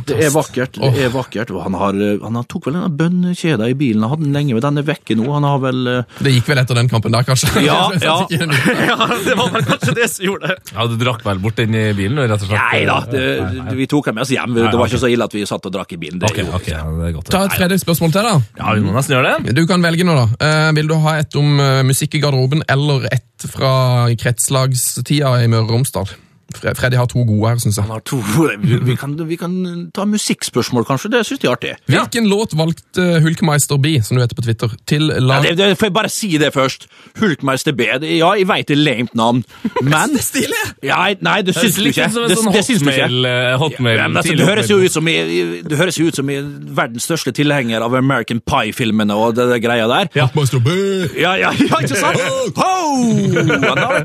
det 0.07 0.19
er 0.27 0.31
vakkert. 0.35 0.77
Det 0.77 1.07
er 1.07 1.13
vakkert. 1.15 1.51
Han, 1.65 1.75
har, 1.81 1.97
han 2.23 2.41
tok 2.45 2.69
vel 2.69 2.77
en 2.83 2.97
bønnekjede 2.97 3.71
i 3.71 3.75
bilen. 3.79 4.03
Han 4.05 4.17
hadde 4.17 4.27
den 4.29 4.37
lenge, 4.37 4.57
men 4.59 4.65
den 4.67 4.83
er 4.83 4.87
vekke 4.91 5.17
nå. 5.17 5.27
Han 5.33 5.47
har 5.49 5.63
vel 5.65 5.81
eh, 5.93 6.19
Det 6.21 6.35
gikk 6.37 6.51
vel 6.53 6.61
etter 6.63 6.79
den 6.81 6.91
kampen 6.93 7.15
der, 7.17 7.25
kanskje? 7.27 7.65
Ja, 7.65 7.79
ja. 8.03 8.19
ja, 8.91 9.09
det 9.25 9.37
var 9.39 9.53
vel 9.57 9.65
kanskje 9.71 9.97
det 9.97 10.11
som 10.13 10.29
gjorde 10.29 10.53
det. 10.53 10.75
Ja, 10.75 10.87
Du 10.91 10.97
drakk 11.01 11.25
vel 11.27 11.41
bort 11.43 11.57
den 11.57 11.75
i 11.75 11.87
bilen? 11.97 12.19
rett 12.27 12.43
og 12.43 12.49
slett? 12.51 12.61
Nei 12.61 12.85
da, 12.89 13.01
det, 13.11 13.75
vi 13.77 13.87
tok 13.91 14.11
den 14.11 14.19
med 14.19 14.27
oss 14.27 14.33
hjem. 14.35 14.55
Det 14.57 14.77
var 14.77 14.91
ikke 14.91 15.03
så 15.03 15.11
ille 15.13 15.27
at 15.29 15.35
vi 15.37 15.45
satt 15.49 15.67
og 15.69 15.75
drakk 15.75 15.97
i 15.97 16.01
bilen. 16.01 16.21
Det 16.21 16.31
okay, 16.31 16.47
okay. 16.49 16.75
ja, 16.75 16.85
det 17.01 17.11
er 17.11 17.17
godt. 17.17 17.31
Ta 17.33 17.45
et 17.47 17.57
tredje 17.57 17.81
spørsmål 17.83 18.15
til, 18.17 18.27
da. 18.31 18.66
Ja, 18.67 18.75
vi 18.75 18.83
må 18.83 18.95
nesten 18.97 19.15
gjøre 19.15 19.37
det. 19.37 19.55
Du 19.55 19.63
kan 19.71 19.85
velge 19.85 20.03
nå, 20.07 20.17
da. 20.19 20.27
Eh, 20.43 20.69
vil 20.75 20.91
du 20.91 20.97
ha 21.05 21.17
et 21.21 21.39
om 21.39 21.61
eh, 21.63 21.85
musikk 21.87 22.19
i 22.19 22.23
garderoben, 22.25 22.65
eller 22.67 23.07
et 23.15 23.47
fra 23.53 23.73
kretslagstida 24.19 25.37
i 25.45 25.51
Møre 25.53 25.69
og 25.69 25.77
Romsdal? 25.77 26.11
Fre- 26.55 26.75
Freddy 26.79 26.95
har 26.97 27.07
to 27.11 27.25
gode 27.27 27.49
her, 27.51 27.57
syns 27.59 27.77
jeg. 27.79 27.83
Han 27.89 27.97
har 27.97 28.03
to, 28.07 28.21
vi, 28.63 28.77
vi, 28.87 28.95
kan, 28.97 29.17
vi 29.29 29.37
kan 29.41 29.55
ta 29.95 30.05
musikkspørsmål, 30.07 30.85
kanskje. 30.87 31.11
Det 31.11 31.25
syns 31.27 31.43
jeg 31.43 31.51
er 31.51 31.57
artig. 31.57 31.73
Hvilken 31.91 32.29
låt 32.31 32.55
valgte 32.57 33.07
Hulkmeister 33.25 33.81
B, 33.83 33.97
som 34.07 34.17
du 34.17 34.23
heter 34.23 34.39
på 34.39 34.45
Twitter, 34.47 34.71
til 34.87 35.11
Ja, 35.11 35.41
det, 35.43 35.57
det, 35.59 35.73
får 35.81 35.89
jeg 35.91 35.95
bare 35.97 36.11
si 36.13 36.31
det 36.39 36.53
først? 36.55 36.87
Hulkmeister 37.19 37.75
B. 37.75 37.89
Det, 38.01 38.13
ja, 38.21 38.31
jeg 38.39 38.47
veit 38.49 38.69
det 38.71 38.77
er 38.79 38.83
lamet 38.85 39.15
navn, 39.19 39.43
men 39.91 40.15
Stilig! 40.23 40.63
ja, 40.87 41.01
Nei, 41.27 41.41
det 41.47 41.57
syns 41.57 41.77
du 41.81 41.89
ikke. 41.91 42.07
som 42.15 42.29
Det, 42.31 42.39
sånn 42.39 42.55
det 42.55 42.63
syns 42.69 42.85
du 42.85 42.91
ikke. 42.93 43.09
hotmail, 43.09 43.27
eh, 43.33 43.57
hotmail 43.61 43.99
Ja, 43.99 44.07
men 44.09 44.23
altså, 44.23 44.37
det 44.39 44.47
høres 44.47 44.71
jo 44.71 44.79
ut 44.85 44.93
som 44.95 45.11
jeg, 45.11 45.47
det 45.67 45.81
høres 45.83 45.99
jo 45.99 46.07
ut 46.11 46.21
som 46.23 46.31
jeg, 46.31 46.47
verdens 46.79 47.09
største 47.11 47.35
tilhenger 47.37 47.83
av 47.83 47.95
American 47.99 48.41
Pie-filmene 48.47 49.17
og 49.19 49.35
det, 49.39 49.49
det 49.51 49.61
greia 49.67 49.91
der. 49.91 50.13
Hulkmeister 50.15 50.63
B! 50.63 50.71
Ja, 51.19 51.35
ja, 51.43 51.51
ja, 51.59 51.83
ikke 51.83 51.99
sant? 51.99 52.23
Ho! 52.63 53.27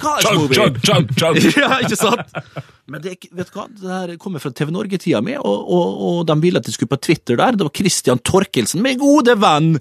College 0.02 0.36
movie. 0.38 0.56
Chug, 0.58 0.82
chug, 0.84 1.16
chug. 1.18 1.39
Ja, 1.62 1.78
ikke 1.84 1.96
sant? 2.00 2.31
Men 2.92 3.04
det, 3.04 3.16
vet 3.32 3.50
du 3.50 3.58
hva? 3.58 3.68
det 3.70 3.90
her 3.92 4.14
kommer 4.22 4.44
fra 4.44 4.54
TV 4.56 4.72
Norge-tida 4.74 5.22
mi, 5.26 5.36
og, 5.40 5.72
og, 5.78 6.04
og 6.08 6.22
de 6.30 6.38
ville 6.44 6.62
at 6.62 6.70
jeg 6.70 6.78
skulle 6.78 6.94
på 6.94 7.02
Twitter 7.02 7.40
der. 7.40 7.58
Det 7.58 7.68
var 7.68 7.76
Christian 7.78 8.22
Torkelsen, 8.24 8.84
min 8.86 9.00
gode 9.02 9.36
venn, 9.40 9.76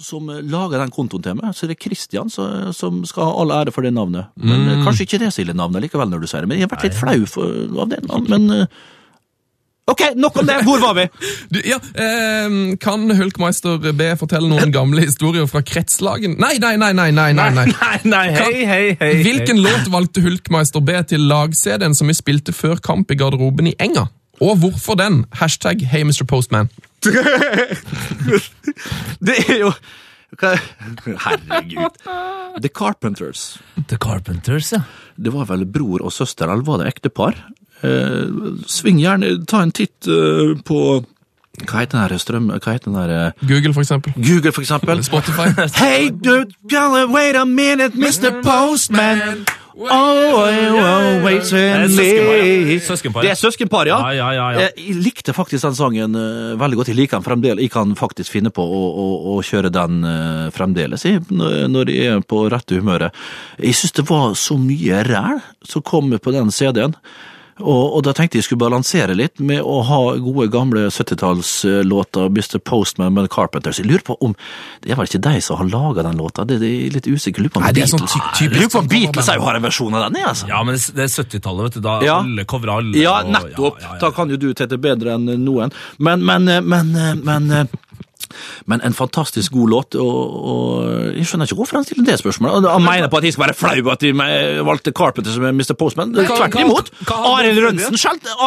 som 0.00 0.30
eh, 0.32 0.40
laga 0.48 0.80
den 0.80 0.94
kontoen 0.94 1.24
til 1.24 1.36
meg. 1.38 1.52
Så 1.56 1.68
det 1.68 1.76
er 1.76 1.84
Christian 1.88 2.32
som, 2.32 2.72
som 2.76 3.02
skal 3.08 3.28
ha 3.28 3.36
all 3.42 3.54
ære 3.60 3.74
for 3.74 3.84
det 3.84 3.92
navnet. 3.94 4.32
Men 4.40 4.66
mm. 4.68 4.86
Kanskje 4.86 5.06
ikke 5.08 5.22
det 5.24 5.32
stille 5.36 5.56
navnet 5.56 5.84
likevel, 5.84 6.10
når 6.12 6.24
du 6.24 6.30
sier 6.30 6.44
det. 6.44 6.52
Men 6.52 6.60
jeg 6.60 6.68
har 6.68 6.74
vært 6.74 6.88
litt 6.88 6.98
flau 6.98 7.18
for, 7.28 7.62
av 7.84 7.92
det. 7.92 8.02
Men 8.30 8.48
eh, 8.56 8.82
Ok, 9.90 10.02
nok 10.14 10.36
om 10.38 10.46
det! 10.46 10.60
Hvor 10.62 10.78
var 10.78 10.94
vi? 10.94 11.08
Du, 11.50 11.58
ja, 11.66 11.78
eh, 11.98 12.76
kan 12.80 13.10
Hulkmeister 13.18 13.80
B 13.98 14.12
fortelle 14.20 14.46
noen 14.46 14.70
gamle 14.74 15.02
historier 15.02 15.48
fra 15.50 15.62
kretslagen? 15.66 16.36
Nei, 16.38 16.54
nei, 16.62 16.76
nei, 16.78 16.92
nei, 16.94 17.10
nei, 17.10 17.32
nei. 17.34 17.48
nei. 17.56 17.66
Nei, 17.66 17.98
nei, 18.06 18.28
hei, 18.36 18.64
hei, 18.68 18.84
hei. 19.00 19.12
Hvilken 19.26 19.58
låt 19.64 19.90
valgte 19.90 20.22
Hulkmeister 20.22 20.84
B 20.86 20.94
til 21.10 21.26
lag-CD-en 21.26 21.98
som 21.98 22.06
vi 22.10 22.14
spilte 22.14 22.54
før 22.54 22.78
kamp 22.82 23.10
i 23.10 23.18
garderoben 23.18 23.72
i 23.72 23.74
Enga? 23.82 24.06
Og 24.42 24.58
hvorfor 24.62 24.94
den? 24.98 25.24
Hashtag 25.38 25.82
Hey 25.90 26.06
Mr. 26.06 26.24
Postman. 26.30 26.70
Det 29.26 29.36
er 29.42 29.58
jo 29.64 29.72
Herregud. 30.38 31.98
The 32.62 32.70
Carpenters. 32.70 33.58
The 33.88 33.98
Carpenters, 34.00 34.72
ja. 34.72 34.80
Det 35.16 35.34
var 35.34 35.50
vel 35.50 35.66
bror 35.68 36.06
og 36.06 36.12
søster, 36.14 36.48
eller 36.48 36.64
var 36.64 36.80
det 36.80 36.88
ektepar? 36.94 37.36
Eh, 37.82 38.26
sving 38.70 39.00
gjerne, 39.02 39.40
ta 39.50 39.64
en 39.64 39.72
titt 39.74 40.06
eh, 40.06 40.52
på 40.62 41.02
Hva 41.66 41.82
heter 41.82 41.98
den 41.98 42.04
der 42.08 42.20
strøm... 42.22 42.44
Hva 42.54 42.76
heter 42.76 42.88
den 42.88 42.94
der 42.96 43.10
eh, 43.12 43.48
Google, 43.48 43.74
for 43.74 43.82
eksempel. 43.82 44.14
Google, 44.16 44.52
for 44.54 44.62
eksempel. 44.62 45.02
Spotify. 45.10 45.50
Hey, 45.82 46.10
dude, 46.10 46.54
wait 47.12 47.36
a 47.36 47.44
minute, 47.44 47.98
Mr. 47.98 48.38
Postman. 48.42 49.42
Oh, 49.72 49.88
oh, 49.88 50.78
oh, 50.78 51.24
wait 51.24 51.48
Det 51.48 51.60
er 51.64 52.80
søskenpar, 52.84 53.24
Det 53.24 53.30
er 53.30 53.38
søskenpar, 53.40 53.88
ja. 53.88 53.98
Ja, 54.12 54.12
ja, 54.12 54.28
ja, 54.36 54.48
ja. 54.52 54.66
Jeg 54.76 54.96
likte 55.00 55.32
faktisk 55.32 55.64
den 55.64 55.74
sangen 55.74 56.16
veldig 56.60 56.78
godt. 56.78 56.90
Jeg 56.92 56.98
liker 56.98 57.18
den 57.18 57.26
fremdeles. 57.26 57.62
Jeg 57.64 57.72
kan 57.72 57.96
faktisk 57.96 58.30
finne 58.36 58.52
på 58.52 58.62
å, 58.62 58.82
å, 58.92 59.06
å 59.32 59.36
kjøre 59.42 59.72
den 59.72 60.04
fremdeles 60.54 61.08
når 61.32 61.90
jeg 61.90 62.14
er 62.14 62.22
på 62.28 62.44
rette 62.52 62.78
humøret. 62.78 63.16
Jeg 63.58 63.80
syns 63.80 63.96
det 63.96 64.06
var 64.12 64.36
så 64.38 64.60
mye 64.60 65.02
ræl 65.08 65.40
som 65.66 65.84
kom 65.88 66.12
på 66.20 66.36
den 66.36 66.52
CD-en. 66.52 66.94
Og, 67.60 67.96
og 67.98 68.02
da 68.06 68.12
tenkte 68.16 68.38
jeg 68.40 68.46
skulle 68.46 68.62
balansere 68.64 69.12
litt 69.14 69.38
med 69.44 69.60
å 69.60 69.82
ha 69.84 69.98
gode, 70.16 70.46
gamle 70.50 70.86
70-tallslåter, 70.88 72.30
Mr. 72.32 72.58
Postman 72.64 73.12
med 73.14 73.28
Carpenters. 73.30 73.78
Jeg 73.78 73.86
lurer 73.90 74.04
på 74.06 74.16
om 74.24 74.32
Det 74.82 74.96
vel 74.96 75.06
ikke 75.10 75.20
de 75.26 75.34
som 75.44 75.58
har 75.60 75.68
laga 75.68 76.02
den 76.06 76.16
låta? 76.18 76.46
Det, 76.48 76.56
det 76.62 76.70
er 76.86 76.94
litt 76.96 77.06
usikker. 77.12 77.44
Lurer 77.44 77.52
på 77.52 77.60
om 77.60 77.66
Nei, 77.68 77.74
det 77.76 77.88
sånn 77.90 78.00
Beatles 78.00 78.14
ty- 78.14 78.24
typisk 78.38 78.42
Jeg 78.42 78.56
lurer 78.56 78.72
på 78.72 78.78
om 78.80 78.86
sånn 78.86 78.90
Beatles 78.94 79.26
coverband. 79.26 79.42
òg 79.42 79.46
har 79.50 79.60
en 79.60 79.66
versjon 79.68 79.94
av 79.98 80.04
den, 80.06 80.18
jeg, 80.22 80.28
altså. 80.32 80.48
Ja, 80.48 80.62
men 80.64 80.80
det 80.80 81.04
er 81.06 81.12
70-tallet, 81.12 81.62
vet 81.68 81.74
du. 81.74 81.80
Da 81.86 81.94
Ja. 82.06 82.16
alle 82.24 82.44
covrer 82.48 82.74
alle. 82.78 82.96
Ja, 82.98 83.14
og- 83.20 83.30
nettopp. 83.36 83.80
ja, 83.80 83.86
ja, 83.86 83.92
ja. 83.94 83.98
Da 84.00 84.10
kan 84.16 84.30
jo 84.30 84.36
du 84.36 84.48
tette 84.54 84.78
bedre 84.80 85.14
enn 85.18 85.28
noen. 85.44 85.72
Men, 85.98 86.24
men, 86.24 86.48
eh, 86.48 86.60
men, 86.60 86.96
eh, 86.96 87.14
men 87.14 87.50
eh, 87.52 87.64
men 88.70 88.82
en 88.86 88.94
fantastisk 88.96 89.52
god 89.52 89.72
låt, 89.72 89.98
og, 90.00 90.36
og 90.52 91.16
jeg 91.16 91.26
skjønner 91.28 91.48
ikke 91.50 91.58
hvorfor 91.60 91.80
han 91.80 91.86
stiller 91.88 92.06
det 92.08 92.18
spørsmålet. 92.22 92.68
Han 92.72 92.84
mener 92.86 93.08
på 93.12 93.20
at 93.22 93.28
jeg 93.28 93.36
skal 93.36 93.46
være 93.48 93.58
flau 93.58 93.92
at 93.94 94.04
de 94.04 94.12
valgte 94.66 94.92
Carpenter 94.96 95.34
som 95.34 95.48
Mr. 95.50 95.74
Postman. 95.78 96.14
Tvert 96.16 96.60
imot. 96.62 96.92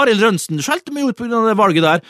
Arild 0.01 0.23
Rønsen 0.25 0.63
skjelte 0.63 0.95
meg 0.95 1.09
ut 1.11 1.25
av 1.27 1.49
det 1.51 1.57
valget 1.59 1.85
der. 1.85 2.05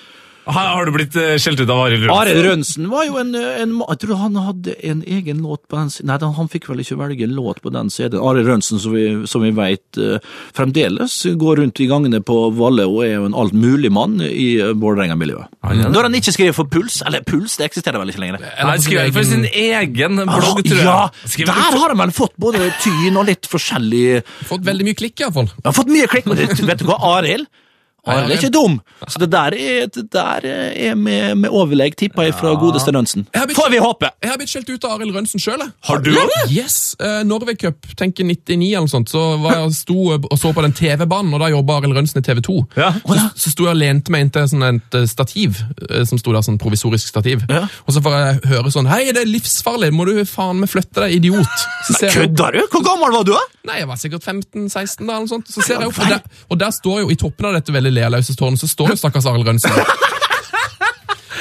Har, 0.45 0.67
har 0.75 0.85
du 0.85 0.91
blitt 0.93 1.15
eh, 1.17 1.35
skjelt 1.41 1.59
ut 1.63 1.69
av 1.73 1.79
Arild 1.87 2.03
Rønsen? 2.05 2.15
Arild 2.21 2.45
Rønsen 2.45 2.89
var 2.91 3.05
jo 3.07 3.15
en, 3.17 3.31
en 3.35 3.71
Jeg 3.81 3.99
tror 4.03 4.19
han 4.21 4.35
hadde 4.45 4.75
en 4.85 5.01
egen 5.01 5.39
låt 5.41 5.63
på 5.71 5.79
den 5.79 5.89
Nei, 6.05 6.17
han- 6.21 6.49
fikk 6.51 6.67
vel 6.69 6.83
ikke 6.83 6.97
velge 6.99 7.25
en 7.25 7.33
låt 7.33 7.61
på 7.63 7.71
den 7.73 7.89
CD-en. 7.89 8.21
Arild 8.21 8.47
Rønsen, 8.51 8.79
som 8.83 8.93
vi, 8.93 9.05
som 9.29 9.41
vi 9.41 9.49
vet 9.57 9.97
eh, 9.97 10.19
fremdeles 10.53 11.15
går 11.41 11.61
rundt 11.63 11.81
i 11.81 11.87
gangene 11.89 12.21
på 12.25 12.37
Valle 12.57 12.85
og 12.85 13.01
er 13.07 13.15
jo 13.15 13.25
en 13.31 13.37
altmuligmann 13.41 14.19
i 14.27 14.47
Vålerenga-miljøet. 14.77 15.49
Når 15.89 16.09
han 16.09 16.19
ikke 16.21 16.35
skriver 16.35 16.55
for 16.57 16.69
Puls, 16.69 16.99
eller 17.05 17.25
Puls, 17.25 17.57
det 17.57 17.65
eksisterer 17.71 18.01
vel 18.01 18.13
ikke 18.13 18.21
lenger? 18.23 18.45
Han 18.61 18.81
skriver 18.85 19.11
for 19.15 19.25
sin 19.27 19.45
egen 19.49 20.21
blogg, 20.29 20.61
tror 20.67 20.81
jeg. 20.81 20.85
Ja, 20.85 21.49
der 21.49 21.79
har 21.81 21.89
han 21.95 22.03
vel 22.05 22.13
fått 22.15 22.37
både 22.41 22.69
tyn 22.83 23.17
og 23.17 23.25
litt 23.31 23.49
forskjellig 23.49 24.21
Fått 24.45 24.65
veldig 24.65 24.85
mye 24.87 24.97
klikk, 24.97 25.19
iallfall. 25.25 25.49
Ja, 25.57 25.71
har 25.71 25.77
fått 25.81 25.89
mye 25.91 26.07
klikk, 26.11 26.29
men 26.29 26.37
vet 26.45 26.81
du 26.81 26.85
hva, 26.89 27.01
Arild? 27.17 27.49
Arild 28.05 28.31
er 28.31 28.39
ikke 28.39 28.53
dum, 28.53 28.79
så 29.07 29.21
det 29.21 29.29
der 29.33 29.55
er, 29.57 29.87
det 29.89 30.05
der 30.13 30.45
er 30.45 30.97
med, 30.99 31.35
med 31.41 31.49
overlegg, 31.49 31.95
tippa 31.97 32.27
jeg 32.27 32.35
fra 32.37 32.53
godeste 32.59 32.93
Rønsen. 32.93 33.25
Jeg 33.33 33.55
Får 33.57 33.71
vi 33.73 33.79
håpe! 33.81 34.09
Jeg 34.21 34.31
har 34.31 34.39
blitt 34.41 34.51
skjelt 34.51 34.69
ut 34.69 34.85
av 34.85 34.99
Arild 34.99 35.15
Rønsen 35.15 35.41
sjøl. 35.41 35.63
Har 35.89 36.03
du 36.05 36.11
det? 36.13 36.43
Yes! 36.53 36.95
Uh, 37.01 37.23
Norway 37.27 37.57
Cup, 37.59 37.87
tenker 37.97 38.27
99 38.27 38.69
eller 38.69 38.85
noe 38.85 38.91
sånt, 38.91 39.09
så 39.11 39.23
var 39.41 39.57
jeg 39.59 39.73
sto 39.79 39.97
og 40.15 40.37
så 40.39 40.51
på 40.53 40.63
den 40.65 40.75
TV-banen, 40.77 41.33
og 41.33 41.41
da 41.41 41.49
jobba 41.53 41.79
Arild 41.79 41.97
Rønsen 41.97 42.21
i 42.21 42.25
TV 42.25 42.43
2. 42.45 42.57
Ja. 42.77 42.91
Så, 43.01 43.17
så 43.45 43.53
sto 43.55 43.67
jeg 43.67 43.75
og 43.75 43.81
lente 43.81 44.13
meg 44.13 44.27
inntil 44.27 44.47
sånn 44.51 44.67
et 44.67 44.99
eh, 44.99 45.07
stativ, 45.09 45.61
eh, 45.89 46.05
som 46.07 46.21
sto 46.21 46.33
der, 46.35 46.45
sånn 46.45 46.61
provisorisk 46.61 47.09
stativ. 47.09 47.45
Ja. 47.49 47.65
Og 47.85 47.95
så 47.95 48.03
får 48.05 48.17
jeg 48.19 48.39
høre 48.53 48.73
sånn 48.73 48.89
Hei, 48.91 49.01
det 49.15 49.23
er 49.23 49.29
livsfarlig, 49.29 49.91
må 49.95 50.07
du 50.09 50.21
faen 50.29 50.61
meg 50.61 50.71
flytte 50.71 51.05
deg, 51.05 51.17
idiot? 51.19 51.65
Kødder 51.89 52.59
du? 52.59 52.61
Hvor 52.73 52.85
gammel 52.85 53.15
var 53.15 53.27
du, 53.27 53.33
da? 53.33 53.43
Nei, 53.65 53.79
jeg 53.81 53.89
var 53.89 53.99
sikkert 53.99 54.25
15-16 54.27 55.05
da, 55.05 55.15
eller 55.15 55.25
noe 55.25 55.31
sånt. 55.31 55.49
Så 55.49 55.63
ser 55.65 55.81
jeg 55.81 55.89
opp, 55.89 55.99
og 56.01 56.11
der, 56.11 56.41
og 56.53 56.61
der 56.61 56.73
står 56.75 57.01
jo, 57.03 57.09
i 57.13 57.19
toppen 57.19 57.49
av 57.49 57.57
dette 57.57 57.73
veldig 57.73 57.94
lealøse 57.95 58.35
tårn, 58.37 58.57
så 58.59 58.69
står 58.69 58.93
jo 58.93 58.99
stakkars 59.03 59.27
Arild 59.31 59.47
Rønsen. 59.47 59.71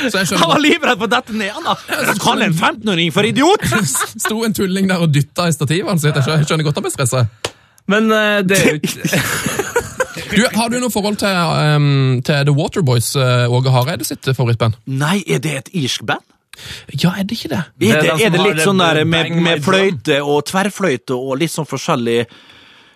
Så 0.04 0.20
jeg 0.20 0.38
Han 0.40 0.50
var 0.50 0.60
livredd 0.60 1.00
for 1.00 1.10
dette 1.10 1.32
ned, 1.36 1.50
han 1.54 1.64
da! 1.64 1.74
Så 2.10 2.16
kaller 2.20 2.50
en 2.50 2.56
15-åring 2.56 3.12
for 3.14 3.24
idiot! 3.24 3.64
sto 4.26 4.42
en 4.44 4.56
tulling 4.56 4.90
der 4.90 5.00
og 5.04 5.12
dytta 5.14 5.48
i 5.48 5.54
stativet, 5.54 6.00
så 6.00 6.12
Jeg 6.12 6.48
skjønner, 6.48 6.66
godt 6.66 6.80
han 6.80 6.86
ble 6.86 6.92
stressa. 6.92 7.24
Men 7.90 8.10
uh, 8.12 8.40
det 8.44 8.60
er 8.60 8.74
jo 8.74 8.80
ikke 8.82 9.22
Du, 10.34 10.40
har 10.54 10.70
du 10.70 10.76
noe 10.82 10.90
forhold 10.90 11.16
til, 11.20 11.30
um, 11.30 12.20
til 12.26 12.46
The 12.46 12.54
Waterboys, 12.54 13.12
uh, 13.18 13.50
Åge 13.54 13.70
Hareide 13.70 14.06
sitt 14.06 14.26
favorittband? 14.26 14.78
Nei, 14.90 15.20
er 15.30 15.42
det 15.42 15.52
et 15.60 15.70
irsk 15.84 16.04
band? 16.06 16.24
Ja, 16.94 17.12
er 17.18 17.26
det 17.26 17.38
ikke 17.38 17.50
det? 17.50 17.60
Er 17.60 17.78
det, 17.78 17.90
er 17.90 18.02
det, 18.02 18.14
er 18.26 18.34
det 18.34 18.42
litt 18.42 18.62
sånn 18.62 18.82
der 18.82 19.02
med, 19.06 19.30
med 19.42 19.62
fløyte 19.64 20.20
og 20.22 20.44
tverrfløyte 20.50 21.16
og 21.16 21.38
litt 21.42 21.52
sånn 21.54 21.68
forskjellig 21.68 22.20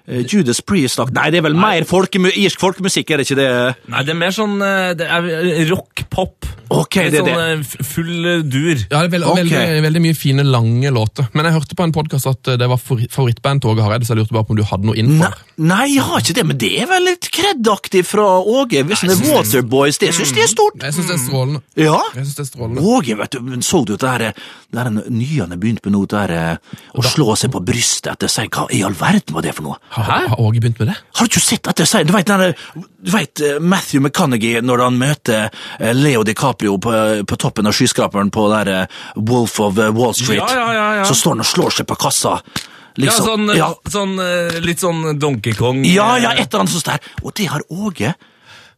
Judas 0.09 0.61
Priest 0.65 0.99
Nei, 1.13 1.29
det 1.31 1.41
er 1.43 1.45
vel 1.45 1.57
mer 1.59 1.85
folkemu 1.89 2.31
irsk 2.33 2.61
folkemusikk, 2.63 3.11
er 3.13 3.21
det 3.21 3.27
ikke 3.29 3.37
det? 3.39 3.49
Nei, 3.93 4.05
det 4.09 4.15
er 4.15 4.19
mer 4.19 4.33
sånn 4.35 4.55
eh, 4.65 4.93
det 4.99 5.07
er 5.09 5.67
rock-pop. 5.69 6.47
Ok, 6.69 6.99
det 7.09 7.21
er 7.21 7.23
sånn 7.23 7.29
det. 7.29 7.45
eh, 7.79 7.85
full 7.89 8.27
eh, 8.29 8.41
dur. 8.45 8.81
Ja, 8.91 9.01
det 9.01 9.09
er 9.09 9.13
veld, 9.15 9.25
okay. 9.31 9.45
veldig, 9.49 9.83
veldig 9.87 10.03
mye 10.05 10.17
fine, 10.19 10.45
lange 10.45 10.91
låter. 10.93 11.29
Men 11.37 11.49
jeg 11.49 11.57
hørte 11.59 11.77
på 11.79 11.85
en 11.87 11.95
podkast 11.97 12.29
at 12.29 12.51
det 12.61 12.69
var 12.69 12.81
favori- 12.81 13.09
favorittband 13.13 13.63
til 13.65 13.73
Åge 13.73 13.85
Hareide, 13.87 14.05
så 14.09 14.13
jeg 14.17 14.23
lurte 14.23 14.37
bare 14.37 14.49
på 14.49 14.53
om 14.57 14.61
du 14.61 14.65
hadde 14.69 14.89
noe 14.91 14.99
info. 15.01 15.23
Nei, 15.23 15.65
nei, 15.73 15.87
jeg 15.95 16.05
har 16.09 16.25
ikke 16.25 16.37
det, 16.41 16.45
men 16.51 16.61
det 16.61 16.73
er 16.83 16.91
vel 16.91 17.07
litt 17.09 17.31
kreddaktig 17.39 18.03
fra 18.09 18.27
Åge. 18.45 18.85
Hvis 18.89 19.05
det 19.05 19.17
er 19.17 19.23
Waterboys, 19.33 20.01
det 20.03 20.13
syns 20.17 20.35
de 20.37 20.45
er 20.45 20.53
stort. 20.53 20.81
Jeg 20.85 20.97
syns 20.99 21.09
det 21.13 21.17
er 21.17 21.23
strålende. 21.25 21.63
Ja. 21.81 21.97
Jeg 22.17 22.27
synes 22.27 22.37
det 22.41 22.45
er 22.47 22.51
strålende. 22.53 22.85
Åge, 22.97 23.19
vet 23.23 23.37
du, 23.39 23.41
men 23.49 23.65
så 23.65 23.85
du 23.89 23.95
det 23.97 24.03
der, 24.05 24.27
det 24.73 24.77
der 24.83 24.91
nye 25.09 25.41
han 25.45 25.57
har 25.57 25.61
begynt 25.63 25.85
med 25.89 25.97
nå, 25.97 26.05
det 26.09 26.21
der 26.21 26.37
eh, 26.37 26.77
å 27.01 27.05
slå 27.07 27.33
seg 27.41 27.53
på 27.57 27.65
brystet 27.65 28.13
etter 28.17 28.33
seg? 28.33 28.53
Hva 28.53 28.69
i 28.77 28.83
all 28.85 28.97
verden 28.99 29.37
var 29.37 29.45
det 29.49 29.57
for 29.57 29.71
noe? 29.71 29.81
Har, 30.07 30.29
har 30.33 30.41
Åge 30.41 30.61
begynt 30.63 30.79
med 30.83 30.89
det? 30.93 30.97
Har 31.19 31.27
du 31.27 31.33
ikke 31.33 31.43
sett 31.45 31.69
at 31.71 31.83
jeg 31.83 31.91
sier 31.91 32.07
Du 32.09 32.13
vet, 32.15 32.31
du 32.31 33.11
vet 33.13 33.43
eh, 33.45 33.59
Matthew 33.61 34.01
McConaghy 34.05 34.55
når 34.65 34.85
han 34.87 34.99
møter 35.01 35.49
eh, 35.79 35.93
Leo 35.97 36.25
DiCaprio 36.27 36.79
på, 36.83 36.95
på 37.29 37.39
toppen 37.41 37.67
av 37.67 37.77
skyskraperen 37.77 38.33
på 38.35 38.49
der 38.55 38.73
eh, 38.75 38.99
Wolf 39.17 39.59
of 39.65 39.79
eh, 39.79 39.93
Wall 39.95 40.15
Street. 40.17 40.43
Ja, 40.43 40.49
ja, 40.55 40.73
ja, 40.75 40.89
ja. 41.01 41.07
Så 41.09 41.19
står 41.19 41.37
han 41.39 41.45
og 41.47 41.51
slår 41.53 41.79
seg 41.81 41.89
på 41.91 41.99
kassa. 42.07 42.39
Ja, 42.43 42.75
Liksom. 42.99 43.27
sånn, 43.29 43.51
ja, 43.55 43.69
sånn 43.87 44.17
eh, 44.19 44.57
litt 44.65 44.81
sånn 44.83 45.19
Donkey 45.23 45.55
Kong. 45.55 45.85
ja, 45.87 46.17
ja, 46.19 46.33
eh, 46.33 46.43
et 46.43 46.49
eller 46.51 46.65
annet 46.65 46.73
sånt 46.75 46.89
der. 46.91 47.13
Og 47.23 47.35
det 47.39 47.47
har 47.53 47.63
Åge 47.71 48.15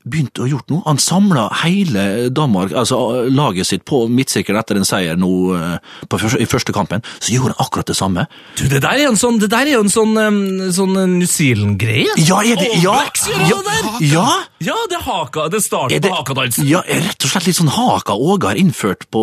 begynt 0.09 0.39
å 0.41 0.47
gjort 0.49 0.71
noe. 0.73 0.81
Han 0.87 0.99
samla 1.03 1.49
hele 1.63 2.31
Danmark, 2.33 2.73
altså 2.73 3.27
laget 3.29 3.69
sitt, 3.69 3.85
på 3.89 4.07
midtsirkel 4.09 4.57
etter 4.57 4.79
en 4.81 4.87
seier 4.89 5.19
nå 5.21 5.31
eh, 5.57 5.75
på 6.09 6.21
første, 6.23 6.41
i 6.41 6.49
første 6.49 6.73
kampen. 6.77 7.05
Så 7.21 7.35
gjorde 7.35 7.53
han 7.53 7.67
akkurat 7.67 7.91
det 7.91 7.97
samme. 7.99 8.25
Du, 8.57 8.65
det 8.71 8.81
der 8.81 8.97
er 8.97 9.05
jo 9.05 9.13
en 9.13 9.21
sånn, 9.21 9.41
det 9.43 9.51
der 9.53 9.69
er 9.69 9.77
jo 9.77 9.83
en 9.85 9.93
sånn, 9.93 10.17
um, 10.17 10.41
sånn 10.73 10.97
eh, 11.03 11.11
New 11.19 11.29
Zealand-greie. 11.29 12.17
Ja, 12.25 12.41
er 12.41 12.61
det 12.61 12.71
Ja! 12.81 12.97
Blacks 12.97 13.29
ja, 13.29 13.61
det 13.61 13.77
der! 13.77 13.93
ja. 14.15 14.27
Ja, 14.61 14.77
det 14.91 14.99
er 14.99 15.05
haka, 15.05 15.47
det 15.53 15.61
Er 15.61 15.65
starter 15.65 16.03
på 16.05 16.17
hakadansen. 16.17 16.67
ja, 16.69 16.83
er 16.85 17.05
rett 17.07 17.25
og 17.25 17.33
slett 17.33 17.47
litt 17.49 17.57
sånn 17.57 17.71
haka 17.73 18.13
Åge 18.17 18.51
har 18.51 18.59
innført 18.61 19.07
på, 19.13 19.23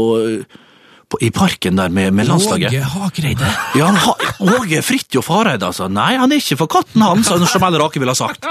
på, 1.07 1.19
i 1.23 1.29
parken 1.31 1.77
der 1.79 1.89
med, 1.93 2.11
med 2.13 2.27
landslaget. 2.27 2.73
Åge 2.73 2.83
Hagereide. 2.93 3.51
Ja, 3.79 3.85
han 3.87 3.99
ha, 4.03 4.15
Åge 4.43 4.81
Fridtjof 4.83 5.29
Hareide, 5.31 5.69
altså. 5.69 5.87
Nei, 5.91 6.13
han 6.19 6.33
er 6.33 6.41
ikke 6.41 6.59
for 6.63 6.71
katten, 6.71 7.03
han, 7.03 7.23
som 7.27 7.45
som 7.47 7.63
Rake 7.63 8.01
ville 8.01 8.11
ha 8.11 8.17
sagt. 8.17 8.43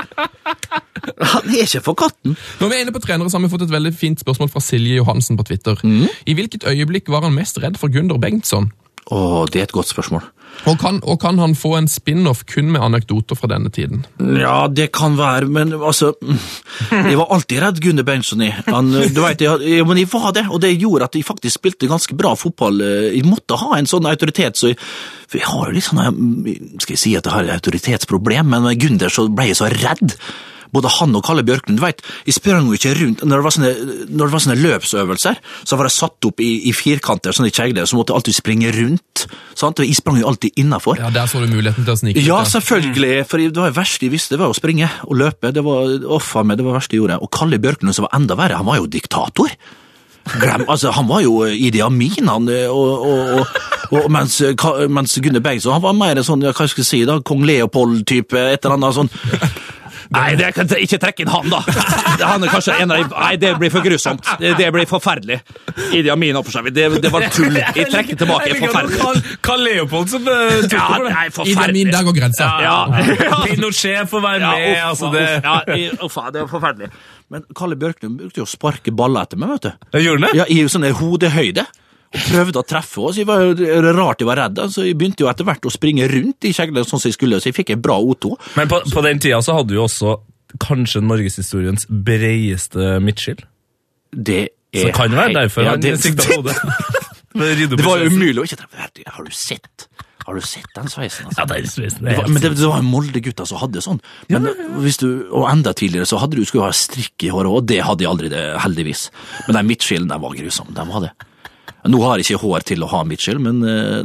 Han 1.20 1.50
er 1.52 1.66
ikke 1.66 1.82
for 1.84 1.98
katten. 1.98 2.36
Når 2.60 2.70
vi 2.70 2.78
er 2.78 2.86
inne 2.86 2.94
på 2.96 3.02
trenere, 3.04 3.30
så 3.30 3.38
har 3.38 3.44
vi 3.44 3.52
fått 3.52 3.66
et 3.68 3.74
veldig 3.74 3.92
fint 3.96 4.22
spørsmål 4.22 4.50
fra 4.52 4.64
Silje 4.64 4.96
Johansen 5.00 5.36
på 5.38 5.46
Twitter. 5.48 5.80
I 5.84 6.36
hvilket 6.36 6.66
øyeblikk 6.68 7.12
var 7.12 7.26
han 7.28 7.36
mest 7.36 7.60
redd 7.62 7.78
for 7.80 7.92
Gunder 7.92 8.20
Bengtsson? 8.22 8.70
Å, 9.12 9.44
det 9.52 9.60
er 9.60 9.68
et 9.68 9.76
godt 9.76 9.92
spørsmål. 9.92 10.24
Og 10.66 10.78
kan, 10.80 10.98
og 11.04 11.20
kan 11.22 11.38
han 11.38 11.54
få 11.58 11.74
en 11.78 11.88
spin-off 11.90 12.44
kun 12.48 12.72
med 12.74 12.82
anekdoter 12.82 13.38
fra 13.38 13.50
denne 13.52 13.70
tiden? 13.70 14.04
Ja, 14.18 14.66
det 14.72 14.88
kan 14.96 15.18
være, 15.18 15.46
men 15.52 15.74
altså 15.76 16.14
Jeg 16.90 17.18
var 17.18 17.30
alltid 17.36 17.62
redd 17.62 17.80
Gunnar 17.84 18.06
Bengtsson 18.08 18.42
i. 18.42 18.50
Han, 18.66 18.90
du 18.90 19.20
vet, 19.22 19.44
jeg, 19.44 19.84
men 19.86 20.00
jeg 20.00 20.10
var 20.12 20.32
det, 20.34 20.46
og 20.50 20.60
det 20.64 20.72
gjorde 20.74 21.10
at 21.10 21.18
jeg 21.18 21.26
faktisk 21.28 21.60
spilte 21.60 21.90
ganske 21.90 22.16
bra 22.18 22.34
fotball. 22.38 22.82
Jeg 23.12 23.24
måtte 23.28 23.58
ha 23.60 23.76
en 23.78 23.88
sånn 23.90 24.08
autoritet, 24.10 24.58
så 24.58 24.72
jeg, 24.72 24.80
for 25.28 25.42
jeg 25.42 25.48
har 25.50 25.70
jo 25.70 25.76
litt 25.76 25.86
sånn 25.86 26.02
Skal 26.82 26.94
jeg 26.94 27.02
si 27.02 27.14
at 27.18 27.26
jeg 27.26 27.34
har 27.34 27.46
et 27.46 27.56
autoritetsproblem, 27.58 28.50
men 28.50 28.66
med 28.66 28.80
Gunder 28.82 29.12
så 29.12 29.28
ble 29.30 29.50
jeg 29.50 29.60
så 29.60 29.70
redd. 29.72 30.16
Både 30.74 30.90
han 30.98 31.14
og 31.16 31.24
Kalle 31.26 31.44
Bjørklund. 31.46 31.78
du 31.78 31.84
vet, 31.84 32.02
Jeg 32.26 32.34
sprang 32.34 32.66
jo 32.66 32.74
ikke 32.76 32.94
rundt 32.98 33.22
Når 33.22 33.36
det 33.36 33.44
var 33.44 33.54
sånne, 33.54 33.72
det 34.08 34.30
var 34.32 34.42
sånne 34.42 34.58
løpsøvelser, 34.62 35.40
så 35.64 35.78
var 35.78 35.88
jeg 35.88 35.96
satt 35.96 36.28
opp 36.30 36.40
i, 36.40 36.50
i 36.68 36.72
firkanter, 36.76 37.32
sånne 37.36 37.52
kjegler, 37.54 37.86
så 37.86 37.96
måtte 37.98 38.12
jeg 38.12 38.20
alltid 38.20 38.38
springe 38.40 38.72
rundt. 38.76 39.26
Sant? 39.54 39.80
Og 39.80 39.86
jeg 39.86 39.96
sprang 39.98 40.20
jo 40.20 40.28
alltid 40.28 40.58
innafor. 40.60 40.98
Ja, 41.00 41.10
Der 41.10 41.26
så 41.30 41.40
du 41.42 41.48
muligheten 41.50 41.86
til 41.86 41.94
å 41.94 41.98
snike 42.00 42.26
Ja, 42.26 42.42
selvfølgelig. 42.44 43.26
For 43.30 43.42
det 43.42 43.56
var 43.56 43.72
det 43.72 43.78
verste 43.78 44.06
jeg 44.06 44.14
visste, 44.16 44.36
det 44.36 44.42
var 44.44 44.52
å 44.52 44.58
springe 44.58 44.90
og 45.06 45.16
løpe. 45.16 45.52
Det 45.54 45.64
var 45.64 45.96
offa 46.18 46.44
meg, 46.44 46.58
det 46.58 46.66
var 46.66 46.76
det 46.76 46.80
verste 46.82 46.96
jeg 46.96 47.04
gjorde. 47.04 47.20
Og 47.22 47.32
Kalle 47.32 47.60
Bjørklund, 47.62 47.94
som 47.96 48.08
var 48.08 48.16
enda 48.18 48.36
verre, 48.38 48.60
han 48.60 48.68
var 48.68 48.80
jo 48.82 48.86
diktator. 48.90 49.52
Glem, 50.40 50.64
altså, 50.66 50.90
Han 50.90 51.06
var 51.06 51.20
jo 51.22 51.44
Idi 51.46 51.80
Amin, 51.84 52.26
han, 52.26 52.48
og, 52.70 53.06
og, 53.06 53.46
og, 53.94 54.08
mens, 54.10 54.40
mens 54.90 55.14
Gunnar 55.22 55.44
Bergson 55.44 55.76
han 55.76 55.84
var 55.84 55.94
mer 55.94 56.18
sånn, 56.26 56.42
hva 56.42 56.66
skal 56.66 56.82
jeg 56.82 56.88
si, 56.88 57.02
da, 57.06 57.20
kong 57.22 57.44
Leopold-type, 57.46 58.34
et 58.34 58.64
eller 58.66 58.74
annet 58.74 58.96
sånn. 58.98 59.12
Nei, 60.14 60.36
det 60.38 60.52
kan 60.54 60.68
jeg 60.70 60.86
ikke 60.86 60.98
trekke 61.02 61.24
inn 61.24 61.30
han, 61.32 61.48
da! 61.50 61.60
Han 62.22 62.44
er 62.46 62.52
kanskje 62.52 62.76
en 62.82 62.92
av 62.94 63.00
de 63.02 63.08
Nei, 63.16 63.32
det 63.42 63.52
blir 63.60 63.72
for 63.74 63.84
grusomt. 63.84 64.26
Det, 64.40 64.52
det 64.58 64.68
blir 64.74 64.86
forferdelig. 64.90 65.40
Idi 65.96 66.10
Amin 66.12 66.38
og 66.38 66.46
for 66.46 66.56
seg. 66.58 66.70
Det, 66.76 66.86
det 67.02 67.12
var 67.12 67.26
tull. 67.34 67.56
Jeg 67.56 67.88
trekker 67.92 68.20
tilbake. 68.22 68.52
Forferdelig. 68.60 69.36
Carl, 69.46 69.64
Leopold 69.66 70.12
som 70.12 70.26
uh, 70.28 70.60
tok 70.66 70.76
Ja, 70.76 70.86
over 70.98 71.08
det. 71.10 71.48
Idi. 71.50 71.56
Amin, 71.66 71.92
der 71.94 72.06
går 72.06 72.18
grensa. 72.20 72.50
Ja, 72.62 72.76
ja. 72.92 73.40
Pinochet 73.46 74.10
får 74.12 74.24
være 74.26 74.42
med. 74.44 74.66
uff, 74.76 74.84
altså 74.90 75.12
det... 75.14 75.24
uff, 75.38 75.48
ja, 75.48 75.90
uff, 76.06 76.20
det 76.34 76.42
er 76.44 76.52
forferdelig. 76.52 76.92
Men 77.32 77.48
Kalle 77.58 77.78
Bjørklund 77.80 78.20
brukte 78.20 78.42
jo 78.42 78.46
å 78.46 78.50
sparke 78.50 78.94
baller 78.94 79.26
etter 79.26 79.40
meg, 79.40 79.56
vet 79.56 79.68
du. 79.68 79.90
Jeg 79.98 80.08
gjorde 80.10 80.28
det? 80.28 80.32
Ja, 80.38 80.46
I 80.46 80.62
sånn 80.70 80.86
hodehøyde. 81.00 81.66
Og 82.14 82.20
prøvde 82.30 82.60
å 82.62 82.66
treffe 82.66 83.02
oss. 83.08 83.18
Jeg 83.20 83.26
var 83.28 83.50
det 83.58 83.68
er 83.72 83.88
rart 83.96 84.22
jeg 84.22 84.28
var 84.28 84.38
redd, 84.40 84.60
så 84.72 84.84
jeg 84.86 84.96
begynte 84.98 85.24
jo 85.24 85.30
etter 85.30 85.46
hvert 85.48 85.66
å 85.66 85.72
springe 85.74 86.06
rundt 86.12 86.46
i 86.48 86.52
kjeglene 86.54 86.86
sånn 86.86 87.02
som 87.02 87.10
jeg 87.10 87.16
skulle, 87.18 87.40
så 87.42 87.50
jeg 87.50 87.56
fikk 87.58 87.74
en 87.74 87.82
bra 87.84 87.98
O2. 88.00 88.32
Men 88.56 88.70
på, 88.70 88.80
på 88.92 89.04
den 89.06 89.20
tida 89.22 89.42
så 89.44 89.58
hadde 89.58 89.74
du 89.74 89.78
jo 89.80 89.84
også 89.88 90.14
kanskje 90.62 91.02
norgeshistoriens 91.04 91.88
breieste 91.90 92.96
midtskill. 93.04 93.42
Det 94.12 94.40
er 94.72 94.80
Så 94.80 94.86
det 94.90 94.94
kan 94.96 95.18
være 95.18 95.34
derfor 95.34 95.66
Ja, 95.66 95.74
han 95.74 95.80
det- 95.84 95.98
sikta 96.00 96.30
hodet. 96.36 96.56
Det 97.36 97.84
var 97.84 98.00
umulig 98.00 98.40
å 98.40 98.44
ikke 98.46 98.56
treffe. 98.62 99.02
Har 99.12 99.24
du 99.26 99.30
sett? 99.36 99.88
Har 100.24 100.34
du 100.34 100.40
sett 100.40 100.70
den 100.74 100.88
sveisen? 100.88 101.26
Altså? 101.28 101.44
Ja, 101.44 101.58
er 101.58 101.66
sveisen. 101.68 102.06
Det 102.08 102.16
var, 102.16 102.30
men 102.32 102.40
det, 102.42 102.50
det 102.56 102.66
var 102.70 102.80
Molde-gutta 102.82 103.44
som 103.46 103.60
hadde 103.60 103.82
sånn. 103.84 104.00
Men 104.32 104.48
hvis 104.80 104.96
du, 105.02 105.28
Og 105.30 105.44
enda 105.50 105.74
tidligere 105.76 106.08
så 106.08 106.18
hadde 106.22 106.40
du 106.40 106.46
skulle 106.48 106.64
ha 106.66 106.72
strikk 106.74 107.26
i 107.28 107.30
håret 107.30 107.52
og 107.52 107.66
Det 107.68 107.82
hadde 107.84 108.02
jeg 108.06 108.10
aldri, 108.10 108.30
det, 108.32 108.40
heldigvis. 108.64 109.10
Men 109.46 109.60
den 109.60 109.68
midtskillen 109.68 110.08
den 110.10 110.22
var 110.24 110.34
grusom. 110.38 110.72
Den 110.74 110.88
var 110.90 111.04
det. 111.04 111.12
Nå 111.92 112.00
har 112.04 112.20
jeg 112.20 112.30
ikke 112.30 112.42
hår 112.44 112.66
til 112.68 112.84
å 112.84 112.90
ha 112.92 113.02
Mitchell, 113.08 113.40
men 113.42 113.62
uh, 113.66 114.04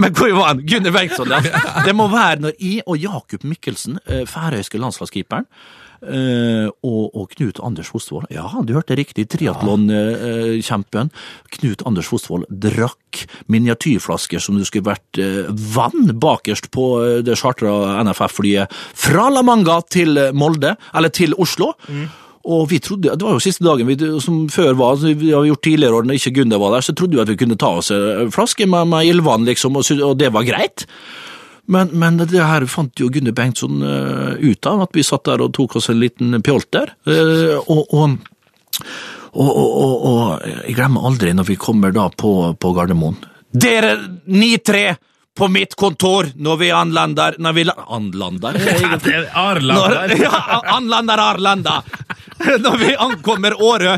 Men 0.00 0.16
hvor 0.16 0.32
var 0.36 0.52
han? 0.52 0.64
Gunnar 0.66 0.94
Bengtsson, 0.96 1.32
ja. 1.32 1.40
Det 1.86 1.94
må 1.96 2.08
være 2.12 2.46
når 2.46 2.58
jeg 2.58 2.82
og 2.86 2.98
Jakob 3.00 3.46
Mikkelsen, 3.48 4.00
uh, 4.08 4.24
færøyske 4.28 4.80
landslagskeeperen, 4.80 5.48
eh, 6.02 6.68
og, 6.82 7.02
og 7.14 7.30
Knut 7.36 7.60
Anders 7.62 7.90
Fostvold, 7.92 8.28
Ja, 8.32 8.48
du 8.64 8.74
hørte 8.74 8.96
riktig. 8.98 9.28
Triatlon-kjempen. 9.32 11.12
Knut 11.56 11.84
Anders 11.86 12.10
Fostvold 12.10 12.48
drakk 12.50 13.24
miniatyrflasker 13.52 14.42
som 14.42 14.58
det 14.58 14.68
skulle 14.68 14.92
vært 14.92 15.20
eh, 15.22 15.50
vann 15.74 16.14
bakerst 16.22 16.70
på 16.74 16.88
eh, 17.02 17.20
det 17.26 17.38
chartra 17.40 18.02
NFF-flyet 18.02 18.72
fra 18.72 19.28
La 19.32 19.44
Manga 19.46 19.80
til 19.88 20.18
Molde, 20.34 20.76
eller 20.94 21.14
til 21.14 21.36
Oslo. 21.40 21.72
Og 22.42 22.68
vi 22.70 22.78
trodde, 22.82 23.14
Det 23.14 23.22
var 23.22 23.36
jo 23.36 23.42
siste 23.42 23.64
dagen 23.64 23.86
vi, 23.86 23.96
som 24.20 24.48
før 24.50 24.74
var, 24.74 24.96
vi 25.02 25.30
har 25.30 25.46
gjort 25.46 25.62
tidligere 25.62 25.98
år 25.98 26.08
når 26.08 26.18
ikke 26.18 26.34
Gunder 26.40 26.58
var 26.58 26.74
der, 26.74 26.86
så 26.86 26.94
trodde 26.94 27.16
vi 27.16 27.22
at 27.22 27.30
vi 27.30 27.38
kunne 27.38 27.58
ta 27.60 27.70
oss 27.78 27.92
en 27.94 28.32
flaske 28.34 28.66
med, 28.66 28.88
med 28.90 29.06
ildvann, 29.06 29.46
liksom, 29.46 29.76
og, 29.78 29.86
og 30.02 30.16
det 30.18 30.32
var 30.34 30.48
greit. 30.48 30.86
Men, 31.70 31.92
men 31.94 32.18
det 32.18 32.42
her 32.42 32.66
fant 32.66 32.98
jo 32.98 33.10
Gunder 33.12 33.34
Bengtsson 33.36 33.82
eh, 33.86 34.42
ut 34.42 34.66
av, 34.66 34.82
at 34.88 34.96
vi 34.98 35.04
satt 35.06 35.28
der 35.28 35.44
og 35.44 35.52
tok 35.54 35.76
oss 35.78 35.88
en 35.92 36.00
liten 36.02 36.34
pjolt 36.42 36.70
der. 36.74 36.96
Eh, 37.06 37.54
og, 37.70 37.94
og, 37.94 38.18
og 39.38 40.42
jeg 40.42 40.74
glemmer 40.76 41.06
aldri 41.08 41.36
når 41.36 41.52
vi 41.52 41.60
kommer 41.60 41.94
da 41.94 42.08
på, 42.10 42.32
på 42.58 42.74
Gardermoen. 42.76 43.20
Dere 43.52 43.94
ni 44.32 44.56
tre 44.64 44.96
på 45.38 45.48
mitt 45.48 45.74
kontor 45.80 46.28
når 46.36 46.56
vi 46.60 46.70
anlander 46.76 47.36
Når 47.38 47.52
vi 47.56 47.64
Anlander? 47.70 48.58
Arlander. 49.34 50.16
Ja, 50.22 50.60
anlander 50.76 51.18
Arlanda! 51.18 51.78
Når 52.64 52.76
vi 52.80 52.90
ankommer 52.96 53.54
Årø. 53.62 53.94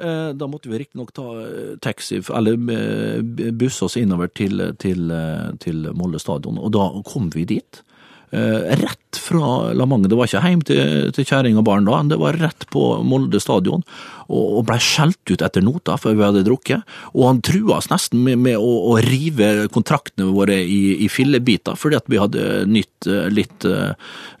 Eh, 0.00 0.30
Da 0.36 0.46
måtte 0.50 0.68
vi 0.68 0.78
riktignok 0.82 1.12
ta 1.16 1.26
eh, 1.42 1.74
taxi, 1.82 2.20
eller 2.34 2.58
eh, 2.74 3.50
busse 3.56 3.84
oss 3.86 3.96
innover 3.96 4.28
til, 4.34 4.62
til, 4.78 5.10
til 5.62 5.88
Molde 5.94 6.20
stadion, 6.22 6.58
og 6.58 6.72
da 6.74 6.86
kom 7.08 7.30
vi 7.34 7.46
dit. 7.56 7.82
Eh, 8.34 8.70
Fra 9.20 9.72
La 9.76 9.86
Mange. 9.88 10.08
Det 10.10 10.18
var 10.18 10.28
ikke 10.28 10.42
hjem 10.44 10.64
til, 10.66 11.12
til 11.14 11.28
kjerring 11.28 11.58
og 11.60 11.66
barn 11.68 11.88
da, 11.88 12.00
det 12.08 12.20
var 12.20 12.38
rett 12.40 12.66
på 12.72 12.82
Molde 13.06 13.40
stadion, 13.42 13.84
og, 14.24 14.44
og 14.58 14.66
blei 14.68 14.78
skjelt 14.82 15.20
ut 15.30 15.44
etter 15.44 15.64
nota 15.64 15.96
før 16.00 16.16
vi 16.16 16.24
hadde 16.24 16.44
drukket. 16.46 16.84
Og 17.12 17.26
han 17.28 17.42
trua 17.44 17.78
oss 17.78 17.90
nesten 17.92 18.22
med, 18.24 18.40
med 18.44 18.58
å, 18.58 18.72
å 18.92 18.98
rive 19.04 19.68
kontraktene 19.74 20.30
våre 20.34 20.56
i, 20.60 20.96
i 21.04 21.10
fillebiter, 21.12 21.76
fordi 21.78 21.98
at 21.98 22.08
vi 22.10 22.20
hadde 22.20 22.64
nytt 22.70 23.08
eh, 23.10 23.28
litt, 23.32 23.66
eh, 23.68 23.92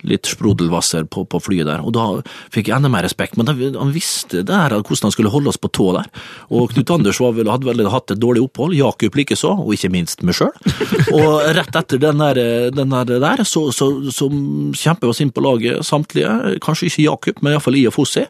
litt 0.08 0.30
sprudelvasser 0.30 1.08
på, 1.12 1.26
på 1.28 1.42
flyet 1.42 1.68
der. 1.68 1.84
Og 1.84 1.94
da 1.96 2.06
fikk 2.54 2.70
jeg 2.70 2.78
enda 2.78 2.92
mer 2.92 3.04
respekt. 3.06 3.38
Men 3.38 3.48
da, 3.48 3.56
han 3.56 3.94
visste 3.94 4.44
det 4.46 4.60
hvordan 4.74 5.08
han 5.08 5.14
skulle 5.14 5.32
holde 5.32 5.52
oss 5.52 5.60
på 5.60 5.72
tå 5.74 5.90
der. 5.96 6.08
Og 6.54 6.72
Knut 6.72 6.94
Anders 6.94 7.20
vel, 7.20 7.50
hadde 7.52 7.68
vel 7.68 7.84
hatt 7.92 8.14
et 8.14 8.20
dårlig 8.20 8.44
opphold, 8.46 8.76
Jakob 8.78 9.16
likeså, 9.18 9.52
og 9.64 9.74
ikke 9.76 9.92
minst 9.92 10.24
meg 10.26 10.38
sjøl. 10.38 10.52
Og 11.14 11.44
rett 11.56 11.76
etter 11.76 12.00
den 12.00 12.22
der, 12.22 12.40
den 12.74 12.94
der, 12.94 13.16
der 13.22 13.44
så, 13.48 13.66
så, 13.74 13.90
så 14.14 14.28
kjempet 14.72 15.04
vi 15.04 15.10
oss 15.12 15.20
inn 15.24 15.32
på 15.34 15.42
laget 15.44 15.84
samtlige, 15.86 16.58
kanskje 16.64 16.88
ikke 16.88 17.04
Jakob, 17.04 17.42
men 17.42 17.54
iallfall 17.54 17.78
Ia 17.80 17.92
Fossi, 17.94 18.24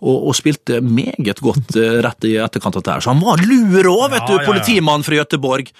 og, 0.00 0.28
og 0.30 0.36
spilte 0.38 0.80
meget 0.84 1.42
godt 1.42 1.76
eh, 1.80 1.98
rett 2.04 2.28
i 2.28 2.36
etterkant 2.40 2.78
av 2.78 2.86
det 2.86 2.94
her. 2.94 3.04
Så 3.04 3.14
han 3.14 3.24
var 3.24 3.42
lur 3.42 3.90
òg, 3.94 4.06
vet 4.14 4.22
Ja, 4.22 4.38
du, 4.38 4.46
politimannen 4.46 5.06
fra 5.06 5.18
Göteborg. 5.20 5.72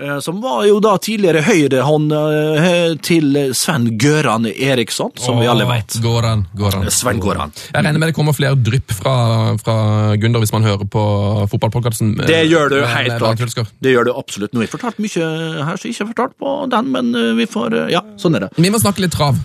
Eh, 0.00 0.18
Som 0.24 0.40
var 0.44 0.64
jo 0.68 0.80
da 0.82 0.96
tidligere 1.02 1.42
høyrehånd 1.46 2.14
eh, 2.16 2.94
til 3.04 3.38
Sven 3.56 3.90
Gøran 4.00 4.48
Eriksson, 4.50 5.12
som 5.20 5.40
vi 5.40 5.48
alle 5.50 5.66
vet. 5.68 5.98
Går 6.02 6.28
an, 6.28 6.46
går 6.56 6.80
an. 6.80 6.88
Sven 6.90 7.20
Goran. 7.22 7.52
Jeg 7.70 7.84
regner 7.84 8.00
med 8.00 8.10
det 8.10 8.16
kommer 8.16 8.36
flere 8.36 8.58
drypp 8.58 8.92
fra, 8.96 9.14
fra 9.60 9.76
Gunder 10.20 10.42
hvis 10.42 10.52
man 10.54 10.66
hører 10.66 10.88
på 10.90 11.04
fotballpodkasten. 11.52 12.14
Det 12.26 12.42
gjør 12.50 12.72
du 12.72 12.78
helt 12.86 13.16
klart. 13.18 13.70
Det 13.80 13.94
gjør 13.94 14.10
du 14.10 14.12
absolutt. 14.16 14.52
Nå 14.54 14.62
har 14.62 14.68
vi 14.68 14.72
fortalt 14.74 15.00
mye 15.02 15.30
her 15.66 15.80
som 15.80 15.90
ikke 15.90 16.04
er 16.04 16.12
fortalt 16.14 16.36
på 16.40 16.56
den, 16.72 16.92
men 16.94 17.14
eh, 17.14 17.32
vi 17.38 17.48
får 17.50 17.76
eh, 17.84 17.88
Ja, 17.94 18.04
sånn 18.20 18.38
er 18.38 18.46
det. 18.46 18.52
Vi 18.60 18.70
må 18.72 18.80
snakke 18.82 19.04
litt 19.04 19.14
trav. 19.16 19.38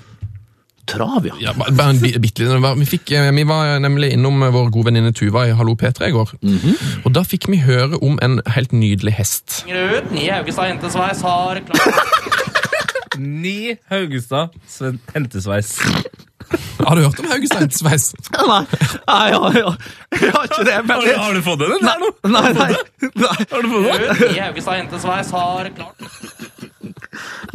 Trav, 0.86 1.26
ja. 1.26 1.34
Ja, 1.42 1.54
bare 1.58 1.72
bare 1.74 1.96
en 1.96 2.00
bitte 2.22 2.44
liten. 2.46 2.62
Vi, 2.80 2.86
fikk, 2.86 3.12
eh, 3.18 3.32
vi 3.34 3.44
var 3.50 3.80
nemlig 3.82 4.12
innom 4.14 4.40
vår 4.54 4.70
gode 4.74 4.86
venninne 4.92 5.14
Tuva 5.18 5.48
i 5.50 5.54
Hallo 5.58 5.74
P3 5.76 6.10
i 6.12 6.14
går. 6.14 6.36
Mhm. 6.46 6.76
Og 7.06 7.14
da 7.16 7.24
fikk 7.26 7.48
vi 7.50 7.58
høre 7.64 7.98
om 8.06 8.20
en 8.22 8.40
helt 8.56 8.72
nydelig 8.76 9.14
hest. 9.18 9.64
ut. 9.66 10.12
Ni 10.12 10.28
Haugestad 10.30 10.70
hentesveis 10.76 11.22
har 11.26 11.62
klart 11.66 12.14
Ni 13.18 13.78
Haugestad 13.90 14.50
Hentesveis. 15.14 15.78
Har 16.86 16.96
du 16.96 17.02
hørt 17.02 17.20
om 17.20 17.26
Haugestein 17.32 17.72
Sveis? 17.74 18.12
Nei, 18.36 18.60
nei, 19.08 19.30
ja, 19.32 19.40
ja. 19.56 19.72
jeg 20.22 20.32
har 20.36 20.44
ikke 20.46 20.66
det. 20.68 20.76
Men 20.86 20.92
Har, 20.92 21.06
du- 21.08 21.22
har 21.24 21.34
du 21.34 21.42
fått 21.42 21.60
den, 21.64 21.72
eller? 21.72 22.12
Nei, 22.28 22.42
nei, 22.44 22.52
nei. 22.54 23.46
Har 23.50 23.64
du 23.66 23.72
fått 23.72 23.88
den? 24.20 24.36
Haugestad 24.44 24.78
hentesveis 24.84 25.32
har 25.34 25.72
klart 25.80 26.06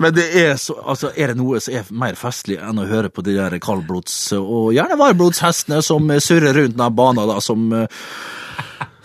Men 0.01 0.15
det 0.17 0.27
er 0.37 0.57
så, 0.61 0.77
altså, 0.81 1.13
er 1.17 1.33
det 1.33 1.41
noe 1.41 1.61
som 1.63 1.77
er 1.79 1.95
mer 2.03 2.19
festlig 2.19 2.59
enn 2.61 2.81
å 2.81 2.89
høre 2.89 3.13
på 3.13 3.25
de 3.27 3.37
der 3.39 3.59
kaldblods- 3.63 4.33
og 4.41 4.75
gjerne 4.77 4.99
varmblodshestene 5.01 5.81
som 5.85 6.13
surrer 6.21 6.57
rundt 6.57 6.79
den 6.79 6.95
banen, 6.97 7.27
da, 7.29 7.41
som, 7.45 7.67
eh, 7.77 7.89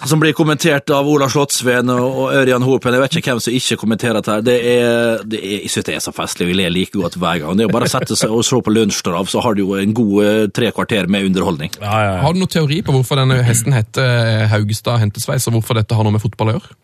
som 0.05 0.21
blir 0.21 0.35
kommentert 0.37 0.91
av 0.93 1.07
Ola 1.09 1.27
Slottsveen 1.31 1.89
og 1.93 2.33
Ørjan 2.35 2.65
Hopen. 2.67 2.93
Jeg 2.93 3.03
vet 3.03 3.17
ikke 3.19 3.33
hvem 3.33 3.41
som 3.41 3.55
ikke 3.57 3.77
kommenterer 3.81 4.19
dette. 4.19 4.37
Det 4.45 4.55
er, 4.75 5.23
det 5.25 5.41
er, 5.41 5.57
jeg 5.63 5.73
synes 5.73 5.87
det 5.89 5.95
er 5.95 6.03
så 6.05 6.13
festlig. 6.15 6.49
Vi 6.51 6.57
ler 6.59 6.73
like 6.73 6.93
godt 6.93 7.17
hver 7.21 7.41
gang. 7.41 7.57
Det 7.57 7.65
er 7.65 7.73
bare 7.73 7.89
å 7.89 7.93
sette 7.93 8.17
seg 8.19 8.33
og 8.35 8.45
se 8.45 8.59
på 8.61 8.73
Lunsjstrav, 8.75 9.31
så 9.31 9.43
har 9.45 9.57
du 9.57 9.63
jo 9.63 9.77
en 9.79 9.95
god 9.97 10.17
eh, 10.25 10.47
tre 10.53 10.71
kvarter 10.75 11.09
med 11.11 11.31
underholdning. 11.31 11.73
Ja, 11.81 11.93
ja, 11.93 12.11
ja. 12.17 12.23
Har 12.25 12.35
du 12.35 12.43
noen 12.43 12.53
teori 12.53 12.81
på 12.85 12.95
hvorfor 12.95 13.23
denne 13.23 13.41
hesten 13.47 13.75
heter 13.75 14.45
Haugestad 14.51 15.01
Hentesveis, 15.01 15.47
og 15.49 15.59
hvorfor 15.59 15.79
dette 15.79 15.97
har 15.97 16.05
noe 16.05 16.17
med 16.17 16.23
fotball 16.23 16.53
å 16.53 16.59
gjøre? 16.59 16.75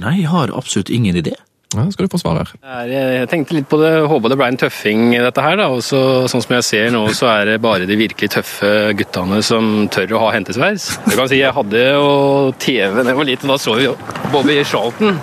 Nei, 0.00 0.18
jeg 0.20 0.28
har 0.28 0.52
absolutt 0.52 0.92
ingen 0.92 1.16
idé. 1.16 1.32
Ja, 1.74 1.82
skal 1.90 2.06
du 2.06 2.12
få 2.12 2.20
svar 2.22 2.38
her. 2.38 2.50
Jeg 2.86 3.26
tenkte 3.28 3.56
litt 3.56 3.66
på 3.68 3.78
det, 3.80 3.90
håpa 4.06 4.30
det 4.30 4.36
ble 4.38 4.46
en 4.52 4.58
tøffing 4.60 5.08
dette 5.18 5.42
her. 5.42 5.56
da, 5.58 5.66
og 5.74 5.82
så, 5.82 5.98
Sånn 6.30 6.44
som 6.44 6.54
jeg 6.54 6.66
ser 6.66 6.92
nå, 6.94 7.02
så 7.16 7.26
er 7.32 7.50
det 7.50 7.56
bare 7.64 7.88
de 7.90 7.96
virkelig 7.98 8.30
tøffe 8.36 8.70
guttene 8.96 9.40
som 9.44 9.88
tør 9.92 10.14
å 10.14 10.22
ha 10.22 10.30
hentesveis. 10.36 10.92
Du 11.08 11.16
kan 11.18 11.26
si 11.28 11.40
Jeg 11.42 11.52
hadde 11.56 11.82
jo 11.82 12.54
TV 12.62 13.02
da 13.02 13.10
jeg 13.10 13.18
var 13.18 13.28
liten, 13.28 13.50
da 13.50 13.58
så 13.58 13.74
vi 13.80 13.88
jo 13.88 13.96
Bobby 14.30 14.60
Charlton. 14.64 15.18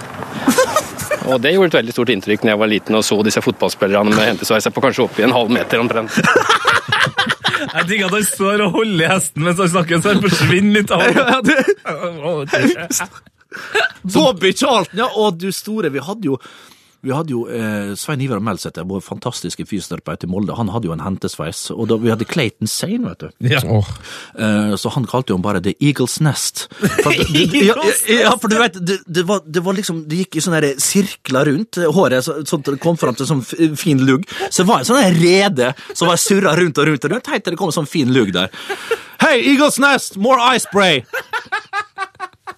Og 1.31 1.39
det 1.39 1.53
gjorde 1.53 1.71
et 1.71 1.79
veldig 1.79 1.95
stort 1.95 2.11
inntrykk 2.11 2.43
når 2.43 2.51
jeg 2.51 2.59
var 2.59 2.71
liten 2.73 2.99
og 2.99 3.03
så 3.07 3.15
disse 3.23 3.41
fotballspillerne 3.43 4.11
med 4.11 4.27
hentesveis 4.33 4.67
på 4.75 4.83
kanskje 4.83 5.05
opp 5.05 5.19
i 5.21 5.23
en 5.23 5.35
halv 5.35 5.53
meter 5.55 5.79
omtrent. 5.79 6.11
Jeg 7.73 7.87
digger 7.87 8.09
at 8.09 8.17
han 8.17 8.25
står 8.27 8.65
og 8.65 8.75
holder 8.75 9.05
i 9.05 9.11
hesten 9.13 9.45
mens 9.45 9.61
han 9.63 9.71
snakker, 9.71 10.01
så 10.03 10.11
han 10.11 10.23
forsvinner 10.25 10.73
litt 10.81 10.91
av 10.91 10.99
Bobby 14.13 14.53
Charlton, 14.53 15.03
ja! 15.03 15.09
Og 15.15 15.39
du 15.39 15.51
store, 15.55 15.91
vi 15.93 16.03
hadde 16.03 16.31
jo 16.31 16.39
vi 17.03 17.11
hadde 17.11 17.33
jo 17.33 17.41
eh, 17.51 17.91
Svein 17.99 18.21
Ivar 18.23 18.39
Melsæter, 18.39 18.85
vår 18.87 19.01
fantastiske 19.03 19.65
fysioterapeut 19.67 20.21
i 20.23 20.27
Molde, 20.31 20.55
han 20.55 20.69
hadde 20.71 20.87
jo 20.87 20.93
en 20.95 21.01
hentesveis. 21.03 21.65
Og 21.75 21.89
da, 21.91 21.97
vi 21.99 22.13
hadde 22.13 22.27
Clayton 22.29 22.69
Sane, 22.71 23.09
vet 23.09 23.25
du. 23.25 23.49
Ja. 23.51 23.59
Oh. 23.67 23.89
Eh, 24.39 24.71
så 24.79 24.91
han 24.95 25.07
kalte 25.11 25.33
jo 25.33 25.39
han 25.39 25.43
bare 25.43 25.59
The 25.65 25.73
Eagles 25.83 26.21
Nest. 26.23 26.69
For, 26.79 27.11
at 27.11 27.27
det, 27.35 27.49
det, 27.51 27.65
ja, 27.67 27.75
ja, 28.07 28.31
for 28.39 28.47
du 28.47 28.55
vet, 28.61 28.79
det, 28.79 29.01
det, 29.03 29.25
var, 29.27 29.43
det 29.43 29.65
var 29.65 29.75
liksom 29.75 30.05
Det 30.07 30.21
gikk 30.21 30.39
i 30.39 30.45
sånne 30.45 30.71
sirkler 30.83 31.51
rundt 31.51 31.81
håret, 31.97 32.23
så, 32.23 32.37
sånn 32.47 32.63
at 32.63 32.71
det 32.71 32.79
kom 32.87 32.99
fram 32.99 33.19
til 33.19 33.27
sånn 33.27 33.43
fin 33.43 33.99
lugg. 34.07 34.23
Så 34.47 34.63
det 34.63 34.69
var 34.71 34.85
en 34.85 34.87
sånn 34.93 35.19
rede 35.19 35.73
som 35.91 36.07
var 36.07 36.23
surra 36.23 36.55
rundt 36.55 36.79
og 36.79 36.87
rundt 36.87 37.09
og 37.09 37.17
rundt, 37.17 37.33
helt 37.35 37.43
til 37.43 37.57
det 37.57 37.59
kom 37.59 37.73
en 37.73 37.81
sånn 37.81 37.95
fin 37.97 38.15
lugg 38.15 38.31
der. 38.31 38.47
Hey, 39.19 39.43
Eagles 39.43 39.75
Nest, 39.83 40.15
more 40.15 40.39
eye 40.39 40.63
spray! 40.63 41.03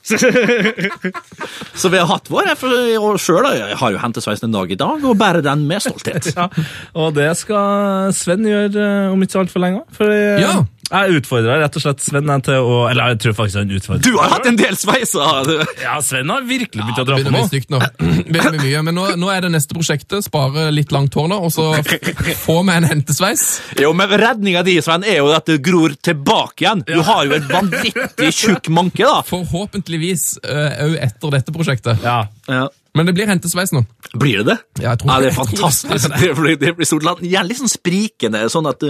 Så 1.82 1.90
vi 1.90 1.98
har 2.00 2.08
hatt 2.10 2.30
vår 2.30 2.52
og 3.00 3.18
sjøl. 3.22 3.48
Jeg 3.58 3.78
har 3.80 3.96
jo 3.96 4.02
hentesveisen 4.02 4.50
en 4.50 4.58
dag 4.58 4.72
i 4.72 4.78
dag, 4.80 5.06
og 5.06 5.18
bærer 5.20 5.42
den 5.46 5.66
med 5.70 5.84
stolthet. 5.84 6.32
Ja, 6.36 6.50
og 7.00 7.14
det 7.16 7.30
skal 7.40 8.12
Sven 8.16 8.44
gjøre 8.46 8.82
eh, 8.82 9.12
om 9.14 9.22
ikke 9.24 9.38
så 9.38 9.44
altfor 9.46 9.64
lenge. 9.64 9.84
For 9.96 10.12
jeg, 10.12 10.42
Ja. 10.44 10.56
Jeg 10.86 11.20
utfordrer 11.20 11.62
rett 11.64 11.78
og 11.80 11.82
slett 11.82 12.04
Sven 12.04 12.30
til 12.46 12.62
å 12.62 12.76
Eller 12.92 13.16
jeg 13.16 13.22
tror 13.24 13.36
faktisk 13.40 13.58
han 13.62 13.72
utfordra 13.74 14.04
Du 14.06 14.20
har 14.20 14.34
hatt 14.36 14.46
en 14.50 14.60
del 14.60 14.78
sveiser! 14.78 15.50
Ja, 15.82 15.96
Sven 16.06 16.30
har 16.30 16.46
virkelig 16.46 16.84
begynt 16.84 17.02
å 17.02 17.06
dra 17.08 17.18
på 17.22 17.34
nå. 17.34 17.42
stygt 17.50 17.74
nå. 17.74 17.80
Begynner 18.00 18.60
mye, 18.62 18.84
Men 18.86 18.98
nå, 18.98 19.08
nå 19.22 19.32
er 19.34 19.48
det 19.48 19.52
neste 19.56 19.78
prosjektet. 19.78 20.26
Spare 20.28 20.68
litt 20.74 20.94
langt 20.94 21.16
hår 21.18 21.30
nå, 21.32 21.40
og 21.48 21.54
så 21.54 21.72
få 22.44 22.60
med 22.68 22.84
en 22.84 22.90
hentesveis. 22.94 23.46
Jo, 23.82 23.92
men 23.98 24.14
redninga 24.14 24.64
di, 24.68 24.78
Sven, 24.86 25.06
er 25.08 25.20
jo 25.22 25.32
at 25.36 25.50
det 25.50 25.60
gror 25.66 25.96
tilbake 26.06 26.66
igjen. 26.66 26.86
Du 26.88 27.00
har 27.06 27.26
jo 27.28 27.36
et 27.38 27.50
vanvittig 27.50 28.32
tjukk 28.36 28.70
manke, 28.74 29.06
da. 29.06 29.22
Forhåpentligvis 29.26 30.36
òg 30.46 30.98
etter 31.02 31.38
dette 31.40 31.56
prosjektet. 31.56 32.06
Ja. 32.06 32.26
Ja. 32.50 32.68
Men 32.96 33.10
det 33.10 33.14
blir 33.18 33.28
hentesveis 33.28 33.74
nå. 33.76 33.82
Blir 34.16 34.40
det 34.42 34.46
det? 34.54 34.56
Ja, 34.80 34.94
jeg 34.94 35.02
tror 35.02 35.10
Ja, 35.12 35.16
det 35.20 35.26
er 35.28 35.32
jeg 35.32 35.36
fantastisk. 35.36 36.14
Det 36.22 36.30
blir, 36.38 36.56
det 36.62 36.72
blir 36.78 36.88
stort. 36.88 37.04
land. 37.04 37.20
den 37.22 37.34
er 37.36 37.44
litt 37.48 37.60
sånn 37.60 37.72
sprikende, 37.72 38.46
sånn 38.52 38.70
at 38.72 38.80
du, 38.80 38.88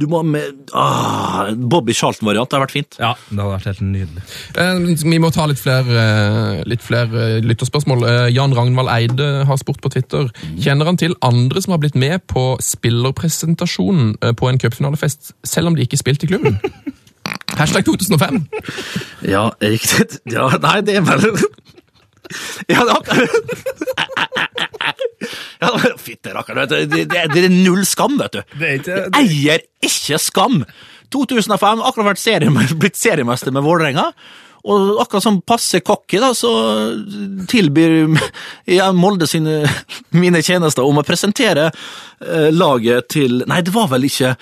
du 0.00 0.06
må 0.10 0.24
med 0.26 0.72
ah, 0.74 1.52
Bobby 1.54 1.94
Charlton-variant. 1.94 2.50
Det 2.50 2.58
har 2.58 2.64
vært 2.64 2.74
fint. 2.74 2.98
ja, 2.98 3.12
det 3.30 3.38
hadde 3.38 3.52
vært 3.52 3.68
helt 3.70 3.84
nydelig. 3.86 4.24
Eh, 4.58 5.04
Vi 5.14 5.20
må 5.22 5.30
ta 5.34 5.46
litt 5.46 5.62
flere, 5.62 6.02
eh, 6.02 6.62
litt 6.66 6.82
flere 6.82 7.28
eh, 7.36 7.38
lytterspørsmål. 7.46 8.02
Eh, 8.10 8.28
Jan 8.34 8.56
Ragnvald 8.58 8.90
Eide 8.90 9.30
har 9.46 9.60
spurt 9.62 9.80
på 9.84 9.92
Twitter. 9.94 10.28
Kjenner 10.58 10.90
han 10.90 10.98
til 11.00 11.14
andre 11.22 11.62
som 11.62 11.76
har 11.76 11.82
blitt 11.84 11.94
med 12.00 12.26
på 12.26 12.56
spillerpresentasjonen 12.64 14.16
på 14.34 14.50
en 14.50 14.58
cupfinalefest, 14.58 15.32
selv 15.46 15.70
om 15.70 15.78
de 15.78 15.86
ikke 15.86 16.00
spilte 16.02 16.26
i 16.26 16.32
klubben? 16.34 16.58
Hashtag 17.58 17.86
2005. 17.86 18.42
Ja, 19.30 19.46
riktig. 19.62 20.18
Ja, 20.32 20.48
nei, 20.60 20.80
det 20.84 20.98
er 20.98 21.06
vel 21.06 21.22
Ja, 22.70 22.84
akkurat 22.94 23.30
Ja, 25.60 25.70
Fytte 26.00 26.34
rakkeren, 26.34 26.64
vet 26.64 26.72
du. 26.72 26.96
Det, 26.96 27.04
det, 27.10 27.26
det 27.32 27.44
er 27.46 27.52
null 27.52 27.84
skam, 27.88 28.18
vet 28.20 28.36
du. 28.36 28.42
Det 28.60 28.72
er 28.88 29.08
Eier 29.20 29.64
ikke 29.84 30.18
skam! 30.20 30.62
2005, 31.14 31.84
akkurat 31.86 32.10
vært 32.14 32.22
seriemester, 32.22 32.78
blitt 32.80 32.98
seriemester 32.98 33.54
med 33.54 33.64
Vålerenga. 33.64 34.08
Og 34.64 34.96
akkurat 35.02 35.26
som 35.26 35.42
passe 35.44 35.82
cocky, 35.84 36.18
da, 36.22 36.32
så 36.36 36.50
tilbyr 37.50 37.96
jeg 38.78 38.96
Molde 38.96 39.28
sine, 39.28 39.60
mine 40.16 40.40
tjenester 40.44 40.86
om 40.88 41.00
å 41.02 41.04
presentere 41.06 41.68
eh, 41.68 42.48
laget 42.54 43.10
til 43.12 43.42
Nei, 43.50 43.60
det 43.64 43.74
var 43.74 43.90
vel 43.92 44.08
ikke 44.08 44.32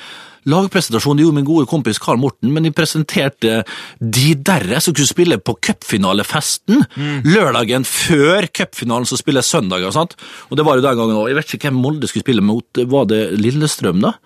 lagpresentasjon. 0.48 1.20
Gjorde 1.22 1.38
min 1.38 1.48
gode 1.48 1.68
kompis 1.70 2.00
Karl 2.02 2.20
Morten, 2.22 2.52
men 2.54 2.66
de 2.66 2.74
presenterte 2.74 3.62
de 4.00 4.26
derre 4.34 4.80
som 4.82 4.96
kunne 4.96 5.10
spille 5.10 5.38
på 5.38 5.56
cupfinalefesten 5.62 6.84
lørdagen 7.28 7.86
før 7.88 8.48
cupfinalen 8.50 9.08
som 9.08 9.20
spiller 9.20 9.44
søndag. 9.46 9.86
Og, 9.88 10.16
og 10.50 10.58
det 10.58 10.66
var 10.66 10.78
jo 10.78 10.86
den 10.86 10.98
gangen 10.98 11.20
òg. 11.20 11.30
Jeg 11.30 11.40
vet 11.40 11.56
ikke 11.56 11.70
hvem 11.70 11.80
Molde 11.84 12.10
skulle 12.10 12.26
spille 12.26 12.44
mot. 12.44 12.66
Var 12.96 13.08
det 13.10 13.22
Lillestrøm, 13.40 14.02
da? 14.04 14.16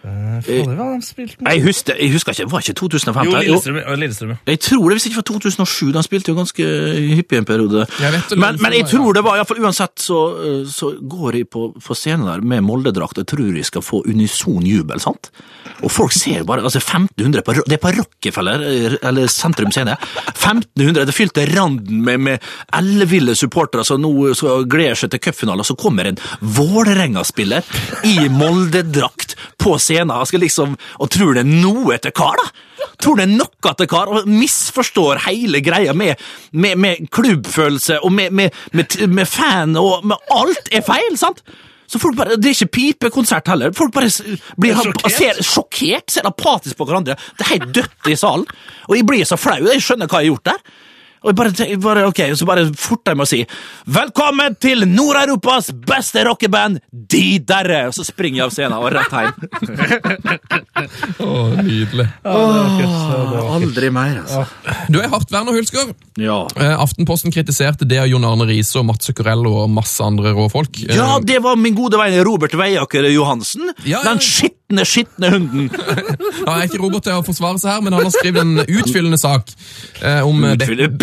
Fader, 0.00 0.72
hva 0.78 0.86
de 0.94 1.04
spilt 1.04 1.36
med? 1.42 1.50
Jeg 1.52 1.62
husker, 1.66 1.98
jeg 2.00 2.12
husker 2.14 2.32
ikke, 2.32 2.46
var 2.48 2.64
ikke 2.64 2.74
2005? 2.80 3.26
Jo, 3.28 3.40
Lillestrøm. 3.44 3.80
Lillestrøm. 4.00 4.32
Jeg 4.48 4.60
tror 4.64 4.86
det, 4.88 4.94
hvis 4.96 5.06
ikke 5.10 5.18
var 5.20 5.26
2007, 5.28 5.90
de 5.92 6.02
spilte 6.06 6.32
jo 6.32 6.36
ganske 6.38 6.68
hyppig 7.18 7.40
en 7.40 7.48
periode. 7.48 7.84
Jeg 8.00 8.14
vet 8.14 8.32
Men, 8.40 8.60
men 8.64 8.76
jeg 8.78 8.86
tror 8.88 9.12
det 9.18 9.24
var, 9.26 9.36
i 9.36 9.42
hvert 9.42 9.50
fall 9.50 9.60
uansett, 9.66 10.00
så, 10.00 10.20
så 10.72 10.94
går 11.00 11.40
jeg 11.42 11.50
på, 11.52 11.66
på 11.76 11.96
scenen 11.98 12.30
der 12.30 12.40
med 12.40 12.64
Molde-drakt 12.64 13.20
og 13.20 13.28
tror 13.28 13.50
jeg 13.60 13.68
skal 13.68 13.84
få 13.84 14.00
unison 14.08 14.64
jubel, 14.64 15.02
sant? 15.04 15.28
Og 15.84 15.92
folk 15.92 16.16
ser 16.16 16.46
bare, 16.48 16.64
altså 16.64 16.80
1500, 16.80 17.44
på, 17.44 17.58
det 17.68 17.76
er 17.76 17.82
på 17.84 17.92
Rockefeller, 17.98 18.64
eller 19.04 19.28
Sentrum 19.32 19.72
Scene, 19.74 19.98
1500, 20.32 21.04
det 21.08 21.16
fylte 21.16 21.44
randen 21.52 22.00
med, 22.08 22.24
med 22.24 22.50
elleville 22.76 23.36
supportere 23.36 23.84
som 23.84 24.00
nå 24.00 24.32
så 24.38 24.62
gleder 24.64 24.96
seg 24.96 25.12
til 25.12 25.22
cupfinalen, 25.28 25.66
så 25.66 25.76
kommer 25.76 26.08
en 26.08 26.20
Vålerenga-spiller 26.40 27.68
i 28.08 28.16
Molde-drakt 28.32 29.36
på 29.60 29.76
scenen, 29.76 29.89
og 29.98 30.28
skal 30.30 30.44
liksom, 30.44 30.76
og 30.98 31.10
tror 31.10 31.34
det 31.34 31.44
er 31.44 31.50
noe 31.50 31.98
til 31.98 32.14
kar 32.16 32.38
da? 32.40 32.46
Tror 33.00 33.16
det 33.18 33.26
er 33.26 33.32
noe 33.32 33.74
til 33.76 33.88
kar, 33.90 34.12
og 34.12 34.28
misforstår 34.28 35.24
hele 35.26 35.62
greia 35.64 35.94
med, 35.96 36.20
med, 36.52 36.78
med 36.78 37.08
klubbfølelse, 37.12 38.00
og 38.04 38.12
med, 38.12 38.30
med, 38.30 38.54
med, 38.72 38.96
med 39.08 39.28
fan, 39.28 39.76
og 39.80 40.06
med 40.06 40.32
alt 40.36 40.70
er 40.72 40.84
feil, 40.86 41.18
sant? 41.20 41.42
Så 41.90 41.98
folk 41.98 42.14
bare, 42.14 42.36
Det 42.38 42.46
er 42.46 42.54
ikke 42.54 42.74
pipekonsert 42.76 43.48
heller. 43.50 43.72
Folk 43.74 43.90
bare 43.92 44.10
blir 44.60 44.76
Sjokkert? 44.78 45.10
ser 45.10 45.40
sjokkert, 45.42 46.06
ser 46.14 46.28
apatisk 46.28 46.78
på 46.78 46.86
hverandre. 46.86 47.16
Det 47.34 47.46
er 47.46 47.50
helt 47.56 47.72
dødt 47.74 48.10
i 48.12 48.14
salen. 48.14 48.46
Og 48.86 48.94
jeg 48.94 49.06
blir 49.08 49.26
så 49.26 49.38
flau. 49.40 49.58
Jeg 49.66 49.82
skjønner 49.82 50.06
hva 50.06 50.20
jeg 50.22 50.30
har 50.30 50.36
gjort 50.36 50.52
der. 50.52 50.60
Og 51.20 51.28
jeg 51.28 51.36
bare, 51.36 51.66
bare, 51.84 52.02
ok, 52.08 52.20
så 52.38 52.46
bare 52.48 52.62
forter 52.80 53.12
jeg 53.12 53.18
meg 53.20 53.26
å 53.26 53.28
si 53.28 53.40
Velkommen 53.92 54.54
til 54.62 54.86
Nord-Europas 54.88 55.68
beste 55.84 56.22
rockeband, 56.24 56.78
De 56.90 57.24
Derre! 57.44 57.82
Og 57.90 57.96
så 57.98 58.06
springer 58.08 58.40
jeg 58.40 58.46
av 58.46 58.54
scenen 58.54 58.76
og 58.78 58.88
rett 58.94 59.12
hjem. 59.12 59.32
Å, 61.20 61.32
nydelig. 61.60 62.06
Aldri 62.24 63.90
mer, 63.92 64.22
altså. 64.22 64.44
Du 64.88 64.96
er 65.02 65.10
hardt 65.12 65.32
Werner 65.34 65.56
Hulsker. 65.58 65.92
Ja. 66.20 66.38
Eh, 66.56 66.72
Aftenposten 66.80 67.34
kritiserte 67.34 67.84
det 67.88 68.00
av 68.00 68.08
Jon 68.08 68.24
Arne 68.24 68.46
Riise 68.48 68.80
og 68.80 68.86
Mats 68.88 69.10
Zuccarello 69.10 69.52
og 69.64 69.68
masse 69.76 70.00
andre 70.04 70.32
råfolk. 70.36 70.80
Eh, 70.86 70.96
Ja, 70.96 71.18
det 71.20 71.42
var 71.44 71.60
min 71.60 71.76
gode 71.76 72.00
venn 72.00 72.16
Robert 72.24 72.56
Veiaker 72.56 73.10
Johansen. 73.12 73.74
Ja, 73.84 74.00
ja. 74.00 74.02
Den 74.06 74.22
skitne, 74.24 74.86
skitne 74.88 75.30
hunden. 75.34 75.68
Han 76.46 76.54
er 76.56 76.64
ikke 76.68 76.80
Robert 76.80 77.04
til 77.04 77.18
å 77.20 77.24
forsvare 77.26 77.60
seg 77.60 77.74
her, 77.74 77.84
men 77.84 77.92
han 77.96 78.06
har 78.06 78.12
skrevet 78.14 78.40
en 78.42 78.62
utfyllende 78.64 79.18
sak 79.20 79.50
eh, 80.00 80.20
om 80.26 80.44
eh, 80.48 80.56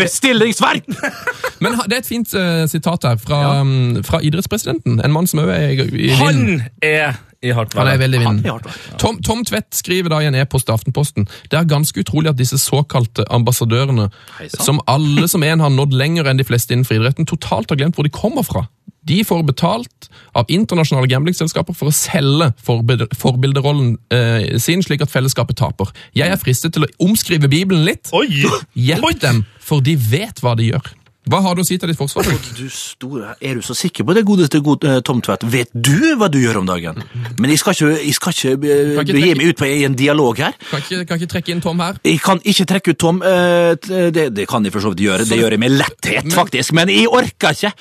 Utfylle 0.08 0.48
bestillingsverk! 0.48 0.88
Men 1.64 1.78
det 1.86 1.94
er 1.94 2.04
et 2.04 2.10
fint 2.10 2.34
uh, 2.36 2.66
sitat 2.70 3.08
her 3.08 3.22
fra, 3.22 3.62
um, 3.62 4.04
fra 4.04 4.22
idrettspresidenten. 4.24 5.02
En 5.06 5.14
mann 5.14 5.28
som 5.30 5.44
òg 5.44 5.52
er 5.54 5.70
i, 5.76 5.88
i 6.08 6.12
Han 6.18 6.62
er 6.82 7.20
i 7.46 7.52
hardt 7.54 7.74
Han 7.78 7.88
er 7.88 7.98
vær. 7.98 8.04
veldig 8.06 8.22
Han 8.24 8.36
vinden. 8.38 8.46
er 8.46 8.56
hardt 8.58 8.66
vær. 8.66 8.98
Tom, 8.98 9.20
Tom 9.22 9.44
Tvedt 9.46 9.76
skriver 9.78 10.10
da 10.10 10.22
i 10.24 10.30
en 10.30 10.36
e-post 10.36 10.66
til 10.68 10.74
Aftenposten 10.74 11.28
det 11.52 11.60
er 11.60 11.68
ganske 11.70 12.00
utrolig 12.02 12.30
at 12.32 12.40
disse 12.40 12.58
såkalte 12.58 13.26
ambassadørene, 13.30 14.10
sann. 14.40 14.66
som 14.66 14.82
alle 14.88 15.28
som 15.28 15.44
en 15.44 15.60
har 15.60 15.70
nådd 15.70 15.94
lenger 15.94 16.28
enn 16.32 16.38
de 16.42 16.48
fleste 16.48 16.74
innenfor 16.74 16.98
idretten, 16.98 17.26
totalt 17.30 17.70
har 17.70 17.78
glemt 17.78 17.96
hvor 17.96 18.04
de 18.08 18.14
kommer 18.14 18.44
fra. 18.44 18.66
De 19.08 19.22
får 19.24 19.46
betalt 19.48 20.10
av 20.36 20.50
internasjonale 20.52 21.08
gamblingselskaper 21.08 21.74
for 21.78 21.88
å 21.88 21.96
selge 21.96 22.50
forbilderollen 22.60 23.16
forbilderrollen 23.16 23.94
eh, 24.12 24.58
sin, 24.60 24.82
slik 24.84 25.06
at 25.06 25.14
fellesskapet 25.14 25.56
taper. 25.62 25.94
Jeg 26.18 26.28
er 26.34 26.42
fristet 26.42 26.74
til 26.76 26.84
å 26.84 26.90
omskrive 27.06 27.48
Bibelen 27.48 27.86
litt. 27.88 28.10
Oi! 28.12 28.28
Hjelp 28.76 29.22
dem, 29.24 29.46
for 29.64 29.80
de 29.86 29.96
vet 29.96 30.42
hva 30.44 30.58
de 30.60 30.74
gjør. 30.74 30.92
Hva 31.28 31.42
har 31.44 31.56
du 31.56 31.62
å 31.62 31.66
si 31.68 31.78
til 31.78 31.90
ditt 31.92 31.98
forsvar? 32.00 32.24
Du 32.58 32.70
store, 32.72 33.36
Er 33.42 33.56
du 33.56 33.62
så 33.62 33.76
sikker 33.76 34.06
på 34.08 34.14
det, 34.16 34.24
godeste 34.26 34.62
god, 34.64 34.84
eh, 34.88 35.00
Tom 35.02 35.22
Tvedt? 35.22 35.44
Vet 35.52 35.70
du 35.74 36.16
hva 36.16 36.30
du 36.32 36.38
gjør 36.40 36.62
om 36.62 36.66
dagen? 36.70 37.02
Men 37.40 37.50
jeg 37.52 37.60
skal 37.60 37.74
ikke, 37.74 37.90
jeg 38.06 38.14
skal 38.16 38.32
ikke, 38.34 38.54
eh, 38.54 38.96
Kan 38.96 39.06
ikke 39.06 39.14
begi 39.18 39.24
trekke- 39.28 39.38
meg 39.38 39.48
ut 39.52 39.58
på 39.58 39.66
en 39.86 39.96
dialog 39.96 40.38
her. 40.38 40.54
Kan 40.72 40.80
ikke, 40.82 41.08
kan 41.08 41.18
ikke 41.20 41.32
trekke 41.36 41.50
inn 41.56 41.62
Tom 41.62 41.80
her. 41.80 41.98
Jeg 42.04 42.22
kan 42.22 42.40
ikke 42.40 42.66
trekke 42.66 42.90
ut 42.96 42.98
Tom. 43.00 43.22
eh, 43.24 43.76
t- 43.76 44.12
Det, 44.12 44.34
det 44.34 44.48
kan 44.48 44.64
jeg 44.64 44.72
for 44.74 44.80
så 44.82 44.90
vidt 44.96 45.04
gjøre. 45.08 45.28
Det 45.28 45.38
gjør 45.38 45.52
jeg 45.52 45.60
med 45.60 45.72
letthet, 45.72 46.32
faktisk. 46.34 46.72
Men 46.74 46.88
jeg 46.90 47.08
orker 47.08 47.52
ikke. 47.52 47.74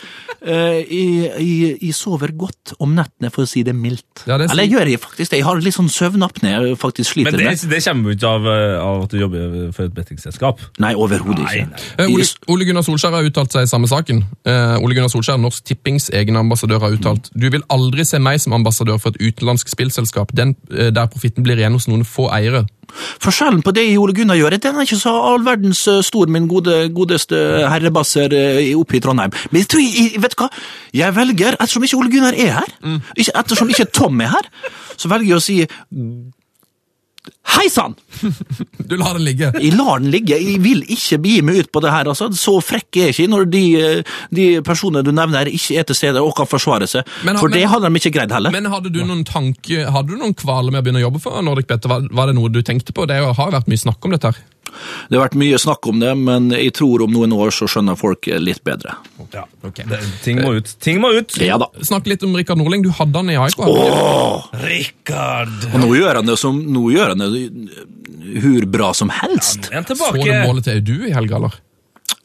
Eh, 0.47 0.83
Jeg, 0.87 1.33
jeg, 1.39 1.79
jeg 1.83 1.95
sover 1.95 2.33
godt 2.37 2.75
om 2.81 2.95
nettene, 2.95 3.31
for 3.33 3.43
å 3.45 3.49
si 3.49 3.63
det 3.63 3.75
mildt. 3.75 4.25
Ja, 4.27 4.37
det 4.39 4.47
er 4.49 4.53
Eller 4.53 4.63
sant. 4.65 4.71
jeg 4.71 4.71
gjør 4.73 4.91
jeg 4.91 5.01
faktisk 5.01 5.31
det. 5.31 5.39
Jeg 5.39 5.45
har 5.45 5.57
litt 5.61 5.75
sånn 5.75 5.89
søvnapné 5.91 6.51
jeg 6.51 6.77
faktisk 6.79 7.13
sliter 7.15 7.31
Men 7.33 7.39
det, 7.41 7.47
med. 7.47 7.71
det 7.71 7.85
kommer 7.85 8.11
jo 8.11 8.17
ikke 8.17 8.29
av, 8.29 8.47
eh, 8.47 8.81
av 8.83 9.03
at 9.05 9.11
du 9.11 9.19
jobber 9.19 9.73
for 9.73 9.85
et 9.85 9.95
bettingselskap. 9.95 10.59
Nei, 10.79 10.95
overhodet 10.95 11.45
Nei, 11.45 11.55
ikke. 11.57 11.71
nei. 11.71 11.81
Eh, 11.99 12.07
Ole, 12.13 12.23
Jeg- 12.23 12.37
Ole 12.49 12.65
Gunnar 12.65 12.83
Solskjær 12.83 13.13
har 13.17 13.23
uttalt 13.37 13.53
seg 13.53 13.67
i 13.67 13.71
samme 13.71 13.89
saken. 13.91 14.23
Eh, 14.49 14.77
Ole 14.81 14.97
Gunnar 14.97 15.13
Solskjær, 15.13 15.37
Norsk 15.41 15.65
Tippings 15.69 16.09
egen 16.17 16.39
ambassadør, 16.41 16.81
har 16.81 16.97
uttalt 16.97 17.29
Du 17.37 17.51
vil 17.53 17.65
aldri 17.69 18.05
se 18.09 18.19
meg 18.19 18.41
som 18.41 18.57
ambassadør 18.57 18.99
for 19.03 19.13
et 19.13 19.21
utenlandsk 19.21 19.69
spillselskap 19.69 20.33
den, 20.33 20.57
eh, 20.73 20.91
der 20.91 21.07
profitten 21.07 21.45
blir 21.45 21.57
igjen 21.61 21.77
hos 21.77 21.89
noen 21.89 22.05
få 22.05 22.31
eiere. 22.33 22.67
Forskjellen 23.21 23.63
på 23.63 23.75
det 23.75 23.85
Ole 23.99 24.15
Gunnar 24.15 24.39
gjør, 24.39 24.57
den 24.59 24.77
er 24.77 24.87
ikke 24.87 24.97
så 24.97 25.13
all 25.33 25.45
verdens 25.45 25.87
eh, 25.89 26.01
stor, 26.03 26.27
min 26.33 26.49
gode, 26.49 26.89
godeste 26.95 27.37
herrebasser 27.69 28.33
eh, 28.33 28.73
oppe 28.79 28.97
i 28.97 29.01
Trondheim. 29.01 29.35
Men 29.51 29.61
jeg 29.61 29.69
tror, 29.69 29.85
jeg, 29.85 30.23
vet 30.23 30.37
du 30.37 30.43
hva? 30.43 30.49
Jeg 30.95 31.17
velger, 31.17 31.59
ettersom 31.61 31.85
ikke 31.85 32.01
Ole 32.01 32.11
Gunnar 32.15 32.33
er 32.33 32.57
her, 32.61 32.73
mm. 32.81 33.01
ettersom 33.27 33.69
ikke 33.69 33.91
Tom 33.93 34.21
er 34.25 34.33
her, 34.33 34.51
så 34.97 35.13
velger 35.13 35.35
jeg 35.35 35.37
å 35.37 35.45
si 35.45 35.61
Hei 37.57 37.69
sann! 37.73 37.95
Du 38.87 38.97
lar 38.99 39.15
den 39.17 39.25
ligge. 39.25 39.49
Jeg 39.63 39.73
lar 39.79 39.99
den 40.03 40.11
ligge. 40.13 40.37
Jeg 40.39 40.59
vil 40.63 40.83
ikke 40.93 41.19
begi 41.23 41.43
meg 41.47 41.61
ut 41.63 41.71
på 41.73 41.81
det 41.85 41.91
her. 41.95 42.09
altså. 42.11 42.29
Så 42.37 42.57
frekk 42.63 42.99
er 43.01 43.09
jeg 43.09 43.15
ikke 43.17 43.29
når 43.33 43.47
de, 43.51 43.63
de 44.37 44.47
personene 44.67 45.03
du 45.07 45.13
nevner 45.17 45.49
ikke 45.51 45.79
er 45.81 45.87
til 45.89 45.97
stede 45.99 46.23
og 46.23 46.35
kan 46.39 46.47
forsvare 46.51 46.89
seg. 46.91 47.07
Men- 47.25 47.39
For 47.41 47.49
men- 47.49 47.59
det 47.59 47.69
hadde 47.73 47.89
de 47.91 48.01
ikke 48.03 48.13
greid 48.19 48.35
heller. 48.37 48.51
Men 48.55 48.69
hadde 48.73 48.93
du 48.93 49.01
noen 49.05 49.25
tanke, 49.25 49.87
hadde 49.91 50.13
du 50.13 50.17
noen 50.21 50.35
kvaler 50.37 50.71
med 50.75 50.83
å 50.83 50.87
begynne 50.87 51.03
å 51.03 51.07
jobbe 51.09 51.23
for 51.23 51.43
Nordic 51.43 51.67
Better? 51.71 51.89
Var, 51.89 52.09
var 52.13 52.27
det 52.31 52.37
noe 52.39 52.49
du 52.53 52.61
tenkte 52.63 52.93
på? 52.93 53.07
Det 53.09 53.17
har 53.23 53.33
jo 53.35 53.57
vært 53.57 53.71
mye 53.73 53.85
snakk 53.87 54.05
om 54.05 54.15
dette 54.15 54.33
her. 54.35 54.43
Det 55.09 55.19
har 55.19 55.25
vært 55.27 55.39
mye 55.41 55.59
snakk 55.61 55.89
om 55.91 56.01
det, 56.03 56.13
men 56.19 56.51
jeg 56.55 56.75
tror 56.77 57.05
om 57.07 57.13
noen 57.15 57.35
år 57.37 57.55
så 57.55 57.69
skjønner 57.71 57.99
folk 57.99 58.29
litt 58.43 58.63
bedre. 58.67 58.97
Ja, 59.35 59.45
det, 59.63 60.01
ting 60.25 60.41
må 60.43 60.57
ut. 60.59 60.73
Ting 60.83 61.03
må 61.03 61.13
ut! 61.17 61.37
Ja 61.43 61.59
da. 61.61 61.69
Snakk 61.87 62.09
litt 62.11 62.25
om 62.27 62.37
Rikard 62.37 62.61
Norling. 62.61 62.85
Du 62.87 62.93
hadde 62.95 63.23
han 63.23 63.33
i 63.33 63.39
AIK. 63.41 63.63
Rikard! 64.65 65.71
Og 65.73 65.79
nå 65.83 65.93
gjør 65.99 66.23
han 66.23 66.33
det 66.33 66.39
som 66.41 66.59
nå 66.61 66.89
gjør 66.95 67.15
han 67.15 67.25
det 67.25 67.47
hur 68.43 68.67
bra 68.67 68.93
som 68.95 69.13
helst. 69.13 69.71
En 69.73 69.87
Så 69.87 70.13
du 70.13 70.27
målet 70.27 70.67
til 70.67 70.83
Edu 70.83 70.97
i 71.07 71.15
helga, 71.15 71.39
eller? 71.41 71.63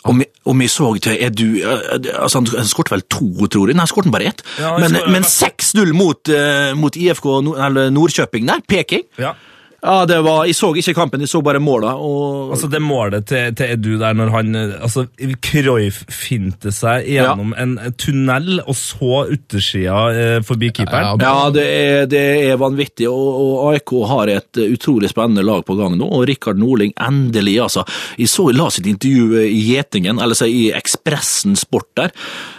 Om 0.03 0.17
vi, 0.17 0.25
om 0.49 0.61
jeg 0.63 0.71
så 0.73 0.87
til 0.97 1.35
du 1.37 1.47
eh, 1.61 1.97
altså 2.17 2.39
Han 2.39 2.47
han 2.55 2.69
skåret 2.69 2.89
vel 2.95 3.03
to, 3.05 3.27
tror 3.45 3.69
jeg. 3.69 3.77
Nei, 3.77 3.85
han 3.85 3.91
skåret 3.91 4.13
bare 4.13 4.31
ett. 4.31 4.41
Ja, 4.57 4.73
men 4.81 4.97
men 5.13 5.27
6-0 5.27 5.93
mot, 5.93 6.31
uh, 6.33 6.73
mot 6.77 6.97
IFK 6.97 7.27
Nord, 7.45 7.59
eller 7.61 7.93
Nordkjøping 7.93 8.49
der. 8.49 8.63
Peking. 8.67 9.05
Ja. 9.21 9.35
Ja, 9.81 10.05
det 10.05 10.19
var, 10.21 10.45
Jeg 10.45 10.53
så 10.53 10.69
ikke 10.77 10.93
kampen, 10.93 11.23
jeg 11.23 11.29
så 11.31 11.41
bare 11.41 11.59
måla. 11.61 11.95
Og, 11.97 12.51
Altså 12.53 12.67
Det 12.69 12.81
målet 12.81 13.25
til, 13.29 13.55
til 13.57 13.71
Edu 13.73 13.95
der 13.97 14.13
når 14.17 14.29
han 14.29 14.55
altså 14.55 15.07
Cruyff 15.41 16.03
finte 16.13 16.69
seg 16.75 17.07
gjennom 17.09 17.55
en 17.57 17.73
tunnel 17.97 18.61
og 18.61 18.75
så 18.77 19.23
utersida 19.31 20.03
eh, 20.13 20.37
forbi 20.45 20.69
keeperen. 20.75 21.21
ja, 21.21 21.49
det 21.53 21.65
er, 21.65 22.05
det 22.11 22.21
er 22.51 22.59
vanvittig, 22.61 23.07
og, 23.09 23.41
og 23.41 23.71
AIK 23.71 23.93
har 24.11 24.31
et 24.35 24.61
utrolig 24.67 25.09
spennende 25.11 25.45
lag 25.45 25.65
på 25.65 25.77
gang 25.79 25.97
nå. 25.97 26.07
Og 26.07 26.27
Rikard 26.29 26.59
Norling, 26.61 26.93
endelig, 27.01 27.57
altså. 27.65 27.85
Jeg 28.19 28.29
så 28.29 28.49
la 28.53 28.69
sitt 28.73 28.89
intervju 28.91 29.41
i 29.47 29.63
Gjetingen, 29.71 30.21
eller 30.21 30.37
så 30.37 30.49
i 30.49 30.69
Ekspressen 30.77 31.57
Sport 31.59 31.89
der, 31.97 32.13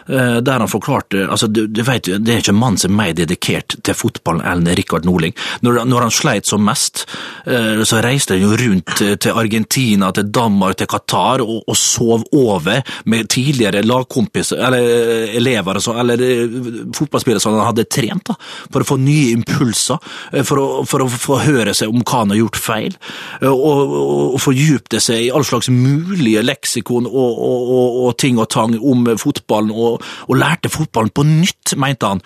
der 0.07 0.59
han 0.62 0.70
forklarte 0.70 1.26
altså 1.30 1.46
du, 1.46 1.66
du 1.66 1.82
vet, 1.86 2.09
Det 2.24 2.32
er 2.34 2.40
ikke 2.42 2.53
en 2.53 2.59
mann 2.59 2.78
som 2.80 2.92
er 2.92 2.98
mer 2.98 3.12
dedikert 3.16 3.76
til 3.84 3.94
fotballen 3.96 4.42
enn 4.46 4.66
Rikard 4.76 5.07
Norling. 5.07 5.34
Når, 5.62 5.82
når 5.88 6.07
han 6.09 6.14
sleit 6.14 6.48
som 6.48 6.64
mest, 6.66 7.05
eh, 7.46 7.82
så 7.86 8.03
reiste 8.05 8.36
han 8.36 8.42
jo 8.44 8.57
rundt 8.59 8.96
til- 8.98 9.32
Argentina, 9.32 10.11
til 10.12 10.28
Danmark, 10.34 10.76
til 10.76 10.90
Qatar, 10.90 11.42
og, 11.44 11.62
og 11.66 11.76
sov 11.78 12.26
over 12.32 12.82
med 13.05 13.28
tidligere 13.32 13.82
lagkompiser, 13.86 14.61
eller 14.66 14.90
elever 15.38 15.53
elever, 15.53 15.74
altså, 15.74 15.94
eller 15.98 16.20
eh, 16.20 16.48
fotballspillere 16.96 17.40
som 17.40 17.57
han 17.57 17.66
hadde 17.66 17.84
trent, 17.90 18.24
da, 18.28 18.36
for 18.72 18.82
å 18.82 18.88
få 18.92 18.98
nye 19.00 19.32
impulser, 19.36 19.98
eh, 20.32 20.44
for 20.46 20.61
å, 20.61 20.66
for 20.88 21.05
å 21.05 21.09
få 21.11 21.40
høre 21.46 21.74
seg 21.76 21.92
om 21.92 22.03
hva 22.03 22.22
han 22.22 22.34
har 22.34 22.40
gjort 22.42 22.61
feil, 22.61 22.96
eh, 23.40 23.48
og, 23.48 23.94
og, 23.98 24.22
og 24.36 24.40
fordypte 24.42 25.00
seg 25.03 25.26
i 25.26 25.30
all 25.34 25.46
slags 25.46 25.70
mulige 25.72 26.42
leksikon 26.44 27.09
og, 27.11 27.32
og, 27.32 27.72
og, 27.76 28.00
og 28.07 28.16
ting 28.22 28.40
og 28.40 28.50
tang 28.53 28.76
om 28.78 29.07
fotballen, 29.20 29.72
og, 29.72 29.91
og 29.99 30.38
lærte 30.38 30.70
fotballen 30.72 31.12
på 31.14 31.26
nytt, 31.28 31.74
mente 31.80 32.12
han. 32.12 32.22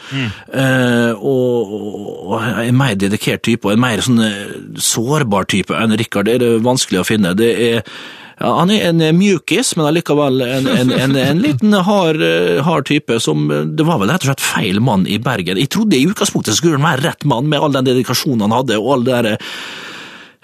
Eh, 0.52 1.12
og, 1.16 1.72
og, 2.26 2.36
en 2.62 2.78
mer 2.78 2.98
dedikert 2.98 3.44
type, 3.46 3.66
og 3.66 3.76
en 3.76 3.82
mer 3.86 4.04
sånn 4.04 4.22
eh, 4.24 4.54
sårbar 4.76 5.48
type 5.50 5.74
enn 5.76 5.96
Rikard, 5.96 6.28
det 6.28 6.38
er 6.38 6.44
det 6.44 6.52
vanskelig 6.66 7.02
å 7.02 7.08
finne. 7.08 7.34
Det 7.38 7.50
er 7.70 7.82
ja, 8.36 8.50
Han 8.58 8.70
er 8.70 8.90
en 8.90 9.00
mjukis, 9.16 9.72
men 9.78 9.88
allikevel 9.88 10.42
en, 10.44 10.68
en, 10.68 10.92
en, 10.92 11.16
en 11.16 11.40
liten 11.40 11.72
hard, 11.86 12.20
eh, 12.20 12.60
hard 12.66 12.88
type 12.88 13.16
som 13.24 13.48
eh, 13.50 13.64
Det 13.64 13.86
var 13.88 14.02
vel 14.02 14.12
rett 14.12 14.26
og 14.26 14.32
slett 14.32 14.44
feil 14.44 14.80
mann 14.84 15.06
i 15.08 15.18
Bergen. 15.22 15.60
Jeg 15.60 15.72
trodde 15.72 15.96
i 15.96 16.06
utgangspunktet 16.08 16.58
skulle 16.58 16.76
han 16.76 16.86
være 16.86 17.06
rett 17.08 17.28
mann, 17.28 17.48
med 17.48 17.62
all 17.62 17.72
den 17.76 17.88
dedikasjonen 17.88 18.44
han 18.46 18.58
hadde, 18.58 18.80
og 18.82 18.92
all 18.96 19.06
det 19.08 19.22
der 19.24 19.46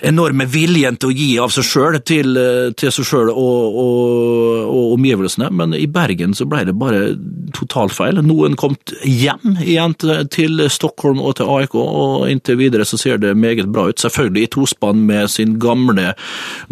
enorme 0.03 0.47
viljen 0.51 0.97
til 0.99 1.11
å 1.13 1.15
gi 1.15 1.29
av 1.39 1.53
seg 1.55 1.65
sjøl 1.65 1.99
til, 2.07 2.37
eh, 2.37 2.71
til 2.79 2.91
seg 2.95 3.07
sjøl 3.07 3.31
og, 3.31 3.77
og, 3.83 4.71
og 4.73 4.95
omgivelsene, 4.97 5.51
men 5.55 5.75
i 5.79 5.87
Bergen 5.87 6.35
så 6.35 6.47
ble 6.51 6.65
det 6.69 6.75
bare 6.79 7.15
totalt 7.55 7.95
feil. 7.95 8.19
Noen 8.25 8.57
kom 8.59 8.75
hjem 9.07 9.59
igjen 9.63 9.95
til, 10.33 10.63
Stockholm 10.73 11.21
og 11.23 11.37
til 11.39 11.51
AIK, 11.53 11.75
og 11.79 12.27
inntil 12.33 12.59
videre 12.61 12.87
så 12.89 12.99
ser 13.01 13.21
det 13.23 13.35
meget 13.39 13.71
bra 13.73 13.89
ut. 13.91 14.01
Selvfølgelig 14.03 14.43
i 14.47 14.51
tospann 14.57 15.03
med 15.07 15.31
sin 15.31 15.59
gamle, 15.63 16.13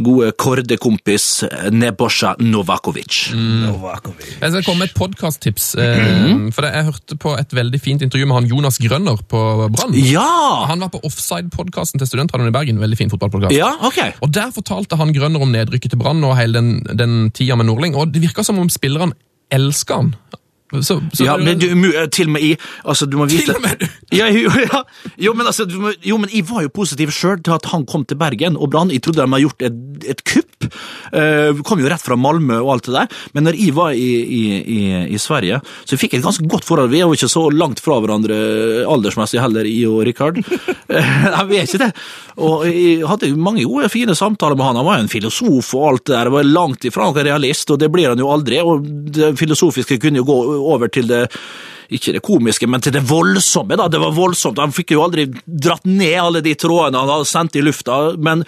gode 0.01 0.33
kordekompis 0.41 1.29
Nebosja 1.75 2.35
Novakovic. 2.41 3.31
Mm. 3.37 3.69
Jeg 3.71 4.53
skal 4.53 4.65
komme 4.67 4.85
med 4.85 4.91
et 4.91 4.97
podkasttips. 4.99 5.75
Eh, 5.79 6.01
Mhm. 6.01 6.53
for 6.55 6.63
Jeg 6.65 6.85
hørte 6.87 7.17
på 7.19 7.39
et 7.39 7.51
veldig 7.55 7.81
fint 7.81 8.03
intervju 8.03 8.27
med 8.27 8.35
han 8.41 8.47
Jonas 8.49 8.79
Grønner 8.79 9.19
på 9.29 9.41
Brann. 9.71 9.95
Ja! 9.95 10.67
Han 10.67 10.81
var 10.81 10.89
på 10.89 11.01
Offside-podkasten 11.05 11.99
til 11.99 12.07
Studentradioen 12.09 12.49
i 12.49 12.55
Bergen. 12.57 12.79
Veldig 12.81 12.97
fin 12.99 13.11
fotballpodkast. 13.21 13.57
Ja, 13.57 13.75
okay. 13.87 14.15
Og 14.25 14.33
Der 14.35 14.51
fortalte 14.55 14.99
han 15.01 15.13
Grønner 15.15 15.45
om 15.45 15.53
nedrykket 15.53 15.95
til 15.95 16.01
Brann 16.01 16.25
og 16.25 16.37
hele 16.39 16.57
den, 16.59 16.81
den 16.97 17.31
tida 17.37 17.59
med 17.61 17.69
Nordling. 17.69 17.97
Og 17.97 18.11
det 18.15 18.25
virka 18.25 18.45
som 18.47 18.59
om 18.63 18.73
spillerne 18.73 19.15
elska 19.53 20.01
han. 20.01 20.15
Så, 20.71 21.01
så 21.13 21.25
ja, 21.27 21.35
men 21.41 21.59
du, 21.59 21.67
til 22.15 22.29
og 22.29 22.35
med 22.37 22.45
i 22.47 22.51
altså, 22.87 23.07
du 23.11 23.17
må 23.19 23.27
vite, 23.27 23.49
Til 23.49 23.59
og 23.59 23.65
med 23.65 23.81
du! 23.81 23.87
Ja, 24.21 24.29
jo, 24.31 24.51
ja. 24.55 24.83
jo, 25.19 25.33
men 25.35 25.49
altså, 25.51 25.67
må, 25.71 25.93
jo, 26.07 26.19
men 26.21 26.31
jeg 26.35 26.47
var 26.47 26.63
jo 26.63 26.71
positiv 26.75 27.11
sjøl 27.15 27.41
til 27.43 27.55
at 27.57 27.67
han 27.73 27.87
kom 27.91 28.05
til 28.07 28.19
Bergen 28.21 28.59
og 28.59 28.71
Brann. 28.71 28.91
Jeg 28.95 29.03
trodde 29.03 29.23
de 29.23 29.27
hadde 29.27 29.43
gjort 29.45 29.65
et, 29.67 29.81
et 30.15 30.23
kupp. 30.27 30.69
Uh, 31.11 31.61
kom 31.67 31.81
jo 31.83 31.89
rett 31.91 32.03
fra 32.03 32.19
Malmö 32.19 32.61
og 32.61 32.73
alt 32.75 32.89
det 32.89 32.95
der. 32.97 33.21
Men 33.35 33.49
når 33.49 33.59
jeg 33.59 33.75
var 33.75 33.95
i, 33.99 34.09
i, 34.23 34.43
i, 34.61 34.81
i 35.15 35.21
Sverige, 35.23 35.61
så 35.87 35.99
fikk 35.99 36.15
jeg 36.15 36.23
et 36.23 36.29
ganske 36.29 36.47
godt 36.51 36.67
forhold. 36.67 36.93
Vi 36.93 37.01
er 37.01 37.09
jo 37.09 37.19
ikke 37.19 37.31
så 37.31 37.47
langt 37.55 37.83
fra 37.83 37.99
hverandre 38.03 38.39
aldersmessig 38.91 39.43
heller, 39.43 39.67
jeg 39.67 39.91
og 39.91 40.05
Rikard. 40.07 40.43
Nei, 40.91 41.45
vi 41.51 41.61
er 41.61 41.67
ikke 41.67 41.83
det. 41.85 41.91
Og 42.41 42.67
jeg 42.69 43.07
hadde 43.11 43.33
mange 43.39 43.67
gode, 43.67 43.91
fine 43.93 44.15
samtaler 44.19 44.59
med 44.59 44.69
han. 44.69 44.81
Han 44.81 44.89
var 44.91 45.01
jo 45.01 45.07
en 45.07 45.13
filosof 45.13 45.75
og 45.79 45.89
alt 45.91 46.07
det 46.07 46.17
der. 46.17 46.31
Jeg 46.31 46.37
var 46.39 46.51
langt 46.51 46.87
ifra 46.91 47.09
noen 47.09 47.27
realist, 47.31 47.71
og 47.75 47.81
det 47.83 47.91
blir 47.93 48.13
han 48.13 48.23
jo 48.23 48.31
aldri. 48.33 48.61
Og 48.63 48.87
det 49.15 49.33
filosofiske 49.41 49.99
kunne 50.03 50.23
jo 50.23 50.29
gå 50.29 50.39
over 50.61 50.93
til 50.93 51.11
det 51.11 51.27
ikke 51.91 52.13
det 52.15 52.23
komiske, 52.23 52.69
men 52.71 52.83
til 52.85 52.95
det 52.95 53.03
voldsomme. 53.03 53.75
da, 53.77 53.89
Det 53.89 53.99
var 53.99 54.15
voldsomt. 54.15 54.61
Han 54.63 54.71
fikk 54.71 54.93
jo 54.95 55.03
aldri 55.03 55.27
dratt 55.45 55.89
ned 55.91 56.21
alle 56.21 56.41
de 56.41 56.55
trådene 56.55 57.03
han 57.03 57.11
hadde 57.11 57.27
sendt 57.27 57.59
i 57.59 57.65
lufta. 57.67 58.15
men 58.17 58.45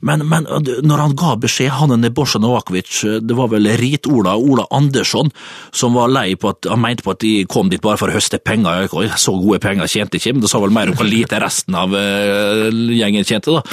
men, 0.00 0.22
men 0.28 0.46
når 0.86 1.00
han 1.02 1.14
ga 1.18 1.34
beskjed, 1.42 1.72
han 1.74 1.92
og 1.94 1.98
Nebosja 2.02 2.40
Novakovic, 2.42 3.00
det 3.24 3.34
var 3.34 3.50
vel 3.50 3.66
Rit-Ola 3.80 4.36
Ola 4.38 4.66
Andersson, 4.74 5.32
som 5.74 5.96
var 5.98 6.12
lei 6.12 6.36
på 6.38 6.52
at 6.52 6.68
han 6.70 6.82
mente 6.82 7.02
på 7.06 7.14
at 7.16 7.22
de 7.24 7.32
kom 7.50 7.70
dit 7.72 7.82
bare 7.82 7.98
for 8.00 8.10
å 8.10 8.14
høste 8.14 8.38
penger. 8.38 8.86
Oi, 8.94 9.08
Så 9.18 9.34
gode 9.40 9.58
penger 9.64 9.90
tjente 9.90 10.20
ikke, 10.20 10.36
men 10.36 10.44
det 10.44 10.52
sa 10.52 10.62
vel 10.62 10.74
mer 10.74 10.92
om 10.92 10.98
hvor 10.98 11.08
lite 11.08 11.40
resten 11.42 11.74
av 11.78 11.94
uh, 11.94 12.68
gjengen 12.70 13.26
tjente. 13.26 13.58
da. 13.58 13.64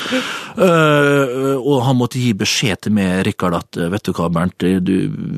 Uh, 0.58 1.56
og 1.62 1.84
han 1.86 2.00
måtte 2.00 2.22
gi 2.22 2.34
beskjed 2.38 2.88
til 2.88 2.98
meg, 2.98 3.22
Rikard, 3.28 3.60
at 3.60 3.78
eh, 3.80 3.90
vet 3.92 4.06
du 4.06 4.14
hva, 4.16 4.30
Bernt, 4.34 4.66
du, 4.86 4.96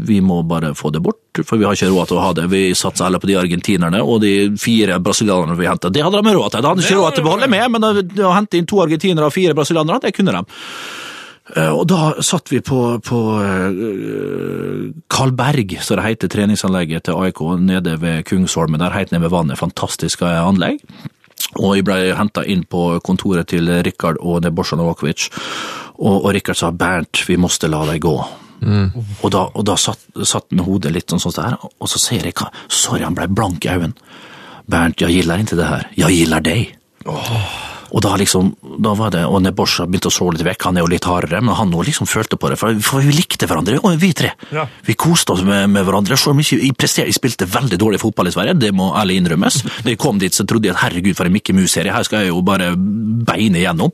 vi 0.08 0.22
må 0.24 0.40
bare 0.48 0.74
få 0.78 0.92
det 0.94 1.02
bort, 1.04 1.20
for 1.46 1.58
vi 1.58 1.66
har 1.66 1.74
ikke 1.78 1.90
råd 1.94 2.08
til 2.08 2.18
å 2.18 2.22
ha 2.24 2.34
det. 2.34 2.46
Vi 2.50 2.62
satser 2.74 3.06
heller 3.06 3.20
på 3.20 3.28
de 3.30 3.36
argentinerne 3.38 4.00
og 4.04 4.22
de 4.22 4.32
fire 4.58 4.98
brasilianerne 5.04 5.58
vi 5.60 5.68
henta. 5.68 5.90
Det 5.94 6.02
hadde 6.06 6.22
de 6.24 6.34
råd 6.38 6.52
til. 6.56 6.62
De 6.62 6.68
hadde 6.72 6.82
ikke 6.86 7.02
råd 7.02 7.14
til 7.16 7.24
å 7.24 7.28
beholde 7.28 7.50
med, 7.50 7.72
men 7.72 7.82
å- 7.84 8.34
hente 8.36 8.58
inn 8.58 8.66
to 8.66 8.78
argentinere 8.82 9.26
og 9.26 9.34
fire 9.34 9.54
brasilianere, 9.54 10.02
det 10.02 10.14
kunne 10.16 10.32
de. 10.32 10.44
Eh, 11.56 11.70
Og 11.72 11.86
da 11.88 12.14
satt 12.22 12.50
vi 12.50 12.60
på, 12.60 13.00
på 13.02 13.20
eh, 13.42 15.32
Berg, 15.32 15.78
som 15.82 15.98
det 15.98 16.04
heter, 16.06 16.28
treningsanlegget 16.28 17.04
til 17.08 17.16
AIK 17.16 17.40
nede 17.60 17.98
ved 18.02 18.26
Kungsholmen. 18.26 18.80
Der 18.80 18.92
helt 18.92 19.12
nede 19.12 19.24
ved 19.24 19.32
vannet. 19.32 19.58
Fantastisk 19.60 20.22
eh, 20.22 20.42
anlegg. 20.44 20.82
Og 21.58 21.76
jeg 21.78 21.86
ble 21.88 22.14
henta 22.18 22.44
inn 22.46 22.66
på 22.68 23.00
kontoret 23.06 23.48
til 23.48 23.70
Rikard 23.86 24.18
og 24.20 24.42
Nebosja 24.44 24.78
Novakovic. 24.78 25.30
Og, 26.00 26.26
og 26.26 26.34
Rikard 26.36 26.58
sa 26.58 26.72
'Bernt, 26.72 27.24
vi 27.28 27.38
måtte 27.38 27.70
la 27.70 27.86
deg 27.86 28.02
gå'. 28.04 28.26
Og 29.22 29.32
da, 29.34 29.44
og 29.54 29.66
da 29.68 29.76
satt, 29.78 30.08
satt 30.26 30.50
han 30.52 30.64
hodet 30.66 30.94
litt 30.96 31.14
sånn 31.14 31.22
sånn 31.22 31.36
der, 31.38 31.58
og 31.62 31.92
så 31.92 32.02
ser 32.02 32.26
jeg 32.26 32.34
hva 32.40 32.50
Sorry, 32.68 33.04
han 33.06 33.18
ble 33.18 33.28
blank 33.30 33.66
i 33.66 33.74
øynene. 33.76 33.94
Bernt, 34.68 35.00
jeg 35.00 35.14
gillar 35.22 35.40
ikke 35.40 35.56
det 35.56 35.68
her. 35.70 35.86
Jeg 35.96 36.18
gillar 36.18 36.44
deg. 36.44 36.74
Og 37.96 38.04
da 38.04 38.16
liksom, 38.20 38.52
da 38.84 38.94
var 38.98 39.14
det, 39.14 39.24
og 39.28 39.42
Nebosja 39.44 39.86
begynte 39.88 40.12
å 40.12 40.14
slå 40.14 40.32
litt 40.34 40.46
vekk, 40.48 40.68
han 40.70 40.80
er 40.80 40.86
jo 40.86 40.92
litt 40.92 41.08
hardere, 41.08 41.42
men 41.44 41.56
han 41.58 41.72
liksom 41.72 42.10
følte 42.10 42.40
på 42.40 42.52
det, 42.52 42.60
for, 42.60 42.76
for 42.84 43.06
vi 43.06 43.16
likte 43.16 43.48
hverandre, 43.50 43.80
og 43.82 43.98
vi 44.02 44.12
tre. 44.18 44.34
Vi 44.88 44.98
koste 45.00 45.36
oss 45.36 45.44
med, 45.48 45.70
med 45.74 45.88
hverandre, 45.88 46.18
selv 46.20 46.36
om 46.36 46.44
jeg, 46.44 46.74
jeg 46.74 47.16
spilte 47.16 47.50
veldig 47.50 47.80
dårlig 47.80 48.02
fotball 48.04 48.32
i 48.32 48.36
Sverige, 48.36 48.58
det 48.60 48.74
må 48.76 48.92
ærlig 48.98 49.22
innrømmes. 49.22 49.64
Da 49.88 49.94
jeg 49.94 50.00
kom 50.02 50.18
dit 50.20 50.36
så 50.36 50.44
trodde 50.48 50.68
jeg 50.68 50.76
at 50.76 50.82
herregud 50.82 51.16
for 51.16 51.30
en 51.30 51.36
Mikke 51.36 51.54
Mus-serie, 51.56 51.94
her 51.94 52.04
skal 52.04 52.26
jeg 52.26 52.34
jo 52.34 52.42
bare 52.46 52.72
beine 52.76 53.62
gjennom. 53.62 53.94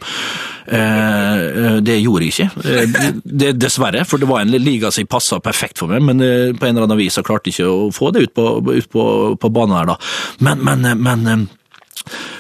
Eh, 0.63 1.79
det 1.83 1.99
gjorde 1.99 2.29
jeg 2.29 2.33
ikke, 2.33 2.63
eh, 2.63 3.19
det, 3.23 3.51
dessverre, 3.59 4.05
for 4.07 4.21
det 4.21 4.29
var 4.29 4.41
en 4.41 4.53
liga 4.53 4.91
som 4.93 5.09
passa 5.11 5.41
perfekt 5.43 5.81
for 5.81 5.91
meg, 5.91 6.01
men 6.07 6.23
eh, 6.23 6.53
på 6.55 6.65
en 6.65 6.73
eller 6.73 6.87
annen 6.87 7.01
vis 7.01 7.19
så 7.19 7.25
klarte 7.25 7.51
jeg 7.51 7.59
ikke 7.59 7.69
å 7.69 7.91
få 7.93 8.13
det 8.15 8.27
ut 8.27 8.33
på, 8.37 8.47
ut 8.71 8.89
på, 8.89 9.03
på 9.39 9.53
banen 9.53 9.77
her 9.77 9.91
da. 9.93 9.97
Men, 10.45 10.63
men, 10.65 10.87
eh, 10.87 10.97
men 10.97 11.27
eh, 11.27 11.45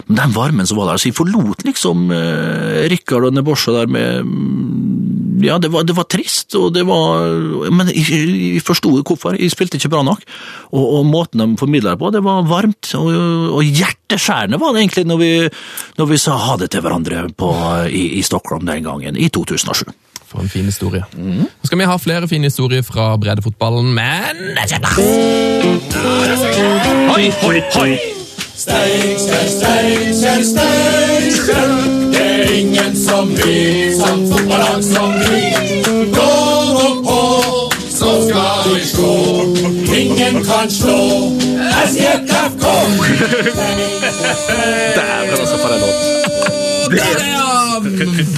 men 0.07 0.19
den 0.19 0.33
varmen 0.35 0.67
som 0.67 0.79
var 0.79 0.91
der, 0.91 1.01
så 1.01 1.09
jeg 1.09 1.17
forlot 1.17 1.63
liksom 1.67 2.09
eh, 2.11 2.83
Rikard 2.91 3.29
og 3.29 3.35
Nebosja 3.37 3.75
der 3.77 3.91
med 3.91 4.27
mm, 4.27 5.43
Ja, 5.43 5.57
det 5.59 5.73
var, 5.73 5.83
det 5.83 5.95
var 5.97 6.05
trist, 6.07 6.53
og 6.55 6.69
det 6.75 6.85
var 6.87 7.25
Men 7.73 7.89
jeg, 7.91 8.05
jeg 8.55 8.61
forsto 8.63 8.93
hvorfor. 9.01 9.35
Jeg 9.35 9.51
spilte 9.51 9.75
ikke 9.75 9.91
bra 9.91 10.03
nok. 10.05 10.21
Og, 10.71 10.83
og 10.99 11.09
måten 11.09 11.41
de 11.41 11.57
formidla 11.59 11.95
det 11.95 11.99
på, 11.99 12.11
det 12.15 12.21
var 12.23 12.45
varmt. 12.47 12.93
Og, 12.95 13.09
og 13.57 13.59
hjerteskjærende 13.65 14.59
var 14.61 14.71
det 14.71 14.85
egentlig 14.85 15.05
når 15.09 15.19
vi, 15.19 15.31
når 15.99 16.09
vi 16.13 16.21
sa 16.21 16.37
ha 16.39 16.55
det 16.61 16.71
til 16.71 16.85
hverandre 16.85 17.25
på, 17.35 17.51
i, 17.89 18.05
i 18.21 18.23
Stockholm 18.23 18.63
den 18.69 18.87
gangen, 18.87 19.19
i 19.19 19.27
2007. 19.33 19.91
For 20.31 20.41
en 20.41 20.49
fin 20.49 20.65
historie. 20.65 21.03
Nå 21.13 21.49
skal 21.67 21.83
vi 21.83 21.91
ha 21.91 21.99
flere 22.01 22.29
fine 22.31 22.49
historier 22.49 22.85
fra 22.87 23.11
breddefotballen, 23.21 23.93
men 23.93 24.57
Hoi, 27.13 27.31
hoi, 27.43 27.63
hoi! 27.75 28.22
Steinkjer, 28.63 29.47
Steinkjer, 29.57 30.43
Steinkjer. 30.47 31.71
Det 32.13 32.21
er 32.23 32.51
ingen 32.55 32.95
som 32.95 33.27
vi, 33.35 33.91
som 33.97 34.21
fotballag 34.31 34.83
som 34.87 35.11
vi. 35.19 35.41
Gå 36.13 36.29
nå 36.71 36.87
på, 37.03 37.19
så 37.91 38.13
skal 38.29 38.69
vi 38.69 38.79
slå. 38.87 39.11
Ingen 39.99 40.39
kan 40.47 40.71
slå 40.71 40.95
SJFK. 41.83 42.65
Dæven, 44.95 45.39
altså, 45.39 45.57
for 45.59 45.69
en 45.73 45.79
låt. 45.83 45.99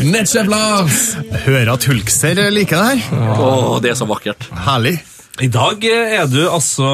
Nettsjef 0.09 0.47
Lars! 0.49 1.01
Hører 1.45 1.75
at 1.77 1.85
Hulkser 1.85 2.47
liker 2.49 2.81
det 2.81 2.87
her. 2.95 3.27
Å, 3.37 3.77
det 3.83 3.93
er 3.93 3.99
så 4.01 4.09
vakkert. 4.09 4.49
Herlig. 4.65 4.97
I 5.43 5.49
dag 5.51 5.83
eh, 5.83 6.13
er 6.21 6.29
du 6.31 6.45
altså 6.47 6.85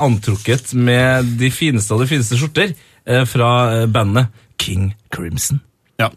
antrukket 0.00 0.72
med 0.78 1.34
de 1.40 1.50
fineste 1.52 1.92
av 1.92 2.00
de 2.00 2.08
fineste 2.08 2.38
skjorter 2.40 2.72
eh, 2.72 3.26
fra 3.28 3.50
eh, 3.82 3.84
bandet 3.92 4.30
King 4.62 4.92
Crimson. 5.12 5.60
Ja. 6.00 6.08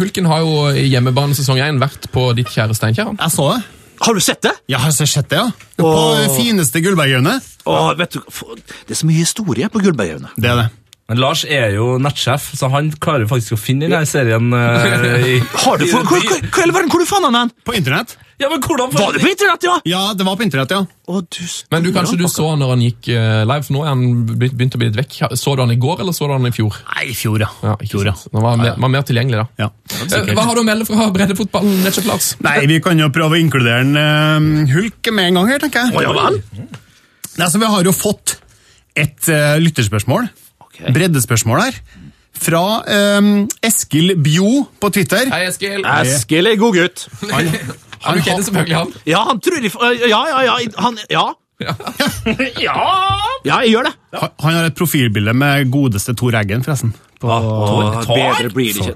Hulken 0.00 0.28
har 0.30 0.40
jo 0.46 0.70
i 0.72 0.86
hjemmebane 0.88 1.36
sesong 1.36 1.60
1 1.60 1.82
vært 1.82 2.08
på 2.14 2.30
ditt 2.38 2.48
kjære 2.54 2.76
Steinkjer. 2.78 3.12
Jeg 3.18 3.34
så 3.34 3.50
det. 3.52 3.60
Har 4.00 4.16
du 4.16 4.20
sett 4.24 4.40
det? 4.46 4.54
Jeg 4.72 4.80
har 4.80 4.94
sett 4.96 5.28
det, 5.28 5.42
ja. 5.42 5.50
På 5.76 5.90
Åh. 5.92 6.22
fineste 6.38 6.80
for- 8.32 8.56
det 8.56 8.94
er 8.96 9.00
så 9.02 9.08
mye 9.10 9.20
historie 9.20 9.68
på 9.68 9.82
Gullberghjørnet. 9.84 10.32
Det 10.40 10.48
er 10.48 10.56
det. 10.62 10.68
Men 11.10 11.18
Lars 11.18 11.40
er 11.42 11.72
jo 11.74 11.96
nettsjef, 11.98 12.52
så 12.54 12.68
han 12.70 12.92
klarer 13.02 13.26
faktisk 13.26 13.56
å 13.56 13.58
finne 13.58 13.88
denne 13.88 14.06
serien. 14.06 14.52
Uh, 14.54 15.16
i, 15.26 15.38
Har 15.64 15.80
du, 15.80 15.88
for, 15.90 16.06
hvor, 16.06 16.22
hvor, 16.22 16.44
hvor, 16.46 16.70
hvor, 16.70 16.90
hvor 16.92 17.02
du 17.02 17.08
fant 17.08 17.26
han 17.26 17.34
den? 17.34 17.50
På 17.66 17.74
internett. 17.74 18.14
Ja, 18.40 18.46
men 18.48 18.62
hvordan 18.62 18.92
Var 18.94 19.16
det 19.16 19.20
på 19.20 19.28
internett, 19.28 19.64
ja? 19.66 19.72
Ja, 19.90 20.02
det 20.16 20.24
var 20.24 20.36
på 20.38 20.44
internett, 20.46 20.70
ja. 20.72 20.84
Å, 20.86 21.18
du, 21.26 21.40
Men 21.74 21.82
du, 21.84 21.90
kanskje 21.92 22.16
du 22.16 22.22
så 22.30 22.46
han 22.52 22.62
når 22.62 22.70
han 22.72 22.84
gikk 22.86 23.10
uh, 23.10 23.42
live, 23.42 23.66
for 23.66 23.74
nå 23.74 23.82
er 23.82 23.90
han 23.90 24.04
begynt 24.38 24.76
å 24.78 24.80
bli 24.80 24.88
litt 24.92 25.00
vekk. 25.00 25.16
Så 25.36 25.56
du 25.58 25.64
han 25.64 25.74
i 25.74 25.78
går, 25.82 26.04
eller 26.04 26.14
så 26.16 26.28
du 26.30 26.36
han 26.36 26.46
i 26.46 26.52
fjor? 26.54 26.78
Nei, 26.94 27.08
i 27.10 27.16
fjor, 27.18 27.42
ja. 27.42 27.50
Ja, 27.66 27.74
i 27.82 27.90
fjor, 27.90 28.06
ja. 28.06 28.14
Han 28.30 28.46
var, 28.46 28.60
mer, 28.62 28.78
var 28.86 28.92
mer 28.94 29.04
tilgjengelig 29.10 29.42
da. 29.42 29.46
ja. 29.66 29.68
Eh, 30.06 30.30
Hva 30.30 30.46
har 30.46 30.56
du 30.56 30.62
å 30.62 30.66
melde 30.70 30.86
fra 30.88 31.10
breddefotballen? 31.18 31.90
Nei, 32.46 32.54
vi 32.70 32.78
kan 32.86 33.02
jo 33.02 33.10
prøve 33.12 33.34
å 33.34 33.42
inkludere 33.42 33.82
en 33.82 33.98
uh, 33.98 34.70
Hulk 34.72 35.10
med 35.10 35.32
en 35.32 35.42
gang 35.42 35.50
her, 35.56 35.66
tenker 35.66 35.90
jeg. 35.90 35.98
Å, 35.98 36.06
ja 36.06 36.14
vel? 36.14 36.38
Nei, 37.34 37.50
så 37.50 37.58
vi 37.58 37.74
har 37.74 37.90
jo 37.90 37.96
fått 37.98 38.38
et 38.98 39.28
eh, 39.28 39.58
lytterspørsmål, 40.80 40.94
breddespørsmål 40.96 41.60
her, 41.66 41.80
fra 42.40 42.64
eh, 42.88 43.30
Eskil 43.68 44.14
Bjo 44.16 44.64
på 44.80 44.90
Twitter. 44.94 45.28
Hei, 45.32 45.44
Eskil. 45.50 45.84
Eskil 45.84 46.46
er 46.50 46.56
god 46.60 46.80
gutt. 46.80 47.06
Han, 47.32 47.52
Ja, 48.00 48.14
du 48.16 48.22
kjenner 48.24 48.44
selvfølgelig 48.46 48.76
han. 48.78 48.92
Ja, 49.04 49.20
han 49.28 49.40
tror 49.44 49.60
Ja, 50.08 50.20
ja, 50.30 50.40
ja. 50.46 50.54
Han, 50.80 50.98
ja. 51.12 51.26
ja. 51.60 51.74
Ja, 53.44 53.58
jeg 53.60 53.74
gjør 53.74 53.90
det. 53.90 53.92
han 54.16 54.54
har 54.56 54.70
et 54.70 54.76
profilbilde 54.78 55.34
med 55.36 55.68
godeste 55.72 56.14
Tor 56.16 56.32
Eggen, 56.40 56.64
forresten. 56.64 56.94
På, 57.20 57.28
Åh, 57.28 57.98
bedre 58.08 58.48
blir 58.54 58.72
det 58.72 58.80
ikke. 58.80 58.94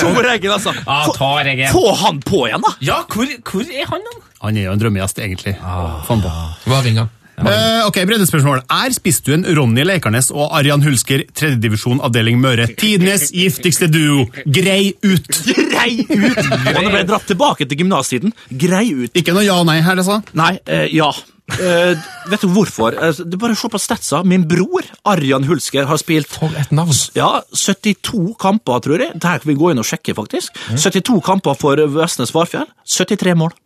Tor 0.00 0.28
Eggen, 0.32 0.54
altså. 0.54 0.72
Ah, 0.86 1.10
Tor 1.12 1.44
Eggen. 1.44 1.68
Få 1.74 1.92
han 2.00 2.20
på 2.24 2.46
igjen, 2.48 2.64
da! 2.64 2.72
Ja, 2.80 3.02
hvor, 3.12 3.28
hvor 3.50 3.68
er 3.68 3.90
han, 3.90 4.06
da? 4.08 4.22
Han 4.46 4.56
er 4.56 4.70
jo 4.70 4.72
en 4.72 4.80
drømmegjest, 4.80 5.20
egentlig. 5.20 5.58
Ah. 5.60 6.00
Hva 6.08 6.80
ringer 6.80 7.04
han? 7.04 7.12
Eh, 7.40 7.86
ok, 7.88 7.98
breddespørsmål. 8.06 8.62
Er 8.70 8.92
spisstuen 8.94 9.46
Ronny 9.56 9.84
Leikarnes 9.86 10.30
og 10.34 10.52
Arian 10.58 10.84
Hulsker, 10.84 11.24
tredjedivisjon 11.34 12.02
avdeling 12.04 12.40
Møre, 12.42 12.68
tidenes 12.78 13.30
giftigste 13.34 13.88
duo? 13.90 14.26
Grei 14.44 14.92
ut! 15.02 15.28
Grei 15.48 16.04
ut! 16.04 16.40
Og 16.76 16.80
det 16.80 16.92
ble 16.92 17.04
dratt 17.08 17.28
tilbake 17.30 17.66
til 17.68 17.82
gymnastiden. 17.82 18.34
Grei 18.50 18.90
ut. 18.94 19.14
Ikke 19.18 19.34
noe 19.34 19.46
ja 19.46 19.56
og 19.58 19.68
nei 19.68 19.80
her, 19.82 19.98
altså? 19.98 20.20
Nei, 20.38 20.54
uh, 20.68 20.84
ja. 20.92 21.10
Uh, 21.52 21.98
vet 22.30 22.44
du 22.44 22.52
hvorfor? 22.54 22.94
Det 22.94 23.34
er 23.34 23.40
bare 23.40 23.56
se 23.58 23.68
på 23.72 23.80
statsa. 23.80 24.22
Min 24.28 24.44
bror, 24.48 24.86
Arjan 25.08 25.48
Hulsker, 25.48 25.88
har 25.88 26.00
spilt 26.00 26.30
For 26.32 26.52
et 26.58 26.70
navn! 26.72 26.94
ja, 27.18 27.40
72 27.50 28.36
kamper, 28.40 28.84
tror 28.84 29.02
jeg. 29.02 29.16
Dette 29.16 29.40
kan 29.42 29.50
vi 29.50 29.58
gå 29.58 29.72
inn 29.72 29.82
og 29.82 29.88
sjekke, 29.88 30.14
faktisk. 30.16 30.54
72 30.76 31.18
kamper 31.26 31.58
for 31.58 31.82
Vestnes 31.96 32.32
Varfjell. 32.36 32.68
73 32.88 33.36
mål. 33.40 33.56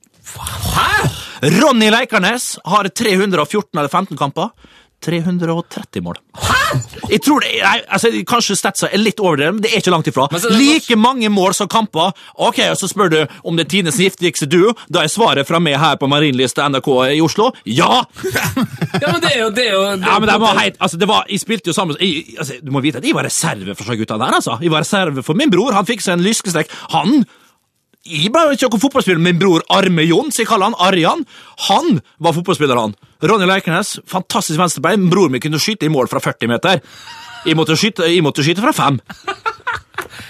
Ronny 1.60 1.90
Leikarnes 1.92 2.56
har 2.64 2.88
314 2.88 3.78
eller 3.78 3.88
15 3.88 4.16
kamper. 4.16 4.50
330 5.04 6.00
mål. 6.02 6.16
Hæ?! 6.32 6.80
Jeg 7.10 7.20
tror 7.22 7.40
det, 7.44 7.50
nei, 7.62 7.80
altså, 7.92 8.08
Kanskje 8.26 8.56
statsa 8.58 8.88
er 8.88 8.98
litt 8.98 9.20
overdreven, 9.22 9.58
men 9.58 9.62
det 9.62 9.70
er 9.70 9.82
ikke 9.82 9.92
langt 9.92 10.08
ifra. 10.10 10.24
Like 10.56 10.96
mange 10.98 11.28
mål 11.30 11.54
som 11.54 11.68
kamper. 11.70 12.16
Ok, 12.42 12.62
og 12.72 12.78
Så 12.80 12.88
spør 12.90 13.12
du 13.12 13.18
om 13.44 13.58
det 13.58 13.66
er 13.66 13.70
tidenes 13.70 14.00
giftigste 14.00 14.48
duo. 14.50 14.72
Da 14.88 15.04
er 15.04 15.12
svaret 15.12 15.46
fra 15.46 15.60
meg 15.62 15.78
her 15.78 16.00
på 16.00 16.08
Marienlyst 16.10 16.58
NRK 16.58 16.90
i 17.12 17.20
Oslo 17.22 17.52
ja! 17.64 18.02
Ja, 19.02 19.12
men 19.12 19.20
det 19.20 19.30
er 19.34 19.40
jo 19.44 19.50
det 19.52 19.66
er 19.68 19.72
jo, 19.74 19.84
det 20.00 20.08
Ja, 20.08 20.18
men 20.18 20.30
det 20.30 20.40
var 20.40 20.58
heit, 20.58 20.76
altså, 20.80 20.96
det 20.98 21.08
var, 21.10 21.26
Jeg 21.28 21.42
spilte 21.44 21.70
jo 21.70 21.76
sammen 21.76 21.98
jeg, 22.00 22.24
altså, 22.40 22.56
Du 22.64 22.70
må 22.72 22.80
vite 22.80 22.98
at 23.02 23.06
jeg 23.06 23.14
var 23.14 23.28
reserve 23.28 23.76
for 23.76 23.84
så 23.84 23.96
gutta 24.00 24.16
der. 24.18 24.38
altså. 24.40 24.56
Jeg 24.64 24.72
var 24.72 24.82
reserve 24.82 25.22
for 25.26 25.38
min 25.38 25.52
bror. 25.52 25.76
Han 25.76 25.86
fikk 25.86 26.02
seg 26.02 26.16
en 26.16 26.24
lyskestrekk. 26.24 26.72
Han 26.96 27.26
jeg 28.06 28.30
ble 28.32 28.54
ikke 28.54 28.70
noen 28.70 28.82
fotballspiller, 28.82 29.22
min 29.22 29.38
bror 29.40 29.64
Arme 29.74 30.04
Jon, 30.06 30.30
så 30.32 30.44
jeg 30.44 30.50
kaller 30.50 30.70
han 30.70 30.78
Arjan. 30.86 31.24
Han 31.68 31.98
var 32.22 32.36
fotballspiller, 32.36 32.78
han. 32.78 32.94
Ronny 33.26 33.48
Leikernes, 33.48 33.96
fantastisk 34.08 34.60
venstrebein. 34.60 35.08
Broren 35.12 35.34
min 35.34 35.42
kunne 35.42 35.60
skyte 35.62 35.88
i 35.88 35.92
mål 35.92 36.10
fra 36.12 36.22
40 36.22 36.52
meter. 36.52 36.82
Jeg 37.46 37.58
måtte 37.58 37.76
skyte, 37.78 38.06
jeg 38.10 38.24
måtte 38.26 38.44
skyte 38.46 38.64
fra 38.64 38.74
fem. 38.76 39.00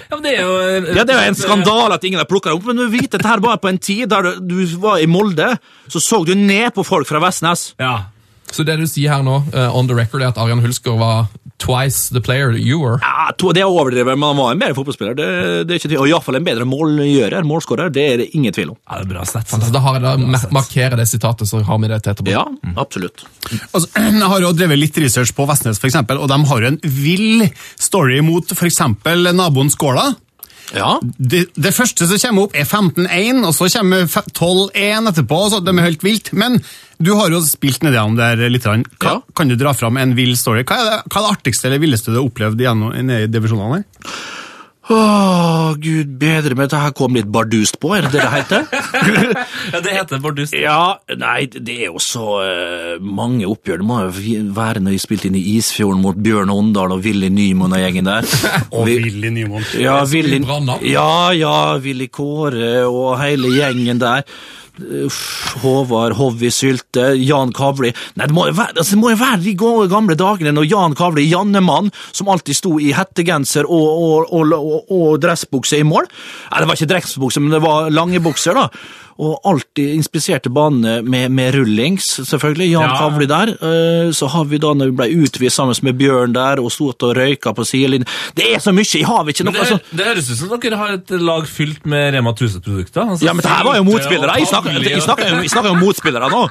Ja, 0.07 0.15
men 0.15 0.23
det 0.23 0.33
er 0.39 0.45
jo 0.47 0.53
Ja, 0.95 1.05
Det 1.05 1.15
er 1.15 1.29
en 1.29 1.39
skandale 1.39 1.97
at 1.99 2.05
ingen 2.07 2.21
har 2.21 2.29
plukka 2.31 2.51
det 2.51 2.59
opp, 2.59 2.67
men 2.69 2.79
du 2.79 2.87
vet 2.93 3.11
dette 3.11 3.27
her 3.27 3.43
var 3.43 3.59
på 3.63 3.71
en 3.71 3.79
tid 3.83 4.07
der 4.13 4.23
du, 4.23 4.55
du 4.55 4.77
var 4.83 5.01
i 5.03 5.09
Molde, 5.11 5.57
så 5.91 6.03
så 6.03 6.23
du 6.25 6.35
ned 6.39 6.71
på 6.75 6.85
folk 6.87 7.09
fra 7.09 7.21
Vestnes. 7.23 7.73
Ja. 7.83 8.07
Så 8.53 8.63
det 8.63 8.79
du 8.79 8.87
sier 8.87 9.17
her 9.17 9.25
nå, 9.27 9.41
uh, 9.51 9.77
on 9.77 9.89
the 9.91 9.97
record, 9.99 10.23
er 10.23 10.31
at 10.31 10.39
Arian 10.39 10.63
Hulsker 10.63 10.95
var 11.01 11.27
twice 11.59 12.11
the 12.13 12.21
player 12.21 12.51
you 12.53 12.79
were? 12.83 12.99
Ja, 13.03 13.31
to- 13.39 13.53
Det 13.57 13.63
er 13.63 13.71
overdrevet, 13.71 14.19
men 14.19 14.27
han 14.29 14.37
var 14.37 14.53
en 14.53 14.59
bedre 14.61 14.75
fotballspiller. 14.77 15.15
Det, 15.17 15.29
det 15.67 15.75
er 15.75 15.79
ikke 15.81 15.89
tvil. 15.89 16.01
Og 16.05 16.09
iallfall 16.11 16.37
en 16.41 16.45
bedre 16.45 16.67
målgjører, 16.69 17.47
målskårer. 17.49 17.93
Det 17.95 18.05
er 18.13 18.17
det 18.23 18.29
ingen 18.37 18.53
tvil 18.53 18.71
om. 18.75 18.77
ja, 18.91 18.99
det 19.01 19.07
er 19.09 19.13
bra 19.15 19.25
sett. 19.25 19.49
Fantastisk. 19.49 19.73
Da 19.73 19.81
har 19.87 19.97
jeg 19.99 20.03
da 20.05 20.17
mar- 20.21 20.51
markerer 20.53 20.97
det 21.01 21.09
sitatet, 21.09 21.49
så 21.49 21.63
har 21.65 21.79
vi 21.83 21.89
det 21.89 22.03
til 22.05 22.13
etterpå. 22.13 22.31
Ja, 22.35 22.45
absolutt. 22.77 23.25
Altså, 23.73 23.89
jeg 24.21 24.29
har 24.35 24.41
jo 24.45 24.53
drevet 24.53 24.79
litt 24.79 24.99
research 24.99 25.33
på 25.37 25.47
Vestnes, 25.49 25.81
for 25.81 25.89
eksempel, 25.89 26.19
og 26.21 26.29
de 26.33 26.41
har 26.53 26.61
jo 26.67 26.73
en 26.75 26.81
vill 26.85 27.49
story 27.81 28.21
mot 28.21 28.53
eksempel 28.53 29.33
naboen 29.35 29.71
Skåla. 29.73 30.11
Ja. 30.75 30.97
Det, 31.03 31.45
det 31.55 31.75
første 31.77 32.09
som 32.09 32.19
kommer 32.23 32.49
opp, 32.49 32.57
er 32.57 32.67
15-1, 32.67 33.45
og 33.47 33.55
så 33.55 33.69
kommer 33.77 34.07
12-1 34.09 35.11
etterpå. 35.13 35.41
så 35.53 35.61
De 35.65 35.75
er 35.75 35.87
helt 35.87 36.07
vilt. 36.07 36.33
Men 36.33 36.59
du 36.99 37.13
har 37.19 37.31
jo 37.31 37.43
spilt 37.45 37.85
nedi 37.87 38.01
ham 38.01 38.17
der 38.19 38.47
litt. 38.51 38.67
Hva, 38.67 38.81
Ja. 39.03 39.21
Kan 39.37 39.53
du 39.53 39.57
dra 39.59 39.75
fram 39.77 40.01
en 40.01 40.17
vill 40.19 40.37
story? 40.39 40.65
Hva 40.67 40.81
er 40.81 40.91
det, 40.91 40.99
hva 41.13 41.21
er 41.21 41.29
det 41.29 41.37
artigste 41.37 41.69
eller 41.71 41.83
villeste 41.83 42.11
du 42.11 42.19
har 42.19 42.27
opplevd 42.27 42.67
nede 42.97 43.23
i 43.27 43.31
divisjonene? 43.31 43.83
her? 43.83 44.11
Åh, 44.89 45.73
gud 45.83 46.13
bedre, 46.21 46.55
meg, 46.55 46.69
dette 46.69 46.79
her 46.79 46.93
kom 46.95 47.17
litt 47.19 47.27
bardust 47.35 47.79
på, 47.83 47.91
er 47.97 48.05
det 48.07 48.13
det 48.15 48.23
det 48.23 48.33
heter? 48.37 48.67
Ja, 49.73 49.81
det 49.83 49.95
heter 49.97 50.21
bardust. 50.23 50.55
ja, 50.55 50.79
nei, 51.19 51.49
det 51.51 51.75
er 51.75 51.89
jo 51.89 51.99
så 52.03 52.27
uh, 52.39 53.03
mange 53.03 53.49
oppgjør. 53.51 53.81
Det 53.83 53.89
må 53.89 53.99
jo 54.07 54.45
være 54.55 54.83
når 54.85 54.95
vi 54.95 55.01
spilte 55.03 55.27
inn 55.31 55.39
i 55.41 55.43
Isfjorden 55.57 56.05
mot 56.05 56.19
Bjørn 56.23 56.53
Åndal 56.55 56.95
og 56.95 57.03
Willy 57.07 57.33
Nymoen 57.35 57.75
og 57.75 57.83
gjengen 57.83 58.07
der. 58.13 58.29
Og 58.77 58.87
Vi- 58.87 58.99
Willy 59.03 59.33
Nymoen. 59.35 59.67
Ja, 59.83 59.99
Willy, 60.07 60.39
ja, 60.93 61.09
ja, 61.35 61.57
Willy 61.83 62.07
Kåre 62.13 62.85
og 62.87 63.17
hele 63.21 63.51
gjengen 63.57 63.99
der. 64.03 64.23
Håvard, 65.63 66.17
Hovvi 66.19 66.51
Sylte, 66.53 67.15
Jan 67.17 67.53
Kavli 67.57 67.93
Nei, 68.17 68.27
det 68.29 68.37
må 68.37 68.47
jo 68.51 68.57
være, 68.59 68.77
altså, 68.83 68.99
være 69.01 69.41
de 69.41 69.55
gamle 69.57 70.17
dagene 70.19 70.53
når 70.53 70.69
Jan 70.69 70.97
Kavli, 70.99 71.25
Jannemann, 71.31 71.89
som 72.13 72.29
alltid 72.33 72.59
sto 72.59 72.75
i 72.83 72.93
hettegenser 72.97 73.65
og, 73.65 73.87
og, 73.87 74.35
og, 74.37 74.53
og, 74.57 74.93
og 74.93 75.19
dressbukse 75.23 75.81
i 75.81 75.87
mål. 75.87 76.09
Nei, 76.51 76.61
det 76.61 76.69
var 76.69 76.79
ikke 76.79 76.93
dressbukse, 76.93 77.43
men 77.43 77.57
det 77.57 77.63
var 77.65 77.91
lange 77.95 78.21
bukser, 78.25 78.57
da. 78.57 78.69
Og 79.19 79.39
alltid 79.49 79.95
inspiserte 79.97 80.51
banene 80.53 80.99
med, 81.03 81.31
med 81.33 81.55
rullings, 81.55 82.05
selvfølgelig. 82.29 82.71
Jan 82.75 82.83
Ja. 82.87 82.97
Kavli 83.01 83.27
der. 83.31 83.49
Eh, 83.57 84.11
Så 84.13 84.29
har 84.29 84.45
vi 84.45 84.59
da, 84.59 84.75
når 84.75 84.91
vi 84.93 84.97
ble 84.99 85.07
utvist 85.25 85.57
sammen 85.57 85.75
med 85.83 85.97
Bjørn 85.99 86.35
der, 86.35 86.61
og 86.61 86.71
stod 86.73 87.03
og 87.03 87.17
røyka 87.17 87.53
på 87.57 87.65
sidelinjen 87.65 88.07
Det 88.37 88.45
er 88.55 88.61
så 88.61 88.73
mye! 88.77 88.85
Jeg 88.87 89.07
har 89.07 89.25
ikke 89.27 89.45
noe 89.45 89.57
altså. 89.59 89.79
det 89.91 90.05
høres 90.07 90.31
ut 90.31 90.39
som 90.39 90.61
dere 90.61 90.77
har 90.77 90.93
et 90.97 91.11
lag 91.21 91.47
fylt 91.49 91.85
med 91.87 92.15
Rema 92.15 92.33
1000-produkter. 92.33 93.03
Altså 93.11 93.25
Ja, 93.27 93.33
men 93.33 93.43
det 93.43 93.51
her 93.51 93.65
var 93.65 93.77
jo 93.77 93.85
motspillere. 93.89 94.37
Jeg 94.39 94.47
snakker, 94.53 94.77
jeg 94.83 95.03
snakker, 95.03 95.41
jeg 95.43 95.51
snakker 95.51 95.71
jo 95.73 95.77
om 95.77 95.83
motspillere 95.85 96.31
nå. 96.31 96.45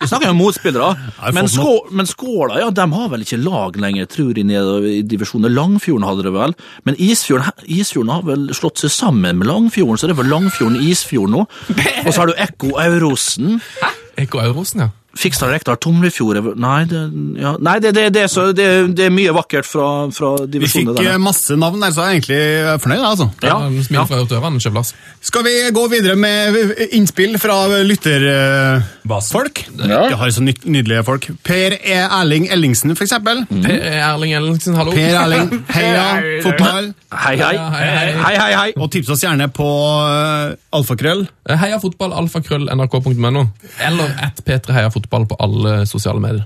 Vi 0.00 0.06
snakker 0.10 0.28
jo 0.28 0.34
om 0.34 0.40
motspillere. 0.40 0.88
Men, 1.32 1.48
skå, 1.48 1.72
men 1.90 2.06
Skåla 2.06 2.58
ja, 2.60 2.70
de 2.70 2.84
har 2.92 3.08
vel 3.12 3.24
ikke 3.24 3.38
lag 3.40 3.76
lenger, 3.80 4.08
tror 4.12 4.36
jeg, 4.36 4.44
nede 4.48 4.74
i 4.92 5.02
divisjonen. 5.02 5.52
Langfjorden 5.56 6.04
hadde 6.04 6.26
det 6.26 6.32
vel. 6.34 6.52
Men 6.84 6.98
Isfjorden, 7.00 7.48
Isfjorden 7.64 8.12
har 8.12 8.26
vel 8.28 8.48
slått 8.56 8.82
seg 8.82 8.92
sammen 8.92 9.38
med 9.40 9.48
Langfjorden, 9.48 9.96
så 10.00 10.08
det 10.10 10.16
er 10.16 10.20
vel 10.22 10.32
Langfjorden 10.32 10.80
Isfjorden 10.84 11.36
nå. 11.38 11.46
Og 12.06 12.14
så 12.14 12.20
har 12.20 12.26
du 12.26 12.34
Ekko 12.38 12.68
Eurosen. 12.80 13.60
Hæ? 13.82 14.22
Ekko 14.22 14.38
Eurosen, 14.38 14.80
ja. 14.80 14.88
Fikstad 15.16 15.50
Rekdal 15.54 15.78
Tomrefjord 15.80 16.36
er 16.40 16.46
Nei, 16.60 16.84
det, 16.90 17.00
ja. 17.40 17.54
Nei 17.62 17.76
det, 17.82 17.94
det, 17.96 18.04
det, 18.14 18.22
er 18.26 18.30
så, 18.32 18.46
det, 18.56 18.66
det 18.96 19.06
er 19.08 19.14
mye 19.14 19.32
vakkert 19.36 19.66
fra, 19.68 19.86
fra 20.14 20.34
Vi 20.46 20.60
fikk 20.68 20.90
der. 20.96 21.12
eh, 21.14 21.18
masse 21.22 21.56
navn 21.58 21.80
der, 21.82 21.94
så 21.96 22.04
jeg 22.06 22.08
er 22.08 22.18
egentlig 22.20 22.80
fornøyd. 22.84 23.04
altså. 23.10 23.28
Ja, 23.44 23.56
Smil 23.86 24.04
fra 24.10 24.20
til 24.28 24.36
ørene. 24.38 24.84
Skal 25.26 25.46
vi 25.46 25.54
gå 25.74 25.86
videre 25.92 26.16
med 26.20 26.58
innspill 26.92 27.38
fra 27.42 27.56
lytterfolk? 27.86 29.64
Vi 29.76 30.18
har 30.20 30.30
så 30.34 30.42
nydelige 30.44 31.04
folk. 31.06 31.30
Per 31.46 31.76
E. 31.80 31.96
Erling 32.04 32.48
Ellingsen, 32.52 32.94
for 32.96 33.06
eksempel. 33.06 33.44
Per 33.48 33.80
Erling 33.96 34.34
Ellingsen, 34.36 34.76
hallo. 34.78 34.92
Per 34.96 35.16
Erling, 35.22 35.50
heia 35.72 36.06
fotball. 36.46 36.92
Hei, 37.16 37.36
hei. 37.40 37.56
Hei, 37.56 37.86
hei. 37.96 38.12
Hei, 38.20 38.34
hei, 38.36 38.52
hei. 38.60 38.70
Og 38.82 38.90
tips 38.92 39.08
oss 39.14 39.22
gjerne 39.24 39.46
på 39.54 39.64
uh, 39.64 40.52
alfakrøll. 40.76 41.22
Eh, 41.48 41.56
Heia 41.56 41.78
fotball, 41.80 42.12
alfakrøll, 42.18 42.66
nrk.no. 42.74 43.46
Eller 43.86 44.16
at 44.26 44.42
P3 44.44 44.74
Heia 44.76 44.90
fotball 44.92 45.05
på 45.10 45.36
alle 45.40 45.86
sosiale 45.86 46.20
medier. 46.20 46.44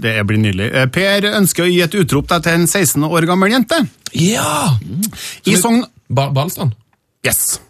Det 0.00 0.14
blir 0.26 0.38
nydelig. 0.38 0.70
Eh, 0.74 0.86
Per 0.86 1.22
ønsker 1.36 1.64
å 1.64 1.70
gi 1.70 1.80
et 1.82 1.94
utrop 1.94 2.28
til 2.28 2.52
en 2.52 2.66
16 2.66 3.04
år 3.08 3.26
gammel 3.26 3.50
jente. 3.52 3.80
Ja! 4.12 4.76
I 5.46 5.56
Sogn 5.56 5.84
Ba 6.08 6.30
Balstrand? 6.30 6.72
Yes. 7.26 7.60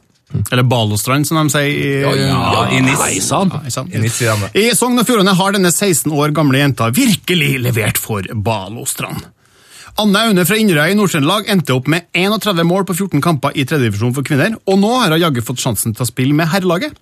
Eller 0.52 0.62
Balostrand, 0.62 1.27
som 1.27 1.36
de 1.43 1.51
sier. 1.51 1.66
i- 1.66 2.01
Ja, 2.02 2.12
ja, 2.15 2.69
i 2.70 2.81
Nis. 2.81 2.98
Ja. 3.31 3.85
I 3.90 3.98
Nis. 3.98 4.20
I 4.55 4.70
Sogn 4.78 4.98
og 4.98 5.07
Fjordane 5.07 5.35
har 5.35 5.52
denne 5.52 5.73
16 5.73 6.12
år 6.12 6.31
gamle 6.32 6.59
jenta 6.59 6.90
virkelig 6.94 7.59
levert 7.61 7.98
for 7.98 8.23
Balostrand. 8.23 9.24
Anne 9.98 10.16
Aune 10.16 10.44
fra 10.47 10.55
Inderøy 10.57 10.93
i 10.93 10.94
Nord-Trøndelag 10.94 11.48
endte 11.51 11.74
opp 11.74 11.89
med 11.89 12.05
31 12.15 12.62
mål 12.65 12.85
på 12.86 12.94
14 12.94 13.20
kamper 13.20 13.51
i 13.59 13.65
tredjedivisjon 13.65 14.15
for 14.15 14.23
kvinner, 14.23 14.55
og 14.66 14.78
nå 14.78 14.93
har 15.01 15.11
hun 15.11 15.20
jaggu 15.20 15.43
fått 15.43 15.59
sjansen 15.59 15.97
til 15.97 16.07
å 16.07 16.09
spille 16.09 16.32
med 16.32 16.47
herrelaget. 16.47 16.93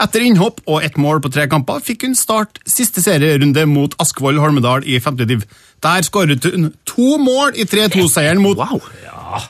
Etter 0.00 0.24
innhopp 0.24 0.62
og 0.64 0.84
ett 0.86 0.96
mål 0.96 1.20
på 1.20 1.28
tre 1.32 1.44
kamper 1.50 1.82
fikk 1.84 2.06
hun 2.06 2.14
start 2.16 2.60
siste 2.68 3.02
serierunde 3.04 3.66
mot 3.68 3.92
Askvoll 4.00 4.38
Holmedal 4.40 4.86
i 4.88 4.96
femte 5.04 5.26
div. 5.28 5.44
Der 5.84 6.04
skåret 6.06 6.44
hun 6.48 6.70
to 6.88 7.16
mål 7.20 7.52
i 7.60 7.66
3-2-seieren 7.68 8.40
mot 8.40 8.56
Wow. 8.60 8.80
ja. 9.04 9.42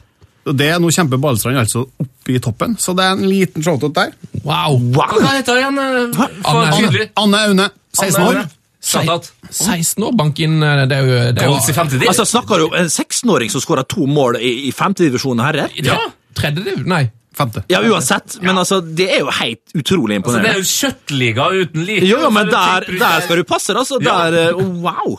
Det 0.50 0.70
Nå 0.80 0.88
kjemper 0.90 1.20
Balestrand 1.20 1.60
altså 1.60 1.84
oppe 2.00 2.32
i 2.34 2.38
toppen, 2.42 2.72
så 2.80 2.94
det 2.96 3.04
er 3.04 3.18
en 3.18 3.28
liten 3.28 3.62
shoutout 3.62 3.92
der. 3.94 4.14
Wow! 4.42 4.78
Hva 4.96 5.34
heter 5.36 5.60
hun 5.60 5.78
igjen? 5.78 6.16
Anne. 6.48 7.04
Anne 7.20 7.42
Aune, 7.44 7.68
16 7.94 8.24
år. 8.24 8.40
16 8.80 10.04
år, 10.06 10.12
bank 10.16 10.38
inn 10.40 10.56
Det 10.62 10.96
er 10.96 11.04
jo, 11.04 11.16
det 11.36 11.44
er 11.44 11.50
jo. 11.50 12.08
Altså, 12.08 12.24
Snakker 12.24 12.62
du 12.62 12.66
om 12.70 12.76
en 12.80 12.88
16-åring 12.88 13.52
som 13.52 13.62
skåra 13.62 13.84
to 13.84 14.06
mål 14.08 14.40
i, 14.40 14.54
i 14.70 14.72
femtedivisjon 14.72 15.42
herrer? 15.44 15.68
Ja. 15.84 15.98
tredje 16.34 16.64
div? 16.64 16.86
Nei. 16.88 17.04
Femte. 17.36 17.62
Ja, 17.70 17.78
uansett, 17.86 18.38
men 18.42 18.58
altså, 18.58 18.80
det 18.80 19.06
er 19.14 19.20
jo 19.22 19.30
helt 19.30 19.60
utrolig 19.78 20.16
Altså, 20.18 20.40
det 20.42 20.50
er 20.50 20.56
jo 20.58 20.64
kjøttliga 20.66 21.44
uten 21.54 21.84
like. 21.86 22.06
Jo, 22.08 22.18
jo, 22.24 22.30
men 22.34 22.46
der, 22.50 22.80
der 22.98 23.20
skal 23.24 23.36
du 23.38 23.44
passe, 23.46 23.74
altså. 23.76 23.98
Der, 24.02 24.34
eh, 24.50 24.56
wow! 24.82 25.14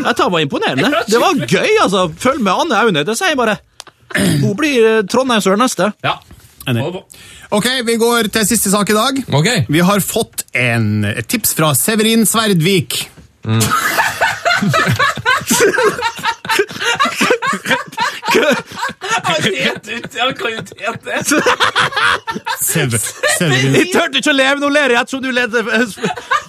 Dette 0.00 0.28
var 0.32 0.40
imponerende. 0.44 0.90
Det 1.12 1.20
var 1.20 1.34
gøy, 1.40 1.70
altså. 1.82 2.10
Følg 2.20 2.40
med 2.44 2.52
Anne 2.52 2.76
Aune, 2.84 3.04
det 3.08 3.16
sier 3.18 3.28
jeg 3.32 3.38
bare. 3.40 3.56
Hun 4.42 4.56
blir 4.58 4.84
eh, 4.84 5.02
Trondheimsør 5.08 5.56
neste. 5.60 5.92
Ja. 6.04 6.18
Enig. 6.68 6.84
Ok, 7.56 7.66
Vi 7.88 7.94
går 7.98 8.28
til 8.32 8.46
siste 8.46 8.70
sak 8.70 8.90
i 8.92 8.96
dag. 8.96 9.22
Ok. 9.34 9.48
Vi 9.72 9.80
har 9.80 10.00
fått 10.04 10.44
en, 10.52 11.04
et 11.08 11.28
tips 11.28 11.54
fra 11.56 11.72
Severin 11.78 12.26
Sverdvik. 12.28 13.08
Han 18.30 19.46
heter 19.46 19.96
ikke 19.96 20.20
Han 20.20 20.34
kan 20.38 20.54
jo 20.54 20.62
ikke 20.62 20.76
hete 20.86 21.04
det. 21.06 21.20
Severin. 22.60 23.76
Jeg 23.76 23.90
turte 23.94 24.20
ikke 24.20 24.32
å 24.32 24.36
leve, 24.36 24.58
nå 24.62 24.70
ler 24.72 24.94
jeg 24.94 25.00
ettersom 25.00 25.22
du 25.24 25.30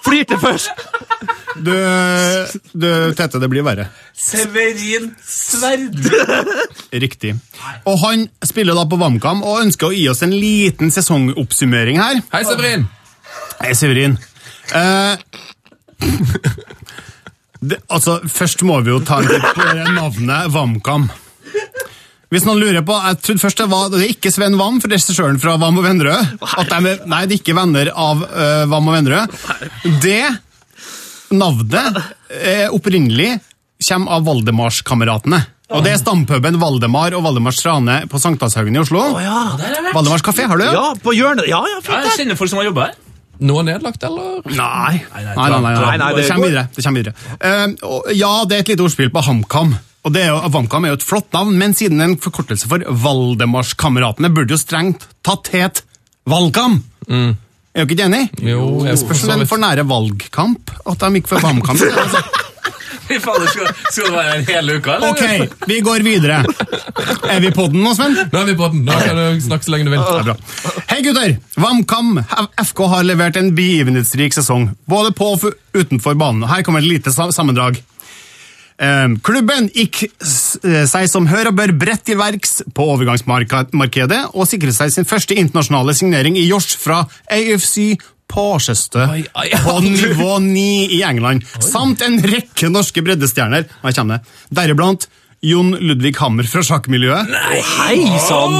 flirte 0.06 0.40
først. 0.42 0.72
Du, 1.62 1.74
du, 2.74 2.88
Tete, 3.18 3.40
det 3.40 3.50
blir 3.52 3.64
verre. 3.66 3.88
Severin 4.18 5.12
Sverd. 5.26 6.00
Riktig. 7.04 7.36
Og 7.86 8.00
han 8.06 8.26
spiller 8.48 8.78
da 8.78 8.86
på 8.90 9.00
VamKam 9.02 9.44
og 9.44 9.62
ønsker 9.66 9.90
å 9.90 9.96
gi 9.96 10.08
oss 10.12 10.24
en 10.26 10.34
liten 10.36 10.94
sesongoppsummering 10.94 12.00
her. 12.02 12.22
Hei, 12.34 12.44
Severin! 12.48 12.88
Hei, 13.62 13.74
Severin. 13.78 14.18
Uh, 14.72 15.20
det, 17.62 17.82
altså, 17.90 18.20
først 18.26 18.64
må 18.68 18.80
vi 18.86 18.96
jo 18.96 19.02
ta 19.06 19.20
en 19.22 19.30
titt 19.30 19.52
på 19.58 19.68
navnet 19.98 20.54
VamKam. 20.56 21.10
Hvis 22.32 22.46
noen 22.48 22.62
lurer 22.62 22.84
på, 22.88 22.96
Jeg 22.96 23.18
trodde 23.26 23.44
først 23.44 23.60
det 23.60 23.68
var 23.68 23.90
det 23.92 24.00
er 24.06 24.14
ikke 24.14 24.32
Sven 24.32 24.56
Wam, 24.60 24.78
regissøren 24.80 25.40
fra 25.42 25.58
Wam 25.60 25.82
og 25.82 25.84
Vennerød. 25.84 26.38
At 26.48 26.70
de 26.72 26.94
nei, 27.12 27.26
det 27.28 27.36
er 27.36 27.42
ikke 27.42 27.58
venner 27.58 27.92
av 27.92 28.24
uh, 28.24 28.64
Wam 28.72 28.88
og 28.88 28.96
Vennerød. 28.96 29.36
Det 30.04 30.24
navnet 31.36 32.00
eh, 32.32 32.68
opprinnelig 32.72 33.34
kommer 33.88 34.18
av 34.18 34.26
Valdemarskameratene. 34.28 35.42
Og 35.72 35.86
Det 35.86 35.94
er 35.94 36.00
stampuben 36.02 36.58
Valdemar 36.60 37.14
og 37.16 37.24
Valdemar 37.24 37.56
Strane 37.56 38.02
på 38.12 38.20
Sankthanshaugen 38.20 38.76
i 38.76 38.82
Oslo. 38.82 39.06
Valdemars 39.96 40.24
kafé, 40.24 40.44
har 40.52 40.60
du? 40.60 40.66
Ja, 40.68 40.90
på 41.00 41.14
hjørnet. 41.16 41.48
Ja, 41.48 41.62
ja, 41.64 41.80
fint. 41.84 42.10
Jeg 42.10 42.18
kjenner 42.20 42.40
folk 42.40 42.52
som 42.52 42.60
har 42.60 42.68
jobba 42.68 42.90
her. 42.90 42.98
Noe 43.42 43.64
nedlagt, 43.66 44.04
eller? 44.06 44.44
Nei. 44.52 45.00
Nei, 45.00 45.22
nei, 45.24 45.36
nei, 45.36 45.62
nei, 45.64 45.72
Nei, 45.72 45.94
nei, 45.98 46.10
det, 46.14 46.26
det 46.26 46.28
kommer 46.28 46.52
videre. 46.52 46.66
Det 46.76 46.84
kommer 46.86 47.02
videre. 47.02 47.16
Uh, 47.40 47.88
og 47.88 48.12
ja, 48.14 48.34
det 48.46 48.58
er 48.58 48.66
et 48.66 48.74
lite 48.74 48.86
ordspill 48.86 49.14
på 49.16 49.24
HamKam. 49.26 49.72
Og 50.02 50.14
det 50.16 50.24
er 50.26 50.32
jo, 50.32 50.40
VamKam 50.50 50.88
er 50.88 50.96
jo 50.96 50.98
et 50.98 51.06
flott 51.06 51.30
navn, 51.36 51.54
men 51.62 51.76
siden 51.78 52.00
det 52.00 52.06
er 52.08 52.12
en 52.16 52.22
forkortelse 52.22 52.70
for 52.70 52.82
Valdemarskameratene, 53.04 54.32
burde 54.34 54.56
jo 54.56 54.62
strengt 54.62 55.06
tatt 55.26 55.52
het 55.54 55.84
Valgkam. 56.30 56.80
Er 57.72 57.86
du 57.86 57.94
ikke 57.94 58.08
enig? 58.08 58.26
Jo, 58.44 58.84
jeg 58.86 59.00
Spørs 59.00 59.24
om 59.26 59.32
det 59.32 59.46
er 59.46 59.50
for 59.50 59.62
nære 59.62 59.86
valgkamp 59.88 60.74
at 60.92 61.04
de 61.04 61.20
gikk 61.20 61.30
for 61.32 61.44
VamKam. 61.44 61.80
Fy 63.12 63.18
fader, 63.20 63.48
skal, 63.52 63.70
skal 63.92 64.06
det 64.08 64.12
være 64.16 64.36
en 64.38 64.46
hel 64.48 64.70
uke, 64.72 64.94
eller? 64.94 65.12
Ok, 65.12 65.64
vi 65.68 65.80
går 65.84 66.04
videre. 66.06 66.38
Er 67.28 67.42
vi 67.44 67.50
på 67.52 67.66
den 67.74 67.82
nå, 67.84 67.92
Sven? 67.98 68.16
Nå 68.32 68.42
er 68.42 68.48
vi 68.48 68.56
på 68.60 68.70
den. 68.72 68.86
Nå 68.88 69.00
kan 69.02 69.20
du 69.20 69.42
snakke 69.44 69.68
så 69.68 69.74
lenge 69.74 69.90
du 69.90 69.92
vil. 69.92 70.04
Det 70.04 70.22
er 70.22 70.28
bra. 70.30 70.84
Hei 70.92 71.00
gutter! 71.04 71.34
VamKam 71.60 72.22
FK 72.70 72.84
har 72.94 73.08
levert 73.08 73.40
en 73.42 73.52
begivenhetsrik 73.58 74.38
sesong, 74.38 74.70
både 74.88 75.12
på 75.18 75.34
og 75.36 75.48
utenfor 75.76 76.16
banen. 76.20 76.48
Her 76.52 76.64
kommer 76.68 76.84
et 76.84 76.92
lite 76.92 77.12
sammendrag. 77.12 77.82
Eh, 78.82 79.08
klubben 79.22 79.68
gikk 79.76 80.08
eh, 80.08 80.86
seg 80.90 81.06
som 81.12 81.28
hør 81.30 81.52
og 81.52 81.60
bør 81.60 81.76
bredt 81.84 82.08
til 82.10 82.18
verks 82.18 82.64
på 82.74 82.88
overgangsmarkedet 82.96 84.22
og 84.32 84.48
sikret 84.50 84.74
seg 84.74 84.94
sin 84.94 85.06
første 85.06 85.38
internasjonale 85.38 85.94
signering 85.98 86.40
i 86.40 86.48
Josh 86.48 86.80
fra 86.82 87.04
AFC 87.30 88.00
Oi, 88.32 89.24
oi, 89.36 89.48
på 89.60 89.74
nivå 89.84 90.38
9 90.40 90.62
i 90.96 91.02
England, 91.04 91.44
samt 91.60 92.00
en 92.06 92.16
rekke 92.24 92.70
norske 92.72 93.04
breddestjerner. 93.04 93.66
Her 93.84 93.96
kommer 93.98 94.22
det. 94.22 94.38
Deriblant 94.56 95.10
Jon 95.44 95.74
Ludvig 95.76 96.16
Hammer 96.22 96.48
fra 96.48 96.64
sjakkmiljøet. 96.64 97.28
Hei 97.76 98.00
sånn. 98.24 98.56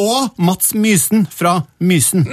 Og 0.00 0.40
Mats 0.40 0.72
Mysen 0.72 1.26
fra 1.28 1.58
Mysen. 1.84 2.24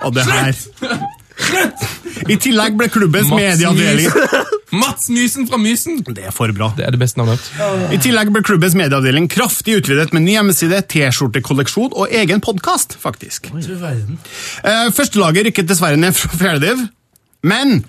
Og 0.00 0.14
det 0.14 0.24
her 0.30 0.54
I 2.30 2.36
tillegg 2.40 2.76
ble 2.78 2.88
klubbens 2.92 3.30
Mats 3.30 3.40
medieavdeling 3.40 4.10
Mats 4.80 5.08
Mysen 5.10 5.48
fra 5.50 5.58
Mysen! 5.58 5.98
Det 6.06 6.28
er 6.28 6.34
for 6.34 6.52
bra. 6.54 6.68
Det 6.76 6.84
er 6.86 6.94
det 6.94 7.00
beste 7.00 7.18
navnet. 7.18 7.42
I 7.90 7.98
tillegg 8.02 8.30
ble 8.30 8.42
klubbens 8.46 8.76
medieavdeling 8.78 9.26
kraftig 9.32 9.80
utvidet 9.80 10.12
med 10.14 10.22
ny 10.22 10.36
hjemmeside, 10.36 10.78
T-skjortekolleksjon 10.92 11.90
og 11.90 12.12
egen 12.14 12.42
podkast, 12.44 12.94
faktisk. 13.02 13.48
Eh, 13.50 14.84
Førstelaget 14.94 15.48
rykket 15.48 15.70
dessverre 15.72 15.98
ned 15.98 16.14
fra 16.14 16.38
fjerdediv, 16.38 16.84
men 17.50 17.80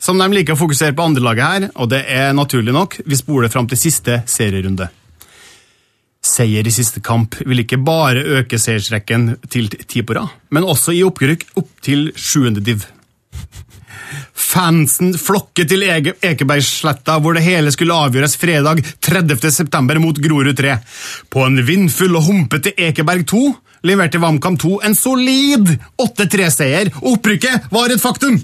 som 0.00 0.16
de 0.16 0.30
liker 0.32 0.56
å 0.56 0.60
fokusere 0.62 0.96
på 0.96 1.04
andrelaget 1.10 1.44
her, 1.44 1.66
og 1.76 1.90
det 1.92 2.00
er 2.08 2.32
naturlig 2.32 2.72
nok, 2.72 2.96
vi 3.04 3.18
spoler 3.20 3.52
fram 3.52 3.68
til 3.68 3.80
siste 3.80 4.22
serierunde. 4.30 4.88
Seier 6.24 6.64
i 6.68 6.72
siste 6.72 7.00
kamp 7.04 7.36
vil 7.48 7.62
ikke 7.62 7.78
bare 7.84 8.24
øke 8.40 8.58
seiersrekken 8.60 9.34
til 9.52 9.68
ti 9.88 10.00
på 10.04 10.16
rad, 10.16 10.32
men 10.52 10.64
også 10.68 10.92
gi 10.96 11.04
opprykk 11.04 11.46
opp 11.60 11.70
til 11.84 12.10
sjuende 12.16 12.64
div. 12.64 12.84
Fansen 14.34 15.14
flokket 15.18 15.70
til 15.70 15.84
Ege- 15.86 16.16
Ekebergsletta, 16.32 17.18
hvor 17.22 17.36
det 17.36 17.44
hele 17.46 17.72
skulle 17.74 17.96
avgjøres 17.96 18.36
fredag 18.40 18.82
30. 19.00 19.50
september 19.54 19.98
mot 20.02 20.18
Grorud 20.18 20.56
3. 20.58 20.76
På 21.30 21.46
en 21.46 21.60
vindfull 21.66 22.16
og 22.18 22.26
humpete 22.30 22.74
Ekeberg 22.76 23.26
2 23.30 23.42
leverte 23.88 24.18
VamKam 24.20 24.58
2 24.60 24.74
en 24.84 24.94
solid 24.94 25.70
8-3-seier. 26.02 26.90
Opprykket 27.00 27.70
var 27.72 27.92
et 27.94 28.02
faktum! 28.02 28.36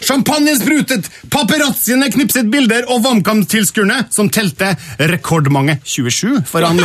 Champagnen 0.00 0.56
sprutet, 0.56 1.08
paparazziene 1.32 2.06
knipset 2.14 2.46
bilder, 2.52 2.86
og 2.88 3.02
VamKam-tilskuerne, 3.04 4.04
som 4.14 4.30
telte 4.32 4.70
rekordmange 5.10 5.80
27 5.84 6.44
foran 6.48 6.78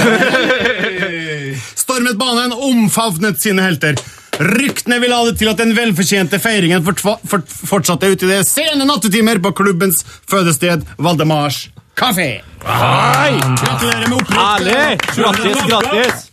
stormet 1.83 2.17
banen 2.19 2.53
og 2.55 2.65
omfavnet 2.69 3.39
sine 3.41 3.63
helter. 3.65 3.95
Ryktene 4.39 4.99
vil 5.03 5.11
ha 5.11 5.23
det 5.27 5.35
til 5.41 5.49
at 5.51 5.59
den 5.59 5.73
velfortjente 5.75 6.39
feiringen 6.39 6.85
fortsatte 6.85 8.07
ut 8.07 8.23
i 8.23 8.29
det 8.29 8.39
sene 8.47 8.87
nattetimer 8.87 9.41
på 9.43 9.51
klubbens 9.57 10.05
fødested 10.31 10.85
Valdemars 10.97 11.65
kafé. 11.99 12.29
Gratulerer 12.63 14.07
med 14.07 14.17
opprykket. 14.21 15.05
Grattis, 15.17 15.63
grattis! 15.67 16.25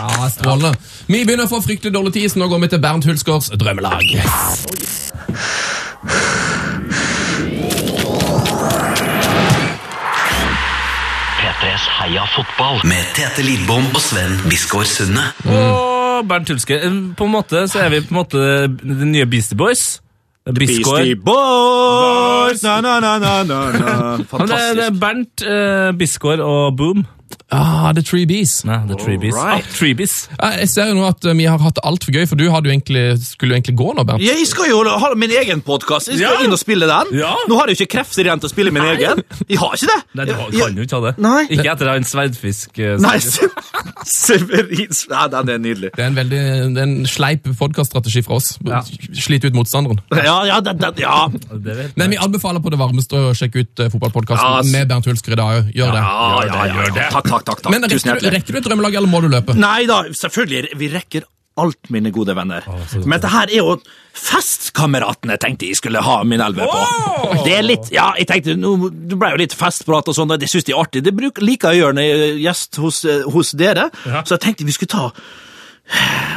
Ja, 0.00 0.30
Strålende. 0.32 0.72
Vi 1.10 1.24
begynner 1.26 1.44
å 1.44 1.50
få 1.50 1.60
fryktelig 1.60 1.92
dårlig 1.92 2.14
tid, 2.16 2.30
så 2.32 2.40
nå 2.40 2.48
går 2.48 2.62
vi 2.64 2.70
til 2.72 2.80
Bernt 2.80 3.04
Hulsgaards 3.04 3.50
drømmelag. 3.60 4.06
P3s 11.80 11.88
Heia 12.00 12.24
fotball 12.34 12.80
med 12.84 13.04
Tete 13.16 13.42
Lidbom 13.44 13.86
og 13.94 14.00
Sven 14.02 14.34
Biskår 14.50 14.84
Sunde. 14.88 15.22
Og 15.48 16.26
Bernt 16.28 16.48
Hulske. 16.52 16.76
eh, 16.76 16.96
På 17.16 17.24
en 17.24 17.32
måte 17.32 17.66
så 17.68 17.78
er 17.84 17.88
vi 17.90 18.00
på 18.00 18.12
en 18.12 18.18
måte 18.20 18.38
de 18.68 19.06
nye 19.08 19.26
Beastie 19.26 19.56
Boys. 19.56 20.00
Biskår. 20.44 20.98
Beastie 20.98 21.16
Boys! 21.16 22.62
Na, 22.62 22.80
na, 22.80 22.98
na, 23.00 23.18
na, 23.18 23.44
na, 23.44 24.16
Fantastisk. 24.28 24.50
Det, 24.50 24.76
det 24.76 24.86
er 24.86 24.98
Bernt, 25.00 25.44
uh, 25.46 25.98
Biskår 25.98 26.40
og 26.44 26.76
Boom. 26.76 27.06
Ah, 27.50 27.92
The 27.92 28.02
Three 28.06 28.26
Bees. 28.30 28.64
Nei, 28.64 28.76
The 28.86 28.94
three 28.94 29.16
bees. 29.18 29.34
Right. 29.34 29.64
Ah, 29.66 29.74
Treebies. 29.74 30.28
Ja, 30.38 30.50
Jeg 30.60 30.68
ser 30.70 30.90
jo 30.90 30.94
nå 31.00 31.06
at 31.08 31.24
eh, 31.26 31.34
vi 31.34 31.46
har 31.50 31.58
hatt 31.58 31.74
det 31.80 31.82
altfor 31.88 32.14
gøy, 32.14 32.26
for 32.30 32.38
du 32.38 32.44
hadde 32.52 32.70
jo 32.70 32.74
egentlig, 32.76 33.02
skulle 33.24 33.54
jo 33.54 33.58
egentlig 33.58 33.74
gå 33.80 33.88
nå, 33.96 34.04
Bernt. 34.06 34.22
Jeg 34.22 34.46
skal 34.46 34.68
jo 34.70 34.78
ha 34.86 35.10
min 35.18 35.30
egen 35.34 35.62
podkast. 35.66 36.08
Jeg 36.12 36.20
skal 36.20 36.36
Ja. 36.38 36.44
inn 36.46 36.52
og 36.54 36.60
spille 36.62 36.86
den. 36.86 37.10
Ja. 37.18 37.32
Nå 37.50 37.58
har 37.58 37.66
jeg 37.66 37.78
jo 37.78 37.84
ikke 37.84 37.96
krefter 37.98 38.22
igjen 38.28 38.40
til 38.42 38.48
å 38.50 38.52
spille 38.52 38.70
min 38.74 38.86
egen. 38.92 39.22
Jeg 39.48 39.58
har 39.58 39.74
ikke 39.74 39.90
det. 39.90 39.98
Nei, 40.14 40.24
du 40.30 40.34
kan 40.34 40.76
jo 40.78 40.86
ikke 40.86 41.00
ha 41.00 41.02
det. 41.08 41.14
Nei. 41.18 41.42
Ikke 41.50 41.70
etter 41.74 41.90
en 41.96 42.06
sverdfisk. 42.06 42.78
en 42.78 43.02
Nei, 43.02 43.16
sverdfisk. 43.18 43.70
Severins 44.10 45.02
Nei, 45.10 45.26
den 45.34 45.48
er 45.54 45.58
nydelig. 45.62 45.90
Det 45.96 46.04
er 46.04 46.08
en 46.10 46.16
veldig 46.18 46.40
det 46.74 46.80
er 46.80 46.86
en 46.86 47.06
sleip 47.10 47.48
podkaststrategi 47.58 48.22
fra 48.26 48.38
oss. 48.38 48.52
Ja. 48.66 48.80
Slite 49.16 49.50
ut 49.50 49.56
motstanderen. 49.58 50.00
Ja, 50.14 50.38
ja, 50.48 50.60
den, 50.64 50.78
den, 50.80 50.94
ja. 51.02 51.26
Det 51.30 51.90
Men 51.98 52.10
vi 52.14 52.18
anbefaler 52.20 52.62
på 52.64 52.70
det 52.72 52.78
varmeste 52.80 53.18
å 53.18 53.34
sjekke 53.36 53.64
ut 53.64 53.82
uh, 53.84 53.88
fotballpodkasten 53.92 54.56
Ja, 54.60 54.62
med 54.70 54.88
Bernt 54.90 55.08
Hulsker 55.10 55.34
i 55.34 55.38
dag 55.40 55.50
òg. 55.60 55.70
Gjør 55.76 55.94
det. 55.96 56.02
Ja, 56.04 56.44
ja, 56.46 56.64
ja, 56.70 56.86
ja. 56.90 57.08
Takk, 57.14 57.28
takk, 57.30 57.39
takk. 57.46 57.62
takk. 57.64 57.72
Men 57.74 57.88
rekker 57.88 58.20
du, 58.20 58.30
rekker 58.36 58.56
du 58.56 58.60
et 58.60 58.70
drømmelag, 58.70 58.96
eller 59.00 59.10
må 59.10 59.20
du 59.24 59.28
løpe? 59.32 59.56
Nei 59.58 59.84
da, 59.90 60.02
selvfølgelig. 60.16 60.74
Vi 60.80 60.90
rekker 60.92 61.26
alt, 61.60 61.90
mine 61.92 62.12
gode 62.14 62.34
venner. 62.36 62.64
Men 63.02 63.16
dette 63.16 63.30
her 63.32 63.50
er 63.50 63.58
jo 63.58 63.74
festkameratene 64.16 65.36
tenkte 65.40 65.68
jeg 65.68 65.78
skulle 65.80 66.02
ha 66.04 66.20
min 66.26 66.40
elver 66.42 66.70
på. 66.70 67.34
Det 67.44 67.52
er 67.56 67.66
litt, 67.66 67.90
ja, 67.94 68.10
jeg 68.18 68.28
tenkte, 68.30 68.56
nå, 68.58 68.72
Det 68.90 69.18
ble 69.20 69.32
jo 69.34 69.40
litt 69.42 69.54
festprat 69.56 70.08
og 70.10 70.16
sånn, 70.16 70.32
og 70.34 70.40
det 70.40 70.48
syns 70.50 70.66
de 70.68 70.74
er 70.74 70.80
artig. 70.80 71.04
Det 71.06 71.14
bruker, 71.16 71.44
liker 71.46 71.74
jeg 71.74 71.80
å 71.80 71.84
gjøre 71.84 71.98
når 71.98 72.08
jeg 72.08 72.24
er 72.26 72.40
gjest 72.46 72.80
hos, 72.82 73.04
eh, 73.04 73.22
hos 73.34 73.52
dere. 73.58 73.90
Så 74.24 74.36
jeg 74.36 74.44
tenkte 74.46 74.68
vi 74.68 74.76
skulle 74.76 74.94
ta 74.94 75.10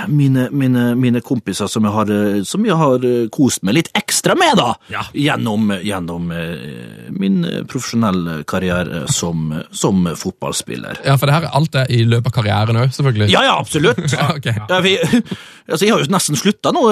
mine, 0.07 0.47
mine, 0.51 0.95
mine 0.95 1.21
kompiser 1.21 1.67
som 1.67 1.85
jeg, 1.85 1.93
har, 1.93 2.11
eh, 2.11 2.41
som 2.47 2.65
jeg 2.65 2.77
har 2.77 3.05
eh, 3.07 3.27
kost 3.33 3.63
meg 3.65 3.77
litt 3.77 3.91
ekstra 3.97 4.35
med, 4.39 4.57
da. 4.59 4.73
Ja. 4.91 5.03
Gjennom, 5.13 5.71
gjennom 5.83 6.31
eh, 6.33 7.09
min 7.13 7.43
eh, 7.47 7.61
profesjonelle 7.69 8.41
karriere 8.49 9.05
som, 9.11 9.51
som 9.71 10.07
fotballspiller. 10.19 11.03
Ja, 11.05 11.17
for 11.19 11.29
det 11.29 11.37
her 11.37 11.47
er 11.49 11.57
alt 11.59 11.73
det 11.75 11.87
i 11.93 12.03
løpet 12.07 12.31
av 12.31 12.37
karrieren 12.39 12.81
òg, 12.83 12.93
selvfølgelig. 12.95 13.29
Ja, 13.33 13.45
ja, 13.49 13.57
absolutt. 13.59 14.01
Ja, 14.13 14.27
okay. 14.37 14.53
Ja, 14.69 14.77
vi, 14.83 14.91
altså, 15.71 15.85
jeg 15.87 15.93
har 15.93 16.03
jo 16.03 16.11
nesten 16.13 16.37
slutta 16.37 16.71
nå, 16.75 16.83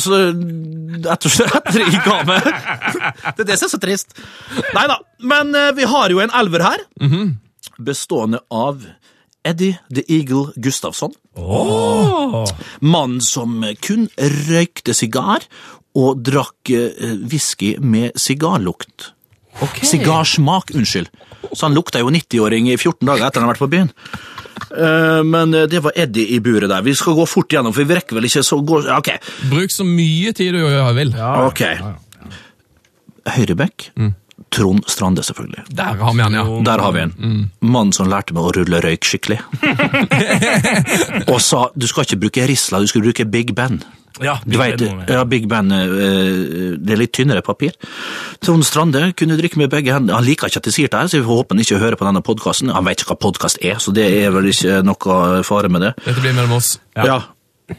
så 0.00 0.20
etter, 0.30 1.34
etter 1.58 1.82
jeg 1.82 2.02
ga 2.04 2.20
meg. 2.28 2.46
Det 3.34 3.44
er 3.44 3.48
det 3.50 3.58
som 3.58 3.66
er 3.66 3.74
så 3.74 3.80
trist. 3.82 4.14
Nei 4.76 4.86
da, 4.90 5.00
men 5.26 5.52
vi 5.76 5.88
har 5.90 6.14
jo 6.14 6.22
en 6.22 6.32
elver 6.38 6.64
her, 6.64 6.86
bestående 7.82 8.40
av 8.54 8.86
Eddie 9.44 9.78
The 9.94 10.04
Eagle 10.12 10.52
Gustavsson. 10.56 11.12
Mann 12.80 13.20
som 13.24 13.60
kun 13.84 14.08
røykte 14.18 14.94
sigar 14.96 15.46
og 15.98 16.20
drakk 16.26 16.70
eh, 16.74 17.14
whisky 17.30 17.76
med 17.80 18.18
sigarlukt. 18.20 19.12
Sigarsmak, 19.82 20.70
unnskyld. 20.76 21.08
Så 21.52 21.64
han 21.66 21.74
lukta 21.74 21.98
jo 22.02 22.10
90-åring 22.14 22.68
i 22.70 22.76
14 22.76 23.06
dager 23.08 23.26
etter 23.26 23.40
han 23.42 23.48
har 23.48 23.54
vært 23.56 23.64
på 23.64 23.70
byen. 23.72 23.88
Eh, 24.70 25.22
Men 25.26 25.54
eh, 25.54 25.66
det 25.70 25.80
var 25.82 25.96
Eddie 25.98 26.36
i 26.36 26.38
buret 26.44 26.68
der. 26.70 26.84
Vi 26.86 26.94
skal 26.94 27.16
gå 27.18 27.26
fort 27.26 27.50
gjennom, 27.50 27.72
for 27.74 27.82
vi 27.88 27.96
rekker 27.98 28.18
vel 28.18 28.28
ikke 28.28 28.44
så 28.46 28.60
gå... 28.62 28.82
Ok. 28.98 29.10
Bruk 29.50 29.74
så 29.74 29.86
mye 29.88 30.34
tid 30.36 30.54
du 30.54 30.60
vil. 31.00 31.14
Ok. 31.48 31.64
Høyrebekk. 33.34 33.90
Trond 34.54 34.84
Strande, 34.88 35.22
selvfølgelig. 35.26 35.66
Der 35.76 35.98
har 36.00 36.14
vi 36.16 36.22
han, 36.24 36.34
ja. 36.38 36.44
Der 36.64 36.82
har 36.82 36.92
vi 36.96 37.04
en. 37.06 37.50
Mannen 37.60 37.92
som 37.96 38.08
lærte 38.10 38.34
meg 38.36 38.48
å 38.48 38.54
rulle 38.56 38.80
røyk 38.84 39.04
skikkelig. 39.08 39.38
og 41.32 41.38
sa 41.44 41.68
du 41.76 41.86
skal 41.90 42.06
ikke 42.06 42.20
bruke 42.26 42.48
Risla, 42.48 42.80
du 42.82 42.90
skal 42.90 43.04
bruke 43.04 43.26
Big 43.28 43.54
Ben. 43.56 43.80
Ja, 44.18 44.40
Du 44.42 44.56
vet, 44.58 44.80
ja, 45.06 45.24
Big 45.24 45.46
Ben, 45.48 45.70
eh, 45.70 46.74
det 46.80 46.94
er 46.96 46.98
litt 46.98 47.12
tynnere 47.14 47.42
papir. 47.46 47.76
Trond 48.42 48.66
Strande 48.66 49.12
kunne 49.14 49.36
drikke 49.38 49.60
med 49.60 49.70
begge 49.70 49.94
hendene. 49.94 50.16
Han 50.18 50.26
liker 50.26 50.50
ikke 50.50 50.58
at 50.58 50.66
jeg 50.66 50.74
sier 50.74 50.90
det 50.90 50.98
her, 51.04 51.10
så 51.12 51.20
vi 51.20 51.26
får 51.28 51.38
håpe 51.42 51.54
han 51.54 51.62
ikke 51.62 51.78
hører 51.78 51.98
på 52.00 52.08
denne 52.08 52.24
podkasten. 52.26 52.72
Han 52.74 52.88
vet 52.88 53.04
ikke 53.04 53.14
hva 53.14 53.20
podkast 53.28 53.62
er, 53.62 53.78
så 53.82 53.94
det 53.94 54.08
er 54.24 54.32
vel 54.34 54.50
ikke 54.50 54.80
noe 54.86 55.42
fare 55.46 55.70
med 55.70 55.86
det. 55.86 55.92
Dette 56.02 56.24
blir 56.24 56.34
mellom 56.34 56.56
oss. 56.58 56.78
Ja. 56.98 57.20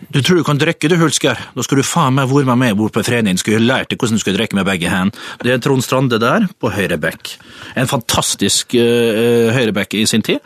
Du 0.09 0.21
tror 0.21 0.37
du 0.37 0.45
kan 0.45 0.59
drikke, 0.61 0.89
du, 0.89 0.97
Hulsker? 1.01 1.39
Da 1.55 1.65
skal 1.65 1.81
du 1.81 1.85
faen 1.87 2.17
meg 2.17 2.29
være 2.29 2.49
med 2.51 2.61
meg 2.61 2.75
bort 2.77 2.93
på 2.93 3.03
trening. 3.05 3.39
Skulle 3.41 3.63
lært 3.63 3.89
deg 3.89 3.97
hvordan 4.01 4.19
du 4.19 4.23
skal 4.23 4.37
drikke 4.37 4.57
med 4.59 4.67
begge 4.69 4.91
hendene. 4.91 5.29
Det 5.41 5.55
er 5.55 5.63
Trond 5.63 5.85
Strande 5.85 6.19
der, 6.21 6.45
på 6.61 6.73
høyre 6.73 6.99
bekk. 7.01 7.37
En 7.79 7.89
fantastisk 7.89 8.75
uh, 8.77 9.49
høyrebekk 9.55 9.97
i 9.97 10.05
sin 10.09 10.25
tid. 10.25 10.43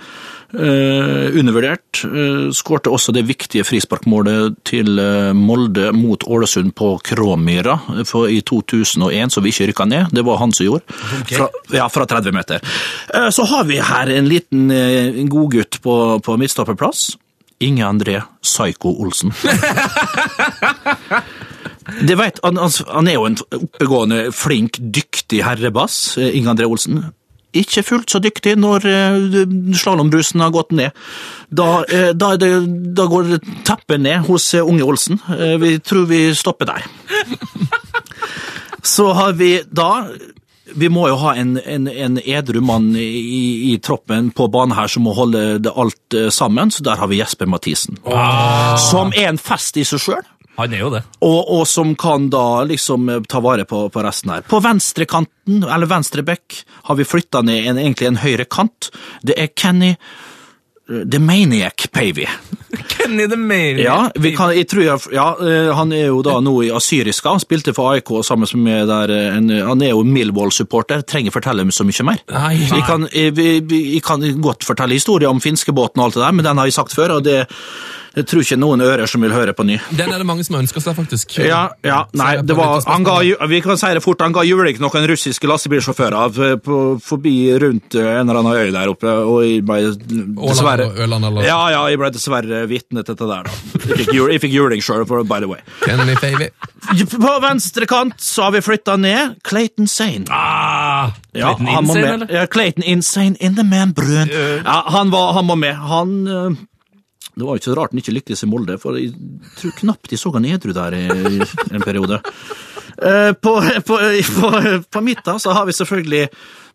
Uh, 0.53 1.33
undervurdert. 1.33 2.03
Uh, 2.05 2.51
Skårte 2.53 2.91
også 2.93 3.11
det 3.15 3.25
viktige 3.25 3.65
frisparkmålet 3.65 4.59
til 4.69 4.99
uh, 5.01 5.31
Molde 5.33 5.89
mot 5.97 6.23
Ålesund 6.29 6.75
på 6.77 6.91
Kråmyra 7.03 7.79
for 8.05 8.29
i 8.29 8.39
2001, 8.45 9.33
så 9.33 9.41
vi 9.41 9.51
ikke 9.51 9.71
rykka 9.71 9.89
ned. 9.89 10.13
Det 10.13 10.23
var 10.27 10.39
han 10.43 10.53
som 10.53 10.67
gjorde. 10.67 10.99
Fra, 11.31 11.49
ja, 11.73 11.89
fra 11.89 12.05
30 12.05 12.37
meter. 12.37 12.61
Eh, 13.09 13.27
så 13.33 13.47
har 13.49 13.65
vi 13.65 13.81
her 13.81 14.13
en 14.13 14.29
liten 14.29 14.69
uh, 14.69 15.23
godgutt 15.27 15.81
på, 15.81 15.97
på 16.23 16.37
midtstopperplass. 16.37 17.09
Inge 17.63 17.87
André 17.87 18.19
Psycho 18.43 18.95
Olsen. 19.03 19.33
Det 21.83 22.15
vet, 22.15 22.39
han, 22.43 22.57
han, 22.87 23.07
er 23.07 23.17
jo 23.17 23.25
en 23.27 23.37
oppegående, 23.57 24.31
flink, 24.35 24.79
dyktig 24.79 25.43
herrebass, 25.43 26.17
eh, 26.17 26.35
Inge 26.37 26.53
André 26.53 26.69
Olsen. 26.69 27.01
Ikke 27.53 27.83
fullt 27.85 28.13
så 28.13 28.21
dyktig 28.23 28.55
når 28.57 28.87
eh, 28.89 29.41
slalåmbrusen 29.77 30.41
har 30.41 30.53
gått 30.55 30.71
ned. 30.73 30.95
Da, 31.53 31.83
eh, 31.85 32.11
da, 32.15 32.33
det, 32.39 32.51
da 32.97 33.07
går 33.11 33.35
teppet 33.67 34.01
ned 34.01 34.23
hos 34.29 34.47
unge 34.63 34.87
Olsen. 34.87 35.19
Vi 35.61 35.75
tror 35.83 36.07
vi 36.09 36.25
stopper 36.37 36.71
der. 36.71 36.87
Så 38.83 39.13
har 39.15 39.35
vi 39.39 39.61
da 39.71 40.05
vi 40.75 40.89
må 40.89 41.07
jo 41.11 41.17
ha 41.21 41.35
en, 41.39 41.55
en, 41.57 41.87
en 41.87 42.19
edru 42.19 42.61
mann 42.65 42.91
i, 42.97 43.73
i 43.73 43.77
troppen 43.83 44.31
på 44.35 44.47
banen 44.53 44.75
her 44.77 44.91
som 44.91 45.05
må 45.07 45.15
holde 45.17 45.43
det 45.63 45.73
alt 45.73 46.17
eh, 46.17 46.29
sammen, 46.33 46.71
så 46.73 46.85
der 46.85 47.01
har 47.01 47.11
vi 47.11 47.21
Jesper 47.21 47.49
Mathisen. 47.49 47.99
Som 48.89 49.13
er 49.15 49.31
en 49.31 49.41
fest 49.41 49.77
i 49.77 49.85
seg 49.87 50.03
sjøl. 50.03 50.23
Han 50.55 50.73
er 50.73 50.83
jo 50.83 50.89
det. 50.93 51.01
Og, 51.25 51.39
og 51.55 51.63
som 51.69 51.95
kan 51.97 52.27
da 52.33 52.63
liksom 52.69 53.09
eh, 53.09 53.23
ta 53.29 53.41
vare 53.43 53.65
på, 53.69 53.87
på 53.93 54.03
resten 54.05 54.35
her. 54.35 54.45
På 54.45 54.61
venstrekanten, 54.63 55.63
eller 55.63 55.89
venstre 55.89 56.25
bekk, 56.25 56.59
har 56.89 56.99
vi 56.99 57.07
flytta 57.07 57.41
ned 57.45 57.71
en, 57.71 57.81
egentlig 57.81 58.11
en 58.11 58.21
høyre 58.21 58.45
kant. 58.45 58.91
Det 59.25 59.37
er 59.39 59.51
Kenny 59.57 59.95
The 60.87 61.19
Maniac 61.19 61.87
Pavey. 61.91 62.27
Kenny 63.03 63.27
the 63.27 63.37
Maniac. 63.37 63.85
Ja, 63.85 64.11
vi 64.15 64.33
kan, 64.35 64.53
jeg 64.55 64.67
tror 64.71 64.83
jeg, 64.85 64.99
ja, 65.15 65.27
eh, 65.43 65.71
han 65.75 65.91
er 65.95 66.07
jo 66.07 66.21
da 66.25 66.37
nå 66.43 66.55
i 66.67 66.71
Asyriska, 66.73 67.35
han 67.35 67.43
spilte 67.43 67.75
for 67.75 67.93
AIK 67.93 68.13
sammen 68.25 68.49
med 68.63 68.87
der, 68.91 69.13
eh, 69.13 69.37
en, 69.37 69.49
han 69.69 69.83
er 69.83 69.93
jo 69.93 70.03
Millwall-supporter, 70.07 71.03
trenger 71.07 71.35
fortelle 71.35 71.65
så 71.73 71.85
mye 71.87 72.07
mer. 72.07 72.23
Nei. 72.31 72.53
Jeg 72.63 72.85
kan, 72.87 73.07
jeg, 73.11 73.35
jeg 73.69 74.03
kan 74.05 74.23
godt 74.43 74.65
fortelle 74.67 74.97
historier 74.97 75.31
om 75.31 75.41
finskebåten 75.43 76.01
og 76.01 76.09
alt 76.09 76.19
det 76.19 76.25
der, 76.25 76.37
men 76.39 76.47
den 76.47 76.61
har 76.61 76.69
jeg 76.69 76.79
sagt 76.79 76.95
før, 76.95 77.17
og 77.17 77.27
det 77.27 77.43
jeg 78.13 78.27
tror 78.29 78.43
ikke 78.45 78.57
noen 78.61 78.81
ører 78.85 79.09
som 79.09 79.23
vil 79.25 79.33
høre 79.33 79.53
på 79.57 79.65
ny. 79.65 79.79
Den 79.97 80.11
er 80.13 80.21
det 80.21 80.27
mange 80.29 80.43
som 80.45 80.57
ønsker 80.59 80.83
seg, 80.83 80.93
faktisk. 80.97 81.31
Ja, 81.41 81.63
ja, 81.81 82.03
nei, 82.13 82.35
det 82.45 82.55
var, 82.57 82.83
han 82.85 83.05
ga, 83.07 83.15
vi 83.49 83.61
kan 83.65 83.79
si 83.79 83.89
det 83.97 84.03
fort, 84.05 84.21
han 84.21 84.35
ga 84.35 84.43
juling 84.45 84.77
til 84.77 84.85
noen 84.85 85.07
russiske 85.09 85.49
lastebilsjåfører 85.49 86.41
eh, 86.51 86.71
forbi 87.01 87.35
rundt 87.63 87.97
eh, 87.97 88.09
en 88.19 88.29
eller 88.29 88.41
annen 88.43 88.59
øy 88.59 88.73
der 88.75 88.91
oppe, 88.91 89.09
og 89.09 89.39
jeg 89.47 89.63
ble 89.65 89.79
dessverre... 89.95 90.89
og 90.91 90.99
Øland 91.07 91.25
eller? 91.31 91.47
Ja, 91.47 91.57
ja, 91.73 91.81
jeg 91.89 92.01
ble 92.03 92.11
dessverre 92.13 92.63
vitne 92.69 93.01
til 93.01 93.15
dette 93.15 93.29
der 93.31 93.49
da. 93.49 93.55
Jeg 93.93 94.03
fikk, 94.03 94.13
jeg 94.35 94.43
fikk 94.45 94.53
juling 94.59 94.83
selv, 94.85 95.09
by 95.29 95.39
the 95.41 95.49
way. 95.49 95.63
På 97.17 97.33
venstre 97.43 97.87
kant 97.89 98.21
så 98.21 98.45
har 98.47 98.53
vi 98.55 98.61
flyttet 98.65 99.01
ned 99.01 99.39
Clayton 99.47 99.87
Sane. 99.89 100.27
Ah, 100.29 101.09
Ja, 101.33 101.55
Clayton 101.57 101.67
Insane, 101.67 102.13
eller? 102.13 102.27
Ja, 102.33 102.45
Clayton 102.45 102.83
Insane 102.83 103.35
in 103.39 103.55
the 103.57 103.63
man 103.65 103.93
brun. 103.97 104.29
Ja, 104.29 104.83
han, 104.93 105.09
var, 105.13 105.33
han 105.33 105.49
må 105.49 105.55
med. 105.57 105.75
Han... 105.89 106.13
Det 107.33 107.41
var 107.45 107.55
jo 107.55 107.61
ikke 107.61 107.69
så 107.71 107.75
rart 107.79 107.93
han 107.93 108.01
ikke 108.03 108.13
lyktes 108.13 108.43
i 108.45 108.49
Molde, 108.49 108.75
for 108.81 108.97
jeg 108.99 109.13
tror 109.57 109.71
knapt 109.79 110.09
de 110.11 110.19
så 110.21 110.31
han 110.35 110.45
edru 110.45 110.73
der 110.75 110.93
i 110.99 111.05
en 111.73 111.81
periode. 111.85 112.19
Eh, 113.01 113.31
På, 113.33 113.55
på, 113.87 113.97
på, 114.37 114.51
på 114.93 115.01
midten 115.01 115.39
så 115.41 115.55
har 115.57 115.65
vi 115.65 115.73
selvfølgelig 115.73 116.27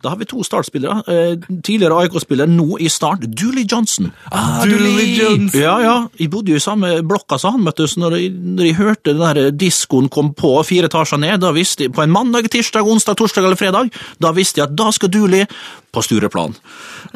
da 0.03 0.13
har 0.13 0.19
vi 0.21 0.29
to 0.31 0.45
startspillere. 0.47 1.03
Eh, 1.11 1.33
Tidligere 1.65 1.97
AIK-spiller, 2.05 2.47
nå 2.47 2.79
i 2.79 2.89
Start, 2.93 3.25
Dooley 3.27 3.65
Johnson. 3.69 4.13
Ah, 4.31 4.63
Dooley 4.65 5.17
Johnson. 5.19 5.61
Ja, 5.61 5.75
ja. 5.83 5.97
Jeg 6.19 6.31
bodde 6.31 6.53
jo 6.53 6.61
i 6.61 6.63
samme 6.63 6.93
blokka 7.03 7.39
som 7.41 7.57
han, 7.57 7.67
møttes 7.67 7.97
når 7.99 8.19
jeg, 8.19 8.31
når 8.59 8.69
jeg 8.69 8.79
hørte 8.79 9.15
den 9.17 9.25
der 9.25 9.51
diskoen 9.51 10.11
kom 10.13 10.31
på 10.39 10.55
fire 10.69 10.87
etasjer 10.91 11.19
ned, 11.23 11.41
da 11.43 11.51
visste 11.57 11.89
jeg, 11.89 11.95
på 11.97 12.05
en 12.05 12.15
mandag, 12.15 12.47
tirsdag, 12.53 12.87
onsdag, 12.87 13.19
torsdag 13.19 13.49
eller 13.49 13.59
fredag, 13.59 13.91
da 14.23 14.33
visste 14.37 14.63
jeg 14.63 14.69
at 14.69 14.79
da 14.79 14.93
skal 14.95 15.11
Dooley 15.11 15.47
på 15.89 16.03
Stureplan. 16.05 16.53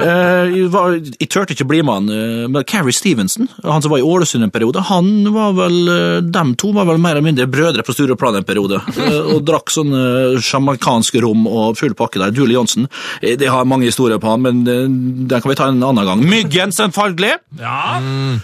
Eh, 0.01 0.49
jeg, 0.57 0.69
var, 0.73 0.95
jeg 0.97 1.29
turte 1.31 1.53
ikke 1.55 1.67
bli 1.69 1.83
med 1.85 1.93
han, 1.93 2.09
eh, 2.09 2.47
men 2.49 2.65
Carrie 2.69 2.95
Stevenson, 2.97 3.49
han 3.63 3.85
som 3.85 3.93
var 3.93 4.01
i 4.01 4.07
Ålesund 4.07 4.47
en 4.47 4.55
periode, 4.55 4.81
han 4.89 5.11
var 5.35 5.53
vel, 5.59 5.77
eh, 5.93 6.23
dem 6.25 6.55
to 6.59 6.73
var 6.73 6.89
vel 6.89 7.01
mer 7.03 7.19
eller 7.19 7.27
mindre 7.27 7.47
brødre 7.53 7.85
på 7.85 7.95
Stureplan 7.95 8.41
en 8.41 8.49
periode, 8.49 8.81
eh, 8.97 9.19
og 9.37 9.45
drakk 9.49 9.71
sånn 9.75 9.93
eh, 9.93 11.21
rom 11.23 11.45
og 11.47 11.77
full 11.77 11.95
pakke 11.95 12.19
der. 12.23 12.33
Dooley 12.33 12.57
Johnson, 12.57 12.72
eh, 13.20 13.36
det 13.39 13.51
har 13.51 13.69
mange 13.69 13.89
historier 13.89 14.20
på 14.23 14.31
han, 14.32 14.43
men 14.44 14.62
eh, 14.66 14.86
den 15.31 15.43
kan 15.43 15.51
vi 15.51 15.59
ta 15.59 15.69
en 15.70 15.82
annen 15.82 16.09
gang. 16.09 16.24
Myggen, 16.28 16.74
selvfølgelig! 16.74 17.35
Ja. 17.61 17.99
Mm. 18.01 18.40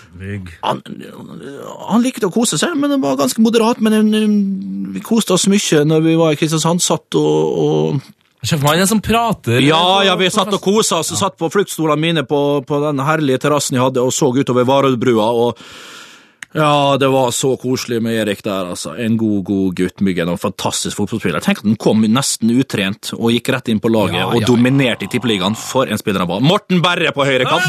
Han, 0.64 0.82
han 1.88 2.05
likte 2.05 2.28
å 2.28 2.34
kose 2.34 2.59
seg, 2.60 2.76
men 2.78 2.94
det 2.94 3.00
var 3.02 3.18
ganske 3.20 3.42
moderat. 3.44 3.82
Men 3.84 3.98
eh, 3.98 4.28
vi 4.94 5.05
koste 5.05 5.36
oss 5.36 5.48
mye 5.50 5.84
når 5.88 6.06
vi 6.06 6.16
var 6.20 6.34
i 6.34 6.40
Kristiansand. 6.40 6.84
Satt 6.84 7.18
og, 7.18 7.59
og 7.59 8.00
han 8.38 8.78
er 8.78 8.86
som 8.86 9.02
prater. 9.02 9.59
Ja, 9.66 10.05
ja, 10.06 10.14
vi 10.16 10.30
satt 10.30 10.52
og 10.55 10.62
kosa 10.62 11.02
oss. 11.02 11.10
Satt 11.18 11.38
på 11.40 11.50
fluktstolene 11.50 12.00
mine 12.00 12.26
på, 12.28 12.62
på 12.66 12.82
den 12.84 13.02
herlige 13.02 13.42
terrassen 13.42 13.78
jeg 13.78 13.88
hadde, 13.88 14.05
og 14.05 14.14
så 14.14 14.30
utover 14.30 14.68
Varoddbrua. 14.68 15.30
og 15.34 15.59
ja, 16.56 16.96
det 16.96 17.08
var 17.12 17.32
så 17.36 17.50
koselig 17.60 17.98
med 18.02 18.14
Erik 18.22 18.40
der, 18.46 18.70
altså. 18.72 18.94
En 18.96 19.16
god, 19.20 19.42
god 19.44 19.74
gutt, 19.76 20.00
Myggen, 20.00 20.30
og 20.30 20.38
en 20.38 20.42
fantastisk 20.46 20.96
fotballspiller. 20.96 21.44
Tenk 21.44 21.60
at 21.60 21.68
han 21.68 21.76
kom 21.80 22.06
nesten 22.08 22.52
utrent 22.56 23.10
og 23.18 23.34
gikk 23.34 23.50
rett 23.52 23.68
inn 23.68 23.82
på 23.84 23.90
laget 23.92 24.22
Ja, 24.22 24.28
og 24.30 24.38
ja, 24.38 24.44
ja. 24.46 24.48
dominerte 24.48 25.04
i 25.04 25.10
Tippeligaen. 25.12 25.58
For 25.58 25.90
en 25.90 26.00
spiller 26.00 26.24
han 26.24 26.30
var. 26.30 26.40
Morten 26.44 26.80
Berre 26.84 27.12
på 27.16 27.26
høyre 27.28 27.44
kant. 27.48 27.68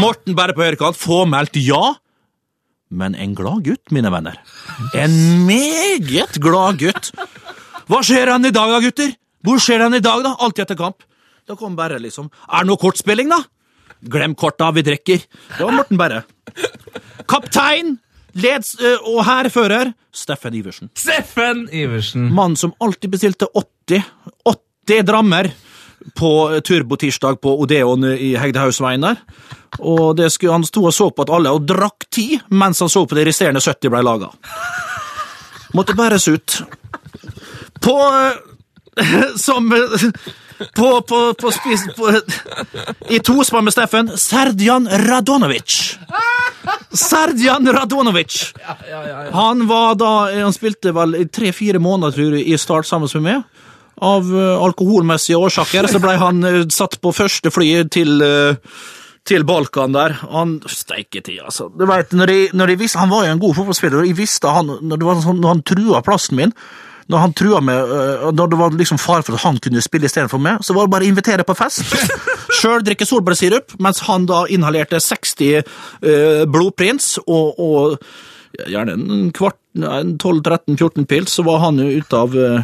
Morten 0.00 0.34
Berre 0.38 0.56
på 0.56 0.66
høyre 0.66 0.80
kant, 0.80 0.98
fåmeldt 0.98 1.60
ja. 1.62 1.94
Men 2.90 3.14
en 3.18 3.34
glad 3.38 3.64
gutt, 3.66 3.90
mine 3.94 4.10
venner. 4.14 4.38
En 4.94 5.14
meget 5.46 6.38
glad 6.42 6.78
gutt. 6.82 7.12
Hva 7.86 8.02
skjer 8.02 8.32
han 8.34 8.46
i 8.46 8.54
dag 8.54 8.70
da, 8.72 8.80
gutter? 8.82 9.12
Hvor 9.46 9.60
skjer 9.62 9.84
han 9.86 9.94
i 9.94 10.02
dag, 10.02 10.24
da? 10.26 10.34
Alltid 10.42 10.64
etter 10.66 10.78
kamp. 10.78 11.04
Da 11.46 11.54
kom 11.54 11.76
Berre, 11.78 12.00
liksom. 12.02 12.32
Er 12.50 12.64
det 12.64 12.70
noe 12.72 12.80
kortspilling, 12.82 13.30
da? 13.30 13.44
Glem 14.00 14.34
korta, 14.34 14.70
vi 14.72 14.82
drikker. 14.86 15.22
Det 15.56 15.62
var 15.64 15.72
Morten 15.72 16.00
Berre. 16.00 16.22
Kaptein, 17.28 17.96
leds 18.36 18.76
ø, 18.80 18.96
og 19.12 19.24
hærfører, 19.26 19.92
Steffen 20.16 20.54
Iversen. 20.56 20.90
Steffen 20.96 21.66
Iversen. 21.72 22.30
Mannen 22.32 22.56
som 22.56 22.72
alltid 22.80 23.10
bestilte 23.12 23.48
80, 23.52 24.02
80 24.44 25.02
drammer 25.04 25.50
på 26.16 26.60
turbotirsdag 26.64 27.40
på 27.40 27.52
Odeon 27.60 28.04
i 28.14 28.34
Hegdehausveien 28.38 29.04
der. 29.04 29.20
Og 29.78 30.16
det 30.16 30.30
skulle, 30.32 30.54
han 30.54 30.64
sto 30.64 30.84
og 30.86 30.94
så 30.94 31.10
på 31.10 31.26
at 31.26 31.32
alle 31.36 31.52
og 31.52 31.66
drakk 31.68 32.06
ti, 32.12 32.38
mens 32.48 32.80
han 32.80 32.92
så 32.92 33.04
på 33.08 33.18
de 33.18 33.26
resterende 33.28 33.60
70 33.60 33.92
ble 33.92 34.02
laga. 34.06 34.30
Måtte 35.76 35.96
bæres 35.98 36.28
ut. 36.28 36.60
På 37.84 37.96
eh, 38.08 38.44
Som 39.46 39.72
eh, 39.76 40.06
På, 40.74 41.00
på, 41.00 41.34
på, 41.34 41.50
spis, 41.52 41.84
på 41.96 42.10
I 43.12 43.18
tospann 43.20 43.66
med 43.66 43.74
Steffen 43.74 44.08
Serdjan 44.18 44.88
Radonovic. 44.88 45.98
Serdjan 46.96 47.68
Radonovic. 47.76 48.54
Han 49.32 49.66
var 49.68 49.98
da 50.00 50.12
Han 50.32 50.54
spilte 50.56 50.94
vel 50.96 51.16
i 51.20 51.26
tre-fire 51.28 51.80
måneder, 51.82 52.16
tror 52.16 52.38
jeg, 52.38 52.46
i 52.48 52.58
Start 52.60 52.88
sammen 52.88 53.10
med 53.18 53.26
meg. 53.28 53.44
Av 53.96 54.26
eh, 54.28 54.62
alkoholmessige 54.64 55.38
årsaker 55.40 55.88
så 55.88 56.00
ble 56.02 56.18
han 56.20 56.44
eh, 56.44 56.62
satt 56.72 56.98
på 57.00 57.14
første 57.16 57.48
fly 57.52 57.70
til, 57.88 58.18
eh, 58.20 58.58
til 59.24 59.46
Balkan 59.48 59.96
der. 59.96 60.18
Han 60.34 60.58
steike 60.68 61.22
tid, 61.24 61.40
altså. 61.48 61.70
Du 61.72 61.86
vet, 61.88 62.12
når 62.12 62.32
de, 62.32 62.40
når 62.52 62.72
de 62.72 62.80
visste, 62.82 63.00
han 63.00 63.12
var 63.12 63.24
jo 63.24 63.36
en 63.36 63.40
god 63.40 63.56
fotballspiller, 63.56 64.02
og 64.02 64.10
jeg 64.10 64.18
visste 64.18 64.52
han, 64.52 64.74
når, 64.82 65.00
det 65.00 65.08
var 65.08 65.24
sånn, 65.24 65.40
når 65.40 65.54
han 65.54 65.64
trua 65.72 66.02
plassen 66.04 66.36
min 66.42 66.52
når 67.12 67.22
han 67.22 67.34
trua 67.38 67.60
med, 67.62 67.92
øh, 67.96 68.28
når 68.34 68.50
det 68.50 68.58
var 68.58 68.78
liksom 68.78 68.98
far 68.98 69.22
for 69.22 69.38
at 69.38 69.44
han 69.46 69.58
kunne 69.62 69.82
spille 69.84 70.08
istedenfor 70.08 70.42
meg, 70.42 70.62
så 70.66 70.74
var 70.74 70.86
det 70.86 70.94
bare 70.96 71.06
å 71.06 71.10
invitere 71.10 71.46
på 71.46 71.54
fest. 71.58 71.84
Sjøl 72.58 72.82
drikke 72.86 73.06
solbærsirup, 73.06 73.76
mens 73.82 74.02
han 74.08 74.26
da 74.26 74.44
inhalerte 74.50 75.00
60 75.02 75.60
uh, 75.60 76.46
blodprins 76.50 77.16
og, 77.26 77.60
og 77.62 78.64
gjerne 78.64 78.96
en 78.96 79.30
kvart, 79.36 79.58
nei, 79.76 80.00
12-13-14 80.16 81.06
pils, 81.10 81.36
så 81.36 81.44
var 81.46 81.60
han 81.66 81.78
jo 81.82 81.88
ute 82.00 82.18
av 82.18 82.36
øh, 82.40 82.60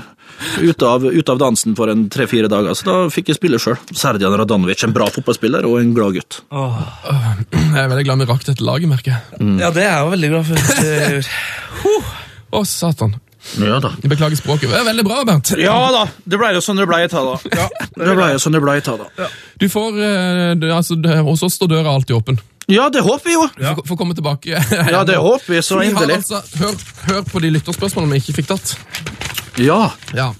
ute 0.62 0.88
av, 0.88 1.04
ut 1.04 1.28
av 1.28 1.40
dansen 1.42 1.74
for 1.76 1.92
en 1.92 2.06
tre-fire 2.10 2.48
dager, 2.50 2.72
så 2.78 2.88
da 2.88 2.94
fikk 3.12 3.30
jeg 3.30 3.38
spille 3.38 3.60
sjøl. 3.62 3.76
Serdian 3.92 4.34
Radanovic, 4.38 4.82
en 4.86 4.94
bra 4.96 5.10
fotballspiller 5.12 5.68
og 5.68 5.76
en 5.82 5.92
glad 5.94 6.16
gutt. 6.16 6.40
Jeg 6.48 7.82
er 7.82 7.90
veldig 7.92 8.06
glad 8.08 8.24
vi 8.24 8.30
rakk 8.32 8.46
dette 8.48 8.66
laget, 8.66 8.90
merker 8.90 9.14
jeg. 9.14 9.50
Ja, 9.60 9.70
det 9.74 9.84
er 9.84 9.90
jeg 9.90 10.06
jo 10.06 10.14
veldig 10.16 10.32
glad 10.32 10.48
for. 10.48 11.34
Å, 12.56 12.64
satan. 12.68 13.20
Ja 13.58 13.80
da. 13.82 13.90
Jeg 14.02 14.10
beklager 14.12 14.38
språket. 14.38 14.70
Det 14.70 14.78
er 14.78 14.86
veldig 14.86 15.04
bra, 15.06 15.22
Bernt. 15.26 15.50
Ja 15.58 15.74
da, 15.92 16.04
det 16.24 16.38
ble 16.40 16.52
jo 16.54 16.62
sånn 16.64 16.78
det 16.78 16.86
ble 16.88 17.00
i 17.04 17.08
ta, 17.10 17.22
da. 17.26 17.36
det 18.06 18.14
ble 18.16 18.28
jo 18.34 18.40
sånn 18.42 18.56
det 18.56 18.62
ble 18.62 18.76
i 18.78 18.84
ta, 18.86 18.94
da. 19.00 19.28
Du 19.60 19.66
får, 19.72 19.98
eh, 19.98 20.52
det, 20.62 20.70
altså, 20.72 20.96
det, 21.02 21.18
Hos 21.26 21.42
oss 21.46 21.58
står 21.58 21.72
døra 21.74 21.94
alltid 21.96 22.16
åpen. 22.16 22.38
Ja, 22.70 22.86
det 22.94 23.02
håper 23.02 23.26
vi 23.26 23.34
jo. 23.34 23.48
Får, 23.58 23.82
får 23.88 23.98
komme 23.98 24.14
tilbake. 24.14 24.62
Ja, 24.94 25.02
det 25.04 25.18
håper 25.18 25.56
vi 25.56 25.62
så 25.66 25.80
inderlig. 25.82 26.20
Altså, 26.22 26.40
hør, 26.62 26.78
hør 27.10 27.26
på 27.32 27.42
de 27.42 27.50
lytterspørsmålene 27.56 28.16
vi 28.16 28.22
ikke 28.22 28.36
fikk 28.38 28.52
tatt. 28.54 28.76
Ja. 29.60 29.80
Ja. 30.16 30.30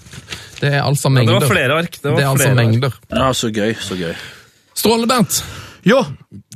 Det 0.61 0.71
er 0.71 0.81
altså 0.85 1.11
mengder. 1.11 1.35
Ja, 1.35 1.39
det 1.43 1.49
var 1.49 1.55
flere 1.57 1.81
ark. 1.83 1.99
Det 1.99 2.07
var 2.07 2.17
Det 2.17 2.23
er 2.23 2.29
altså 2.31 2.45
flere 2.45 2.55
ark. 2.55 2.71
mengder. 2.71 2.97
Ja, 3.11 3.27
så 3.35 3.51
gøy, 3.51 3.75
så 3.83 3.99
gøy. 3.99 4.15
Strålende, 4.79 5.11
Bernt. 5.11 5.43
Jo, 5.83 5.97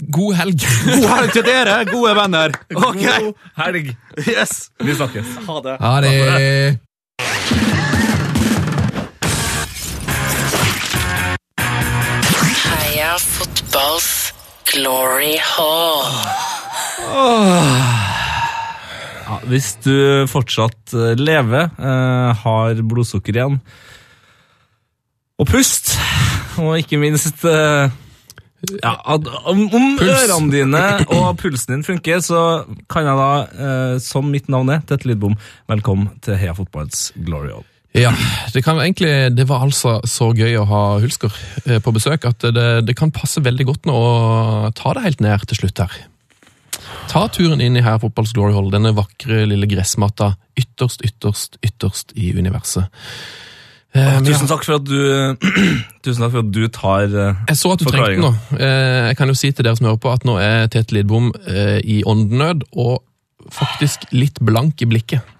God 0.07 0.35
helg. 0.39 0.61
god 0.87 1.09
helg 1.11 1.33
til 1.35 1.43
dere, 1.43 1.81
gode 1.89 2.13
venner. 2.15 2.53
Ok. 2.71 3.01
God 3.03 3.33
helg. 3.59 3.89
Yes. 4.23 4.69
Vi 4.79 4.95
snakkes. 4.95 5.33
Ha 5.47 5.57
det. 5.65 5.73
Ha 5.83 5.95
det. 6.05 6.13
Heia 12.69 13.11
fotballs 13.25 14.09
glory 14.71 15.35
hall. 15.43 16.07
Ja, 19.27 19.41
hvis 19.51 19.73
du 19.83 19.93
fortsatt 20.31 20.95
eh, 20.95 21.19
lever, 21.19 21.67
eh, 21.75 22.43
har 22.47 22.79
blodsukker 22.79 23.35
igjen, 23.35 23.59
og 25.37 25.51
pust, 25.51 25.97
og 26.63 26.77
ikke 26.79 26.97
minst 27.01 27.43
eh, 27.43 27.91
ja, 28.81 28.93
om, 29.45 29.63
ørene 30.01 30.49
dine 30.51 30.83
og 31.13 31.37
pulsen 31.41 31.75
din 31.75 31.85
funker, 31.85 32.21
så 32.25 32.41
kan 32.89 33.05
jeg 33.05 33.19
da, 33.19 33.31
eh, 33.53 33.95
som 34.03 34.29
mitt 34.33 34.49
navn 34.49 34.71
er, 34.73 34.83
Tette 34.87 35.09
Lidbom, 35.09 35.37
velkommen 35.69 36.09
til 36.25 36.39
Heia 36.39 36.55
Fotballs 36.57 37.11
Glory 37.15 37.53
Hall. 37.53 37.65
Ja, 37.97 38.11
det 38.53 38.61
kan 38.65 38.77
egentlig, 38.81 39.11
det 39.33 39.47
var 39.49 39.63
altså 39.65 39.97
så 40.05 40.29
gøy 40.35 40.57
å 40.59 40.67
ha 40.69 40.81
Hulsker 41.01 41.33
eh, 41.65 41.79
på 41.81 41.93
besøk 41.95 42.27
at 42.29 42.45
det, 42.53 42.67
det 42.85 42.97
kan 42.97 43.13
passe 43.13 43.41
veldig 43.41 43.65
godt 43.69 43.89
nå 43.89 43.95
å 43.95 44.69
ta 44.77 44.93
det 44.97 45.05
helt 45.05 45.23
ned 45.23 45.47
til 45.49 45.63
slutt 45.63 45.81
her. 45.85 45.97
Ta 47.07 47.25
turen 47.31 47.61
inn 47.63 47.77
i 47.79 47.83
her 47.85 47.97
Fotballs 48.01 48.33
Glory 48.35 48.53
Hall, 48.57 48.69
denne 48.73 48.93
vakre 48.97 49.45
lille 49.49 49.69
gressmatta 49.69 50.33
ytterst, 50.59 51.05
ytterst, 51.05 51.57
ytterst 51.65 52.13
i 52.19 52.33
universet. 52.37 52.89
Eh, 53.97 54.17
tusen 54.27 54.49
takk 54.49 54.65
for 54.67 54.77
at 54.77 54.85
du, 54.85 54.99
tusen 56.05 56.23
takk 56.23 56.33
for 56.35 56.43
at 56.43 56.51
du 56.53 56.63
tar 56.73 57.07
eh, 57.07 57.39
Jeg 57.49 57.59
så 57.59 57.73
at 57.73 57.81
du 57.81 57.87
trengte 57.89 58.13
den 58.13 58.25
nå. 58.25 58.33
Jeg 58.61 59.17
kan 59.19 59.31
jo 59.31 59.37
si 59.37 59.51
til 59.51 59.65
dere 59.65 59.79
som 59.79 59.89
hører 59.89 60.01
på 60.03 60.13
at 60.13 60.27
nå 60.27 60.37
er 60.41 60.69
Tete 60.73 60.97
Lidbom 60.97 61.31
eh, 61.47 61.79
i 61.81 62.01
åndenød 62.07 62.67
og 62.75 63.01
faktisk 63.53 64.09
litt 64.11 64.41
blank 64.43 64.81
i 64.83 64.89
blikket. 64.89 65.35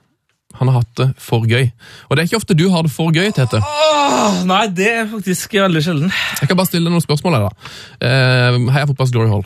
Han 0.59 0.71
har 0.71 0.81
hatt 0.81 0.93
det 0.99 1.07
for 1.21 1.45
gøy. 1.47 1.67
Og 2.07 2.15
det 2.15 2.23
er 2.23 2.29
ikke 2.29 2.39
ofte 2.41 2.57
du 2.57 2.65
har 2.73 2.85
det 2.87 2.91
for 2.93 3.13
gøy, 3.15 3.29
Tete. 3.35 3.61
Åh, 3.61 4.39
nei, 4.49 4.63
det 4.73 4.87
er 4.93 5.09
faktisk 5.11 5.57
veldig 5.59 5.83
sjelden. 5.85 6.13
Jeg 6.41 6.49
kan 6.49 6.59
bare 6.59 6.69
stille 6.69 6.87
deg 6.89 6.95
noen 6.95 7.05
spørsmål 7.05 7.37
her, 7.37 7.45
da. 7.49 7.75
Eh, 8.07 8.57
Heia 8.75 8.87
Fotballs 8.89 9.13
Glory 9.13 9.29
Hall. 9.33 9.45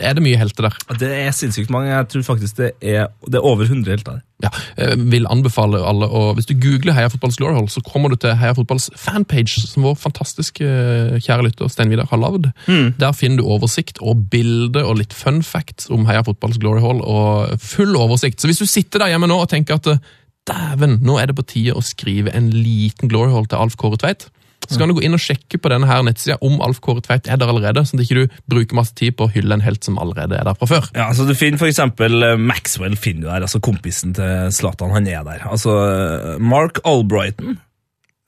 Er 0.00 0.18
det 0.18 0.24
mye 0.24 0.40
helter 0.40 0.68
der? 0.70 0.80
Det 1.00 1.12
er 1.26 1.30
sinnssykt 1.36 1.70
mange. 1.74 1.92
Jeg 1.92 2.10
tror 2.14 2.26
faktisk 2.32 2.58
det 2.62 2.72
er, 2.80 3.08
det 3.26 3.40
er 3.40 3.46
over 3.46 3.68
100 3.68 3.94
helter. 3.94 4.20
Ja, 4.40 4.48
jeg 4.78 4.96
vil 5.12 5.26
anbefale 5.28 5.82
alle 5.84 6.06
å 6.08 6.30
Hvis 6.32 6.46
du 6.48 6.54
googler 6.56 6.94
Heia 6.96 7.10
Fotballs 7.12 7.36
Glory 7.36 7.58
Hall, 7.58 7.66
så 7.68 7.82
kommer 7.84 8.08
du 8.08 8.16
til 8.16 8.32
Heia 8.40 8.54
Fotballs 8.56 8.86
fanpage, 8.96 9.60
som 9.68 9.84
vår 9.84 9.98
fantastiske 10.00 10.64
eh, 10.64 11.18
kjære 11.20 11.44
lytter 11.50 11.68
Stein 11.68 11.92
Vidar 11.92 12.08
har 12.08 12.22
lagd. 12.22 12.48
Der 12.66 13.12
finner 13.16 13.42
du 13.42 13.50
oversikt 13.52 14.00
og 14.00 14.24
bilde 14.32 14.80
og 14.86 14.96
litt 15.02 15.12
fun 15.16 15.42
facts 15.44 15.90
om 15.92 16.06
Heia 16.08 16.24
Fotballs 16.24 16.56
Glory 16.62 16.80
Hall, 16.80 17.02
og 17.04 17.60
full 17.60 17.92
oversikt. 18.00 18.40
Så 18.40 18.48
hvis 18.48 18.62
du 18.62 18.68
sitter 18.70 19.04
der 19.04 19.12
hjemme 19.12 19.28
nå 19.28 19.36
og 19.44 19.50
tenker 19.52 19.76
at 19.76 19.92
eh, 19.92 20.00
dæven, 20.48 20.98
nå 21.04 21.18
er 21.20 21.30
det 21.30 21.38
på 21.38 21.46
tide 21.46 21.76
å 21.76 21.82
skrive 21.84 22.32
en 22.36 22.50
liten 22.54 23.10
Glory 23.10 23.32
Hall 23.34 23.48
til 23.50 23.60
Alf 23.60 23.76
Kåre 23.80 23.98
Tveit, 24.00 24.28
så 24.70 24.78
kan 24.78 24.90
du 24.90 24.94
gå 24.94 25.02
inn 25.02 25.16
og 25.16 25.22
sjekke 25.22 25.58
på 25.58 25.70
denne 25.72 25.88
her 25.88 26.02
nettsida 26.06 26.36
om 26.46 26.60
Alf 26.62 26.78
Kåre 26.84 27.02
Tveit 27.02 27.26
er 27.30 27.38
der 27.40 27.50
allerede, 27.50 27.82
sånn 27.88 27.98
at 27.98 28.04
ikke 28.06 28.20
du 28.20 28.34
bruker 28.52 28.78
masse 28.78 28.94
tid 28.98 29.16
på 29.18 29.26
å 29.26 29.32
hylle 29.32 29.56
en 29.56 29.64
helt 29.64 29.82
som 29.86 29.98
allerede 29.98 30.36
er 30.38 30.46
der 30.46 30.58
fra 30.58 30.68
før. 30.70 30.90
Ja, 30.94 31.08
altså 31.08 31.26
Du 31.26 31.32
finner 31.34 31.64
eksempel 31.66 32.22
eh, 32.26 32.36
Maxwell 32.38 32.94
finner 33.00 33.24
du 33.24 33.30
der, 33.32 33.48
altså 33.48 33.62
kompisen 33.64 34.14
til 34.14 34.52
Zlatan. 34.54 34.92
Han 34.94 35.08
er 35.10 35.24
der. 35.26 35.46
Altså 35.48 35.74
eh, 35.80 36.36
Mark 36.38 36.82
Albrighton. 36.84 37.58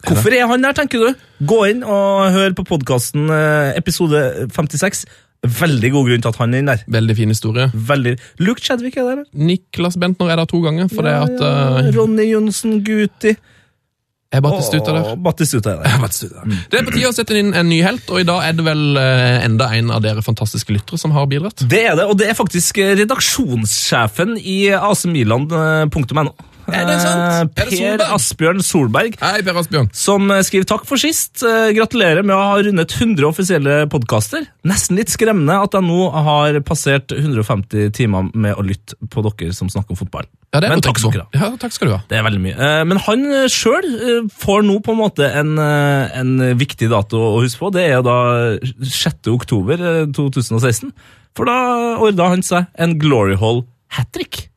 Hvorfor 0.02 0.34
er 0.34 0.48
han 0.50 0.64
der, 0.64 0.74
tenker 0.74 1.04
du? 1.04 1.20
Gå 1.46 1.60
inn 1.70 1.84
og 1.86 2.32
hør 2.34 2.56
på 2.58 2.64
podkasten 2.72 3.30
episode 3.78 4.48
56. 4.50 5.04
Veldig 5.42 5.88
god 5.90 6.06
grunn 6.06 6.22
til 6.22 6.30
at 6.30 6.36
han 6.38 6.52
er 6.54 6.62
inn 6.62 6.68
der. 6.70 6.82
Veldig 6.94 7.16
fin 7.18 7.32
historie. 7.32 7.70
Veldig. 7.74 8.12
Luke 8.46 8.62
Chadwick 8.62 8.96
er 9.00 9.08
der. 9.08 9.24
Niklas 9.34 9.96
Bentner 9.98 10.30
er 10.30 10.38
der 10.38 10.46
to 10.50 10.60
ganger, 10.62 10.86
for 10.92 11.08
Ja, 11.08 11.24
det 11.26 11.40
at 11.40 11.88
eh, 11.88 11.96
Ronny 11.96 12.28
Johnsen 12.30 12.78
Guti. 12.86 13.34
Er 14.32 14.40
Battistuta 14.40 14.94
der? 14.94 15.16
Battistuta 15.20 15.74
er 15.74 15.82
der. 15.82 16.06
Det 16.70 16.78
er 16.78 16.86
på 16.86 16.94
tide 16.94 17.10
å 17.10 17.12
sette 17.12 17.36
inn 17.36 17.50
en 17.58 17.68
ny 17.68 17.82
helt, 17.84 18.06
og 18.08 18.22
i 18.22 18.24
dag 18.24 18.46
er 18.46 18.54
det 18.56 18.64
vel 18.64 18.96
eh, 18.96 19.42
enda 19.44 19.66
en 19.76 19.90
av 19.92 20.00
dere 20.04 20.22
fantastiske 20.24 20.72
lyttere 20.72 20.96
som 21.02 21.12
har 21.12 21.26
bidratt. 21.28 21.66
Det 21.68 21.82
er 21.90 21.98
det, 21.98 22.06
og 22.08 22.16
det 22.22 22.30
er 22.30 22.38
faktisk 22.38 22.78
eh, 22.80 22.94
redaksjonssjefen 23.02 24.38
i 24.38 24.56
acmilan.no. 24.78 26.32
Er 26.70 26.84
det 26.86 26.96
sant? 27.02 27.52
Det 27.56 27.64
Per 27.64 27.70
Solberg? 27.72 28.02
Asbjørn 28.16 28.60
Solberg. 28.64 29.16
Hei, 29.22 29.40
Per 29.46 29.58
Asbjørn. 29.62 29.88
Som 29.96 30.30
eh, 30.30 30.42
skriver 30.46 30.68
takk 30.70 30.84
for 30.88 31.00
sist. 31.00 31.42
Eh, 31.46 31.70
Gratulerer 31.76 32.22
med 32.22 32.36
å 32.36 32.42
ha 32.52 32.60
rundet 32.62 32.94
100 32.94 33.26
offisielle 33.28 33.78
podkaster. 33.92 34.46
Nesten 34.68 34.98
litt 35.00 35.10
skremmende 35.12 35.56
at 35.64 35.74
jeg 35.74 35.86
nå 35.88 36.06
har 36.14 36.60
passert 36.68 37.10
150 37.16 37.90
timer 37.96 38.30
med 38.34 38.54
å 38.54 38.64
lytte 38.66 38.94
på 39.10 39.24
dere 39.26 39.56
som 39.56 39.70
snakker 39.72 39.96
om 39.96 40.00
fotball. 40.04 40.28
Ja, 40.52 40.60
det 40.60 40.68
er 40.68 40.74
Men 40.76 40.84
takk 40.84 41.00
dere. 41.00 41.26
Ja, 41.32 41.48
takk 41.56 41.72
skal 41.72 41.88
du 41.88 41.94
ha. 41.96 42.00
Det 42.10 42.18
er 42.20 42.26
veldig 42.28 42.42
mye. 42.44 42.54
Eh, 42.60 42.84
Men 42.92 43.00
han 43.08 43.26
sjøl 43.50 44.28
får 44.36 44.62
nå 44.68 44.78
på 44.84 44.92
en 44.94 45.00
måte 45.00 45.28
en, 45.32 45.56
eh, 45.58 46.14
en 46.20 46.36
viktig 46.60 46.90
dato 46.92 47.18
å 47.32 47.40
huske 47.42 47.64
på. 47.64 47.72
Det 47.72 47.88
er 47.88 48.02
da 48.06 48.18
6. 48.60 49.32
oktober 49.32 49.80
eh, 49.80 50.06
2016. 50.12 50.92
For 51.34 51.48
da 51.48 51.96
ordna 52.04 52.28
han 52.34 52.42
seg 52.44 52.66
en 52.76 52.98
Glory 53.00 53.38
Hall 53.40 53.64
hat 53.96 54.12
trick. 54.12 54.48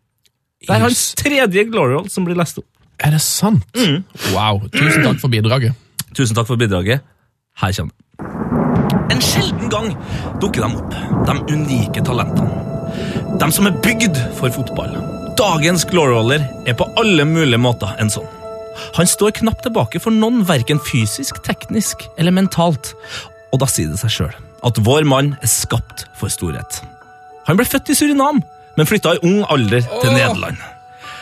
Det 0.65 0.73
er 0.75 0.81
hans 0.85 1.01
tredje 1.19 1.65
Glory 1.69 1.95
roll 1.97 2.09
som 2.09 2.25
blir 2.27 2.37
lest 2.39 2.57
opp. 2.61 2.67
Er 3.03 3.11
det 3.13 3.21
sant? 3.21 3.65
Wow. 4.33 4.63
Tusen 4.73 5.03
takk 5.03 5.19
for 5.21 5.31
bidraget. 5.31 5.75
Tusen 6.15 6.37
takk 6.37 6.47
for 6.47 6.59
bidraget. 6.59 7.03
Her 7.61 7.75
kommer 7.75 7.93
det. 7.93 8.01
En 9.13 9.21
sjelden 9.21 9.69
gang 9.69 9.91
dukker 10.41 10.63
de 10.63 10.79
opp, 10.79 10.95
de 11.27 11.35
unike 11.53 12.01
talentene. 12.07 12.63
De 13.39 13.49
som 13.53 13.67
er 13.69 13.75
bygd 13.83 14.17
for 14.39 14.53
fotball. 14.55 14.95
Dagens 15.37 15.83
glory 15.91 16.15
roller 16.15 16.45
er 16.65 16.77
på 16.79 16.87
alle 16.99 17.27
mulige 17.27 17.59
måter 17.61 17.91
en 18.01 18.09
sånn. 18.11 18.27
Han 18.97 19.07
står 19.07 19.35
knapt 19.39 19.63
tilbake 19.67 20.01
for 20.03 20.15
noen, 20.15 20.41
verken 20.47 20.81
fysisk, 20.83 21.41
teknisk 21.45 22.07
eller 22.17 22.35
mentalt. 22.35 22.93
Og 23.53 23.61
da 23.61 23.69
sier 23.71 23.91
det 23.91 23.99
seg 24.01 24.15
sjøl 24.17 24.35
at 24.65 24.79
vår 24.81 25.05
mann 25.07 25.35
er 25.43 25.51
skapt 25.51 26.07
for 26.19 26.31
storhet. 26.31 26.81
Han 27.45 27.59
ble 27.59 27.67
født 27.69 27.91
i 27.93 27.97
Surinam, 27.97 28.41
men 28.77 28.89
flytta 28.89 29.15
i 29.15 29.21
ung 29.23 29.43
alder 29.49 29.85
til 30.01 30.11
Nederland. 30.13 30.59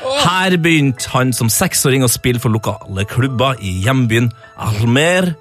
Her 0.04 0.58
begynte 0.60 1.10
han 1.14 1.32
som 1.36 1.52
seksåring 1.52 2.04
å 2.04 2.12
spille 2.12 2.42
for 2.44 2.52
lokale 2.52 3.06
klubber 3.08 3.60
i 3.64 3.78
hjembyen 3.86 4.32
Almer, 4.60 5.32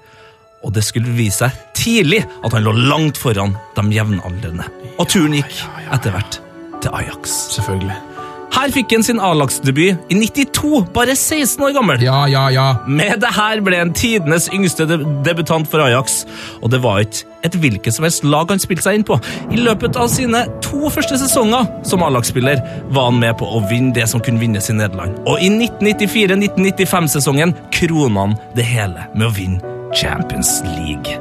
og 0.63 0.71
det 0.75 0.85
skulle 0.87 1.11
vise 1.17 1.43
seg 1.43 1.59
tidlig 1.75 2.21
at 2.23 2.55
han 2.55 2.63
lå 2.63 2.71
langt 2.87 3.19
foran 3.19 3.57
de 3.75 3.85
jevnaldrende. 3.91 4.69
Og 4.95 5.09
turen 5.11 5.35
gikk 5.35 5.59
etter 5.91 6.15
hvert 6.15 6.39
til 6.83 6.95
Ajax. 6.95 7.37
Selvfølgelig. 7.57 8.12
Her 8.53 8.69
fikk 8.69 8.91
han 8.93 9.01
sin 9.01 9.17
A-lagsdebut 9.23 10.11
i 10.13 10.15
92, 10.19 10.83
bare 10.93 11.15
16 11.17 11.63
år 11.65 11.71
gammel. 11.73 12.03
Ja, 12.05 12.19
ja, 12.29 12.43
ja. 12.53 12.65
Med 12.85 13.23
det 13.23 13.31
her 13.33 13.61
ble 13.65 13.79
han 13.81 13.93
tidenes 13.97 14.45
yngste 14.53 14.85
deb- 14.89 15.05
debutant 15.25 15.65
for 15.71 15.81
Ajax, 15.81 16.19
og 16.61 16.69
det 16.69 16.77
var 16.83 17.01
ikke 17.01 17.25
et 17.43 17.55
hvilket 17.59 17.95
som 17.97 18.05
helst 18.05 18.21
lag 18.23 18.51
han 18.53 18.61
spilte 18.61 18.85
seg 18.85 18.99
inn 18.99 19.05
på. 19.07 19.17
I 19.51 19.57
løpet 19.59 19.97
av 19.99 20.05
sine 20.13 20.43
to 20.63 20.85
første 20.93 21.17
sesonger 21.19 21.65
som 21.89 22.05
A-lagsspiller 22.05 22.61
var 22.93 23.09
han 23.09 23.17
med 23.23 23.33
på 23.41 23.49
å 23.57 23.63
vinne 23.71 23.91
det 23.97 24.05
som 24.11 24.21
kunne 24.23 24.39
vinnes 24.39 24.69
i 24.69 24.75
Nederland. 24.77 25.17
Og 25.27 25.41
i 25.43 25.49
1994-1995-sesongen 25.49 27.55
krona 27.73 28.27
han 28.27 28.37
det 28.55 28.67
hele 28.69 29.07
med 29.15 29.27
å 29.27 29.33
vinne 29.35 29.73
Champions 29.97 30.59
League. 30.77 31.17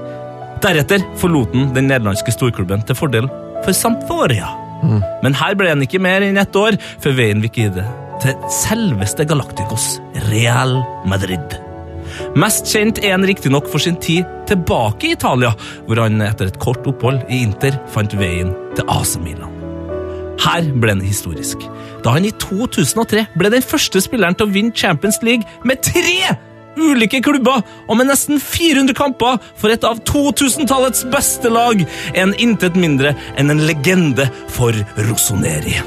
Deretter 0.63 1.03
forlot 1.19 1.57
han 1.57 1.73
den 1.75 1.89
nederlandske 1.91 2.31
storklubben 2.37 2.85
til 2.87 2.95
fordel 3.01 3.27
for 3.65 3.73
Sampdoria. 3.75 4.53
Men 5.23 5.37
her 5.39 5.57
ble 5.59 5.73
han 5.73 5.85
ikke 5.85 6.03
mer 6.03 6.25
enn 6.27 6.41
ett 6.41 6.57
år 6.59 6.79
før 7.03 7.19
veien 7.19 7.43
gikk 7.45 7.61
det 7.77 7.87
til 8.23 8.49
selveste 8.55 9.27
Galacticos, 9.27 9.97
Real 10.29 10.77
Madrid. 11.11 11.57
Mest 12.39 12.69
kjent 12.71 13.01
er 13.03 13.17
han 13.17 13.27
riktignok 13.27 13.67
for 13.71 13.83
sin 13.83 13.97
tid 14.03 14.29
tilbake 14.49 15.09
i 15.09 15.17
Italia, 15.17 15.53
hvor 15.89 16.03
han 16.05 16.23
etter 16.23 16.51
et 16.51 16.61
kort 16.63 16.87
opphold 16.89 17.25
i 17.29 17.43
Inter 17.47 17.77
fant 17.93 18.15
veien 18.19 18.53
til 18.77 18.89
AC 18.93 19.17
Milan. 19.23 19.59
Her 20.43 20.67
ble 20.75 20.95
han 20.95 21.03
historisk, 21.05 21.63
da 22.05 22.17
han 22.17 22.27
i 22.27 22.33
2003 22.43 23.27
ble 23.39 23.53
den 23.53 23.65
første 23.65 24.03
spilleren 24.03 24.39
til 24.39 24.49
å 24.49 24.55
vinne 24.55 24.75
Champions 24.77 25.21
League 25.23 25.47
med 25.69 25.83
tre 25.87 26.35
ulike 26.79 27.23
klubber 27.25 27.63
og 27.87 27.99
med 27.99 28.09
nesten 28.11 28.41
400 28.43 28.97
kamper 28.97 29.39
for 29.59 29.73
et 29.73 29.85
av 29.87 30.01
2000-tallets 30.09 31.07
beste 31.13 31.53
lag, 31.53 31.85
en 32.15 32.35
intet 32.43 32.79
mindre 32.79 33.15
enn 33.41 33.53
en 33.53 33.65
legende 33.69 34.29
for 34.53 34.77
Rossoneri. 35.09 35.79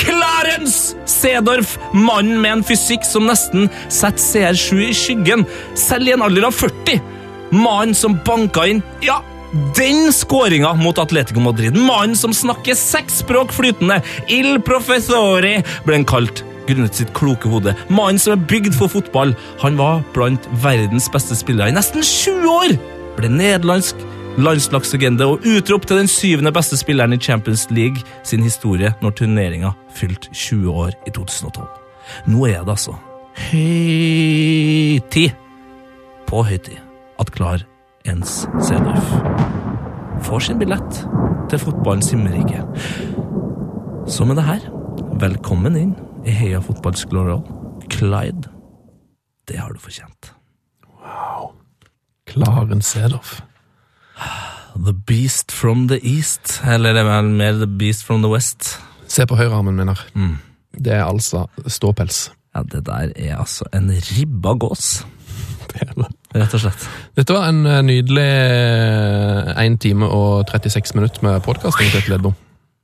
Clarence 0.00 0.96
Sedorf, 1.10 1.76
mannen 1.92 2.40
med 2.40 2.58
en 2.58 2.64
fysikk 2.64 3.04
som 3.04 3.26
nesten 3.28 3.68
setter 3.92 4.54
CR7 4.54 4.84
i 4.86 4.94
skyggen, 4.96 5.44
selv 5.78 6.08
i 6.08 6.14
en 6.16 6.24
alder 6.24 6.48
av 6.48 6.56
40. 6.56 7.00
Mannen 7.50 7.96
som 7.98 8.16
banka 8.24 8.64
inn 8.70 8.82
ja, 9.04 9.18
den 9.76 10.12
skåringa 10.14 10.72
mot 10.78 10.98
Atletico 10.98 11.40
Madrid. 11.40 11.76
Mannen 11.76 12.16
som 12.16 12.34
snakker 12.34 12.78
seks 12.78 13.20
språk 13.24 13.52
flytende. 13.52 14.00
Il 14.30 14.60
professori 14.64 15.58
ble 15.84 16.00
han 16.00 16.08
kalt 16.08 16.44
grunnet 16.68 16.96
sitt 16.96 17.12
kloke 17.16 17.50
hode. 17.50 17.74
Mannen 17.88 18.20
som 18.20 18.36
er 18.36 18.46
bygd 18.50 18.76
for 18.76 18.92
fotball. 18.92 19.34
Han 19.64 19.78
var 19.80 20.04
blant 20.14 20.48
verdens 20.64 21.10
beste 21.12 21.38
spillere 21.38 21.70
i 21.70 21.76
nesten 21.76 22.04
20 22.04 22.48
år! 22.50 22.78
Ble 23.18 23.30
nederlandsk 23.32 23.98
landslagslegende 24.38 25.26
og 25.26 25.46
utropt 25.46 25.88
til 25.90 26.00
den 26.00 26.08
syvende 26.08 26.52
beste 26.54 26.78
spilleren 26.78 27.12
i 27.12 27.20
Champions 27.20 27.66
League 27.70 28.02
sin 28.24 28.42
historie 28.42 28.92
når 29.02 29.10
turneringa 29.18 29.72
fylte 29.94 30.30
20 30.32 30.70
år 30.70 30.94
i 31.06 31.10
2012. 31.10 31.66
Nå 32.30 32.46
er 32.46 32.64
det 32.64 32.76
altså 32.76 32.96
høytid 33.50 35.30
på 36.30 36.42
høytid 36.46 36.78
at 37.20 37.32
Klar 37.34 37.64
Ens 38.08 38.44
Sedorf 38.64 39.10
får 40.24 40.46
sin 40.46 40.60
billett 40.60 41.02
til 41.50 41.58
fotballens 41.60 42.10
himmelrike. 42.12 42.62
Så 44.10 44.24
med 44.24 44.38
det 44.38 44.46
her, 44.46 44.64
velkommen 45.20 45.76
inn 45.78 45.94
i 46.26 46.34
Heia 46.34 46.60
fotballs 46.64 47.04
Glorial. 47.10 47.42
Clyde, 47.90 48.48
det 49.48 49.58
har 49.58 49.72
du 49.72 49.78
fortjent. 49.78 50.32
Wow. 50.86 51.52
Klaren 52.26 52.82
Sedorf. 52.82 53.40
The 54.76 54.94
Beast 55.06 55.52
from 55.52 55.88
the 55.88 55.98
East. 56.02 56.60
Eller 56.66 56.94
det 56.94 57.02
er 57.02 57.08
vel 57.08 57.30
mer 57.34 57.52
The 57.58 57.66
Beast 57.66 58.04
from 58.06 58.22
the 58.22 58.30
West. 58.30 58.76
Se 59.10 59.26
på 59.26 59.36
høyrearmen 59.36 59.76
min 59.76 59.90
her. 59.90 60.04
Det 60.78 60.92
er 60.94 61.04
altså 61.04 61.46
ståpels. 61.66 62.30
Ja, 62.54 62.62
det 62.62 62.86
der 62.86 63.12
er 63.16 63.38
altså 63.38 63.64
en 63.74 63.90
ribba 63.90 64.54
gås. 64.54 65.06
Det 65.70 65.82
er 65.86 65.92
det. 65.94 66.06
Rett 66.34 66.54
og 66.54 66.60
slett. 66.64 66.86
Dette 67.14 67.34
var 67.34 67.44
en 67.46 67.66
eh, 67.66 67.82
nydelig 67.86 68.24
1 69.54 69.76
time 69.80 70.08
og 70.10 70.48
36 70.50 70.96
minutter 70.98 71.22
med 71.22 71.44
podkasting 71.46 71.92
til 71.94 72.10
Ledbo. 72.10 72.32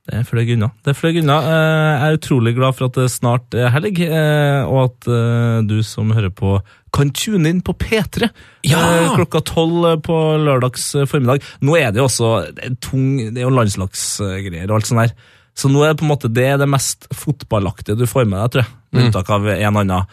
Det 0.07 0.21
fløy 0.25 0.53
unna. 0.55 0.69
Det 0.87 0.93
fløy 0.95 1.17
unna. 1.21 1.35
Eh, 1.43 1.93
Jeg 1.99 2.07
er 2.13 2.17
utrolig 2.17 2.53
glad 2.55 2.75
for 2.77 2.85
at 2.87 2.93
det 2.95 3.07
snart 3.11 3.53
er 3.59 3.69
helg, 3.73 3.99
eh, 3.99 4.63
og 4.63 4.77
at 4.85 5.07
eh, 5.11 5.61
du 5.67 5.81
som 5.83 6.11
hører 6.15 6.31
på, 6.31 6.61
kan 6.95 7.09
tune 7.11 7.49
inn 7.51 7.59
på 7.61 7.75
P3 7.75 8.29
Ja! 8.63 8.79
klokka 9.17 9.41
tolv 9.43 10.01
på 10.07 10.15
lørdags 10.45 10.93
formiddag. 11.11 11.43
Nå 11.61 11.75
er 11.77 11.91
det 11.91 11.99
jo 11.99 12.07
også 12.07 12.29
det 12.55 12.63
er 12.69 12.77
tung 12.79 13.17
Det 13.33 13.41
er 13.41 13.45
jo 13.49 13.51
landslagsgreier 13.53 14.69
og 14.71 14.77
alt 14.79 14.87
sånt 14.87 15.03
der. 15.03 15.13
Så 15.57 15.69
nå 15.73 15.83
er 15.83 15.91
det 15.93 15.99
på 15.99 16.05
en 16.07 16.11
måte 16.13 16.31
det 16.31 16.47
det 16.61 16.69
mest 16.69 17.07
fotballaktige 17.11 17.97
du 17.97 18.05
får 18.07 18.27
med 18.29 18.39
deg, 18.39 18.51
tror 18.53 18.63
jeg. 18.63 18.73
Med 18.93 19.01
Mm. 19.01 19.05
unntak 19.11 19.29
av 19.29 19.47
en 19.47 19.77
annen. 19.83 20.05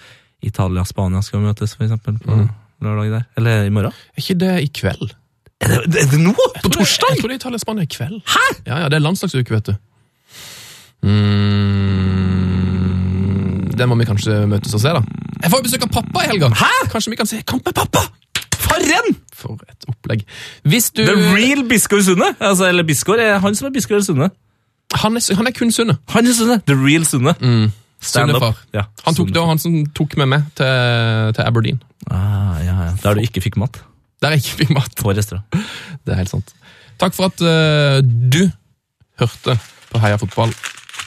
Italia-Spania 0.44 1.22
skal 1.22 1.40
møtes, 1.40 1.74
for 1.76 1.84
eksempel, 1.86 2.18
på 2.20 2.34
Mm. 2.36 2.48
lørdag 2.82 3.10
der. 3.12 3.24
Eller 3.36 3.64
i 3.66 3.70
morgen. 3.70 3.92
Er 4.16 4.20
ikke 4.20 4.38
det 4.38 4.52
i 4.64 4.68
kveld? 4.68 5.14
Er 5.64 5.86
det, 5.88 6.00
er 6.04 6.08
det 6.12 6.20
nå? 6.20 6.34
På 6.34 6.68
Jeg 6.68 6.72
torsdag? 6.76 7.16
tror 7.20 7.28
det 7.30 7.34
er 7.36 7.40
Italia-Spania 7.40 7.82
i 7.86 7.90
kveld. 7.94 8.20
Hæ? 8.28 8.44
Ja, 8.66 8.78
ja, 8.84 8.88
Det 8.88 8.94
er 8.98 9.04
landslagsuke, 9.04 9.50
vet 9.54 9.66
du. 9.66 9.74
Mm, 12.34 13.70
den 13.78 13.88
må 13.90 13.96
vi 14.00 14.06
kanskje 14.08 14.40
møtes 14.50 14.74
og 14.76 14.80
se, 14.82 14.88
da. 14.96 15.02
Jeg 15.42 15.50
får 15.52 15.60
jo 15.60 15.66
besøk 15.68 15.86
av 15.86 15.90
pappa 15.98 16.24
i 16.24 16.28
helga! 16.30 16.48
Hæ? 16.56 16.70
Kanskje 16.92 17.12
vi 17.12 17.18
kan 17.20 17.28
se 17.28 17.40
kamp 17.46 17.64
med 17.68 17.74
pappa? 17.76 18.02
Faren! 18.64 19.16
For 19.34 19.58
et 19.68 19.84
opplegg. 19.90 20.24
Hvis 20.64 20.90
du 20.94 21.02
The 21.04 21.16
real 21.34 21.64
Biskår 21.68 22.02
Sunde? 22.06 22.30
Altså, 22.40 22.68
eller 22.70 22.86
Biskår 22.88 23.20
er 23.20 23.38
han 23.42 23.54
som 23.58 23.68
er 23.68 23.74
Biskår 23.74 23.98
eller 23.98 24.06
Sunde? 24.08 24.30
Han 25.02 25.16
er, 25.18 25.24
han 25.36 25.46
er 25.50 25.54
kun 25.56 25.72
Sunne. 25.74 25.96
Han 26.14 26.26
er 26.30 26.32
Sunde. 26.38 26.60
The 26.68 26.76
real 26.78 27.04
Sunne. 27.08 27.34
Mm. 27.40 27.64
up. 27.64 27.80
Sunnefar. 28.04 28.54
Ja, 28.76 28.82
Han 29.06 29.14
tok, 29.16 29.28
det 29.32 29.40
var 29.40 29.46
han 29.48 29.58
som 29.58 29.78
tok 29.96 30.16
med 30.20 30.26
meg 30.28 30.42
til, 30.58 31.32
til 31.36 31.42
Aberdeen. 31.46 31.78
Ah, 32.12 32.58
ja, 32.64 32.74
ja. 32.84 32.90
Der 33.02 33.14
du 33.16 33.20
ikke 33.24 33.40
fikk 33.40 33.56
mat. 33.60 33.78
Der 34.22 34.32
er 34.32 34.40
ikke 34.40 34.60
fikk 34.62 34.74
mat. 34.76 34.94
Det 34.94 36.12
er 36.12 36.20
helt 36.20 36.32
sant. 36.32 36.54
Takk 37.00 37.16
for 37.16 37.30
at 37.32 37.42
uh, 37.42 37.98
du 38.04 38.46
hørte 39.20 39.58
på 39.90 40.02
Heia 40.02 40.18
fotball. 40.20 40.54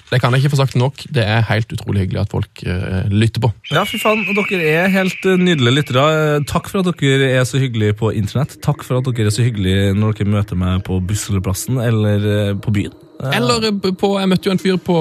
Det 0.07 0.21
kan 0.23 0.31
jeg 0.31 0.39
ikke 0.39 0.53
få 0.53 0.59
sagt 0.61 0.77
nok. 0.79 1.01
Det 1.11 1.23
er 1.23 1.41
helt 1.49 1.71
utrolig 1.75 2.05
hyggelig 2.05 2.21
at 2.21 2.31
folk 2.31 2.61
uh, 2.63 3.09
lytter 3.11 3.43
på. 3.43 3.49
Ja, 3.73 3.83
fy 3.87 3.99
faen. 3.99 4.23
Dere 4.37 4.61
er 4.63 4.87
helt 4.93 5.27
eh, 5.27 5.35
nydelige 5.39 5.73
lyttere. 5.81 6.05
Takk 6.47 6.69
for 6.71 6.79
at 6.79 7.01
dere 7.01 7.27
er 7.35 7.43
så 7.47 7.59
hyggelige 7.59 7.97
på 7.99 8.13
internett. 8.15 8.55
Takk 8.63 8.85
for 8.87 9.01
at 9.01 9.09
dere 9.09 9.27
er 9.27 9.35
så 9.35 9.43
hyggelige 9.43 9.91
når 9.97 10.15
dere 10.15 10.31
møter 10.37 10.59
meg 10.59 10.85
på 10.87 11.01
bussholdeplassen 11.09 11.81
eller 11.83 12.55
på 12.63 12.75
byen. 12.77 12.95
Eh, 13.19 13.35
Eller 13.35 13.67
på, 13.81 14.13
jeg 14.21 14.31
møtte 14.31 14.47
jo 14.47 14.55
en 14.55 14.63
fyr 14.63 14.79
på 14.79 14.97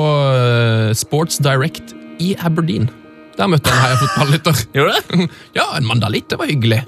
Sports 0.98 1.38
Direct 1.44 1.94
i 2.18 2.34
Aberdeen. 2.42 2.90
Der 3.36 3.50
møtte 3.52 3.70
jeg 3.70 3.78
en 3.78 3.84
Heia 3.84 4.02
fotballlytter. 4.02 4.66
Gjorde 4.74 4.98
det? 4.98 5.30
ja, 5.60 5.70
en 5.76 5.86
mandalitt. 5.86 6.30
Det 6.32 6.40
var 6.40 6.50
hyggelig. 6.50 6.82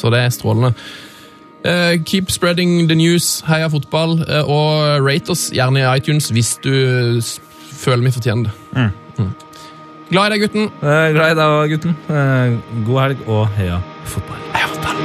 Så 0.00 0.10
det 0.12 0.22
er 0.24 0.32
strålende. 0.32 0.72
Uh, 1.60 1.98
keep 2.08 2.30
spreading 2.32 2.86
the 2.88 2.96
news. 2.96 3.42
Heia 3.46 3.68
fotball. 3.68 4.14
Uh, 4.24 4.48
og 4.48 5.04
rate 5.04 5.30
oss 5.34 5.50
gjerne 5.52 5.82
i 5.82 5.88
iTunes 6.00 6.30
hvis 6.32 6.54
du 6.64 6.72
s- 7.20 7.36
føler 7.82 8.06
vi 8.08 8.12
fortjener 8.16 8.48
det. 8.48 8.54
Mm. 9.18 9.30
Glad 10.10 10.26
i 10.26 10.38
deg, 10.38 10.40
gutten. 10.46 10.70
Uh, 10.80 11.10
glad 11.14 11.36
i 11.36 11.36
deg, 11.38 11.70
gutten. 11.74 11.92
Eh, 12.10 12.56
god 12.88 12.96
helg 13.04 13.20
og 13.30 13.44
heia 13.60 13.76
fotball. 14.10 14.40
Heia 14.56 14.66
fotball. 14.72 14.96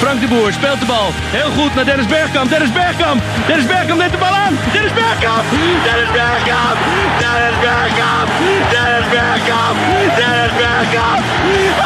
Frank 0.00 0.24
de 0.24 0.28
Boer 0.32 0.50
speelt 0.56 0.80
de 0.80 0.88
bal. 0.88 1.12
Heel 1.36 1.50
goed 1.58 1.74
naar 1.76 1.84
Dennis 1.90 2.08
Bergkamp. 2.10 2.50
Dennis 2.50 2.72
Bergkamp. 2.72 3.22
Dennis 3.46 3.66
Bergkamp 3.70 4.00
neemt 4.00 4.12
de 4.16 4.18
bal 4.24 4.34
aan. 4.44 4.58
Dennis 4.72 4.94
Bergkamp. 4.98 5.44
Dennis 5.86 6.10
Bergkamp. 6.18 6.78
Dennis 7.22 7.56
Bergkamp. 7.66 8.28
Dennis 8.74 9.08
Bergkamp. 9.14 9.76
Dennis 10.18 10.52
Bergkamp. 10.60 11.22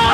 Oh! 0.01 0.14